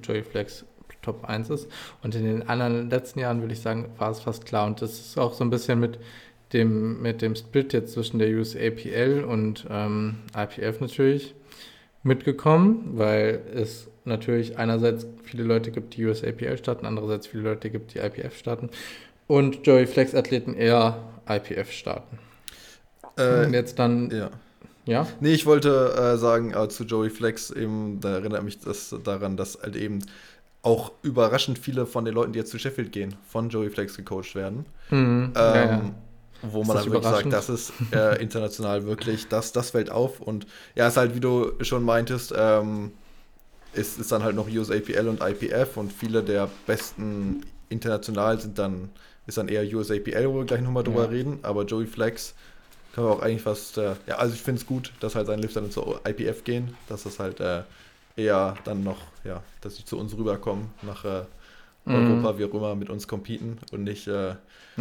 Joey 0.00 0.22
Flex 0.22 0.64
Top 1.02 1.24
1 1.24 1.50
ist. 1.50 1.68
Und 2.02 2.14
in 2.14 2.24
den 2.24 2.48
anderen 2.48 2.88
letzten 2.88 3.18
Jahren 3.18 3.40
würde 3.40 3.52
ich 3.52 3.60
sagen, 3.60 3.90
war 3.98 4.10
es 4.10 4.20
fast 4.20 4.46
klar. 4.46 4.66
Und 4.66 4.80
das 4.80 4.92
ist 4.92 5.18
auch 5.18 5.34
so 5.34 5.44
ein 5.44 5.50
bisschen 5.50 5.80
mit 5.80 5.98
dem, 6.52 7.02
mit 7.02 7.22
dem 7.22 7.34
Split 7.34 7.72
jetzt 7.72 7.92
zwischen 7.92 8.18
der 8.18 8.28
USAPL 8.28 9.24
und 9.24 9.66
ähm, 9.70 10.18
IPF 10.36 10.80
natürlich 10.80 11.34
mitgekommen, 12.02 12.92
weil 12.94 13.40
es 13.54 13.88
natürlich 14.04 14.58
einerseits 14.58 15.06
viele 15.22 15.44
Leute 15.44 15.70
gibt, 15.70 15.96
die 15.96 16.04
USAPL 16.04 16.58
starten, 16.58 16.86
andererseits 16.86 17.26
viele 17.26 17.44
Leute 17.44 17.70
gibt, 17.70 17.94
die 17.94 17.98
IPF 17.98 18.36
starten 18.36 18.70
und 19.28 19.66
Joey 19.66 19.86
Flex 19.86 20.14
Athleten 20.14 20.54
eher 20.54 20.98
IPF 21.28 21.70
starten. 21.70 22.18
äh, 23.16 23.46
und 23.46 23.54
jetzt 23.54 23.78
dann, 23.78 24.10
ja. 24.10 24.30
Ja, 24.84 25.06
Nee, 25.20 25.32
ich 25.32 25.46
wollte 25.46 25.94
äh, 25.96 26.16
sagen 26.18 26.52
äh, 26.54 26.68
zu 26.68 26.84
Joey 26.84 27.10
Flex, 27.10 27.50
eben, 27.50 28.00
da 28.00 28.10
erinnert 28.14 28.42
mich 28.44 28.58
das 28.58 28.94
daran, 29.04 29.36
dass 29.36 29.58
halt 29.62 29.76
eben 29.76 30.00
auch 30.62 30.92
überraschend 31.02 31.58
viele 31.58 31.86
von 31.86 32.04
den 32.04 32.14
Leuten, 32.14 32.32
die 32.32 32.38
jetzt 32.38 32.50
zu 32.50 32.58
Sheffield 32.58 32.92
gehen, 32.92 33.14
von 33.28 33.48
Joey 33.48 33.70
Flex 33.70 33.96
gecoacht 33.96 34.34
werden. 34.34 34.66
Mhm, 34.90 35.32
Ähm, 35.34 35.34
ja, 35.36 35.64
ja. 35.66 35.94
Wo 36.44 36.62
Ist 36.62 36.68
man 36.68 36.76
dann 36.76 36.90
wirklich 36.90 37.04
sagt, 37.10 37.32
das 37.32 37.48
ist 37.48 37.72
äh, 37.92 38.20
international 38.20 38.84
wirklich, 38.86 39.28
das, 39.28 39.52
das 39.52 39.70
fällt 39.70 39.90
auf. 39.90 40.20
Und 40.20 40.46
ja, 40.74 40.88
ist 40.88 40.96
halt, 40.96 41.14
wie 41.14 41.20
du 41.20 41.52
schon 41.62 41.84
meintest, 41.84 42.34
ähm, 42.36 42.92
ist, 43.72 43.98
ist 43.98 44.12
dann 44.12 44.22
halt 44.22 44.36
noch 44.36 44.48
USAPL 44.48 45.08
und 45.08 45.20
IPF 45.22 45.76
und 45.76 45.92
viele 45.92 46.22
der 46.22 46.48
besten 46.66 47.42
international 47.68 48.40
sind 48.40 48.58
dann, 48.58 48.90
ist 49.26 49.38
dann 49.38 49.48
eher 49.48 49.62
USAPL, 49.64 50.28
wo 50.28 50.38
wir 50.38 50.44
gleich 50.44 50.60
nochmal 50.62 50.84
drüber 50.84 51.04
Ja. 51.04 51.10
reden. 51.10 51.38
Aber 51.42 51.64
Joey 51.64 51.86
Flex 51.86 52.34
kann 52.92 53.04
man 53.04 53.12
auch 53.14 53.22
eigentlich 53.22 53.42
fast, 53.42 53.78
äh, 53.78 53.94
ja, 54.06 54.16
also 54.16 54.34
ich 54.34 54.42
finde 54.42 54.60
es 54.60 54.66
gut, 54.66 54.92
dass 55.00 55.14
halt 55.14 55.26
seine 55.26 55.42
Lifter 55.42 55.60
dann 55.60 55.70
zur 55.70 56.00
IPF 56.06 56.44
gehen, 56.44 56.76
dass 56.88 57.04
das 57.04 57.18
halt 57.18 57.40
äh, 57.40 57.62
eher 58.16 58.56
dann 58.64 58.82
noch, 58.84 58.98
ja, 59.24 59.42
dass 59.60 59.76
sie 59.76 59.84
zu 59.84 59.98
uns 59.98 60.16
rüberkommen 60.16 60.70
nach 60.82 61.04
äh, 61.04 61.24
Mhm. 61.84 61.94
Europa, 61.96 62.38
wie 62.38 62.44
auch 62.44 62.54
immer, 62.54 62.74
mit 62.76 62.90
uns 62.90 63.08
competen 63.08 63.58
und 63.72 63.84
nicht 63.84 64.06
äh, 64.08 64.36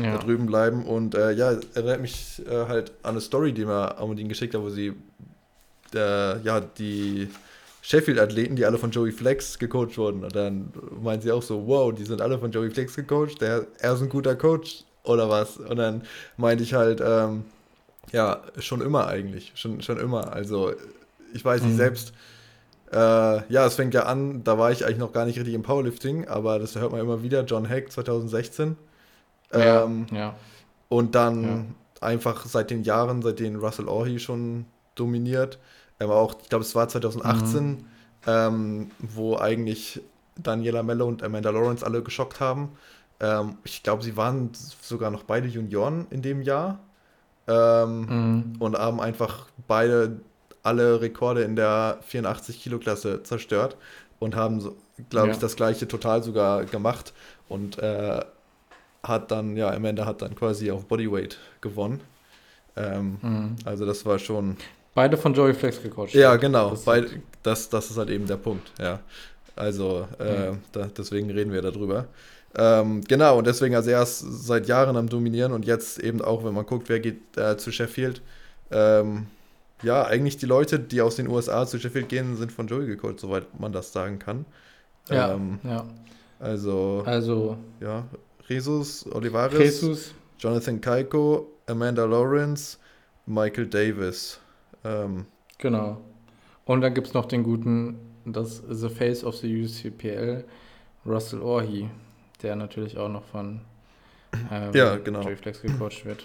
da 0.10 0.18
ja. 0.18 0.18
drüben 0.18 0.46
bleiben. 0.46 0.86
Und 0.86 1.16
äh, 1.16 1.32
ja, 1.32 1.54
erinnert 1.74 2.02
mich 2.02 2.42
äh, 2.48 2.68
halt 2.68 2.92
an 3.04 3.12
eine 3.12 3.22
Story, 3.22 3.54
die 3.54 3.66
mir 3.66 3.98
Amundin 3.98 4.30
geschickt 4.30 4.54
hat, 4.54 4.62
wo 4.62 4.70
sie 4.70 4.94
ja 5.94 6.62
die 6.62 7.30
Sheffield-Athleten, 7.82 8.56
die 8.56 8.66
alle 8.66 8.78
von 8.78 8.92
Joey 8.92 9.12
Flex 9.12 9.58
gecoacht 9.60 9.98
wurden. 9.98 10.24
Und 10.24 10.36
dann 10.36 10.72
meinen 11.02 11.22
sie 11.22 11.32
auch 11.32 11.42
so, 11.42 11.68
wow, 11.68 11.94
die 11.94 12.06
sind 12.06 12.22
alle 12.22 12.40
von 12.40 12.52
Joey 12.52 12.70
Flex 12.72 12.96
gecoacht, 12.96 13.42
der, 13.42 13.68
er 13.80 13.94
ist 13.94 14.02
ein 14.02 14.10
guter 14.10 14.36
Coach 14.36 14.84
oder 15.04 15.30
was. 15.30 15.58
Und 15.58 15.78
dann 15.78 16.04
meinte 16.38 16.64
ich 16.64 16.74
halt, 16.74 17.02
ähm, 17.04 17.44
ja, 18.12 18.42
schon 18.60 18.82
immer 18.82 19.08
eigentlich, 19.08 19.52
schon, 19.56 19.82
schon 19.82 20.00
immer. 20.00 20.34
Also 20.34 20.74
ich 21.34 21.44
weiß 21.46 21.64
nicht 21.64 21.74
Mhm. 21.74 21.78
selbst. 21.78 22.14
Äh, 22.92 22.98
ja, 23.54 23.66
es 23.66 23.76
fängt 23.76 23.94
ja 23.94 24.04
an, 24.06 24.44
da 24.44 24.58
war 24.60 24.72
ich 24.72 24.86
eigentlich 24.86 24.98
noch 25.00 25.14
gar 25.14 25.26
nicht 25.26 25.38
richtig 25.38 25.56
im 25.56 25.64
Powerlifting, 25.64 26.28
aber 26.28 26.60
das 26.60 26.76
hört 26.76 26.92
man 26.92 27.02
immer 27.02 27.24
wieder, 27.24 27.44
John 27.46 27.70
Hack 27.70 27.92
2016. 27.92 28.78
ja, 29.54 29.86
Ähm, 29.86 30.08
ja. 30.12 30.36
und 30.90 31.16
dann 31.16 31.76
einfach 32.02 32.46
seit 32.46 32.72
den 32.72 32.84
Jahren, 32.84 33.22
seitdem 33.22 33.58
Russell 33.58 33.88
Orhi 33.88 34.20
schon 34.20 34.66
dominiert, 34.96 35.60
aber 36.00 36.16
auch, 36.18 36.36
ich 36.42 36.50
glaube, 36.50 36.64
es 36.66 36.76
war 36.76 36.88
2018, 36.90 37.86
ähm, 38.28 38.92
wo 39.00 39.38
eigentlich 39.38 40.02
Daniela 40.36 40.84
Mello 40.84 41.08
und 41.08 41.24
Amanda 41.24 41.50
Lawrence 41.52 41.86
alle 41.86 42.04
geschockt 42.04 42.40
haben. 42.40 42.78
Ähm, 43.20 43.58
ich 43.64 43.84
glaube, 43.84 44.04
sie 44.04 44.18
waren 44.18 44.52
sogar 44.82 45.12
noch 45.12 45.24
beide 45.24 45.48
Junioren 45.48 46.08
in 46.10 46.22
dem 46.22 46.42
Jahr 46.42 46.80
ähm, 47.52 48.02
Mhm. 48.02 48.56
und 48.60 48.78
haben 48.78 49.00
einfach 49.02 49.48
beide 49.68 50.20
alle 50.64 51.02
Rekorde 51.02 51.42
in 51.44 51.56
der 51.56 52.00
84-Kilo-Klasse 52.08 53.24
zerstört 53.24 53.76
und 54.20 54.36
haben, 54.36 54.60
glaube 55.10 55.30
ich, 55.30 55.36
Ja. 55.36 55.42
das 55.42 55.56
gleiche 55.56 55.88
total 55.88 56.22
sogar 56.24 56.64
gemacht 56.66 57.14
und 57.50 57.80
äh, 57.80 58.20
hat 59.04 59.32
dann, 59.32 59.58
ja, 59.58 59.72
Amanda 59.74 60.06
hat 60.06 60.22
dann 60.22 60.36
quasi 60.36 60.70
auf 60.72 60.86
Bodyweight 60.86 61.38
gewonnen. 61.62 62.02
Ähm, 62.76 63.18
Mhm. 63.22 63.56
also 63.66 63.86
das 63.86 64.06
war 64.06 64.20
schon, 64.20 64.58
Beide 64.94 65.18
von 65.18 65.34
Joey 65.34 65.54
Flex 65.54 65.82
gecoacht. 65.82 66.14
ja, 66.14 66.36
genau, 66.36 66.70
Das 66.72 66.86
halt- 66.86 67.20
das, 67.44 67.70
das 67.70 67.90
ist 67.92 67.98
halt 67.98 68.10
eben 68.10 68.28
der 68.28 68.38
Punkt, 68.38 68.72
ja. 68.80 69.00
Also 69.56 70.08
äh, 70.20 70.52
Mhm. 70.52 70.58
da, 70.72 70.88
deswegen 70.96 71.30
reden 71.32 71.52
wir 71.52 71.62
darüber. 71.62 72.06
Ähm, 72.56 73.02
genau, 73.08 73.38
und 73.38 73.48
deswegen, 73.48 73.76
also 73.76 73.90
er 73.90 74.04
ist 74.04 74.20
seit 74.20 74.68
Jahren 74.68 74.98
am 74.98 75.08
Dominieren 75.08 75.54
und 75.54 75.66
jetzt 75.66 76.00
eben 76.00 76.22
auch, 76.22 76.44
wenn 76.44 76.54
man 76.54 76.66
guckt, 76.66 76.90
wer 76.90 77.00
geht 77.00 77.38
äh, 77.38 77.58
zu 77.58 77.72
Sheffield. 77.72 78.22
Ähm, 78.72 79.28
ja, 79.84 80.06
eigentlich 80.06 80.38
die 80.38 80.46
Leute, 80.46 80.80
die 80.80 81.02
aus 81.02 81.16
den 81.16 81.28
USA 81.28 81.66
zu 81.66 81.80
Sheffield 81.80 82.10
gehen, 82.10 82.36
sind 82.38 82.52
von 82.52 82.68
Joey 82.68 82.86
gecoacht, 82.88 83.20
soweit 83.20 83.60
man 83.60 83.72
das 83.72 83.94
sagen 83.94 84.20
kann. 84.20 84.46
Ja, 85.10 85.34
Ähm, 85.34 85.60
ja. 85.64 85.86
also, 86.40 87.04
Also, 87.06 87.58
ja, 87.80 88.06
Jesus, 88.48 89.06
Olivares, 89.12 89.58
Jesus, 89.58 90.14
Jonathan 90.38 90.82
Kaiko, 90.82 91.48
Amanda 91.68 92.06
Lawrence, 92.06 92.78
Michael 93.26 93.68
Davis. 93.68 94.40
Ähm, 94.84 95.26
genau. 95.58 96.02
Und 96.66 96.82
dann 96.82 96.94
gibt 96.94 97.08
es 97.08 97.14
noch 97.14 97.26
den 97.26 97.44
guten, 97.44 97.96
das 98.26 98.62
The 98.70 98.90
Face 98.90 99.24
of 99.24 99.36
the 99.38 99.64
UCPL, 99.64 100.44
Russell 101.06 101.42
Orhi, 101.42 101.90
der 102.44 102.56
natürlich 102.56 102.98
auch 102.98 103.10
noch 103.10 103.24
von 103.26 103.62
ähm, 104.52 104.72
Ja, 104.74 104.98
genau. 104.98 105.22
Joey 105.22 105.36
Flex 105.36 105.62
gecoacht 105.62 106.06
wird. 106.06 106.24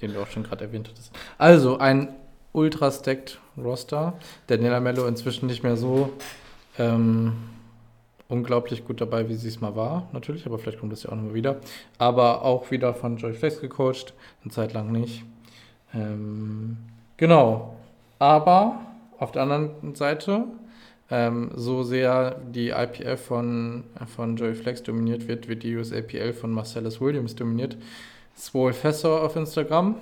Den 0.00 0.12
du 0.12 0.20
auch 0.20 0.28
schon 0.28 0.42
gerade 0.42 0.64
erwähnt 0.64 0.88
hattest. 0.90 1.12
Also, 1.38 1.78
ein 1.78 2.14
ultra-stacked 2.52 3.40
Roster. 3.56 4.14
Daniela 4.46 4.80
Mello 4.80 5.06
inzwischen 5.06 5.46
nicht 5.46 5.62
mehr 5.62 5.76
so 5.76 6.12
ähm, 6.78 7.34
unglaublich 8.28 8.84
gut 8.84 9.00
dabei, 9.00 9.28
wie 9.28 9.34
sie 9.34 9.48
es 9.48 9.60
mal 9.60 9.76
war, 9.76 10.08
natürlich, 10.12 10.46
aber 10.46 10.58
vielleicht 10.58 10.80
kommt 10.80 10.92
das 10.92 11.02
ja 11.02 11.10
auch 11.10 11.16
nochmal 11.16 11.34
wieder. 11.34 11.56
Aber 11.98 12.42
auch 12.42 12.70
wieder 12.70 12.94
von 12.94 13.16
Joy 13.16 13.34
Flex 13.34 13.60
gecoacht, 13.60 14.14
eine 14.42 14.52
Zeit 14.52 14.72
lang 14.72 14.92
nicht. 14.92 15.24
Ähm, 15.92 16.78
genau. 17.16 17.76
Aber 18.18 18.80
auf 19.18 19.32
der 19.32 19.42
anderen 19.42 19.94
Seite, 19.94 20.44
ähm, 21.14 21.52
so 21.54 21.84
sehr 21.84 22.40
die 22.40 22.70
IPF 22.70 23.26
von, 23.26 23.84
von 24.16 24.34
Joy 24.34 24.52
Flex 24.56 24.82
dominiert 24.82 25.28
wird, 25.28 25.46
wird 25.46 25.62
die 25.62 25.76
USAPL 25.76 26.32
von 26.32 26.50
Marcellus 26.50 27.00
Williams 27.00 27.36
dominiert. 27.36 27.76
Swole 28.36 28.72
Fessor 28.72 29.22
auf 29.22 29.36
Instagram, 29.36 29.94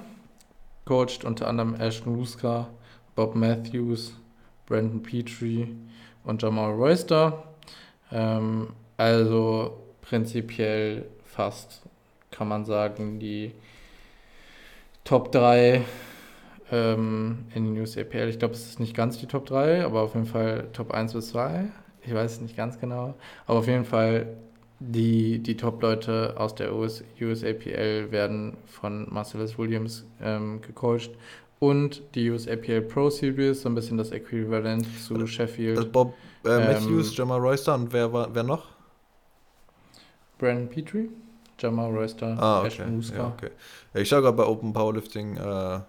coacht 0.87 1.25
unter 1.25 1.49
anderem 1.49 1.75
Ashton 1.75 2.15
Ruska, 2.15 2.71
Bob 3.15 3.35
Matthews, 3.35 4.15
Brandon 4.65 5.03
Petrie 5.03 5.77
und 6.25 6.41
Jamal 6.41 6.73
Royster. 6.73 7.43
Ähm, 8.11 8.69
also 8.97 9.83
prinzipiell 10.01 11.05
fast, 11.27 11.83
kann 12.31 12.49
man 12.49 12.65
sagen, 12.65 13.21
die 13.21 13.53
Top 15.05 15.31
3 15.31 15.85
ähm, 16.73 17.45
in 17.55 17.65
den 17.75 17.81
USAPL. 17.81 18.29
Ich 18.29 18.39
glaube, 18.41 18.55
es 18.55 18.67
ist 18.67 18.81
nicht 18.81 18.97
ganz 18.97 19.19
die 19.19 19.27
Top 19.27 19.47
3, 19.47 19.85
aber 19.85 20.01
auf 20.03 20.15
jeden 20.15 20.27
Fall 20.27 20.69
Top 20.73 20.91
1 20.93 21.13
bis 21.13 21.29
2. 21.29 21.67
Ich 22.05 22.13
weiß 22.13 22.33
es 22.33 22.41
nicht 22.41 22.57
ganz 22.57 22.81
genau. 22.81 23.15
Aber 23.47 23.61
auf 23.61 23.69
jeden 23.69 23.85
Fall 23.85 24.27
die, 24.81 25.39
die 25.39 25.57
Top-Leute 25.57 26.35
aus 26.37 26.57
der 26.57 26.75
US, 26.75 27.05
USAPL 27.21 28.11
werden 28.11 28.57
von 28.67 29.07
Marcellus 29.13 29.57
Williams 29.57 30.05
ähm, 30.21 30.61
gecoacht. 30.61 31.11
Und 31.61 32.03
die 32.17 32.29
USAPL 32.31 32.83
Pro 32.83 33.09
Series, 33.09 33.63
so 33.63 33.69
ein 33.69 33.77
bisschen 33.77 33.97
das 33.97 34.11
Äquivalent 34.11 34.85
zu 35.01 35.15
Das 35.15 35.31
Sheffield. 35.31 35.93
Bob 35.93 36.15
äh, 36.45 36.49
Ähm, 36.49 36.65
Matthews, 36.65 37.17
Jamal 37.17 37.39
Royster 37.39 37.77
und 37.77 37.93
wer 37.93 38.13
war 38.13 38.35
wer 38.35 38.43
noch? 38.43 38.65
Brandon 40.39 40.69
Petrie, 40.69 41.09
Jamal 41.59 41.93
Royster, 41.93 42.37
Ah, 42.41 42.59
okay. 42.59 42.67
Ashton 42.67 42.97
Ruska. 42.97 43.17
Ja, 43.17 43.29
okay. 43.29 43.51
Ich 43.95 44.09
schaue 44.09 44.23
gerade 44.23 44.37
bei 44.37 44.45
Open 44.45 44.73
Powerlifting 44.73 45.37
äh, 45.37 45.81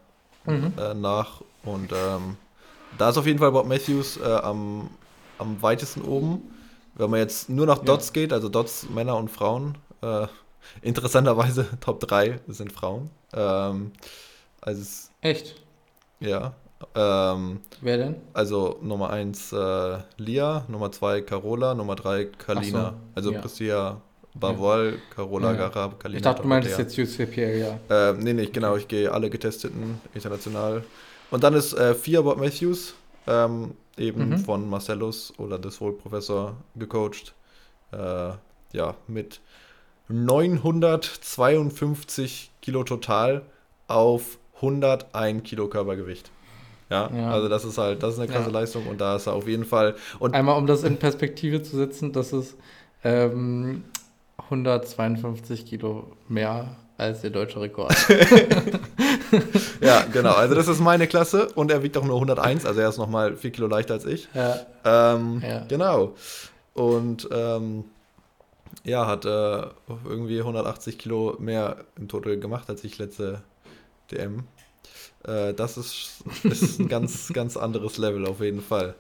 Mhm. 0.46 0.74
äh, 0.78 0.94
nach 0.94 1.42
und 1.64 1.92
ähm, 1.92 2.38
da 2.98 3.10
ist 3.10 3.18
auf 3.18 3.26
jeden 3.26 3.40
Fall 3.40 3.52
Bob 3.52 3.68
Matthews 3.68 4.18
äh, 4.18 4.24
am, 4.24 4.90
am 5.38 5.62
weitesten 5.62 6.02
oben. 6.02 6.42
Wenn 6.96 7.10
man 7.10 7.20
jetzt 7.20 7.50
nur 7.50 7.66
nach 7.66 7.78
Ja. 7.80 7.84
Dots 7.86 8.14
geht, 8.14 8.32
also 8.34 8.50
Dots 8.50 8.88
Männer 8.90 9.18
und 9.18 9.30
Frauen, 9.32 9.78
äh, 10.02 10.28
interessanterweise 10.82 11.68
Top 11.82 12.00
3 12.02 12.40
sind 12.48 12.72
Frauen. 12.72 13.10
Ähm, 13.34 13.92
also 14.62 14.82
es, 14.82 15.10
Echt? 15.22 15.56
ja. 16.20 16.54
Ähm, 16.96 17.62
Wer 17.82 17.98
denn? 17.98 18.16
also 18.34 18.78
Nummer 18.82 19.10
1 19.10 19.54
äh, 19.54 19.98
Lia, 20.18 20.66
Nummer 20.68 20.92
2 20.92 21.22
Carola, 21.22 21.74
Nummer 21.74 21.96
3 21.96 22.26
Kalina. 22.26 22.90
So, 22.90 22.96
also 23.16 23.32
ja. 23.32 23.40
Priscilla 23.40 24.02
Bavol, 24.36 25.00
Carola 25.16 25.52
Ja. 25.52 25.58
Garab, 25.70 26.00
Kalina. 26.00 26.18
Ich 26.18 26.24
dachte, 26.24 26.42
du 26.42 26.48
meintest 26.48 26.80
jetzt 26.80 26.98
USAPL, 26.98 27.58
ja. 27.58 27.80
Ähm, 27.90 28.20
nee, 28.20 28.34
nee, 28.34 28.48
genau, 28.48 28.76
ich 28.76 28.88
gehe 28.88 29.12
alle 29.12 29.30
getesteten 29.30 30.02
international. 30.14 30.84
Und 31.32 31.44
dann 31.44 31.54
ist 31.54 31.74
äh, 31.74 31.94
vier 31.96 32.22
Bob 32.24 32.40
Matthews, 32.40 32.94
ähm, 33.28 33.72
eben 33.98 34.30
Mhm. 34.32 34.38
von 34.40 34.70
Marcellus 34.70 35.34
oder 35.38 35.58
des 35.60 35.80
Wohl-Professor 35.82 36.56
gecoacht. 36.76 37.34
Äh, 37.92 38.32
ja, 38.74 38.96
mit 39.08 39.40
952 40.10 42.52
Kilo 42.62 42.84
total 42.84 43.44
auf 43.88 44.38
101 44.62 45.44
Kilo 45.44 45.68
Körpergewicht. 45.68 46.32
Ja, 46.90 47.10
Ja. 47.16 47.32
also 47.32 47.48
das 47.50 47.66
ist 47.66 47.78
halt, 47.78 48.02
das 48.04 48.14
ist 48.16 48.20
eine 48.20 48.30
krasse 48.32 48.50
Ja. 48.52 48.60
Leistung 48.60 48.88
und 48.88 49.00
da 49.02 49.16
ist 49.16 49.28
er 49.28 49.34
auf 49.34 49.48
jeden 49.48 49.66
Fall. 49.66 49.96
Und 50.20 50.34
Einmal, 50.36 50.58
um 50.58 50.68
das 50.68 50.84
in 50.84 50.98
Perspektive 50.98 51.62
zu 51.64 51.76
setzen, 51.78 52.12
das 52.14 52.34
ist 52.34 52.56
ähm, 53.04 53.84
152 54.38 55.66
Kilo 55.66 56.12
mehr 56.28 56.76
als 56.98 57.22
der 57.22 57.32
deutsche 57.32 57.60
Rekord. 57.60 57.96
ja, 59.82 60.06
genau, 60.12 60.34
also 60.34 60.56
das 60.56 60.68
ist 60.68 60.80
meine 60.80 61.08
Klasse 61.08 61.50
und 61.56 61.72
er 61.72 61.84
wiegt 61.84 61.98
auch 61.98 62.06
nur 62.06 62.16
101, 62.16 62.66
also 62.66 62.80
er 62.80 62.90
ist 62.90 62.98
nochmal 62.98 63.36
4 63.36 63.52
Kilo 63.52 63.68
leichter 63.68 63.96
als 63.96 64.06
ich. 64.06 64.28
ja, 64.34 64.60
Ähm, 64.86 65.42
Ja. 65.42 65.66
Genau. 65.66 66.16
Und 66.74 67.28
ähm, 67.32 67.86
ja, 68.84 69.06
hat 69.08 69.26
äh, 69.26 69.64
irgendwie 70.06 70.40
180 70.40 70.98
Kilo 70.98 71.36
mehr 71.40 71.78
im 71.98 72.08
Total 72.08 72.38
gemacht 72.38 72.70
als 72.70 72.84
ich 72.84 72.98
letzte 72.98 73.42
DM. 74.12 74.44
Äh, 75.24 75.54
das 75.54 75.78
ist, 75.78 76.24
ist 76.44 76.80
ein 76.80 76.90
ganz, 76.90 77.28
ganz 77.34 77.58
anderes 77.58 77.98
Level 77.98 78.26
auf 78.26 78.42
jeden 78.42 78.62
Fall. 78.62 78.96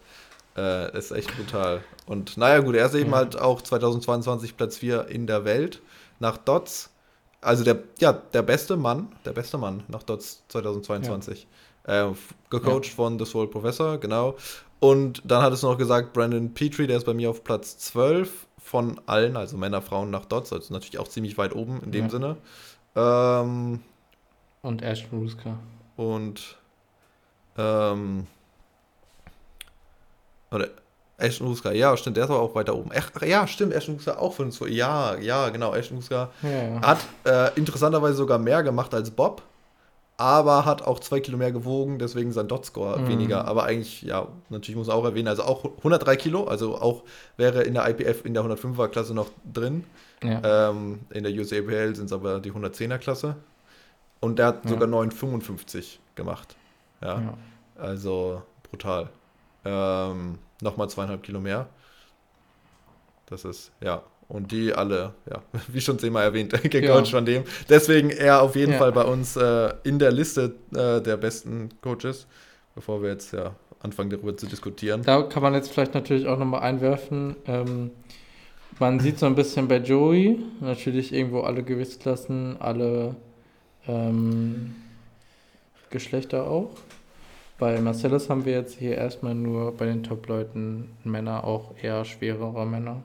Äh, 0.56 0.95
ist 0.97 1.12
echt 1.12 1.36
brutal. 1.36 1.84
Und 2.06 2.38
naja, 2.38 2.60
gut, 2.60 2.76
er 2.76 2.86
ist 2.86 2.93
eben 2.95 3.12
Ja. 3.12 3.18
halt 3.18 3.39
auch 3.39 3.62
2022 3.62 4.56
Platz 4.56 4.78
4 4.78 5.08
in 5.08 5.26
der 5.28 5.45
Welt 5.45 5.82
nach 6.20 6.38
Dots. 6.38 6.91
Also 7.41 7.64
der, 7.64 7.80
ja, 7.99 8.14
der 8.14 8.41
beste 8.43 8.78
Mann, 8.78 9.12
der 9.26 9.32
beste 9.34 9.58
Mann 9.58 9.84
nach 9.88 10.04
Dots 10.04 10.43
2022. 10.49 11.47
Äh, 11.86 12.10
f- 12.12 12.34
gecoacht 12.49 12.86
von 12.88 13.20
The 13.20 13.26
Soul 13.26 13.49
Professor, 13.49 13.97
genau. 13.97 14.36
Und 14.80 15.22
dann 15.26 15.41
hat 15.41 15.51
es 15.54 15.62
noch 15.64 15.78
gesagt, 15.78 16.14
Brandon 16.14 16.54
Petrie, 16.54 16.88
der 16.88 16.97
ist 16.97 17.06
bei 17.06 17.14
mir 17.14 17.30
auf 17.30 17.43
Platz 17.43 17.78
12 17.80 18.47
von 18.60 19.01
allen, 19.08 19.36
also 19.36 19.58
Männer, 19.58 19.82
Frauen 19.82 20.10
nach 20.12 20.26
Dots, 20.26 20.54
also 20.54 20.74
natürlich 20.74 20.99
auch 20.99 21.08
ziemlich 21.10 21.38
weit 21.38 21.54
oben 21.56 21.82
in 21.84 21.91
dem 21.91 22.06
Ja. 22.06 22.10
Sinne. 22.12 22.38
Ähm, 22.95 23.80
und 24.62 24.82
Ashton 24.82 25.20
Ruska. 25.20 25.58
und 25.97 26.58
ähm, 27.58 28.28
oder 30.54 30.68
Ashton 31.18 31.47
Huska, 31.47 31.72
ja, 31.72 31.95
stimmt, 31.95 32.18
der 32.18 32.26
ist 32.26 32.30
aber 32.32 32.39
auch 32.41 32.56
weiter 32.56 32.76
oben. 32.76 32.89
Ach, 32.95 33.22
ja, 33.22 33.45
stimmt, 33.47 33.74
Ashton 33.74 33.95
Huska 33.95 34.18
auch 34.18 34.34
von 34.34 34.51
so. 34.51 34.66
Ja, 34.66 35.16
ja, 35.18 35.49
genau, 35.49 35.74
Ashton 35.74 35.97
Huska 35.97 36.30
ja. 36.41 36.82
hat 36.82 36.99
äh, 37.26 37.51
interessanterweise 37.58 38.16
sogar 38.16 38.39
mehr 38.39 38.64
gemacht 38.64 38.93
als 38.93 39.12
Bob, 39.12 39.41
aber 40.18 40.66
hat 40.66 40.82
auch 40.82 40.99
zwei 40.99 41.20
Kilo 41.20 41.38
mehr 41.38 41.51
gewogen, 41.51 41.97
deswegen 41.99 42.32
sein 42.32 42.47
Dot-Score 42.47 42.99
Mhm. 42.99 43.08
weniger. 43.08 43.45
Aber 43.47 43.64
eigentlich, 43.64 44.01
ja, 44.04 44.28
natürlich 44.49 44.76
muss 44.76 44.88
man 44.88 44.95
auch 44.97 45.06
erwähnen, 45.06 45.28
also 45.28 45.43
auch 45.43 45.64
103 45.84 46.16
Kilo, 46.18 46.45
also 46.45 46.76
auch 46.80 47.04
wäre 47.38 47.64
in 47.64 47.74
der 47.76 47.88
IPF 47.89 48.26
in 48.26 48.34
der 48.34 48.43
105er-Klasse 48.43 49.14
noch 49.14 49.30
drin. 49.51 49.84
ja. 50.24 50.70
Ähm, 50.70 51.01
in 51.12 51.24
der 51.24 51.34
USAPL 51.34 51.95
sind 51.95 52.06
es 52.06 52.14
aber 52.14 52.39
die 52.39 52.51
110er-Klasse. 52.51 53.36
Und 54.20 54.39
der 54.39 54.47
hat 54.47 54.64
Ja. 54.66 54.70
sogar 54.72 54.88
9,55 54.88 55.99
gemacht. 56.16 56.56
Ja, 57.01 57.20
ja. 57.20 57.34
also 57.78 58.41
brutal. 58.70 59.10
Ähm, 59.66 60.39
Nochmal 60.64 60.89
zweieinhalb 60.89 61.22
Kilo 61.24 61.39
mehr. 61.39 61.68
Das 63.28 63.45
ist, 63.45 63.72
ja. 63.82 64.03
Und 64.30 64.51
die 64.51 64.74
alle, 64.74 65.14
ja, 65.30 65.41
wie 65.68 65.82
schon 65.82 65.99
zehnmal 65.99 66.24
erwähnt, 66.24 66.53
gecoacht 66.72 67.09
von 67.09 67.26
dem. 67.26 67.43
Deswegen 67.70 68.09
er 68.09 68.41
auf 68.41 68.55
jeden 68.55 68.72
Ja. 68.72 68.78
Fall 68.80 68.91
bei 68.91 69.03
uns 69.03 69.36
äh, 69.36 69.74
in 69.84 69.99
der 69.99 70.11
Liste 70.11 70.55
äh, 70.74 71.01
der 71.01 71.18
besten 71.18 71.70
Coaches, 71.82 72.26
bevor 72.74 73.03
wir 73.03 73.09
jetzt 73.09 73.34
ja 73.34 73.53
anfangen 73.82 74.09
darüber 74.09 74.36
zu 74.36 74.47
diskutieren. 74.47 75.03
Da 75.03 75.24
kann 75.24 75.43
man 75.43 75.53
jetzt 75.53 75.70
vielleicht 75.72 75.93
natürlich 75.93 76.26
auch 76.28 76.39
nochmal 76.39 76.61
einwerfen. 76.61 77.36
Ähm, 77.45 77.91
man 78.80 78.99
sieht 79.01 79.20
so 79.20 79.26
ein 79.26 79.36
bisschen 79.36 79.68
bei 79.68 79.78
Joey, 79.78 80.39
natürlich 80.61 81.14
irgendwo 81.14 81.41
alle 81.41 81.61
Gewichtsklassen, 81.64 82.59
alle 82.59 83.16
ähm, 83.88 84.74
Geschlechter 85.89 86.47
auch. 86.47 86.72
Bei 87.64 87.80
Marcellus 87.80 88.30
haben 88.30 88.43
wir 88.43 88.51
jetzt 88.51 88.78
hier 88.78 88.97
erstmal 88.97 89.34
nur 89.34 89.72
bei 89.72 89.86
den 89.86 90.03
Top-Leuten 90.03 90.89
Männer, 91.05 91.45
auch 91.45 91.72
eher 91.82 92.03
schwerere 92.03 92.66
Männer. 92.66 93.03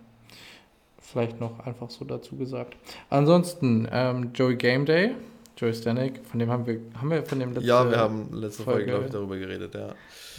Vielleicht 1.01 1.39
noch 1.39 1.65
einfach 1.65 1.91
so 1.91 2.05
dazu 2.05 2.35
gesagt. 2.35 2.75
Ansonsten, 3.09 3.87
ähm, 3.93 4.33
Joey 4.35 4.57
Game 4.57 4.85
Day, 4.85 5.15
Joey 5.59 5.75
Stanek, 5.75 6.21
von 6.31 6.39
dem 6.39 6.51
haben 6.51 6.65
wir, 6.67 6.79
haben 7.01 7.11
wir 7.11 7.25
von 7.25 7.41
dem 7.41 7.53
letzte 7.53 7.67
ja, 7.69 7.91
wir 7.91 7.97
haben 7.99 8.29
letzte 8.33 8.63
Folge, 8.63 8.79
Folge- 8.79 8.91
glaube 8.93 9.05
ich, 9.07 9.11
darüber 9.11 9.37
geredet, 9.37 9.75
ja. 9.75 9.89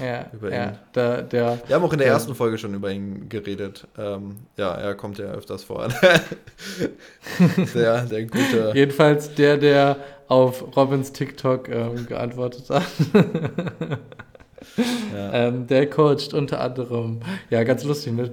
ja, 0.05 0.26
über 0.32 0.49
ja, 0.53 0.65
ihn. 0.70 0.78
der, 0.95 1.22
der 1.24 1.59
Wir 1.67 1.76
haben 1.76 1.84
auch 1.84 1.91
in 1.91 1.99
der 1.99 2.07
Ja. 2.07 2.13
ersten 2.13 2.34
Folge 2.36 2.57
schon 2.57 2.74
über 2.74 2.89
ihn 2.89 3.28
geredet. 3.28 3.86
Ähm, 3.97 4.38
ja, 4.55 4.74
er 4.76 4.95
kommt 4.95 5.17
ja 5.17 5.26
öfters 5.26 5.65
vor. 5.65 5.89
der, 7.74 8.01
der 8.05 8.24
gute. 8.26 8.72
Jedenfalls 8.74 9.36
der, 9.36 9.57
der 9.57 9.97
auf 10.30 10.76
Robins 10.78 11.11
TikTok 11.11 11.67
ähm, 11.70 12.05
geantwortet 12.07 12.70
hat. 12.70 12.84
Ja. 15.13 15.34
ähm, 15.47 15.67
der 15.67 15.89
coacht 15.89 16.34
unter 16.34 16.59
anderem, 16.59 17.22
ja, 17.49 17.63
ganz 17.63 17.84
lustig, 17.86 18.13
ne? 18.13 18.32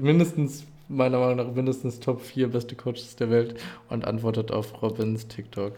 Mindestens, 0.00 0.64
meiner 0.88 1.18
Meinung 1.18 1.36
nach, 1.46 1.54
mindestens 1.54 2.00
Top 2.00 2.20
4 2.20 2.48
beste 2.48 2.74
Coaches 2.74 3.16
der 3.16 3.30
Welt 3.30 3.54
und 3.88 4.04
antwortet 4.06 4.50
auf 4.50 4.82
Robins 4.82 5.28
TikTok. 5.28 5.74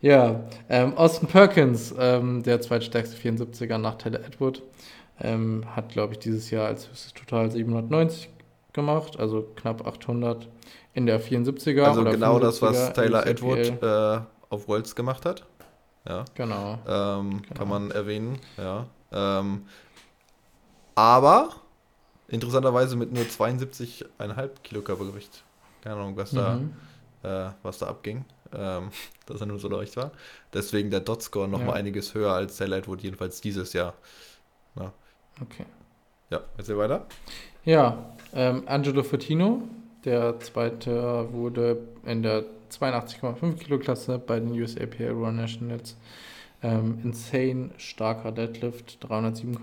Ja, 0.00 0.44
ähm, 0.68 0.96
Austin 0.96 1.28
Perkins, 1.28 1.94
ähm, 1.98 2.42
der 2.42 2.60
zweitstärkste 2.60 3.16
74er 3.16 3.78
nach 3.78 3.96
Tyler 3.96 4.20
Edward, 4.24 4.62
ähm, 5.20 5.64
hat, 5.74 5.90
glaube 5.90 6.14
ich, 6.14 6.18
dieses 6.20 6.50
Jahr 6.50 6.66
als 6.66 6.88
höchstes 6.88 7.12
Total 7.14 7.50
790 7.50 8.30
gemacht, 8.72 9.18
also 9.18 9.42
knapp 9.56 9.86
800 9.86 10.48
in 10.94 11.06
der 11.06 11.20
74er. 11.20 11.82
Also 11.84 12.04
genau 12.04 12.38
das, 12.38 12.62
75er 12.62 12.66
was 12.66 12.92
Taylor 12.92 13.26
Edward 13.26 13.82
äh, 13.82 14.24
auf 14.48 14.68
Worlds 14.68 14.94
gemacht 14.94 15.24
hat. 15.26 15.44
Ja, 16.08 16.24
Genau. 16.34 16.78
ähm, 16.86 17.42
Genau. 17.42 17.54
kann 17.54 17.68
man 17.68 17.90
erwähnen. 17.90 18.38
Ja. 18.56 18.86
Ähm, 19.12 19.62
aber 20.94 21.50
interessanterweise 22.32 22.96
mit 22.96 23.12
nur 23.12 23.24
72,5 23.24 24.50
Kilo 24.64 24.82
Körpergewicht. 24.82 25.44
Keine 25.82 25.96
Ahnung, 25.96 26.16
was 26.16 26.30
da, 26.32 26.54
Mhm. 26.56 26.72
äh, 27.22 27.50
was 27.62 27.78
da 27.78 27.86
abging. 27.86 28.24
Ähm, 28.54 28.90
dass 29.26 29.40
er 29.40 29.46
nur 29.46 29.58
so 29.58 29.68
leicht 29.68 29.96
war. 29.96 30.10
Deswegen 30.52 30.90
der 30.90 31.00
Dot-Score 31.00 31.48
noch 31.48 31.60
Ja. 31.60 31.66
mal 31.66 31.72
einiges 31.74 32.12
höher 32.14 32.32
als 32.32 32.56
Taylor 32.58 32.78
Edward, 32.78 33.00
jedenfalls 33.02 33.40
dieses 33.40 33.72
Jahr. 33.72 33.94
Okay. 35.40 35.64
Ja, 36.30 36.40
erzähl 36.58 36.76
weiter. 36.76 37.06
Ja, 37.64 38.14
ähm, 38.34 38.62
Angelo 38.66 39.02
Fotino, 39.02 39.62
der 40.04 40.38
zweite 40.40 41.32
wurde 41.32 41.78
in 42.04 42.22
der 42.22 42.44
82,5 42.68 43.56
Kilo 43.58 43.78
Klasse 43.78 44.18
bei 44.18 44.38
den 44.38 44.50
USAPL 44.52 45.16
World 45.16 45.36
Nationals. 45.36 45.96
Ähm, 46.62 47.00
insane 47.02 47.70
starker 47.78 48.30
Deadlift, 48.32 48.98
307 49.02 49.56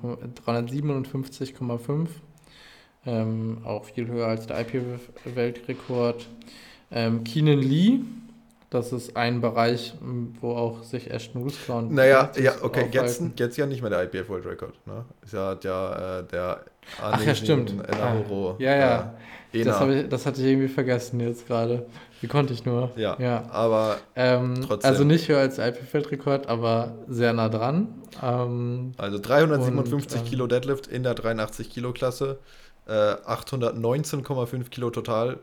357,5. 0.46 2.08
Ähm, 3.06 3.60
auch 3.64 3.86
viel 3.86 4.08
höher 4.08 4.28
als 4.28 4.46
der 4.48 4.60
IPF-Weltrekord. 4.60 6.28
Ähm, 6.92 7.24
Keenan 7.24 7.60
Lee, 7.60 8.00
das 8.70 8.92
ist 8.92 9.16
ein 9.16 9.42
Bereich, 9.42 9.94
wo 10.42 10.52
auch 10.52 10.84
sich 10.84 11.10
Ashton 11.10 11.44
Ruska 11.44 11.74
und 11.80 11.94
Naja, 11.94 12.32
ja, 12.40 12.54
okay, 12.62 12.86
jetzt, 12.92 13.20
aufhalten. 13.22 13.34
jetzt 13.38 13.58
ja 13.58 13.66
nicht 13.66 13.82
mehr 13.82 13.90
der 13.90 14.04
IPF 14.04 14.30
World 14.30 14.46
Record. 14.46 14.74
Ne? 14.86 15.06
Ist 15.24 15.34
ja, 15.34 15.58
ja 15.64 16.20
äh, 16.20 16.24
der 16.26 16.66
Ach 17.02 17.24
ja, 17.24 17.36
stimmt. 17.36 17.74
Enahoro. 17.88 18.56
Ja, 18.60 18.76
ja. 18.76 19.14
Äh, 19.54 19.64
Das, 19.64 19.82
ich, 19.88 20.10
das 20.10 20.26
hatte 20.26 20.42
ich 20.42 20.48
irgendwie 20.48 20.68
vergessen 20.68 21.20
jetzt 21.20 21.48
gerade. 21.48 21.86
Wie 22.22 22.28
konnte 22.28 22.54
ich 22.54 22.66
nur? 22.66 22.92
Ja, 22.98 23.16
Ja. 23.20 23.46
aber 23.50 23.98
Ähm, 24.16 24.56
Trotzdem. 24.68 24.90
also 24.92 25.04
nicht 25.06 25.28
höher 25.30 25.40
als 25.40 25.58
IP-Weltrekord, 25.58 26.48
aber 26.48 26.94
sehr 27.08 27.34
nah 27.34 27.50
dran. 27.50 27.88
Ähm, 28.22 28.92
also 28.98 29.18
357 29.20 30.20
Und, 30.20 30.26
ähm, 30.26 30.30
Kilo 30.30 30.48
Deadlift 30.48 30.86
in 30.88 31.04
der 31.04 31.14
83 31.16 31.70
Kilo 31.70 31.94
Klasse, 31.94 32.40
äh, 32.90 33.16
819,5 33.26 34.70
Kilo 34.70 34.90
total 34.90 35.34
ähm, 35.34 35.38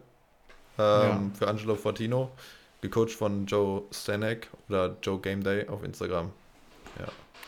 Ja. 0.78 1.20
für 1.38 1.48
Angelo 1.48 1.74
Fortino, 1.76 2.30
gecoacht 2.82 3.12
von 3.12 3.46
Joe 3.46 3.82
Stanek 3.92 4.48
oder 4.68 4.96
Joe 5.02 5.18
Game 5.20 5.42
Day 5.42 5.66
auf 5.68 5.82
Instagram. 5.84 6.30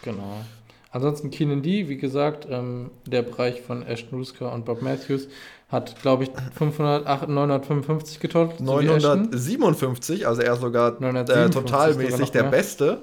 genau. 0.03 0.44
Ansonsten 0.90 1.30
Keenan 1.30 1.61
D, 1.62 1.88
wie 1.88 1.99
gesagt, 1.99 2.46
ähm, 2.51 2.90
der 3.05 3.20
Bereich 3.22 3.61
von 3.61 3.82
Ashton 3.82 4.18
Ruska 4.18 4.49
und 4.49 4.64
Bob 4.64 4.80
Matthews 4.80 5.28
hat, 5.68 6.01
glaube 6.01 6.24
ich, 6.24 6.30
500, 6.57 7.07
ach, 7.07 7.26
955 7.26 8.20
getotelt. 8.20 8.59
so 8.59 8.80
wie 8.80 8.86
Ashton. 8.86 9.24
957, 9.30 10.26
also 10.26 10.40
er 10.40 10.55
ist 10.55 10.61
sogar 10.62 10.92
äh, 10.92 11.01
957 11.01 11.53
totalmäßig 11.53 12.30
der 12.30 12.42
mehr. 12.44 12.51
Beste. 12.51 13.03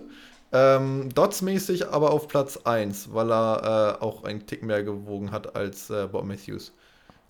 Ähm, 0.51 1.09
Dots-mäßig 1.13 1.89
aber 1.89 2.11
auf 2.11 2.27
Platz 2.27 2.57
1, 2.63 3.13
weil 3.13 3.31
er 3.31 3.97
äh, 3.99 4.03
auch 4.03 4.23
einen 4.23 4.47
Tick 4.47 4.63
mehr 4.63 4.83
gewogen 4.83 5.31
hat 5.31 5.55
als 5.55 5.89
äh, 5.91 6.07
Bob 6.11 6.25
Matthews. 6.25 6.71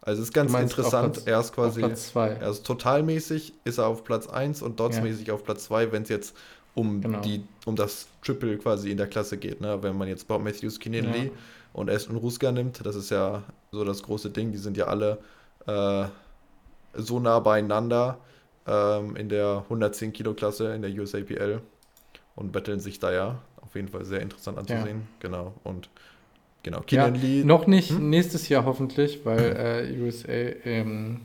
Also 0.05 0.21
ist 0.21 0.33
ganz 0.33 0.53
interessant. 0.53 1.13
Platz- 1.13 1.25
er 1.27 1.39
ist 1.39 1.53
quasi, 1.53 1.83
Auf 1.83 1.89
Platz 1.89 2.07
2. 2.09 2.27
er 2.27 2.49
ist 2.51 2.65
totalmäßig, 2.65 3.53
ist 3.63 3.79
er 3.79 3.87
auf 3.87 4.03
Platz 4.03 4.27
1 4.27 4.61
und 4.61 4.79
Dots-mäßig 4.79 5.31
auf 5.31 5.43
Platz 5.43 5.65
2, 5.65 5.91
wenn 5.91 6.03
es 6.03 6.09
jetzt 6.09 6.37
um, 6.75 7.01
genau. 7.01 7.21
die, 7.21 7.43
um 7.65 7.75
das 7.75 8.07
Triple 8.21 8.57
quasi 8.57 8.91
in 8.91 8.97
der 8.97 9.07
Klasse 9.07 9.37
geht. 9.37 9.61
Ne? 9.61 9.81
Wenn 9.81 9.97
man 9.97 10.07
jetzt 10.07 10.27
Bob 10.27 10.43
Matthews, 10.43 10.79
Keenan 10.79 11.05
ja. 11.05 11.11
Lee 11.11 11.31
und 11.73 11.89
Aston 11.89 12.17
Ruska 12.17 12.51
nimmt, 12.51 12.85
das 12.85 12.95
ist 12.95 13.09
ja 13.09 13.43
so 13.71 13.83
das 13.83 14.03
große 14.03 14.29
Ding. 14.29 14.51
Die 14.51 14.57
sind 14.59 14.77
ja 14.77 14.85
alle 14.85 15.17
äh, 15.65 16.05
so 16.93 17.19
nah 17.19 17.39
beieinander 17.39 18.19
ähm, 18.67 19.15
in 19.15 19.29
der 19.29 19.63
110 19.63 20.13
Kilo 20.13 20.33
Klasse 20.33 20.75
in 20.75 20.83
der 20.83 20.91
USAPL 20.91 21.61
und 22.35 22.51
betteln 22.51 22.79
sich 22.79 22.99
da 22.99 23.11
ja. 23.11 23.41
Auf 23.61 23.73
jeden 23.73 23.87
Fall 23.87 24.05
sehr 24.05 24.21
interessant 24.21 24.57
anzusehen. 24.57 24.99
Ja. 24.99 25.17
Genau. 25.19 25.53
Und 25.63 25.89
genau, 26.65 26.81
ja, 26.89 27.07
Lee. 27.07 27.43
Noch 27.43 27.67
nicht 27.67 27.91
hm? 27.91 28.09
nächstes 28.09 28.49
Jahr 28.49 28.65
hoffentlich, 28.65 29.21
weil 29.23 29.87
äh, 29.97 30.01
USA, 30.01 30.31
ähm, 30.65 31.21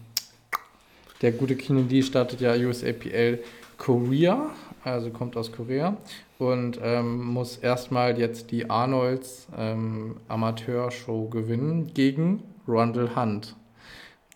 der 1.23 1.33
gute 1.33 1.57
Keenan 1.57 1.89
Lee 1.89 2.03
startet 2.03 2.41
ja 2.41 2.55
USAPL 2.55 3.41
Korea, 3.77 4.51
also 4.85 5.11
kommt 5.11 5.37
aus 5.37 5.51
Korea 5.53 5.97
und 6.39 6.79
ähm, 6.83 7.25
muss 7.25 7.57
erstmal 7.57 8.19
jetzt 8.19 8.51
die 8.51 8.71
Arnolds 8.71 9.49
ähm, 9.57 10.17
Amateurshow 10.29 11.29
gewinnen 11.29 11.91
gegen 11.93 12.43
Rundle 12.69 13.17
Hunt. 13.17 13.57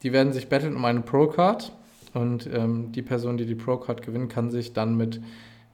Die 0.03 0.13
werden 0.13 0.33
sich 0.33 0.49
battlen 0.49 0.77
um 0.77 0.85
eine 0.85 1.01
Pro-Card 1.01 1.73
und 2.15 2.49
ähm, 2.53 2.93
die 2.93 3.03
Person, 3.03 3.37
die 3.37 3.47
die 3.47 3.55
Pro-Card 3.55 4.03
gewinnt, 4.03 4.33
kann 4.33 4.51
sich 4.51 4.73
dann 4.73 4.97
mit 4.97 5.21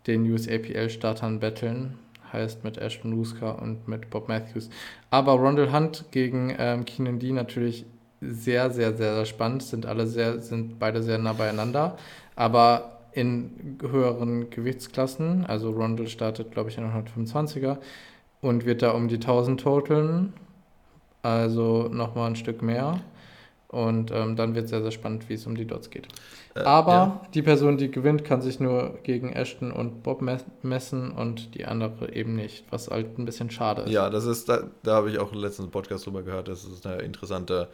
den 0.07 0.31
USAPL-Startern 0.31 1.41
battlen. 1.41 1.99
Heißt 2.33 2.65
mit 2.65 2.79
Ashton 2.79 3.13
Ruska 3.13 3.51
und 3.53 3.89
mit 3.89 4.11
Bob 4.11 4.29
Matthews. 4.29 4.71
Aber 5.11 5.33
Rondell 5.33 5.73
Hunt 5.73 6.05
gegen 6.11 6.55
ähm, 6.59 6.85
Keenan 6.85 7.19
D 7.19 7.33
natürlich 7.33 7.87
sehr, 8.21 8.71
sehr, 8.71 8.95
sehr, 8.97 9.15
sehr 9.15 9.27
spannend. 9.27 9.63
Sind 9.63 9.87
alle 9.87 10.07
sehr, 10.07 10.41
sind 10.41 10.79
beide 10.79 11.03
sehr 11.03 11.19
nah 11.19 11.33
beieinander. 11.33 11.97
Aber 12.37 12.99
in 13.13 13.79
höheren 13.83 14.51
Gewichtsklassen, 14.51 15.45
also 15.47 15.71
Rondell 15.71 16.09
startet, 16.09 16.53
glaube 16.53 16.71
ich, 16.71 16.79
in 16.79 16.85
125er 16.85 17.79
und 18.41 18.65
wird 18.65 18.83
da 18.83 18.93
um 18.93 19.09
die 19.09 19.17
1000 19.17 19.61
totaln. 19.61 20.33
Also 21.23 21.89
nochmal 21.93 22.31
ein 22.31 22.37
Stück 22.37 22.63
mehr. 22.63 23.01
Und 23.71 24.11
ähm, 24.11 24.35
dann 24.35 24.57
wird 24.57 24.65
es 24.65 24.71
sehr, 24.71 24.83
sehr 24.83 24.91
spannend, 24.91 25.29
wie 25.29 25.35
es 25.35 25.47
um 25.47 25.55
die 25.55 25.65
Dots 25.65 25.91
geht. 25.91 26.09
Äh, 26.57 26.61
Aber 26.61 26.93
ja. 26.93 27.21
die 27.35 27.43
Person, 27.43 27.79
die 27.79 27.89
gewinnt, 27.89 28.25
kann 28.25 28.43
sich 28.43 28.59
nur 28.59 28.99
gegen 29.05 29.33
Ashton 29.33 29.71
und 29.71 30.03
Bob 30.03 30.23
messen 30.63 31.13
und 31.13 31.55
die 31.55 31.67
andere 31.67 32.13
eben 32.13 32.35
nicht, 32.35 32.65
was 32.71 32.91
halt 32.91 33.17
ein 33.17 33.27
bisschen 33.27 33.49
schade 33.49 33.83
ist. 33.83 33.93
Ja, 33.93 34.11
das 34.11 34.25
ist, 34.25 34.49
da, 34.49 34.65
da 34.83 34.97
habe 34.97 35.11
ich 35.11 35.21
auch 35.21 35.33
letztens 35.33 35.67
einen 35.67 35.71
Podcast 35.71 36.05
drüber 36.05 36.25
gehört, 36.25 36.49
das 36.49 36.65
ist 36.65 36.85
eine 36.85 37.03
interessante 37.03 37.69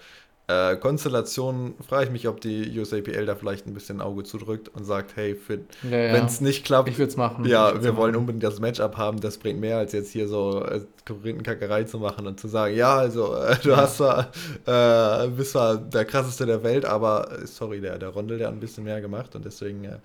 äh, 0.48 0.76
Konstellation 0.76 1.74
frage 1.88 2.04
ich 2.04 2.10
mich, 2.10 2.28
ob 2.28 2.40
die 2.40 2.78
USAPL 2.78 3.26
da 3.26 3.34
vielleicht 3.34 3.66
ein 3.66 3.74
bisschen 3.74 4.00
Auge 4.00 4.22
zudrückt 4.22 4.68
und 4.68 4.84
sagt, 4.84 5.16
hey, 5.16 5.36
ja, 5.48 5.88
ja. 5.88 6.12
wenn 6.12 6.26
es 6.26 6.40
nicht 6.40 6.64
klappt, 6.64 6.88
ich 6.88 6.98
würde 6.98 7.10
es 7.10 7.16
machen. 7.16 7.44
Ja, 7.46 7.82
wir 7.82 7.96
wollen 7.96 8.12
machen. 8.12 8.20
unbedingt 8.20 8.44
das 8.44 8.60
Matchup 8.60 8.96
haben, 8.96 9.18
das 9.18 9.38
bringt 9.38 9.58
mehr, 9.58 9.78
als 9.78 9.92
jetzt 9.92 10.12
hier 10.12 10.28
so 10.28 10.64
äh, 10.64 10.82
Konkurrentenkackerei 11.04 11.82
zu 11.84 11.98
machen 11.98 12.28
und 12.28 12.38
zu 12.38 12.46
sagen, 12.46 12.76
ja, 12.76 12.94
also 12.94 13.34
äh, 13.34 13.56
du 13.60 13.70
ja. 13.70 13.76
hast 13.76 13.96
zwar, 13.96 14.30
äh, 14.66 15.26
bist 15.28 15.52
zwar 15.52 15.78
der 15.78 16.04
krasseste 16.04 16.46
der 16.46 16.62
Welt, 16.62 16.84
aber 16.84 17.28
äh, 17.32 17.46
sorry, 17.46 17.80
der, 17.80 17.98
der 17.98 18.10
Rondel, 18.10 18.38
der 18.38 18.46
hat 18.46 18.54
ein 18.54 18.60
bisschen 18.60 18.84
mehr 18.84 19.00
gemacht 19.00 19.34
und 19.34 19.44
deswegen. 19.44 19.84
Äh, 19.84 19.98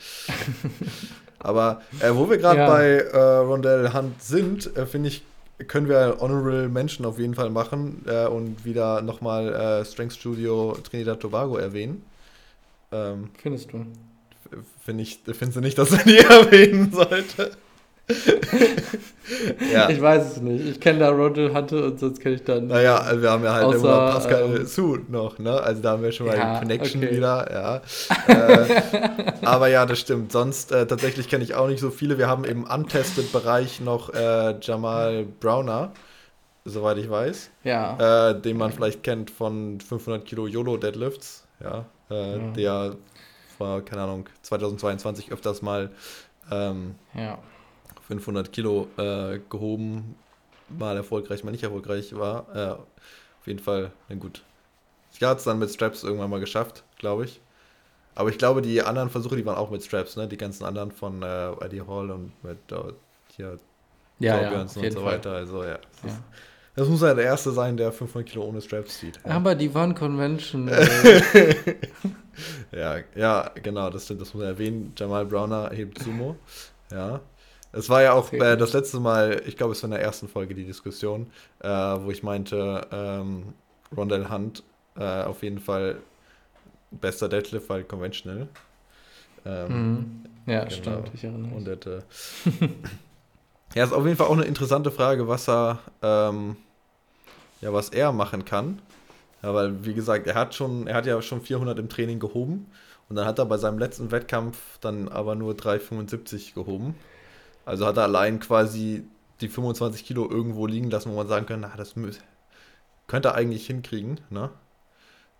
aber 1.39 1.81
wo 2.13 2.29
wir 2.29 2.37
gerade 2.37 2.67
bei 2.67 3.17
Rondell 3.17 3.93
Hunt 3.93 4.21
sind, 4.21 4.69
finde 4.87 5.09
ich 5.09 5.23
können 5.67 5.87
wir 5.87 6.17
Honorable 6.19 6.69
Mention 6.69 7.05
auf 7.05 7.19
jeden 7.19 7.35
Fall 7.35 7.49
machen 7.49 8.03
äh, 8.07 8.27
und 8.27 8.65
wieder 8.65 9.01
nochmal 9.01 9.53
äh, 9.53 9.85
Strength 9.85 10.13
Studio 10.13 10.77
Trinidad 10.83 11.19
Tobago 11.19 11.57
erwähnen. 11.57 12.03
Ähm, 12.91 13.29
Findest 13.37 13.71
du? 13.73 13.85
Ich, 14.97 15.19
findest 15.23 15.55
du 15.55 15.61
nicht, 15.61 15.77
dass 15.77 15.91
er 15.91 16.03
die 16.03 16.17
erwähnen 16.19 16.91
sollte? 16.91 17.51
ja. 19.73 19.89
Ich 19.89 20.01
weiß 20.01 20.33
es 20.33 20.41
nicht. 20.41 20.65
Ich 20.65 20.79
kenne 20.79 20.99
da 20.99 21.09
Rodel 21.09 21.53
Hunter 21.53 21.85
und 21.85 21.99
sonst 21.99 22.19
kenne 22.19 22.35
ich 22.35 22.43
dann. 22.43 22.67
Naja, 22.67 23.03
wir 23.15 23.31
haben 23.31 23.43
ja 23.43 23.53
halt 23.53 23.65
außer, 23.65 23.77
immer 23.77 24.11
Pascal 24.11 24.55
ähm, 24.55 24.65
Su 24.65 24.97
noch, 25.07 25.39
ne? 25.39 25.61
Also 25.61 25.81
da 25.81 25.91
haben 25.91 26.03
wir 26.03 26.11
schon 26.11 26.27
mal 26.27 26.37
ja, 26.37 26.53
die 26.53 26.59
Connection 26.59 27.03
okay. 27.03 27.15
wieder, 27.15 27.51
ja. 27.51 27.81
äh, 28.27 29.33
aber 29.43 29.67
ja, 29.67 29.85
das 29.85 29.99
stimmt. 29.99 30.31
Sonst 30.31 30.71
äh, 30.71 30.85
tatsächlich 30.87 31.29
kenne 31.29 31.43
ich 31.43 31.55
auch 31.55 31.67
nicht 31.67 31.79
so 31.79 31.89
viele. 31.89 32.17
Wir 32.17 32.27
haben 32.27 32.43
im 32.43 32.63
Untested-Bereich 32.63 33.81
noch 33.81 34.13
äh, 34.13 34.55
Jamal 34.61 35.25
Browner, 35.39 35.91
soweit 36.65 36.97
ich 36.97 37.09
weiß. 37.09 37.49
Ja. 37.63 38.29
Äh, 38.31 38.41
den 38.41 38.57
man 38.57 38.71
vielleicht 38.71 39.03
kennt 39.03 39.31
von 39.31 39.79
500 39.79 40.25
Kilo 40.25 40.47
YOLO-Deadlifts, 40.47 41.45
ja. 41.63 41.85
Äh, 42.09 42.37
ja. 42.37 42.51
Der 42.55 42.95
vor, 43.57 43.85
keine 43.85 44.01
Ahnung, 44.01 44.25
2022 44.41 45.31
öfters 45.31 45.61
mal 45.61 45.91
ähm, 46.51 46.95
ja 47.13 47.37
500 48.19 48.51
Kilo 48.51 48.87
äh, 48.97 49.39
gehoben, 49.49 50.15
mal 50.67 50.97
erfolgreich, 50.97 51.45
mal 51.45 51.51
nicht 51.51 51.63
erfolgreich 51.63 52.13
war. 52.13 52.45
Äh, 52.53 52.71
auf 52.71 53.47
jeden 53.47 53.59
Fall, 53.59 53.91
na 54.09 54.15
gut. 54.15 54.43
Ich 55.13 55.23
habe 55.23 55.37
es 55.37 55.45
dann 55.45 55.59
mit 55.59 55.71
Straps 55.71 56.03
irgendwann 56.03 56.29
mal 56.29 56.41
geschafft, 56.41 56.83
glaube 56.97 57.23
ich. 57.25 57.39
Aber 58.13 58.29
ich 58.29 58.37
glaube, 58.37 58.61
die 58.61 58.81
anderen 58.81 59.09
Versuche, 59.09 59.37
die 59.37 59.45
waren 59.45 59.57
auch 59.57 59.71
mit 59.71 59.81
Straps, 59.83 60.17
ne? 60.17 60.27
Die 60.27 60.35
ganzen 60.35 60.65
anderen 60.65 60.91
von 60.91 61.23
äh, 61.23 61.51
Eddie 61.61 61.81
Hall 61.81 62.11
und 62.11 62.33
mit 62.43 62.59
äh, 62.71 62.75
hier 63.29 63.57
ja, 64.19 64.41
ja, 64.41 64.61
und 64.61 64.69
so 64.69 64.81
Fall. 64.81 65.05
weiter. 65.05 65.31
Also 65.31 65.63
ja. 65.63 65.79
Das, 66.03 66.11
ja. 66.11 66.19
das 66.75 66.89
muss 66.89 67.01
ja 67.01 67.13
der 67.13 67.23
erste 67.25 67.51
sein, 67.51 67.77
der 67.77 67.93
500 67.93 68.29
Kilo 68.29 68.43
ohne 68.43 68.61
Straps 68.61 68.99
zieht. 68.99 69.25
Aber 69.25 69.55
die 69.55 69.73
waren 69.73 69.95
Convention. 69.95 70.67
ja, 72.71 72.97
ja, 73.15 73.51
genau, 73.63 73.89
das 73.89 74.03
stimmt, 74.03 74.21
das 74.21 74.33
muss 74.33 74.41
man 74.41 74.51
erwähnen. 74.51 74.93
Jamal 74.97 75.25
Browner 75.25 75.69
hebt 75.71 76.03
Sumo. 76.03 76.35
Ja. 76.91 77.21
Es 77.73 77.89
war 77.89 78.01
ja 78.01 78.13
auch 78.13 78.31
äh, 78.33 78.57
das 78.57 78.73
letzte 78.73 78.99
Mal, 78.99 79.41
ich 79.45 79.55
glaube, 79.55 79.71
es 79.73 79.81
war 79.81 79.87
in 79.87 79.91
der 79.91 80.01
ersten 80.01 80.27
Folge 80.27 80.53
die 80.53 80.65
Diskussion, 80.65 81.31
äh, 81.59 81.67
wo 81.69 82.11
ich 82.11 82.21
meinte, 82.21 82.87
ähm, 82.91 83.53
Rondell 83.95 84.29
Hunt 84.29 84.63
äh, 84.97 85.23
auf 85.23 85.41
jeden 85.43 85.59
Fall 85.59 85.97
bester 86.91 87.29
Deadlift, 87.29 87.69
weil 87.69 87.83
conventional. 87.83 88.47
Ähm, 89.45 89.67
mhm. 89.67 90.25
Ja, 90.45 90.65
genau. 90.65 90.75
stimmt, 90.75 91.11
ich 91.13 91.23
erinnere 91.23 91.47
mich. 91.47 91.57
Und 91.57 91.67
hätte, 91.67 92.03
ja, 93.75 93.83
ist 93.83 93.93
auf 93.93 94.05
jeden 94.05 94.17
Fall 94.17 94.27
auch 94.27 94.33
eine 94.33 94.45
interessante 94.45 94.91
Frage, 94.91 95.27
was 95.27 95.47
er, 95.47 95.79
ähm, 96.01 96.57
ja, 97.61 97.71
was 97.71 97.89
er 97.89 98.11
machen 98.11 98.43
kann. 98.43 98.81
Ja, 99.41 99.53
weil, 99.53 99.85
wie 99.85 99.93
gesagt, 99.93 100.27
er 100.27 100.35
hat 100.35 100.53
schon, 100.53 100.87
er 100.87 100.95
hat 100.95 101.05
ja 101.05 101.21
schon 101.21 101.41
400 101.41 101.79
im 101.79 101.89
Training 101.89 102.19
gehoben 102.19 102.67
und 103.09 103.15
dann 103.15 103.25
hat 103.25 103.39
er 103.39 103.45
bei 103.45 103.57
seinem 103.57 103.79
letzten 103.79 104.11
Wettkampf 104.11 104.57
dann 104.81 105.07
aber 105.07 105.35
nur 105.35 105.55
375 105.55 106.53
gehoben. 106.53 106.95
Also 107.65 107.85
hat 107.85 107.97
er 107.97 108.03
allein 108.03 108.39
quasi 108.39 109.03
die 109.41 109.49
25 109.49 110.05
Kilo 110.05 110.29
irgendwo 110.29 110.67
liegen 110.67 110.89
lassen, 110.89 111.11
wo 111.11 111.15
man 111.15 111.27
sagen 111.27 111.45
kann, 111.45 111.61
na, 111.61 111.71
das 111.75 111.95
könnte 113.07 113.29
er 113.29 113.35
eigentlich 113.35 113.67
hinkriegen. 113.67 114.19
Ne? 114.29 114.49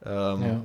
Ähm, 0.04 0.42
ja. 0.42 0.62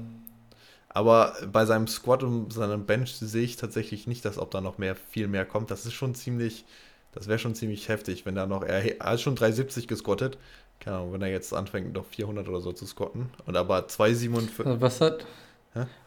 Aber 0.89 1.35
bei 1.53 1.67
seinem 1.67 1.87
Squat 1.87 2.23
und 2.23 2.53
seinem 2.53 2.87
Bench 2.87 3.17
sehe 3.17 3.43
ich 3.43 3.57
tatsächlich 3.57 4.07
nicht, 4.07 4.25
dass 4.25 4.39
ob 4.39 4.51
da 4.51 4.61
noch 4.61 4.79
mehr, 4.79 4.97
viel 4.97 5.29
mehr 5.29 5.45
kommt. 5.45 5.71
Das 5.71 5.85
ist 5.85 5.93
schon 5.93 6.15
ziemlich, 6.15 6.65
das 7.13 7.29
wäre 7.29 7.39
schon 7.39 7.55
ziemlich 7.55 7.89
heftig, 7.89 8.25
wenn 8.25 8.35
da 8.35 8.47
noch, 8.47 8.63
er, 8.63 8.99
er 8.99 9.13
hat 9.13 9.21
schon 9.21 9.37
370 9.37 9.89
gesquattet. 9.89 10.39
Keine 10.81 10.97
Ahnung, 10.97 11.13
wenn 11.13 11.23
er 11.23 11.29
jetzt 11.29 11.53
anfängt, 11.53 11.93
noch 11.95 12.07
400 12.07 12.49
oder 12.49 12.61
so 12.61 12.73
zu 12.73 12.87
squatten. 12.87 13.31
Und 13.47 13.57
aber 13.57 13.89
247. 13.89 14.67
Also 14.67 14.81
was 14.81 15.01
hat? 15.01 15.27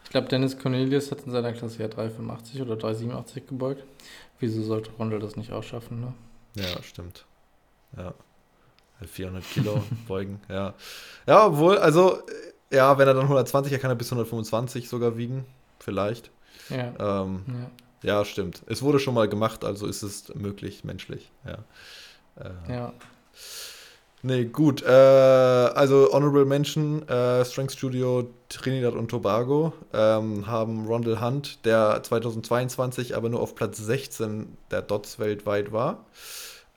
Ich 0.04 0.10
glaube, 0.10 0.28
Dennis 0.28 0.58
Cornelius 0.58 1.12
hat 1.12 1.20
in 1.26 1.32
seiner 1.32 1.54
Klasse 1.54 1.80
ja 1.80 1.88
385 1.88 2.62
oder 2.62 2.76
387 2.76 3.45
gebeugt. 3.47 3.84
Wieso 4.39 4.63
sollte 4.63 4.91
Rondel 4.91 5.19
das 5.19 5.35
nicht 5.35 5.51
ausschaffen, 5.51 5.99
ne? 5.99 6.13
Ja, 6.55 6.81
stimmt. 6.81 7.25
Ja. 7.97 8.13
400 9.05 9.43
Kilo 9.43 9.81
beugen, 10.07 10.41
ja. 10.49 10.73
Ja, 11.25 11.47
obwohl, 11.47 11.77
also, 11.77 12.19
ja, 12.69 12.97
wenn 12.97 13.07
er 13.07 13.13
dann 13.13 13.23
120, 13.23 13.71
er 13.71 13.79
kann 13.79 13.91
er 13.91 13.95
bis 13.95 14.07
125 14.07 14.89
sogar 14.89 15.17
wiegen, 15.17 15.45
vielleicht. 15.79 16.31
Ja. 16.69 17.23
Ähm, 17.23 17.43
ja. 18.03 18.15
ja. 18.15 18.25
stimmt. 18.25 18.61
Es 18.67 18.81
wurde 18.81 18.99
schon 18.99 19.13
mal 19.13 19.29
gemacht, 19.29 19.63
also 19.63 19.87
ist 19.87 20.03
es 20.03 20.33
möglich, 20.35 20.83
menschlich, 20.83 21.31
ja. 21.45 21.63
Äh, 22.35 22.73
ja. 22.73 22.93
Nee, 24.22 24.45
gut. 24.45 24.84
Äh, 24.84 24.89
also 24.89 26.09
Honorable 26.11 26.45
Mention, 26.45 27.07
äh, 27.07 27.45
Strength 27.45 27.72
Studio 27.72 28.28
Trinidad 28.49 28.95
und 28.95 29.09
Tobago 29.09 29.74
ähm, 29.93 30.45
haben 30.47 30.86
Rondell 30.88 31.22
Hunt, 31.22 31.65
der 31.65 32.01
2022 32.03 33.15
aber 33.15 33.30
nur 33.30 33.39
auf 33.39 33.55
Platz 33.55 33.78
16 33.78 34.57
der 34.72 34.82
Dots 34.82 35.20
weltweit 35.20 35.72
war. 35.72 36.05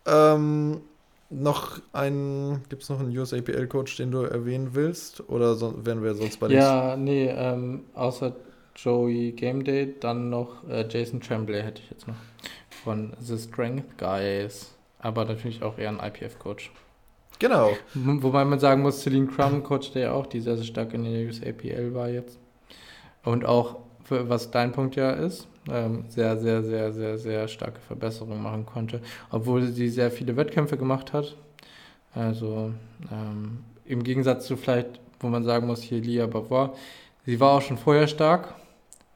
Ähm, 0.06 0.82
noch 1.30 1.80
ein, 1.92 2.62
gibt 2.68 2.82
es 2.82 2.90
noch 2.90 3.00
einen 3.00 3.16
USAPL-Coach, 3.16 3.96
den 3.96 4.10
du 4.10 4.22
erwähnen 4.22 4.70
willst? 4.74 5.28
Oder 5.28 5.54
so, 5.54 5.84
wären 5.84 6.02
wir 6.02 6.14
sonst 6.14 6.38
bei. 6.38 6.48
Ja, 6.48 6.96
nee, 6.96 7.28
ähm, 7.28 7.84
außer 7.94 8.36
Joey 8.76 9.32
Game 9.32 9.64
Day, 9.64 9.94
dann 9.98 10.30
noch 10.30 10.68
äh, 10.68 10.86
Jason 10.88 11.20
Tremblay 11.20 11.62
hätte 11.62 11.82
ich 11.82 11.90
jetzt 11.90 12.06
noch. 12.06 12.16
Von 12.84 13.14
The 13.18 13.38
Strength 13.38 13.98
Guys. 13.98 14.74
Aber 14.98 15.24
natürlich 15.24 15.62
auch 15.62 15.78
eher 15.78 15.88
ein 15.88 16.00
IPF-Coach. 16.00 16.70
Genau. 17.42 17.72
Wobei 17.94 18.44
man 18.44 18.60
sagen 18.60 18.82
muss, 18.82 19.00
Celine 19.00 19.26
Crum 19.26 19.64
coacht 19.64 19.96
der 19.96 20.02
ja 20.02 20.12
auch, 20.12 20.26
die 20.26 20.40
sehr, 20.40 20.54
sehr 20.54 20.64
stark 20.64 20.94
in 20.94 21.02
der 21.02 21.28
USAPL 21.28 21.92
war 21.92 22.08
jetzt. 22.08 22.38
Und 23.24 23.44
auch 23.44 23.78
was 24.08 24.52
dein 24.52 24.70
Punkt 24.70 24.94
ja 24.94 25.10
ist, 25.10 25.48
ähm, 25.68 26.04
sehr, 26.08 26.38
sehr, 26.38 26.62
sehr, 26.62 26.92
sehr, 26.92 27.18
sehr 27.18 27.48
starke 27.48 27.80
Verbesserungen 27.80 28.40
machen 28.40 28.64
konnte, 28.64 29.00
obwohl 29.30 29.62
sie 29.66 29.88
sehr 29.88 30.12
viele 30.12 30.36
Wettkämpfe 30.36 30.76
gemacht 30.76 31.12
hat. 31.12 31.36
Also 32.14 32.72
ähm, 33.10 33.64
im 33.86 34.04
Gegensatz 34.04 34.46
zu 34.46 34.56
vielleicht, 34.56 35.00
wo 35.18 35.26
man 35.26 35.42
sagen 35.42 35.66
muss, 35.66 35.82
hier 35.82 36.00
Lia 36.00 36.26
Bavois, 36.28 36.74
sie 37.26 37.40
war 37.40 37.56
auch 37.56 37.62
schon 37.62 37.76
vorher 37.76 38.06
stark. 38.06 38.54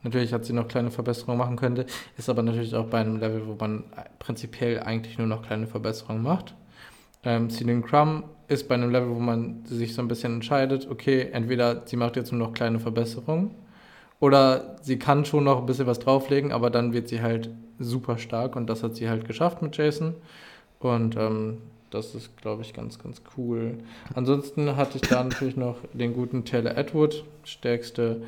Natürlich 0.02 0.32
hat 0.32 0.44
sie 0.44 0.52
noch 0.52 0.66
kleine 0.66 0.90
Verbesserungen 0.90 1.38
machen 1.38 1.56
können, 1.56 1.84
ist 2.16 2.28
aber 2.28 2.42
natürlich 2.42 2.74
auch 2.74 2.86
bei 2.86 2.98
einem 2.98 3.18
Level, 3.18 3.46
wo 3.46 3.54
man 3.54 3.84
prinzipiell 4.18 4.80
eigentlich 4.80 5.16
nur 5.16 5.28
noch 5.28 5.42
kleine 5.42 5.68
Verbesserungen 5.68 6.24
macht. 6.24 6.54
Ähm, 7.26 7.50
Celine 7.50 7.82
Crumb 7.82 8.24
ist 8.46 8.68
bei 8.68 8.76
einem 8.76 8.90
Level, 8.90 9.10
wo 9.10 9.18
man 9.18 9.64
sich 9.66 9.94
so 9.94 10.00
ein 10.00 10.06
bisschen 10.06 10.34
entscheidet, 10.34 10.88
okay, 10.88 11.28
entweder 11.32 11.82
sie 11.84 11.96
macht 11.96 12.14
jetzt 12.14 12.30
nur 12.30 12.46
noch 12.46 12.54
kleine 12.54 12.78
Verbesserungen 12.78 13.50
oder 14.20 14.76
sie 14.80 14.96
kann 14.96 15.24
schon 15.24 15.42
noch 15.42 15.58
ein 15.58 15.66
bisschen 15.66 15.88
was 15.88 15.98
drauflegen, 15.98 16.52
aber 16.52 16.70
dann 16.70 16.92
wird 16.92 17.08
sie 17.08 17.20
halt 17.20 17.50
super 17.80 18.16
stark 18.16 18.54
und 18.54 18.68
das 18.68 18.84
hat 18.84 18.94
sie 18.94 19.08
halt 19.08 19.26
geschafft 19.26 19.60
mit 19.60 19.76
Jason. 19.76 20.14
Und 20.78 21.16
ähm, 21.16 21.58
das 21.90 22.14
ist, 22.14 22.36
glaube 22.36 22.62
ich, 22.62 22.72
ganz, 22.72 22.98
ganz 23.00 23.20
cool. 23.36 23.78
Ansonsten 24.14 24.76
hatte 24.76 24.98
ich 24.98 25.08
da 25.08 25.24
natürlich 25.24 25.56
noch 25.56 25.78
den 25.92 26.14
guten 26.14 26.44
Taylor 26.44 26.76
Edward, 26.76 27.24
stärkste 27.44 28.22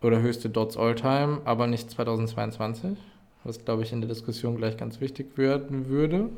oder 0.00 0.22
höchste 0.22 0.48
Dots 0.48 0.78
all 0.78 0.94
time, 0.94 1.42
aber 1.44 1.66
nicht 1.66 1.90
2022, 1.90 2.96
was, 3.44 3.62
glaube 3.64 3.82
ich, 3.82 3.92
in 3.92 4.00
der 4.00 4.08
Diskussion 4.08 4.56
gleich 4.56 4.78
ganz 4.78 5.02
wichtig 5.02 5.36
werden 5.36 5.88
würde. 5.88 6.30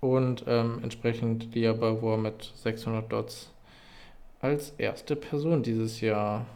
Und 0.00 0.44
ähm, 0.46 0.80
entsprechend 0.82 1.54
Diabawar 1.54 2.16
mit 2.16 2.52
600 2.56 3.12
Dots 3.12 3.50
als 4.40 4.70
erste 4.78 5.16
Person 5.16 5.62
dieses 5.62 6.00
Jahr. 6.00 6.46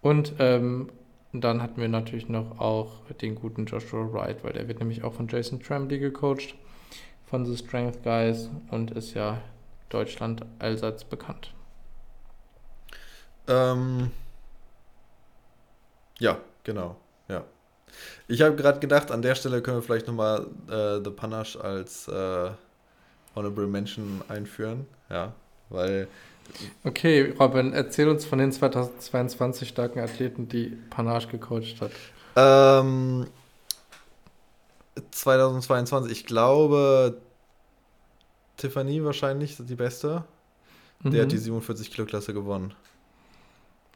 Und 0.00 0.34
ähm, 0.38 0.88
dann 1.32 1.60
hatten 1.60 1.80
wir 1.80 1.88
natürlich 1.88 2.28
noch 2.28 2.58
auch 2.58 3.04
den 3.20 3.34
guten 3.34 3.66
Joshua 3.66 4.10
Wright, 4.12 4.42
weil 4.42 4.54
der 4.54 4.66
wird 4.66 4.78
nämlich 4.78 5.04
auch 5.04 5.12
von 5.12 5.28
Jason 5.28 5.60
Tremblay 5.60 5.98
gecoacht 5.98 6.54
von 7.26 7.44
The 7.44 7.56
Strength 7.56 8.02
Guys 8.02 8.48
und 8.70 8.90
ist 8.92 9.14
ja 9.14 9.42
Deutschland 9.90 10.44
allseits 10.58 11.04
bekannt. 11.04 11.52
Ähm, 13.46 14.10
ja, 16.18 16.38
genau. 16.64 16.96
Ich 18.26 18.42
habe 18.42 18.56
gerade 18.56 18.80
gedacht, 18.80 19.10
an 19.10 19.22
der 19.22 19.34
Stelle 19.34 19.62
können 19.62 19.78
wir 19.78 19.82
vielleicht 19.82 20.06
nochmal 20.06 20.46
äh, 20.68 21.02
The 21.02 21.10
Panache 21.10 21.62
als 21.62 22.08
äh, 22.08 22.50
Honorable 23.34 23.66
Mention 23.66 24.22
einführen. 24.28 24.86
Ja, 25.10 25.32
weil. 25.70 26.08
Okay, 26.82 27.34
Robin, 27.38 27.72
erzähl 27.72 28.08
uns 28.08 28.24
von 28.24 28.38
den 28.38 28.52
2022 28.52 29.68
starken 29.68 30.00
Athleten, 30.00 30.48
die 30.48 30.78
Panache 30.90 31.28
gecoacht 31.28 31.80
hat. 31.80 31.92
Ähm, 32.36 33.26
2022. 35.10 36.12
Ich 36.12 36.26
glaube, 36.26 37.18
Tiffany 38.56 39.04
wahrscheinlich 39.04 39.56
die 39.58 39.74
beste. 39.74 40.24
Mhm. 41.02 41.10
Der 41.10 41.22
hat 41.22 41.32
die 41.32 41.38
47 41.38 41.90
Kilo 41.90 42.06
Klasse 42.06 42.34
gewonnen. 42.34 42.74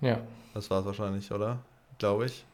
Ja. 0.01 0.21
Das 0.55 0.71
war 0.71 0.81
es 0.81 0.87
wahrscheinlich, 0.87 1.31
oder? 1.33 1.59
Glaube 1.99 2.27
ich. 2.27 2.45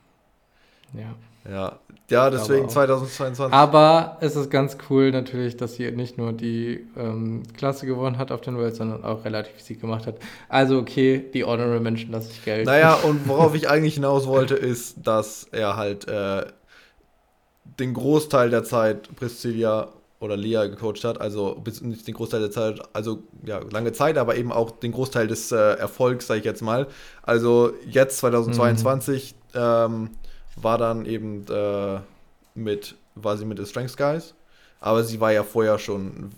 Ja. 0.94 1.14
Ja, 1.50 1.78
ja 2.10 2.30
deswegen 2.30 2.68
2022. 2.68 3.54
Aber 3.54 4.18
es 4.20 4.36
ist 4.36 4.50
ganz 4.50 4.76
cool 4.90 5.10
natürlich, 5.10 5.56
dass 5.56 5.74
sie 5.74 5.90
nicht 5.92 6.18
nur 6.18 6.32
die 6.32 6.86
ähm, 6.96 7.42
Klasse 7.56 7.86
gewonnen 7.86 8.18
hat 8.18 8.30
auf 8.30 8.40
den 8.42 8.56
Worlds, 8.56 8.78
sondern 8.78 9.04
auch 9.04 9.24
relativ 9.24 9.60
Sieg 9.60 9.80
gemacht 9.80 10.06
hat. 10.06 10.16
Also 10.48 10.78
okay, 10.78 11.24
die 11.32 11.44
Honorable 11.44 11.80
Menschen 11.80 12.12
lasse 12.12 12.30
ich 12.30 12.44
Geld. 12.44 12.66
Naja, 12.66 12.94
und 13.02 13.28
worauf 13.28 13.54
ich 13.54 13.68
eigentlich 13.70 13.94
hinaus 13.94 14.26
wollte, 14.26 14.54
ist, 14.54 14.96
dass 15.06 15.44
er 15.52 15.76
halt 15.76 16.06
äh, 16.08 16.44
den 17.78 17.94
Großteil 17.94 18.50
der 18.50 18.64
Zeit 18.64 19.14
Priscilla 19.16 19.88
oder 20.20 20.36
Lia 20.36 20.66
gecoacht 20.66 21.04
hat, 21.04 21.20
also 21.20 21.54
bis 21.62 21.80
nicht 21.80 22.06
den 22.08 22.14
Großteil 22.14 22.40
der 22.40 22.50
Zeit, 22.50 22.80
also 22.92 23.22
ja, 23.44 23.60
lange 23.70 23.92
Zeit, 23.92 24.18
aber 24.18 24.36
eben 24.36 24.50
auch 24.50 24.72
den 24.72 24.90
Großteil 24.90 25.28
des 25.28 25.52
äh, 25.52 25.56
Erfolgs, 25.56 26.26
sage 26.26 26.40
ich 26.40 26.44
jetzt 26.44 26.60
mal. 26.60 26.88
Also 27.22 27.72
jetzt 27.88 28.18
2022 28.18 29.36
mhm. 29.54 29.60
ähm, 29.60 30.10
war 30.62 30.78
dann 30.78 31.06
eben 31.06 31.46
äh, 31.48 32.00
mit, 32.54 32.94
war 33.14 33.36
sie 33.36 33.44
mit 33.44 33.58
den 33.58 33.66
Strengths 33.66 33.96
Guys, 33.96 34.34
aber 34.80 35.04
sie 35.04 35.20
war 35.20 35.32
ja 35.32 35.42
vorher 35.42 35.78
schon 35.78 36.30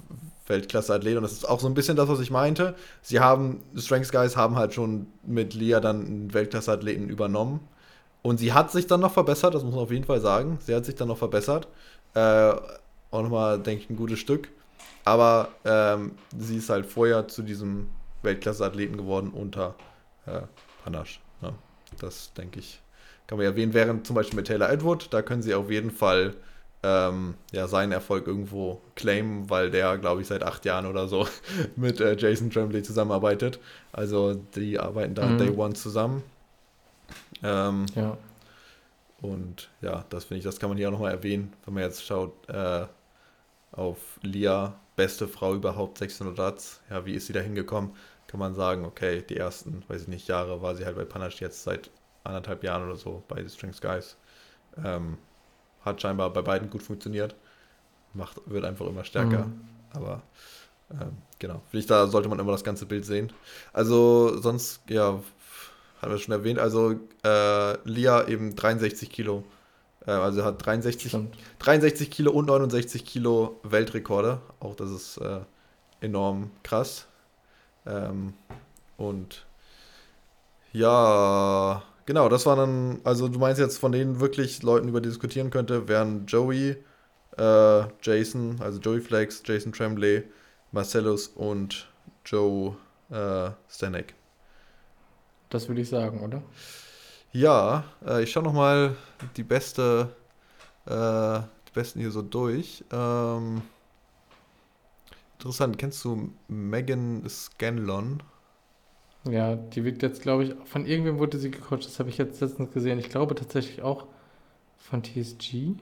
Weltklasse-Athlet 0.47 1.17
und 1.17 1.23
das 1.23 1.33
ist 1.33 1.49
auch 1.49 1.61
so 1.61 1.69
ein 1.69 1.75
bisschen 1.75 1.97
das, 1.97 2.09
was 2.09 2.21
ich 2.21 2.31
meinte. 2.31 2.75
Sie 3.03 3.21
haben, 3.21 3.63
die 3.73 3.81
Strengths 3.81 4.13
Guys 4.13 4.37
haben 4.37 4.57
halt 4.57 4.75
schon 4.75 5.07
mit 5.23 5.55
Lia 5.55 5.81
dann 5.81 6.05
einen 6.05 6.35
Weltklasse-Athleten 6.35 7.09
übernommen 7.09 7.61
und 8.23 8.39
sie 8.39 8.53
hat 8.53 8.71
sich 8.71 8.87
dann 8.87 9.01
noch 9.01 9.13
verbessert, 9.13 9.55
das 9.55 9.65
muss 9.65 9.75
man 9.75 9.85
auf 9.85 9.93
jeden 9.93 10.05
Fall 10.05 10.21
sagen. 10.21 10.59
Sie 10.61 10.75
hat 10.75 10.85
sich 10.85 10.95
dann 10.95 11.09
noch 11.09 11.19
verbessert. 11.19 11.69
Äh, 12.15 12.53
auch 13.11 13.23
nochmal, 13.23 13.59
denke 13.59 13.85
ich, 13.85 13.91
ein 13.91 13.97
gutes 13.97 14.19
Stück. 14.19 14.49
Aber 15.05 15.49
ähm, 15.65 16.13
sie 16.37 16.59
ist 16.59 16.69
halt 16.69 16.87
vorher 16.87 17.29
zu 17.29 17.43
diesem 17.43 17.89
Weltklasse-Athleten 18.23 18.97
geworden 18.97 19.31
unter 19.31 19.75
äh, 20.27 20.43
Panache. 20.85 21.21
Ne? 21.41 21.55
Das, 21.99 22.33
denke 22.35 22.61
ich, 22.61 22.83
kann 23.31 23.39
man 23.39 23.47
erwähnen. 23.47 23.75
Während 23.75 24.09
zum 24.09 24.17
Beispiel 24.17 24.35
mit 24.35 24.49
Taylor 24.49 24.69
Edward, 24.69 25.15
da 25.15 25.23
können 25.23 25.41
sie 25.41 25.55
auf 25.55 25.71
jeden 25.71 25.93
Fall 25.93 26.35
ähm, 26.83 27.35
ja, 27.53 27.69
seinen 27.69 27.93
Erfolg 27.93 28.27
irgendwo 28.27 28.81
claimen, 28.97 29.49
weil 29.49 29.71
der, 29.71 29.99
glaube 29.99 30.21
ich, 30.21 30.27
seit 30.27 30.43
acht 30.43 30.65
Jahren 30.65 30.85
oder 30.85 31.07
so 31.07 31.29
mit 31.77 32.01
äh, 32.01 32.17
Jason 32.17 32.51
Tremblay 32.51 32.83
zusammenarbeitet. 32.83 33.61
Also 33.93 34.35
die 34.35 34.81
arbeiten 34.81 35.15
da 35.15 35.27
mhm. 35.27 35.39
Day 35.39 35.51
One 35.51 35.75
zusammen. 35.75 36.25
Ähm, 37.45 37.87
ja. 37.95 38.19
Und 39.23 39.71
ja, 39.81 40.05
das 40.11 40.25
finde 40.25 40.39
ich, 40.39 40.45
das 40.45 40.59
kann 40.59 40.69
man 40.69 40.77
hier 40.77 40.89
auch 40.89 40.93
nochmal 40.93 41.13
erwähnen, 41.13 41.53
wenn 41.65 41.75
man 41.75 41.85
jetzt 41.85 42.05
schaut 42.05 42.33
äh, 42.49 42.87
auf 43.71 44.19
Lia, 44.23 44.75
beste 44.97 45.29
Frau 45.29 45.55
überhaupt, 45.55 45.99
600 45.99 46.37
Darts. 46.37 46.81
Ja, 46.91 47.07
wie 47.07 47.15
ist 47.15 47.29
sie 47.29 47.33
da 47.33 47.39
hingekommen? 47.39 47.93
Kann 48.27 48.41
man 48.41 48.57
sagen, 48.57 48.85
okay, 48.85 49.23
die 49.23 49.37
ersten, 49.37 49.85
weiß 49.87 50.03
ich 50.03 50.09
nicht, 50.09 50.27
Jahre 50.27 50.63
war 50.63 50.75
sie 50.75 50.85
halt 50.85 50.97
bei 50.97 51.05
Panache 51.05 51.45
jetzt 51.45 51.63
seit 51.63 51.91
anderthalb 52.25 52.63
Jahren 52.65 52.85
oder 52.85 52.97
so 52.97 53.23
bei 53.29 53.43
The 53.43 53.49
Strings 53.49 53.81
Guys. 53.81 54.17
Ähm, 54.85 55.19
hat 55.85 56.01
scheinbar 56.01 56.31
bei 56.33 56.43
beiden 56.43 56.71
gut 56.71 56.83
funktioniert. 56.83 57.35
Macht, 58.13 58.41
wird 58.47 58.65
einfach 58.65 58.87
immer 58.87 59.05
stärker. 59.05 59.47
Mhm. 59.47 59.61
Aber 59.93 60.23
ähm, 60.91 61.19
genau, 61.39 61.63
finde 61.71 61.79
ich, 61.79 61.87
da 61.87 62.07
sollte 62.07 62.29
man 62.29 62.39
immer 62.39 62.53
das 62.53 62.65
ganze 62.65 62.87
Bild 62.87 63.05
sehen. 63.05 63.33
Also 63.73 64.41
sonst, 64.41 64.83
ja, 64.89 65.21
haben 66.01 66.13
wir 66.13 66.19
schon 66.19 66.33
erwähnt. 66.33 66.59
Also 66.59 66.95
äh, 67.25 67.89
Lia 67.89 68.27
eben 68.29 68.57
63 68.57 69.11
Kilo. 69.11 69.45
Äh, 70.07 70.13
also 70.13 70.45
hat 70.45 70.65
63, 70.65 71.17
63 71.59 72.11
Kilo 72.11 72.33
und 72.33 72.47
69 72.47 73.05
Kilo 73.05 73.61
Weltrekorde. 73.63 74.41
Auch 74.61 74.75
das 74.75 74.91
ist 74.91 75.19
äh, 75.19 75.41
enorm 76.01 76.51
krass. 76.63 77.07
Ähm, 77.87 78.35
und 78.97 79.47
ja, 80.73 81.83
genau, 82.11 82.29
das 82.29 82.45
war 82.45 82.57
dann, 82.57 83.01
also 83.05 83.29
du 83.29 83.39
meinst 83.39 83.61
jetzt 83.61 83.79
von 83.79 83.93
denen 83.93 84.19
wirklich 84.19 84.65
Leuten, 84.65 84.89
über 84.89 85.01
die 85.01 85.09
diskutieren 85.09 85.49
könnte, 85.51 85.87
wären 85.87 86.27
Joey, 86.27 86.77
äh, 87.39 87.83
Jason, 88.03 88.57
also 88.59 88.81
Joey 88.81 89.01
Flex, 89.01 89.41
Jason 89.45 89.71
Tremblay, 89.71 90.25
Marcellus 90.73 91.29
und 91.29 91.89
Joe 92.25 92.75
äh, 93.11 93.51
Stanek. 93.69 94.15
Das 95.51 95.69
würde 95.69 95.83
ich 95.83 95.89
sagen, 95.89 96.25
oder? 96.25 96.43
Ja, 97.31 97.85
äh, 98.05 98.25
ich 98.25 98.33
schaue 98.33 98.43
nochmal 98.43 98.97
die 99.37 99.45
beste, 99.45 100.09
äh, 100.87 100.91
die 101.69 101.73
besten 101.73 102.01
hier 102.01 102.11
so 102.11 102.23
durch. 102.23 102.85
Ähm, 102.91 103.63
interessant, 105.39 105.79
kennst 105.79 106.05
du 106.05 106.33
Megan 106.49 107.23
Scanlon? 107.29 108.21
Ja, 109.25 109.55
die 109.55 109.85
wird 109.85 110.03
jetzt, 110.03 110.23
glaube 110.23 110.45
ich, 110.45 110.55
von 110.65 110.87
irgendwem 110.87 111.19
wurde 111.19 111.39
sie 111.39 111.51
gecoacht, 111.51 111.85
das 111.85 111.99
habe 111.99 112.09
ich 112.09 112.19
jetzt 112.19 112.41
letztens 112.41 112.73
gesehen. 112.73 112.99
Ich 112.99 113.11
glaube 113.11 113.35
tatsächlich 113.35 113.83
auch 113.83 114.07
von 114.79 115.03
TSG. 115.03 115.75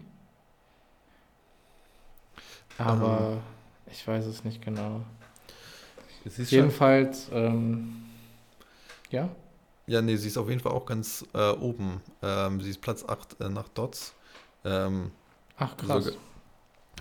Aber 2.78 3.32
ähm. 3.32 3.92
ich 3.92 4.06
weiß 4.06 4.26
es 4.26 4.44
nicht 4.44 4.62
genau. 4.62 5.02
Jedenfalls, 6.24 7.28
ähm, 7.32 8.04
ja. 9.10 9.28
Ja, 9.86 10.02
nee, 10.02 10.16
sie 10.16 10.28
ist 10.28 10.36
auf 10.36 10.48
jeden 10.48 10.60
Fall 10.60 10.72
auch 10.72 10.84
ganz 10.84 11.24
äh, 11.32 11.50
oben. 11.52 12.02
Ähm, 12.22 12.60
sie 12.60 12.70
ist 12.70 12.80
Platz 12.80 13.04
8 13.06 13.40
äh, 13.40 13.48
nach 13.48 13.68
Dots. 13.68 14.14
Ähm, 14.64 15.12
Ach, 15.56 15.76
krass. 15.76 16.04
So, 16.04 16.12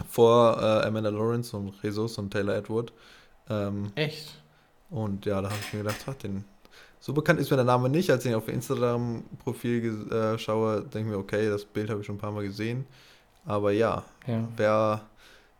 vor 0.10 0.58
äh, 0.62 0.88
Amanda 0.88 1.10
Lawrence 1.10 1.56
und 1.58 1.74
Jesus 1.84 2.18
und 2.18 2.32
Taylor 2.32 2.56
Edward. 2.56 2.94
Ähm, 3.50 3.92
Echt? 3.96 4.42
Und 4.90 5.26
ja, 5.26 5.42
da 5.42 5.50
habe 5.50 5.60
ich 5.60 5.74
mir 5.74 5.84
gedacht, 5.84 6.06
ach, 6.08 6.14
den, 6.16 6.46
so 7.00 7.14
bekannt 7.14 7.40
ist 7.40 7.50
mir 7.50 7.58
der 7.58 7.66
Name 7.66 7.90
nicht. 7.90 8.10
Als 8.10 8.26
ich 8.26 8.34
auf 8.34 8.48
Instagram-Profil 8.48 10.12
äh, 10.12 10.38
schaue, 10.38 10.82
denke 10.82 11.00
ich 11.00 11.06
mir, 11.06 11.18
okay, 11.18 11.50
das 11.50 11.66
Bild 11.66 11.90
habe 11.90 12.02
ich 12.02 12.06
schon 12.06 12.16
ein 12.16 12.20
paar 12.20 12.32
Mal 12.32 12.44
gesehen. 12.44 12.86
Aber 13.46 13.72
ja, 13.72 14.04
ja. 14.28 14.48
wer 14.56 15.02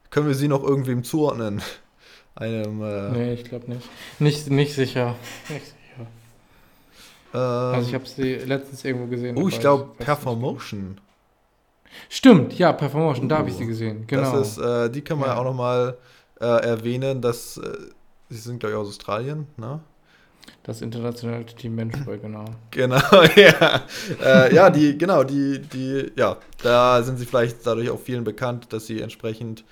können 0.10 0.28
wir 0.28 0.36
sie 0.36 0.48
noch 0.48 0.64
irgendwem 0.64 1.04
zuordnen? 1.04 1.62
Einem. 2.36 2.82
Äh, 2.84 3.10
nee, 3.12 3.34
ich 3.34 3.44
glaube 3.46 3.70
nicht. 3.72 3.90
nicht. 4.20 4.50
Nicht 4.50 4.74
sicher. 4.76 5.16
Nicht 5.50 5.74
Ähm, 7.34 7.40
also 7.40 7.88
ich 7.88 7.94
habe 7.94 8.06
sie 8.06 8.36
letztens 8.36 8.84
irgendwo 8.86 9.08
gesehen. 9.08 9.38
Oh, 9.38 9.48
ich 9.48 9.60
glaube 9.60 9.92
Performotion. 9.98 11.00
Stimmt, 12.10 12.58
ja, 12.58 12.74
Performotion, 12.74 13.26
uh, 13.26 13.30
da 13.30 13.38
habe 13.40 13.50
ich 13.50 13.56
sie 13.56 13.66
gesehen. 13.66 14.06
Genau. 14.08 14.32
Das 14.32 14.50
ist, 14.50 14.58
äh, 14.58 14.90
die 14.90 15.02
kann 15.02 15.20
man 15.20 15.30
ja. 15.30 15.38
auch 15.38 15.44
nochmal 15.44 15.98
äh, 16.40 16.46
erwähnen, 16.46 17.22
dass 17.22 17.58
äh, 17.58 17.78
sie 18.30 18.38
sind, 18.38 18.60
glaube 18.60 18.74
ich, 18.74 18.80
aus 18.80 18.88
Australien, 18.88 19.48
ne? 19.58 19.80
Das 20.64 20.82
internationale 20.82 21.46
Team 21.46 21.76
Menschball, 21.76 22.20
genau. 22.20 22.46
Genau, 22.72 23.24
ja. 23.36 23.86
äh, 24.22 24.56
ja, 24.56 24.70
die, 24.70 24.98
genau, 24.98 25.24
die, 25.24 25.60
die, 25.60 26.12
ja, 26.16 26.38
da 26.64 27.04
sind 27.04 27.18
sie 27.18 27.26
vielleicht 27.26 27.66
dadurch 27.66 27.90
auch 27.90 28.00
vielen 28.00 28.24
bekannt, 28.24 28.72
dass 28.72 28.86
sie 28.86 29.02
entsprechend 29.02 29.66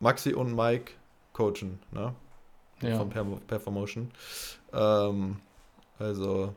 Maxi 0.00 0.34
und 0.34 0.54
Mike 0.54 0.92
coachen, 1.32 1.78
ne? 1.92 2.14
Ja. 2.82 2.98
Von 2.98 3.10
per 3.10 3.24
Performotion. 3.46 4.10
Ähm, 4.72 5.36
also 5.98 6.54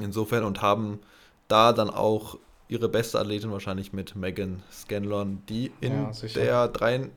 insofern 0.00 0.44
und 0.44 0.60
haben 0.60 1.00
da 1.48 1.72
dann 1.72 1.90
auch 1.90 2.36
ihre 2.68 2.88
beste 2.88 3.18
Athletin 3.18 3.50
wahrscheinlich 3.50 3.92
mit 3.92 4.16
Megan 4.16 4.62
Scanlon, 4.72 5.42
die 5.48 5.72
in 5.80 5.92
ja, 5.92 6.12
der 6.34 6.68
3, 6.68 7.10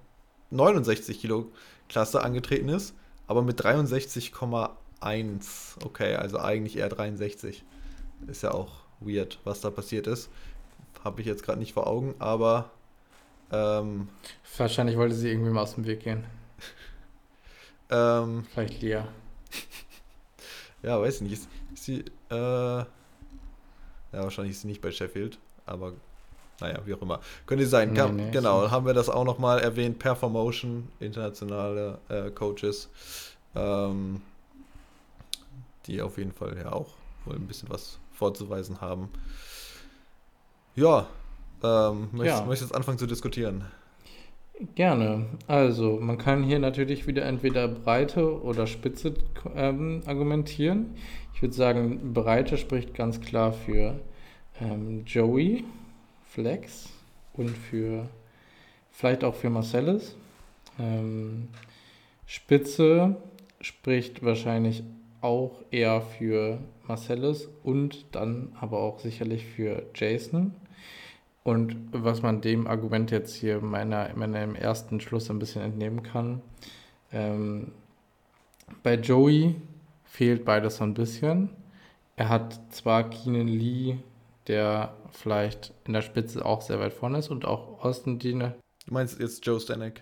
69 0.50 1.20
Kilo 1.20 1.52
Klasse 1.90 2.24
angetreten 2.24 2.70
ist, 2.70 2.96
aber 3.34 3.42
mit 3.42 3.60
63,1. 3.60 5.84
Okay, 5.84 6.16
also 6.16 6.38
eigentlich 6.38 6.78
eher 6.78 6.90
63. 6.90 7.64
Ist 8.28 8.44
ja 8.44 8.52
auch 8.52 8.84
weird, 9.00 9.40
was 9.44 9.62
da 9.62 9.72
passiert 9.72 10.06
ist. 10.06 10.30
Habe 11.04 11.22
ich 11.22 11.28
jetzt 11.28 11.44
gerade 11.44 11.58
nicht 11.58 11.74
vor 11.74 11.88
Augen, 11.88 12.14
aber. 12.20 12.70
Ähm, 13.52 14.10
Wahrscheinlich 14.58 14.98
wollte 14.98 15.16
sie 15.16 15.32
irgendwie 15.32 15.50
mal 15.50 15.64
aus 15.64 15.74
dem 15.74 15.86
Weg 15.86 16.02
gehen. 16.02 16.24
ähm, 17.90 18.46
Vielleicht 18.54 18.82
Lia. 18.82 19.08
ja, 20.84 21.02
weiß 21.02 21.22
nicht. 21.22 21.34
Ist, 21.34 21.50
ist 21.74 21.86
sie. 21.86 22.06
Äh, 22.30 22.36
ja, 22.36 22.86
wahrscheinlich 24.12 24.52
ist 24.52 24.62
sie 24.62 24.68
nicht 24.68 24.82
bei 24.82 24.92
Sheffield, 24.92 25.40
aber 25.66 25.94
naja, 26.60 26.80
wie 26.86 26.94
auch 26.94 27.02
immer. 27.02 27.20
Könnte 27.46 27.66
sein. 27.68 27.94
Nee, 27.94 28.12
nee, 28.12 28.32
genau, 28.32 28.70
haben 28.70 28.86
wir 28.86 28.94
das 28.94 29.10
auch 29.10 29.26
nochmal 29.26 29.60
erwähnt. 29.60 30.00
Performotion, 30.00 30.88
internationale 31.00 32.00
äh, 32.10 32.30
Coaches, 32.32 32.90
ähm, 33.56 34.22
die 35.86 36.02
auf 36.02 36.18
jeden 36.18 36.32
Fall 36.32 36.58
ja 36.58 36.72
auch 36.72 36.90
wohl 37.26 37.36
ein 37.36 37.48
bisschen 37.48 37.70
was 37.70 38.00
vorzuweisen 38.14 38.82
haben. 38.82 39.10
Ja, 40.76 41.08
ähm, 41.64 42.10
möchtest, 42.12 42.40
ja. 42.40 42.46
möchtest 42.46 42.72
jetzt 42.72 42.76
anfangen 42.76 42.98
zu 42.98 43.08
diskutieren? 43.08 43.66
Gerne. 44.76 45.26
Also, 45.48 46.00
man 46.00 46.18
kann 46.18 46.44
hier 46.44 46.60
natürlich 46.60 47.08
wieder 47.08 47.26
entweder 47.26 47.68
Breite 47.68 48.42
oder 48.42 48.68
Spitze 48.68 49.16
ähm, 49.56 50.02
argumentieren. 50.06 50.96
Ich 51.34 51.42
würde 51.42 51.56
sagen, 51.56 52.14
Breite 52.14 52.58
spricht 52.58 52.94
ganz 52.94 53.20
klar 53.20 53.52
für 53.52 54.00
ähm, 54.62 55.04
Joey 55.06 55.66
Flex 56.34 56.90
und 57.34 57.50
für 57.50 58.08
vielleicht 58.92 59.24
auch 59.24 59.36
für 59.36 59.52
Marcellus. 59.52 60.16
Ähm, 60.80 61.50
Spitze 62.26 63.18
spricht 63.62 64.24
wahrscheinlich 64.24 64.84
auch 65.22 65.62
eher 65.70 66.02
für 66.02 66.58
Marcellus 66.88 67.50
und 67.64 68.06
dann 68.14 68.52
aber 68.60 68.80
auch 68.80 69.00
sicherlich 69.00 69.46
für 69.46 69.84
Jason. 69.94 70.56
Und 71.44 71.76
was 71.92 72.24
man 72.24 72.42
dem 72.42 72.66
Argument 72.66 73.12
jetzt 73.12 73.36
hier 73.36 73.62
meiner, 73.62 74.10
meinem 74.16 74.56
ersten 74.56 75.02
Schluss 75.02 75.30
ein 75.30 75.40
bisschen 75.40 75.62
entnehmen 75.62 76.02
kann, 76.02 76.42
ähm, 77.12 77.72
bei 78.82 78.96
Joey 78.96 79.56
fehlt 80.06 80.46
beides 80.46 80.78
so 80.78 80.84
ein 80.84 80.96
bisschen. 80.96 81.50
Er 82.16 82.30
hat 82.30 82.60
zwar 82.74 83.10
Keenan 83.10 83.48
Lee, 83.48 83.98
der 84.48 84.94
vielleicht 85.12 85.74
in 85.86 85.94
der 85.94 86.02
Spitze 86.02 86.46
auch 86.46 86.62
sehr 86.62 86.80
weit 86.80 86.94
vorne 86.94 87.20
ist 87.20 87.30
und 87.30 87.46
auch 87.46 87.84
Austin 87.84 88.20
Diener. 88.20 88.56
Du 88.86 88.94
meinst 88.94 89.20
jetzt 89.20 89.46
Joe 89.46 89.60
Stanek? 89.60 90.02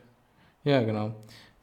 Ja, 0.64 0.82
genau. 0.82 1.14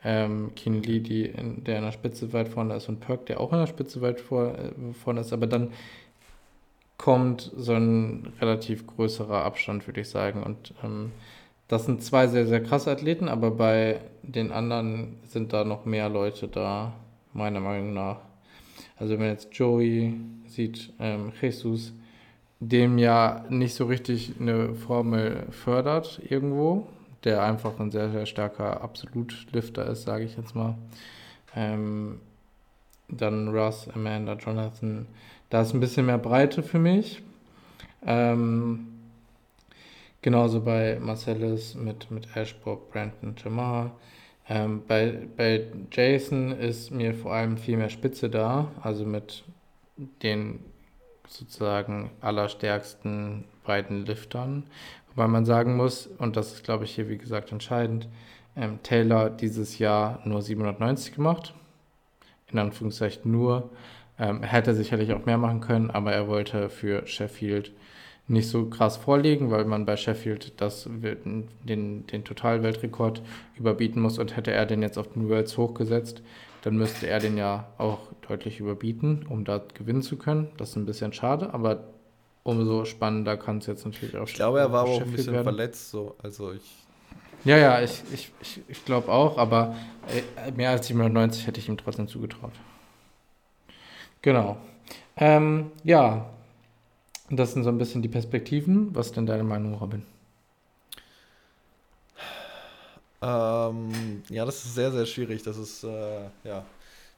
Ähm, 0.05 0.53
Lee, 0.65 1.01
die 1.01 1.27
in, 1.27 1.65
der 1.65 1.79
in 1.79 1.85
der 1.85 1.93
Spitze 1.93 2.33
weit 2.33 2.49
vorne 2.49 2.77
ist 2.77 2.89
und 2.89 3.01
Perk, 3.01 3.27
der 3.27 3.41
auch 3.41 3.53
in 3.53 3.59
der 3.59 3.67
Spitze 3.67 4.01
weit 4.01 4.21
vor, 4.21 4.55
äh, 4.57 4.93
vorne 4.93 5.21
ist, 5.21 5.33
aber 5.33 5.47
dann 5.47 5.73
kommt 6.99 7.53
so 7.57 7.75
ein 7.75 8.33
relativ 8.41 8.87
größerer 8.87 9.45
Abstand, 9.45 9.87
würde 9.87 10.01
ich 10.01 10.09
sagen. 10.09 10.43
Und 10.43 10.75
ähm, 10.85 11.13
das 11.69 11.87
sind 11.87 12.03
zwei 12.03 12.27
sehr, 12.27 12.47
sehr 12.47 12.63
krasse 12.63 12.91
Athleten, 12.91 13.29
aber 13.29 13.51
bei 13.51 14.01
den 14.23 14.53
anderen 14.53 15.17
sind 15.27 15.53
da 15.53 15.65
noch 15.65 15.85
mehr 15.85 16.09
Leute 16.09 16.49
da, 16.49 16.95
meiner 17.33 17.61
Meinung 17.61 17.95
nach. 17.95 18.19
Also 18.97 19.13
wenn 19.13 19.21
man 19.21 19.29
jetzt 19.29 19.55
Joey 19.55 20.15
sieht, 20.47 20.93
ähm, 20.99 21.33
Jesus, 21.41 21.93
dem 22.61 22.99
ja 22.99 23.45
nicht 23.49 23.75
so 23.75 23.87
richtig 23.87 24.35
eine 24.41 24.75
Formel 24.75 25.47
fördert 25.51 26.21
irgendwo, 26.29 26.87
der 27.25 27.43
einfach 27.43 27.79
ein 27.79 27.91
sehr, 27.91 28.11
sehr 28.11 28.27
starker 28.27 28.81
Absolutlifter 28.81 29.87
ist, 29.87 30.03
sage 30.03 30.25
ich 30.25 30.37
jetzt 30.37 30.55
mal. 30.55 30.77
Ähm, 31.55 32.21
dann 33.09 33.49
Russ, 33.49 33.89
Amanda, 33.95 34.35
Jonathan, 34.35 35.07
da 35.51 35.63
ist 35.63 35.73
ein 35.73 35.81
bisschen 35.81 36.07
mehr 36.07 36.19
Breite 36.19 36.63
für 36.63 36.79
mich. 36.79 37.23
Ähm, 38.05 38.89
genauso 40.21 40.61
bei 40.61 40.99
Marcellus 41.01 41.75
mit, 41.75 42.11
mit 42.11 42.37
Ashbrook, 42.37 42.91
Brandon, 42.91 43.35
Jamar. 43.43 43.93
Ähm, 44.49 44.83
bei, 44.87 45.27
bei 45.37 45.67
Jason 45.93 46.53
ist 46.53 46.91
mir 46.91 47.15
vor 47.15 47.35
allem 47.35 47.57
viel 47.57 47.77
mehr 47.77 47.91
Spitze 47.91 48.29
da, 48.31 48.71
also 48.83 49.05
mit 49.05 49.45
den 50.23 50.61
sozusagen 51.29 52.11
allerstärksten 52.21 53.45
beiden 53.65 54.05
Liftern. 54.07 54.65
Wobei 55.15 55.29
man 55.29 55.45
sagen 55.45 55.77
muss, 55.77 56.07
und 56.19 56.37
das 56.37 56.53
ist 56.53 56.65
glaube 56.65 56.85
ich 56.85 56.95
hier 56.95 57.09
wie 57.09 57.19
gesagt 57.19 57.53
entscheidend, 57.53 58.09
ähm, 58.57 58.81
Taylor 58.83 59.31
dieses 59.31 59.79
Jahr 59.79 60.21
nur 60.25 60.43
790 60.43 61.15
gemacht. 61.15 61.55
In 62.51 62.59
Anführungszeichen 62.59 63.31
nur. 63.31 63.71
Ähm, 64.19 64.43
hätte 64.43 64.75
sicherlich 64.75 65.13
auch 65.13 65.27
mehr 65.27 65.39
machen 65.39 65.61
können, 65.61 65.91
aber 65.91 66.13
er 66.13 66.27
wollte 66.27 66.71
für 66.71 67.07
Sheffield 67.07 67.71
nicht 68.27 68.49
so 68.49 68.67
krass 68.67 68.97
vorlegen, 68.97 69.51
weil 69.51 69.65
man 69.65 69.87
bei 69.87 69.97
Sheffield 69.97 70.61
das, 70.61 70.89
den, 70.89 71.49
den 72.07 72.25
Totalweltrekord 72.25 73.23
überbieten 73.57 74.03
muss 74.03 74.19
und 74.19 74.37
hätte 74.37 74.51
er 74.51 74.67
den 74.67 74.83
jetzt 74.83 74.99
auf 74.99 75.13
den 75.13 75.29
Worlds 75.29 75.57
hochgesetzt, 75.57 76.23
dann 76.63 76.77
müsste 76.77 77.07
er 77.07 77.21
den 77.21 77.37
ja 77.37 77.69
auch 77.79 77.99
deutlich 78.27 78.61
überbieten, 78.61 79.27
um 79.29 79.45
da 79.45 79.61
gewinnen 79.75 80.03
zu 80.03 80.17
können. 80.17 80.49
Das 80.57 80.71
ist 80.71 80.77
ein 80.77 80.87
bisschen 80.87 81.13
schade, 81.13 81.53
aber 81.55 81.85
umso 82.43 82.85
spannender 82.85 83.37
kann 83.37 83.59
es 83.59 83.67
jetzt 83.67 83.85
natürlich 83.85 84.17
auch 84.17 84.27
Ich 84.27 84.35
glaube, 84.35 84.61
er 84.61 84.73
war 84.73 84.83
aber 84.83 84.91
auch 84.91 85.01
ein 85.03 85.11
bisschen 85.13 85.35
werden. 85.35 85.45
verletzt, 85.45 85.91
so. 85.91 86.17
Also 86.23 86.53
ich. 86.53 86.63
Ja, 87.45 87.57
ja, 87.57 87.81
ich, 87.81 88.03
ich, 88.13 88.33
ich, 88.41 88.61
ich 88.69 88.85
glaube 88.85 89.11
auch, 89.13 89.39
aber 89.39 89.77
äh, 90.09 90.51
mehr 90.53 90.71
als 90.71 90.87
790 90.89 91.47
hätte 91.47 91.61
ich 91.61 91.69
ihm 91.69 91.77
trotzdem 91.77 92.09
zugetraut. 92.09 92.53
Genau. 94.23 94.57
Ähm, 95.17 95.71
ja, 95.85 96.29
das 97.31 97.53
sind 97.53 97.63
so 97.65 97.69
ein 97.71 97.79
bisschen 97.79 98.03
die 98.03 98.09
Perspektiven. 98.09 98.95
Was 98.95 99.07
ist 99.09 99.17
denn 99.17 99.27
deine 99.27 99.45
Meinung, 99.45 99.75
Robin? 99.75 100.03
Ähm, 103.21 104.23
ja, 104.29 104.45
das 104.45 104.65
ist 104.65 104.75
sehr, 104.75 104.93
sehr 104.93 105.07
schwierig. 105.07 105.43
Das 105.43 105.57
ist, 105.57 105.85
äh, 105.85 106.25
ja, 106.45 106.65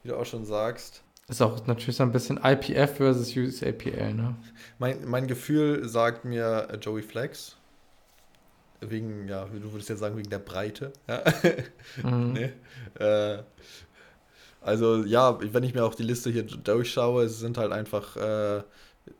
wie 0.02 0.08
du 0.08 0.16
auch 0.16 0.24
schon 0.24 0.44
sagst. 0.44 1.02
Ist 1.28 1.42
auch 1.42 1.64
natürlich 1.66 1.96
so 1.96 2.02
ein 2.02 2.12
bisschen 2.12 2.40
IPF 2.42 2.96
versus 2.96 3.36
USAPL, 3.36 4.14
ne? 4.14 4.34
Mein, 4.78 5.04
mein 5.06 5.26
Gefühl 5.28 5.88
sagt 5.88 6.24
mir 6.24 6.68
äh, 6.70 6.76
Joey 6.76 7.02
Flex. 7.02 7.56
Wegen, 8.80 9.28
ja, 9.28 9.44
du 9.44 9.72
würdest 9.72 9.90
jetzt 9.90 10.00
sagen, 10.00 10.16
wegen 10.16 10.30
der 10.30 10.38
Breite. 10.38 10.92
Ja? 11.06 11.22
Mhm. 12.02 12.32
nee. 12.32 12.52
äh, 12.98 13.42
also, 14.62 15.04
ja, 15.04 15.38
wenn 15.40 15.62
ich 15.62 15.74
mir 15.74 15.84
auch 15.84 15.94
die 15.94 16.02
Liste 16.02 16.30
hier 16.30 16.42
durchschaue, 16.42 17.24
es 17.24 17.38
sind 17.38 17.58
halt 17.58 17.72
einfach 17.72 18.16
äh, 18.16 18.62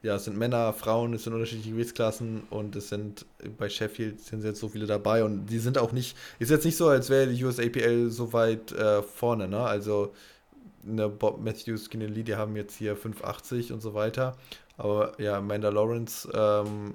ja, 0.02 0.16
es 0.16 0.24
sind 0.24 0.36
Männer, 0.36 0.72
Frauen, 0.72 1.14
es 1.14 1.24
sind 1.24 1.32
unterschiedliche 1.32 1.70
Gewichtsklassen 1.70 2.42
und 2.50 2.76
es 2.76 2.88
sind 2.88 3.26
bei 3.58 3.68
Sheffield 3.68 4.20
sind 4.20 4.44
jetzt 4.44 4.60
so 4.60 4.68
viele 4.68 4.86
dabei 4.86 5.24
und 5.24 5.46
die 5.46 5.58
sind 5.58 5.78
auch 5.78 5.92
nicht, 5.92 6.16
ist 6.38 6.50
jetzt 6.50 6.64
nicht 6.64 6.76
so, 6.76 6.88
als 6.88 7.10
wäre 7.10 7.28
die 7.28 7.44
USAPL 7.44 8.10
so 8.10 8.32
weit 8.32 8.72
äh, 8.72 9.02
vorne, 9.02 9.48
ne? 9.48 9.60
Also 9.60 10.12
eine 10.86 11.08
Bob 11.08 11.40
Matthews, 11.40 11.92
Lee, 11.92 12.22
die 12.22 12.36
haben 12.36 12.56
jetzt 12.56 12.76
hier 12.76 12.96
580 12.96 13.72
und 13.72 13.82
so 13.82 13.92
weiter. 13.94 14.36
Aber 14.78 15.20
ja, 15.20 15.36
Amanda 15.36 15.68
Lawrence 15.68 16.28
ähm, 16.32 16.94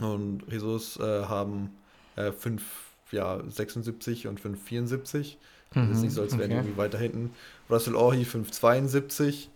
und 0.00 0.42
Jesus 0.50 0.98
äh, 0.98 1.24
haben 1.24 1.70
äh, 2.16 2.30
5, 2.30 2.62
ja, 3.12 3.40
76 3.48 4.26
und 4.26 4.38
574. 4.38 5.38
Mhm, 5.74 5.88
das 5.88 5.96
ist 5.96 6.02
nicht 6.02 6.12
so, 6.12 6.20
als 6.20 6.36
wären 6.36 6.50
okay. 6.50 6.60
irgendwie 6.60 6.76
weiter 6.76 6.98
hinten. 6.98 7.30
Russell 7.70 7.94
Orhi 7.94 8.24
572. 8.24 9.48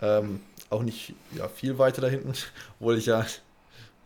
Ähm, 0.00 0.40
auch 0.72 0.82
nicht 0.82 1.14
ja, 1.36 1.48
viel 1.48 1.78
weiter 1.78 2.02
da 2.02 2.08
hinten, 2.08 2.32
obwohl 2.80 2.98
ich 2.98 3.06
ja 3.06 3.24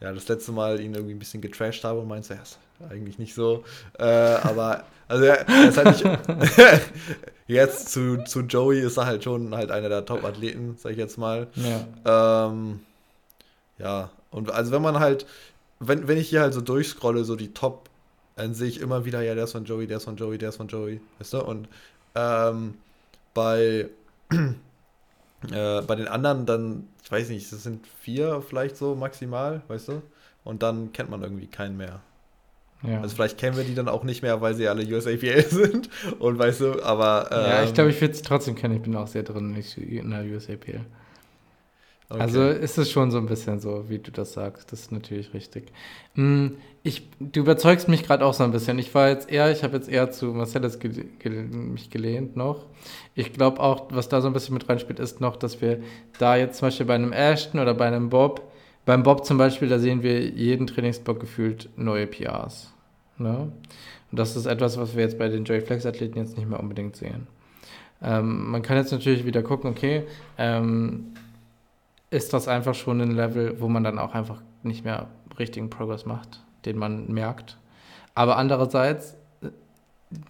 ja, 0.01 0.13
das 0.13 0.29
letzte 0.29 0.53
Mal 0.53 0.81
ihn 0.81 0.95
irgendwie 0.95 1.15
ein 1.15 1.19
bisschen 1.19 1.41
getrashed 1.41 1.85
habe 1.85 2.01
und 2.01 2.09
meinte, 2.09 2.35
ja, 2.35 2.43
ist 2.43 2.59
eigentlich 2.91 3.19
nicht 3.19 3.35
so. 3.35 3.65
Äh, 3.99 4.05
aber, 4.05 4.85
also 5.09 5.25
er, 5.25 5.49
er 5.49 5.69
ist 5.69 5.79
halt 5.79 6.05
nicht. 6.05 6.83
jetzt 7.47 7.89
zu, 7.91 8.23
zu 8.25 8.41
Joey 8.41 8.81
ist 8.81 8.99
er 8.99 9.07
halt 9.07 9.25
schon 9.25 9.55
halt 9.55 9.71
einer 9.71 9.89
der 9.89 10.05
Top-Athleten, 10.05 10.77
sag 10.79 10.93
ich 10.93 10.99
jetzt 10.99 11.17
mal. 11.17 11.47
Ja. 11.55 12.49
Ähm, 12.49 12.81
ja, 13.79 14.11
und 14.31 14.51
also 14.51 14.73
wenn 14.73 14.83
man 14.83 14.99
halt, 14.99 15.27
wenn, 15.81 16.09
wenn 16.09 16.19
ich 16.19 16.29
hier 16.29 16.41
halt 16.41 16.53
so 16.53 16.61
durchscrolle, 16.61 17.25
so 17.25 17.37
die 17.37 17.55
Top, 17.55 17.89
dann 18.35 18.53
sehe 18.53 18.69
ich 18.69 18.81
immer 18.81 19.07
wieder, 19.07 19.23
ja, 19.23 19.35
der 19.35 19.45
ist 19.45 19.53
von 19.53 19.65
Joey, 19.65 19.87
der 19.87 19.97
ist 19.97 20.05
von 20.05 20.17
Joey, 20.17 20.37
der 20.37 20.51
ist 20.51 20.57
von 20.57 20.69
Joey, 20.69 21.01
weißt 21.19 21.33
du? 21.35 21.43
Und 21.43 21.69
ähm, 22.15 22.75
bei, 23.33 23.89
äh, 25.51 25.83
bei 25.83 25.95
den 25.95 26.09
anderen 26.09 26.47
dann, 26.47 26.89
ich 27.03 27.11
weiß 27.11 27.29
nicht, 27.29 27.51
das 27.53 27.63
sind 27.63 27.87
vier 28.01 28.43
vielleicht 28.43 28.77
so 28.77 28.95
maximal, 28.95 29.63
weißt 29.69 29.89
du? 29.89 30.03
Und 30.45 30.63
dann 30.63 30.93
kennt 30.93 31.11
man 31.11 31.23
irgendwie 31.23 31.47
keinen 31.47 31.77
mehr. 31.77 32.01
Ja. 32.83 33.01
Also 33.01 33.17
vielleicht 33.17 33.39
kennen 33.39 33.57
wir 33.57 33.65
die 33.65 33.75
dann 33.75 33.89
auch 33.89 34.05
nicht 34.05 34.23
mehr, 34.23 34.41
weil 34.41 34.55
sie 34.55 34.69
alle 34.69 34.85
USAPL 34.85 35.43
sind. 35.49 35.89
Und 36.19 36.39
weißt 36.39 36.61
du, 36.61 36.83
aber. 36.83 37.29
Ähm, 37.31 37.51
ja, 37.51 37.63
ich 37.65 37.75
glaube, 37.75 37.91
ich 37.91 38.01
würde 38.01 38.15
sie 38.15 38.23
trotzdem 38.23 38.55
kennen. 38.55 38.77
Ich 38.77 38.83
bin 38.83 38.95
auch 38.97 39.09
sehr 39.09 39.23
drin 39.23 39.57
in 39.77 40.11
der 40.11 40.25
USAPL. 40.25 40.85
Okay. 42.09 42.21
Also 42.21 42.43
ist 42.45 42.79
es 42.79 42.91
schon 42.91 43.11
so 43.11 43.19
ein 43.19 43.27
bisschen 43.27 43.59
so, 43.59 43.89
wie 43.89 43.99
du 43.99 44.13
das 44.13 44.33
sagst. 44.33 44.71
Das 44.71 44.81
ist 44.81 44.93
natürlich 44.93 45.35
richtig. 45.35 45.73
Hm, 46.15 46.57
ich, 46.85 47.09
du 47.19 47.41
überzeugst 47.41 47.89
mich 47.89 48.05
gerade 48.05 48.25
auch 48.25 48.33
so 48.33 48.45
ein 48.45 48.53
bisschen. 48.53 48.79
Ich 48.79 48.95
war 48.95 49.09
jetzt 49.09 49.29
eher, 49.29 49.51
ich 49.51 49.65
habe 49.65 49.77
jetzt 49.77 49.89
eher 49.89 50.13
zu 50.13 50.27
Marcellus 50.27 50.79
ge 50.79 51.07
ge 51.19 51.31
mich 51.31 51.91
gelehnt 51.91 52.37
noch. 52.37 52.67
Ich 53.17 53.33
glaube 53.33 53.59
auch, 53.59 53.87
was 53.91 54.09
da 54.09 54.21
so 54.21 54.29
ein 54.29 54.33
bisschen 54.33 54.55
mit 54.55 54.69
reinspielt, 54.69 55.01
ist 55.01 55.21
noch, 55.21 55.35
dass 55.35 55.61
wir 55.61 55.81
da 56.21 56.37
jetzt 56.37 56.59
zum 56.59 56.69
Beispiel 56.69 56.87
bei 56.87 56.95
einem 56.95 57.13
Ashton 57.13 57.59
oder 57.61 57.75
bei 57.75 57.87
einem 57.89 58.09
Bob, 58.09 58.53
beim 58.85 59.03
Bob 59.03 59.25
zum 59.25 59.37
Beispiel, 59.37 59.69
da 59.69 59.81
sehen 59.81 60.05
wir 60.05 60.29
jeden 60.29 60.69
Trainingsblock 60.69 61.19
gefühlt 61.19 61.69
neue 61.77 62.07
PRs. 62.07 62.73
Ne? 63.19 63.51
Und 64.13 64.19
das 64.19 64.37
ist 64.37 64.47
etwas, 64.47 64.79
was 64.79 64.95
wir 64.95 65.03
jetzt 65.03 65.19
bei 65.19 65.29
den 65.29 65.45
Joy 65.45 65.61
Flex 65.61 65.85
Athleten 65.85 66.19
jetzt 66.19 66.37
nicht 66.37 66.49
mehr 66.49 66.61
unbedingt 66.61 66.95
sehen. 66.95 67.27
Ähm, 68.01 68.51
man 68.51 68.63
kann 68.63 68.77
jetzt 68.77 68.93
natürlich 68.93 69.27
wieder 69.27 69.43
gucken, 69.43 69.71
okay, 69.71 70.05
ähm, 70.39 71.15
ist 72.11 72.33
das 72.33 72.49
einfach 72.49 72.75
schon 72.75 73.01
ein 73.01 73.11
Level, 73.13 73.61
wo 73.61 73.69
man 73.69 73.85
dann 73.85 73.99
auch 73.99 74.15
einfach 74.15 74.43
nicht 74.63 74.85
mehr 74.85 75.09
richtigen 75.39 75.71
Progress 75.71 76.07
macht, 76.07 76.45
den 76.65 76.79
man 76.79 77.13
merkt. 77.13 77.59
Aber 78.15 78.37
andererseits, 78.37 79.17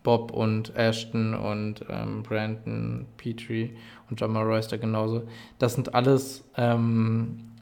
Bob 0.03 0.33
und 0.33 0.75
Ashton 0.75 1.35
und 1.35 1.85
ähm, 1.89 2.23
Brandon, 2.23 3.07
Petrie 3.17 3.77
und 4.11 4.21
John 4.21 4.37
Royster 4.37 4.79
genauso, 4.79 5.29
das 5.59 5.75
sind 5.75 5.95
alles 5.95 6.45
ähm, 6.57 7.53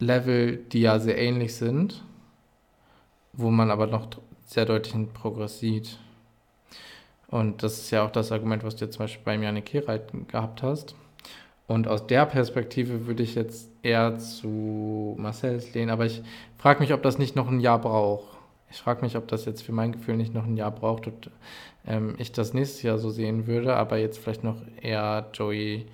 Level, 0.00 0.56
die 0.56 0.80
ja 0.80 0.98
sehr 0.98 1.16
ähnlich 1.16 1.54
sind, 1.54 2.04
wo 3.32 3.50
man 3.50 3.70
aber 3.70 3.86
noch 3.86 4.08
sehr 4.44 4.66
deutlichen 4.66 5.12
Progress 5.12 5.60
sieht. 5.60 5.98
Und 7.28 7.62
das 7.62 7.78
ist 7.78 7.90
ja 7.90 8.04
auch 8.04 8.10
das 8.10 8.30
Argument, 8.30 8.64
was 8.64 8.76
du 8.76 8.84
jetzt 8.84 8.94
zum 8.94 9.04
Beispiel 9.04 9.24
beim 9.24 9.42
Janik 9.42 9.72
Hereit 9.72 10.12
gehabt 10.28 10.62
hast. 10.62 10.94
Und 11.66 11.88
aus 11.88 12.06
der 12.06 12.26
Perspektive 12.26 13.06
würde 13.06 13.22
ich 13.22 13.34
jetzt 13.34 13.70
eher 13.82 14.18
zu 14.18 15.16
Marcells 15.18 15.72
lehnen, 15.72 15.90
aber 15.90 16.04
ich 16.04 16.22
frage 16.58 16.80
mich, 16.80 16.92
ob 16.92 17.02
das 17.02 17.18
nicht 17.18 17.36
noch 17.36 17.48
ein 17.48 17.60
Jahr 17.60 17.80
braucht. 17.80 18.36
Ich 18.70 18.78
frage 18.78 19.02
mich, 19.02 19.16
ob 19.16 19.28
das 19.28 19.44
jetzt 19.44 19.62
für 19.62 19.72
mein 19.72 19.92
Gefühl 19.92 20.16
nicht 20.16 20.34
noch 20.34 20.44
ein 20.44 20.56
Jahr 20.56 20.72
braucht 20.72 21.06
und 21.06 21.30
ähm, 21.86 22.16
ich 22.18 22.32
das 22.32 22.52
nächstes 22.52 22.82
Jahr 22.82 22.98
so 22.98 23.10
sehen 23.10 23.46
würde, 23.46 23.76
aber 23.76 23.98
jetzt 23.98 24.18
vielleicht 24.18 24.44
noch 24.44 24.60
eher 24.80 25.30
Joey 25.32 25.86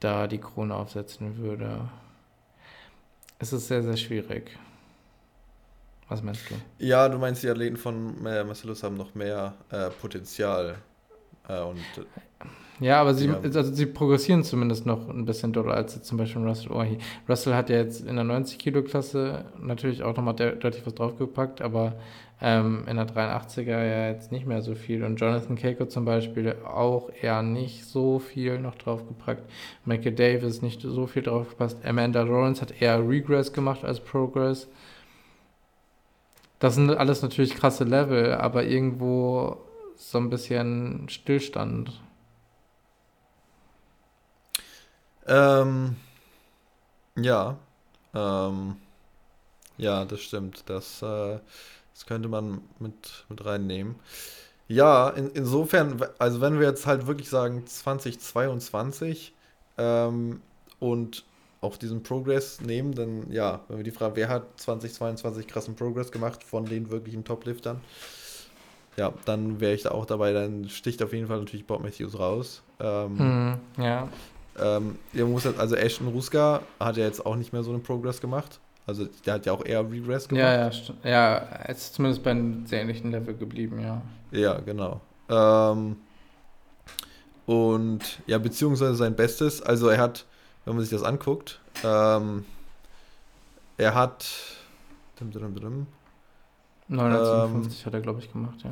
da 0.00 0.26
die 0.26 0.38
Krone 0.38 0.74
aufsetzen 0.74 1.36
würde. 1.36 1.88
Es 3.38 3.52
ist 3.52 3.68
sehr, 3.68 3.82
sehr 3.82 3.96
schwierig. 3.96 4.56
Was 6.08 6.22
meinst 6.22 6.42
du? 6.50 6.54
Ja, 6.78 7.08
du 7.08 7.18
meinst, 7.18 7.42
die 7.42 7.48
Athleten 7.48 7.76
von 7.76 8.24
äh, 8.26 8.44
Marcellus 8.44 8.82
haben 8.82 8.96
noch 8.96 9.14
mehr 9.14 9.54
äh, 9.70 9.90
Potenzial. 9.90 10.76
Äh, 11.48 11.60
und 11.60 11.84
ja, 12.82 13.00
aber 13.00 13.14
sie, 13.14 13.26
ja. 13.26 13.40
Also 13.42 13.62
sie 13.62 13.86
progressieren 13.86 14.44
zumindest 14.44 14.86
noch 14.86 15.08
ein 15.08 15.24
bisschen 15.24 15.52
doller 15.52 15.74
als 15.74 16.02
zum 16.02 16.18
Beispiel 16.18 16.42
Russell 16.42 16.72
Orhi. 16.72 16.98
Russell 17.28 17.54
hat 17.54 17.70
ja 17.70 17.76
jetzt 17.76 18.06
in 18.06 18.16
der 18.16 18.24
90-Kilo-Klasse 18.24 19.44
natürlich 19.60 20.02
auch 20.02 20.16
nochmal 20.16 20.34
deutlich 20.34 20.84
was 20.84 20.94
draufgepackt, 20.94 21.62
aber 21.62 21.94
ähm, 22.40 22.84
in 22.88 22.96
der 22.96 23.06
83er 23.06 23.84
ja 23.84 24.08
jetzt 24.08 24.32
nicht 24.32 24.46
mehr 24.46 24.62
so 24.62 24.74
viel. 24.74 25.04
Und 25.04 25.20
Jonathan 25.20 25.56
Keiko 25.56 25.86
zum 25.86 26.04
Beispiel 26.04 26.56
auch 26.64 27.08
eher 27.22 27.42
nicht 27.42 27.84
so 27.84 28.18
viel 28.18 28.58
noch 28.58 28.74
draufgepackt. 28.74 29.48
Michael 29.84 30.12
Davis 30.12 30.60
nicht 30.60 30.82
so 30.82 31.06
viel 31.06 31.22
draufgepasst. 31.22 31.78
Amanda 31.84 32.22
Lawrence 32.22 32.60
hat 32.60 32.82
eher 32.82 33.08
Regress 33.08 33.52
gemacht 33.52 33.84
als 33.84 34.00
Progress. 34.00 34.68
Das 36.58 36.74
sind 36.74 36.90
alles 36.90 37.22
natürlich 37.22 37.54
krasse 37.54 37.84
Level, 37.84 38.34
aber 38.34 38.64
irgendwo 38.64 39.58
so 39.96 40.18
ein 40.18 40.28
bisschen 40.28 41.08
Stillstand. 41.08 42.00
Ähm, 45.26 45.96
ja. 47.16 47.56
Ähm, 48.14 48.76
ja, 49.78 50.04
das 50.04 50.20
stimmt. 50.20 50.64
Das, 50.66 51.02
äh, 51.02 51.38
das 51.94 52.06
könnte 52.06 52.28
man 52.28 52.60
mit, 52.78 53.24
mit 53.28 53.44
reinnehmen. 53.44 53.96
Ja, 54.68 55.10
in, 55.10 55.30
insofern, 55.32 56.02
also 56.18 56.40
wenn 56.40 56.58
wir 56.58 56.66
jetzt 56.68 56.86
halt 56.86 57.06
wirklich 57.06 57.28
sagen 57.28 57.66
2022 57.66 59.34
ähm, 59.78 60.40
und 60.80 61.24
auch 61.60 61.76
diesen 61.76 62.02
Progress 62.02 62.60
nehmen, 62.60 62.94
dann 62.94 63.30
ja, 63.30 63.60
wenn 63.68 63.78
wir 63.78 63.84
die 63.84 63.90
Frage, 63.90 64.16
wer 64.16 64.28
hat 64.28 64.44
2022 64.60 65.46
krassen 65.46 65.76
Progress 65.76 66.10
gemacht 66.10 66.42
von 66.42 66.64
den 66.64 66.90
wirklichen 66.90 67.24
Top-Liftern, 67.24 67.80
ja, 68.96 69.12
dann 69.24 69.60
wäre 69.60 69.72
ich 69.74 69.82
da 69.82 69.92
auch 69.92 70.04
dabei, 70.04 70.32
dann 70.32 70.68
sticht 70.68 71.02
auf 71.02 71.12
jeden 71.12 71.28
Fall 71.28 71.38
natürlich 71.38 71.66
Bob 71.66 71.82
Matthews 71.82 72.18
raus. 72.18 72.62
Ähm, 72.80 73.18
hm, 73.18 73.60
ja. 73.82 74.08
Ähm, 74.58 74.98
muss 75.12 75.44
halt, 75.44 75.58
also 75.58 75.76
Ashton 75.76 76.08
Ruska 76.08 76.62
hat 76.78 76.96
ja 76.96 77.04
jetzt 77.04 77.24
auch 77.24 77.36
nicht 77.36 77.52
mehr 77.52 77.62
so 77.62 77.70
einen 77.72 77.82
Progress 77.82 78.20
gemacht. 78.20 78.60
Also 78.86 79.06
der 79.24 79.34
hat 79.34 79.46
ja 79.46 79.52
auch 79.52 79.64
eher 79.64 79.88
Regress 79.88 80.28
gemacht. 80.28 80.42
Ja, 80.42 80.68
ja, 80.68 80.70
ja, 81.04 81.34
er 81.36 81.68
ist 81.68 81.94
zumindest 81.94 82.22
bei 82.22 82.32
einem 82.32 82.66
sehr 82.66 82.82
ähnlichen 82.82 83.10
Level 83.12 83.34
geblieben, 83.34 83.80
ja. 83.80 84.02
Ja, 84.32 84.58
genau. 84.60 85.00
Ähm, 85.28 85.96
und 87.46 88.00
ja, 88.26 88.38
beziehungsweise 88.38 88.96
sein 88.96 89.14
Bestes, 89.14 89.62
also 89.62 89.88
er 89.88 89.98
hat, 89.98 90.26
wenn 90.64 90.74
man 90.74 90.82
sich 90.82 90.90
das 90.90 91.04
anguckt, 91.04 91.60
ähm, 91.84 92.44
er 93.76 93.94
hat 93.94 94.26
957 96.88 97.80
ähm, 97.80 97.86
hat 97.86 97.94
er, 97.94 98.00
glaube 98.00 98.20
ich, 98.20 98.32
gemacht, 98.32 98.62
ja. 98.64 98.70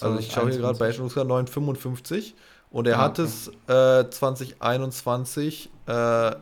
Also 0.00 0.18
ich 0.18 0.30
schaue 0.30 0.50
hier 0.50 0.58
gerade 0.58 0.78
bei 0.78 0.88
Ashton 0.88 1.04
Ruska 1.04 1.24
955 1.24 2.34
und 2.76 2.86
er 2.86 2.98
ah, 2.98 3.04
hat 3.04 3.18
okay. 3.18 3.22
es 3.22 3.48
äh, 3.68 4.10
2021 4.10 5.70
äh, 5.86 6.32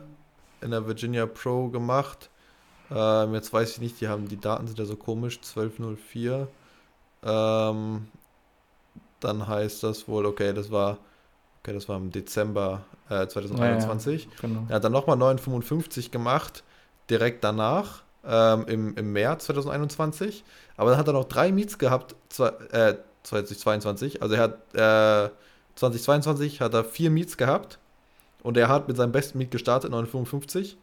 in 0.59 0.71
der 0.71 0.85
Virginia 0.85 1.27
Pro 1.27 1.69
gemacht. 1.69 2.29
Ähm, 2.91 3.33
jetzt 3.35 3.53
weiß 3.53 3.71
ich 3.71 3.79
nicht, 3.79 4.01
die 4.01 4.09
haben 4.09 4.27
die 4.27 4.37
Daten 4.37 4.67
sind 4.67 4.77
ja 4.77 4.83
so 4.83 4.97
komisch, 4.97 5.37
1204. 5.37 6.49
Ähm, 7.23 8.09
dann 9.21 9.47
heißt 9.47 9.81
das 9.83 10.09
wohl, 10.09 10.25
okay, 10.25 10.51
das 10.51 10.69
war, 10.71 10.97
okay, 11.61 11.71
das 11.71 11.87
war 11.87 11.95
im 11.95 12.11
Dezember 12.11 12.83
äh, 13.09 13.27
2021. 13.27 14.25
Ja, 14.25 14.29
ja, 14.29 14.37
genau. 14.41 14.65
Er 14.67 14.75
hat 14.75 14.83
dann 14.83 14.91
nochmal 14.91 15.15
955 15.15 16.11
gemacht, 16.11 16.65
direkt 17.09 17.45
danach, 17.45 18.03
ähm, 18.25 18.65
im, 18.67 18.97
im 18.97 19.13
März 19.13 19.45
2021. 19.45 20.43
Aber 20.75 20.89
dann 20.89 20.99
hat 20.99 21.07
er 21.07 21.13
noch 21.13 21.29
drei 21.29 21.53
Meets 21.53 21.77
gehabt, 21.77 22.13
zwei, 22.27 22.49
äh, 22.73 22.97
2022. 23.23 24.21
Also 24.21 24.35
er 24.35 24.41
hat 24.41 25.31
äh, 25.31 25.33
2022 25.75 26.61
hat 26.61 26.73
er 26.73 26.83
vier 26.83 27.09
Meets 27.09 27.37
gehabt 27.37 27.79
und 28.43 28.57
er 28.57 28.69
hat 28.69 28.87
mit 28.87 28.97
seinem 28.97 29.11
besten 29.11 29.37
Meet 29.37 29.51
gestartet, 29.51 29.91
955 29.91 30.77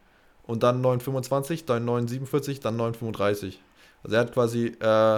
und 0.45 0.63
dann 0.63 0.81
925, 0.81 1.65
dann 1.65 1.85
947, 1.85 2.61
dann 2.61 2.77
935. 2.77 3.61
Also 4.03 4.17
er 4.17 4.21
hat 4.21 4.33
quasi 4.33 4.77
äh, 4.81 5.17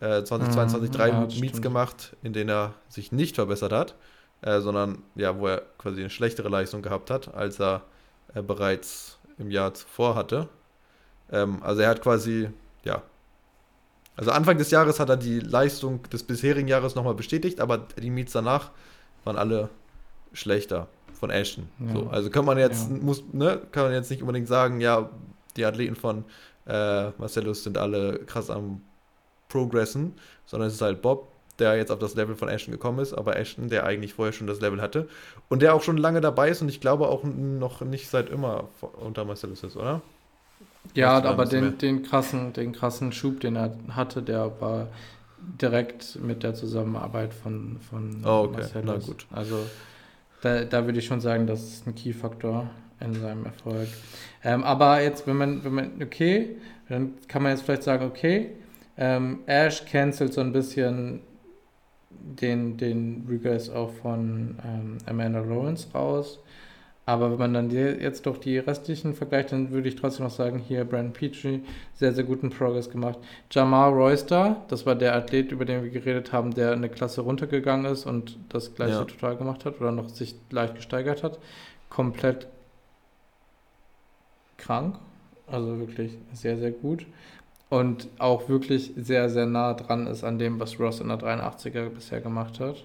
äh, 0.00 0.24
2022 0.24 0.90
mhm, 0.90 0.92
drei 0.92 1.08
ja, 1.08 1.20
Meets 1.20 1.36
stimmt. 1.36 1.62
gemacht, 1.62 2.16
in 2.22 2.32
denen 2.32 2.50
er 2.50 2.74
sich 2.88 3.12
nicht 3.12 3.34
verbessert 3.34 3.72
hat, 3.72 3.94
äh, 4.42 4.60
sondern 4.60 5.02
ja, 5.14 5.38
wo 5.38 5.48
er 5.48 5.62
quasi 5.78 6.00
eine 6.00 6.10
schlechtere 6.10 6.48
Leistung 6.48 6.82
gehabt 6.82 7.10
hat, 7.10 7.34
als 7.34 7.60
er 7.60 7.82
äh, 8.34 8.42
bereits 8.42 9.18
im 9.38 9.50
Jahr 9.50 9.74
zuvor 9.74 10.14
hatte. 10.14 10.48
Ähm, 11.30 11.62
also 11.62 11.82
er 11.82 11.90
hat 11.90 12.02
quasi, 12.02 12.48
ja, 12.84 13.02
also 14.18 14.32
Anfang 14.32 14.58
des 14.58 14.72
Jahres 14.72 14.98
hat 14.98 15.08
er 15.10 15.16
die 15.16 15.38
Leistung 15.38 16.02
des 16.10 16.24
bisherigen 16.24 16.66
Jahres 16.66 16.96
nochmal 16.96 17.14
bestätigt, 17.14 17.60
aber 17.60 17.78
die 17.78 18.10
Meets 18.10 18.32
danach 18.32 18.72
waren 19.22 19.36
alle 19.36 19.68
schlechter 20.32 20.88
von 21.12 21.30
Ashton. 21.30 21.68
Ja. 21.78 21.94
So, 21.94 22.08
also 22.08 22.28
kann 22.28 22.44
man 22.44 22.58
jetzt, 22.58 22.90
ja. 22.90 22.96
muss, 22.96 23.22
ne, 23.32 23.62
kann 23.70 23.84
man 23.84 23.92
jetzt 23.92 24.10
nicht 24.10 24.20
unbedingt 24.20 24.48
sagen, 24.48 24.80
ja, 24.80 25.08
die 25.56 25.64
Athleten 25.64 25.94
von 25.94 26.24
äh, 26.66 27.10
Marcellus 27.10 27.62
sind 27.62 27.78
alle 27.78 28.18
krass 28.26 28.50
am 28.50 28.80
Progressen, 29.48 30.14
sondern 30.46 30.66
es 30.66 30.74
ist 30.74 30.82
halt 30.82 31.00
Bob, 31.00 31.28
der 31.60 31.76
jetzt 31.76 31.92
auf 31.92 32.00
das 32.00 32.16
Level 32.16 32.34
von 32.34 32.48
Ashton 32.48 32.72
gekommen 32.72 32.98
ist, 32.98 33.14
aber 33.14 33.36
Ashton, 33.36 33.68
der 33.68 33.84
eigentlich 33.84 34.14
vorher 34.14 34.32
schon 34.32 34.48
das 34.48 34.60
Level 34.60 34.82
hatte 34.82 35.08
und 35.48 35.62
der 35.62 35.74
auch 35.74 35.82
schon 35.84 35.96
lange 35.96 36.20
dabei 36.20 36.48
ist 36.48 36.60
und 36.60 36.68
ich 36.68 36.80
glaube 36.80 37.06
auch 37.06 37.22
noch 37.22 37.82
nicht 37.82 38.08
seit 38.08 38.30
immer 38.30 38.64
unter 39.00 39.24
Marcellus 39.24 39.62
ist, 39.62 39.76
oder? 39.76 40.02
Ja, 40.94 41.22
aber 41.22 41.44
den, 41.44 41.78
den, 41.78 42.02
krassen, 42.02 42.52
den 42.52 42.72
krassen 42.72 43.12
Schub, 43.12 43.40
den 43.40 43.56
er 43.56 43.76
hatte, 43.90 44.22
der 44.22 44.60
war 44.60 44.88
direkt 45.60 46.18
mit 46.22 46.42
der 46.42 46.54
Zusammenarbeit 46.54 47.32
von, 47.32 47.78
von 47.88 48.22
Oh, 48.24 48.44
okay. 48.44 48.58
Marcellus. 48.58 48.84
Na 48.86 49.06
gut. 49.06 49.26
Also 49.30 49.58
da, 50.42 50.64
da 50.64 50.84
würde 50.84 50.98
ich 50.98 51.06
schon 51.06 51.20
sagen, 51.20 51.46
das 51.46 51.62
ist 51.62 51.86
ein 51.86 51.94
Key-Faktor 51.94 52.70
in 53.00 53.14
seinem 53.14 53.44
Erfolg. 53.44 53.88
Ähm, 54.44 54.64
aber 54.64 55.02
jetzt, 55.02 55.26
wenn 55.26 55.36
man, 55.36 55.64
wenn 55.64 55.74
man, 55.74 55.90
okay, 56.02 56.56
dann 56.88 57.14
kann 57.28 57.42
man 57.42 57.52
jetzt 57.52 57.62
vielleicht 57.62 57.82
sagen, 57.84 58.04
okay, 58.06 58.50
ähm, 58.96 59.40
Ash 59.46 59.84
cancelt 59.84 60.32
so 60.32 60.40
ein 60.40 60.52
bisschen 60.52 61.20
den, 62.10 62.76
den 62.76 63.26
Regress 63.28 63.70
auch 63.70 63.92
von 63.92 64.58
ähm, 64.64 64.98
Amanda 65.06 65.40
Lawrence 65.40 65.86
raus. 65.94 66.40
Aber 67.08 67.30
wenn 67.30 67.38
man 67.38 67.54
dann 67.54 67.70
jetzt 67.70 68.26
doch 68.26 68.36
die 68.36 68.58
restlichen 68.58 69.14
vergleicht, 69.14 69.52
dann 69.52 69.70
würde 69.70 69.88
ich 69.88 69.96
trotzdem 69.96 70.26
noch 70.26 70.30
sagen, 70.30 70.58
hier 70.58 70.84
Brandon 70.84 71.14
Petrie, 71.14 71.62
sehr, 71.94 72.12
sehr 72.12 72.24
guten 72.24 72.50
Progress 72.50 72.90
gemacht. 72.90 73.18
Jamal 73.50 73.94
Royster, 73.94 74.62
das 74.68 74.84
war 74.84 74.94
der 74.94 75.16
Athlet, 75.16 75.50
über 75.50 75.64
den 75.64 75.82
wir 75.82 75.88
geredet 75.90 76.34
haben, 76.34 76.52
der 76.52 76.72
eine 76.72 76.90
Klasse 76.90 77.22
runtergegangen 77.22 77.90
ist 77.90 78.04
und 78.04 78.36
das 78.50 78.74
gleiche 78.74 78.92
Ja. 78.92 79.04
total 79.04 79.38
gemacht 79.38 79.64
hat 79.64 79.80
oder 79.80 79.90
noch 79.90 80.10
sich 80.10 80.34
leicht 80.50 80.74
gesteigert 80.74 81.22
hat. 81.22 81.38
Komplett 81.88 82.46
krank, 84.58 84.96
also 85.46 85.78
wirklich 85.78 86.12
sehr, 86.34 86.58
sehr 86.58 86.72
gut. 86.72 87.06
Und 87.70 88.08
auch 88.18 88.50
wirklich 88.50 88.92
sehr, 88.96 89.30
sehr 89.30 89.46
nah 89.46 89.72
dran 89.72 90.06
ist 90.08 90.24
an 90.24 90.38
dem, 90.38 90.60
was 90.60 90.78
Ross 90.78 91.00
in 91.00 91.08
der 91.08 91.16
83er 91.16 91.88
bisher 91.88 92.20
gemacht 92.20 92.60
hat. 92.60 92.84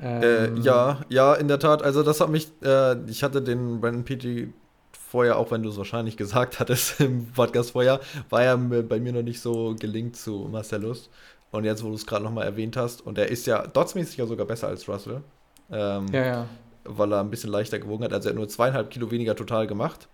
Äh, 0.00 0.46
Ähm, 0.46 0.56
ja, 0.62 1.00
ja, 1.08 1.34
in 1.34 1.48
der 1.48 1.58
Tat. 1.58 1.82
Also 1.82 2.02
das 2.02 2.20
hat 2.20 2.28
mich, 2.30 2.48
äh, 2.62 2.96
ich 3.10 3.22
hatte 3.22 3.42
den 3.42 3.80
Brandon 3.80 4.04
Petrie 4.04 4.52
vorher, 4.92 5.38
auch 5.38 5.50
wenn 5.50 5.62
du 5.62 5.70
es 5.70 5.76
wahrscheinlich 5.78 6.16
gesagt 6.16 6.60
hattest 6.60 7.00
im 7.00 7.26
Podcast 7.32 7.72
vorher, 7.72 8.00
war 8.30 8.42
er 8.42 8.56
mir- 8.56 8.82
bei 8.82 9.00
mir 9.00 9.12
noch 9.12 9.22
nicht 9.22 9.40
so 9.40 9.74
gelingt 9.78 10.16
zu 10.16 10.48
Marcellus. 10.50 11.08
Und 11.50 11.64
jetzt, 11.64 11.82
wo 11.82 11.88
du 11.88 11.94
es 11.94 12.06
gerade 12.06 12.22
nochmal 12.24 12.44
erwähnt 12.44 12.76
hast, 12.76 13.04
und 13.06 13.16
er 13.18 13.28
ist 13.30 13.46
ja 13.46 13.66
dotsmäßig 13.66 14.18
ja 14.18 14.26
sogar 14.26 14.44
besser 14.46 14.68
als 14.68 14.86
Russell, 14.86 15.22
ähm, 15.70 16.06
Ja, 16.12 16.24
ja. 16.26 16.46
weil 16.84 17.10
er 17.12 17.20
ein 17.20 17.30
bisschen 17.30 17.50
leichter 17.50 17.78
gewogen 17.78 18.04
hat. 18.04 18.12
Also 18.12 18.28
er 18.28 18.32
hat 18.32 18.36
nur 18.36 18.48
zweieinhalb 18.48 18.90
Kilo 18.90 19.10
weniger 19.10 19.34
total 19.34 19.66
gemacht. 19.66 20.08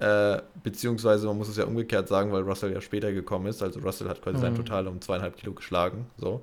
Äh, 0.00 0.38
beziehungsweise 0.62 1.26
man 1.26 1.36
muss 1.36 1.48
es 1.48 1.56
ja 1.56 1.64
umgekehrt 1.64 2.08
sagen, 2.08 2.32
weil 2.32 2.42
Russell 2.42 2.72
ja 2.72 2.80
später 2.80 3.12
gekommen 3.12 3.46
ist. 3.46 3.62
Also 3.62 3.80
Russell 3.80 4.08
hat 4.08 4.22
quasi 4.22 4.38
sein 4.38 4.52
Mhm. 4.54 4.56
Total 4.58 4.86
um 4.88 5.00
zweieinhalb 5.00 5.36
Kilo 5.36 5.52
geschlagen. 5.52 6.06
So. 6.16 6.40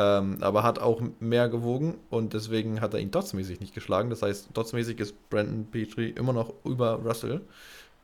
Ähm, 0.00 0.38
aber 0.42 0.62
hat 0.62 0.78
auch 0.78 1.02
mehr 1.18 1.48
gewogen 1.48 1.98
und 2.08 2.32
deswegen 2.32 2.80
hat 2.80 2.94
er 2.94 3.00
ihn 3.00 3.10
dotsmäßig 3.10 3.58
nicht 3.58 3.74
geschlagen. 3.74 4.10
Das 4.10 4.22
heißt, 4.22 4.50
dotsmäßig 4.54 5.00
ist 5.00 5.28
Brandon 5.28 5.66
Petrie 5.68 6.10
immer 6.10 6.32
noch 6.32 6.54
über 6.64 7.00
Russell. 7.04 7.40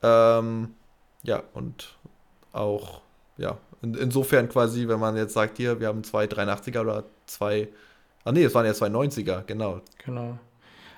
Ähm, 0.03 0.75
ja, 1.23 1.45
und 1.53 1.97
auch, 2.53 3.03
ja, 3.37 3.59
in, 3.81 3.95
insofern 3.95 4.49
quasi, 4.49 4.89
wenn 4.89 4.99
man 4.99 5.17
jetzt 5.17 5.35
sagt, 5.35 5.57
hier, 5.57 5.79
wir 5.79 5.87
haben 5.87 6.03
zwei 6.03 6.25
83er 6.25 6.81
oder 6.81 7.05
zwei, 7.27 7.69
ah 8.25 8.33
nee, 8.33 8.43
es 8.43 8.53
waren 8.57 8.67
ja 8.67 8.75
zwei 8.75 8.89
90er, 8.89 9.45
genau. 9.45 9.81
Genau. 10.05 10.37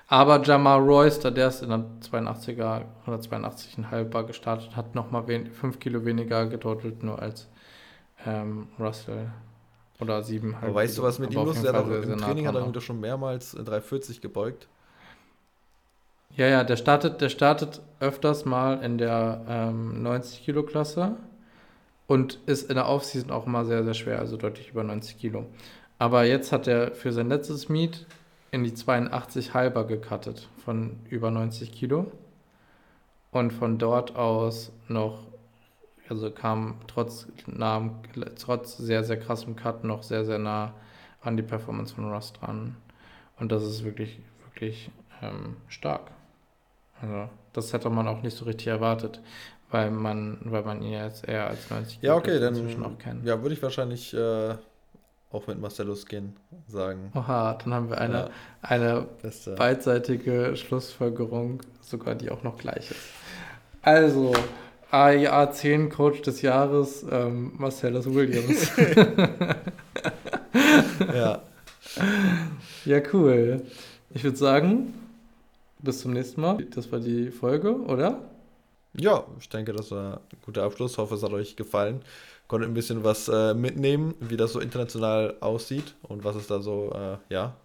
Aber 0.07 0.41
Jamal 0.41 0.79
Royster, 0.79 1.29
der 1.29 1.49
ist 1.49 1.61
in 1.61 1.69
der 1.69 1.85
82er 2.09 2.85
oder 3.05 3.17
82,5 3.17 4.03
Bar 4.05 4.23
gestartet, 4.23 4.75
hat 4.75 4.95
nochmal 4.95 5.25
5 5.27 5.77
Kilo 5.79 6.05
weniger 6.05 6.47
getotelt, 6.47 7.03
nur 7.03 7.21
als 7.21 7.47
ähm, 8.25 8.69
Russell. 8.79 9.31
Oder 9.99 10.19
7,5 10.19 10.55
Aber 10.61 10.75
weißt 10.75 10.97
du, 10.97 11.03
was 11.03 11.19
mit 11.19 11.33
ihm 11.33 11.43
los 11.43 11.57
ist? 11.57 11.63
Der 11.63 11.73
hat 11.73 11.85
auch 11.85 11.89
Im 11.89 12.03
sehr 12.03 12.15
nah 12.15 12.25
Training 12.25 12.47
hat 12.47 12.55
er 12.55 12.67
wieder 12.67 12.81
schon 12.81 12.99
mehrmals 12.99 13.53
äh, 13.53 13.63
340 13.63 14.21
gebeugt. 14.21 14.67
Ja, 16.35 16.47
ja, 16.47 16.63
der 16.63 16.77
startet, 16.77 17.19
der 17.19 17.29
startet 17.29 17.81
öfters 17.99 18.45
mal 18.45 18.83
in 18.83 18.99
der 18.99 19.41
ähm, 19.47 20.03
90 20.03 20.43
Kilo 20.45 20.61
Klasse 20.63 21.15
und 22.05 22.39
ist 22.45 22.69
in 22.69 22.75
der 22.75 22.87
Offseason 22.87 23.31
auch 23.31 23.47
immer 23.47 23.65
sehr, 23.65 23.83
sehr 23.83 23.95
schwer, 23.95 24.19
also 24.19 24.37
deutlich 24.37 24.69
über 24.69 24.83
90 24.83 25.17
Kilo. 25.17 25.45
Aber 25.97 26.25
jetzt 26.25 26.51
hat 26.51 26.67
er 26.67 26.91
für 26.91 27.11
sein 27.11 27.29
letztes 27.29 27.69
Meet 27.69 28.05
in 28.51 28.63
die 28.63 28.73
82 28.73 29.53
halber 29.53 29.85
gecuttet 29.85 30.47
von 30.63 30.97
über 31.09 31.31
90 31.31 31.71
Kilo 31.71 32.11
und 33.31 33.51
von 33.51 33.77
dort 33.77 34.15
aus 34.15 34.71
noch, 34.87 35.19
also 36.09 36.31
kam 36.31 36.75
trotz, 36.87 37.27
nahem, 37.47 37.91
trotz 38.37 38.77
sehr, 38.77 39.03
sehr 39.03 39.17
krassem 39.19 39.55
Cut 39.55 39.83
noch 39.83 40.03
sehr, 40.03 40.25
sehr 40.25 40.39
nah 40.39 40.73
an 41.21 41.37
die 41.37 41.43
Performance 41.43 41.95
von 41.95 42.11
Russ 42.11 42.33
dran. 42.33 42.75
Und 43.39 43.51
das 43.51 43.63
ist 43.63 43.83
wirklich, 43.83 44.19
wirklich 44.45 44.89
ähm, 45.21 45.57
stark. 45.67 46.11
Also, 47.01 47.29
das 47.53 47.73
hätte 47.73 47.89
man 47.89 48.07
auch 48.07 48.21
nicht 48.23 48.35
so 48.37 48.45
richtig 48.45 48.67
erwartet, 48.67 49.21
weil 49.69 49.91
man, 49.91 50.39
weil 50.45 50.63
man 50.63 50.81
ihn 50.81 50.93
jetzt 50.93 51.27
eher 51.27 51.47
als 51.47 51.69
90 51.69 52.01
Ja, 52.01 52.15
okay, 52.15 52.39
dann 52.39 52.55
inzwischen 52.55 52.83
auch 52.83 52.97
kennt. 52.97 53.25
ja, 53.25 53.41
würde 53.41 53.53
ich 53.53 53.61
wahrscheinlich 53.61 54.13
äh, 54.13 54.55
auch 55.31 55.45
mit 55.47 55.59
Marcellus 55.59 56.05
gehen, 56.05 56.35
sagen. 56.67 57.11
Oha, 57.13 57.53
dann 57.55 57.73
haben 57.73 57.89
wir 57.89 57.99
eine, 57.99 58.17
Ja, 58.17 58.29
eine 58.61 59.07
beste. 59.21 59.55
beidseitige 59.55 60.55
Schlussfolgerung, 60.55 61.61
sogar 61.81 62.15
die 62.15 62.31
auch 62.31 62.43
noch 62.43 62.57
gleich 62.57 62.89
ist. 62.91 63.09
Also, 63.81 64.33
AIA 64.91 65.51
10 65.51 65.89
Coach 65.89 66.21
des 66.21 66.41
Jahres, 66.41 67.05
ähm, 67.09 67.53
Marcellus 67.57 68.05
Williams. 68.05 68.71
Ja, 71.13 71.41
ja, 72.85 73.01
cool. 73.13 73.61
Ich 74.09 74.23
würde 74.23 74.37
sagen, 74.37 74.93
bis 75.79 75.99
zum 75.99 76.13
nächsten 76.13 76.41
Mal. 76.41 76.57
Das 76.73 76.91
war 76.91 76.99
die 76.99 77.31
Folge, 77.31 77.75
oder? 77.75 78.21
ja, 78.99 79.25
ich 79.39 79.49
denke, 79.49 79.73
das 79.73 79.91
war 79.91 80.15
ein 80.17 80.37
guter 80.45 80.63
Abschluss. 80.63 80.97
Hoffe, 80.97 81.15
es 81.15 81.23
hat 81.23 81.31
euch 81.31 81.55
gefallen. 81.55 82.01
Konntet 82.47 82.69
ein 82.69 82.73
bisschen 82.73 83.03
was 83.03 83.27
äh, 83.27 83.53
mitnehmen, 83.53 84.15
wie 84.19 84.37
das 84.37 84.53
so 84.53 84.59
international 84.59 85.35
aussieht 85.41 85.95
und 86.03 86.23
was 86.23 86.35
es 86.35 86.47
da 86.47 86.61
so, 86.61 86.91
äh, 86.93 87.17
ja, 87.29 87.55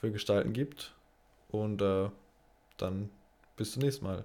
für 0.00 0.10
Gestalten 0.10 0.52
gibt. 0.52 0.92
Und 1.50 1.80
äh, 1.80 2.10
dann 2.76 3.10
bis 3.56 3.72
zum 3.72 3.82
nächsten 3.82 4.04
Mal. 4.04 4.24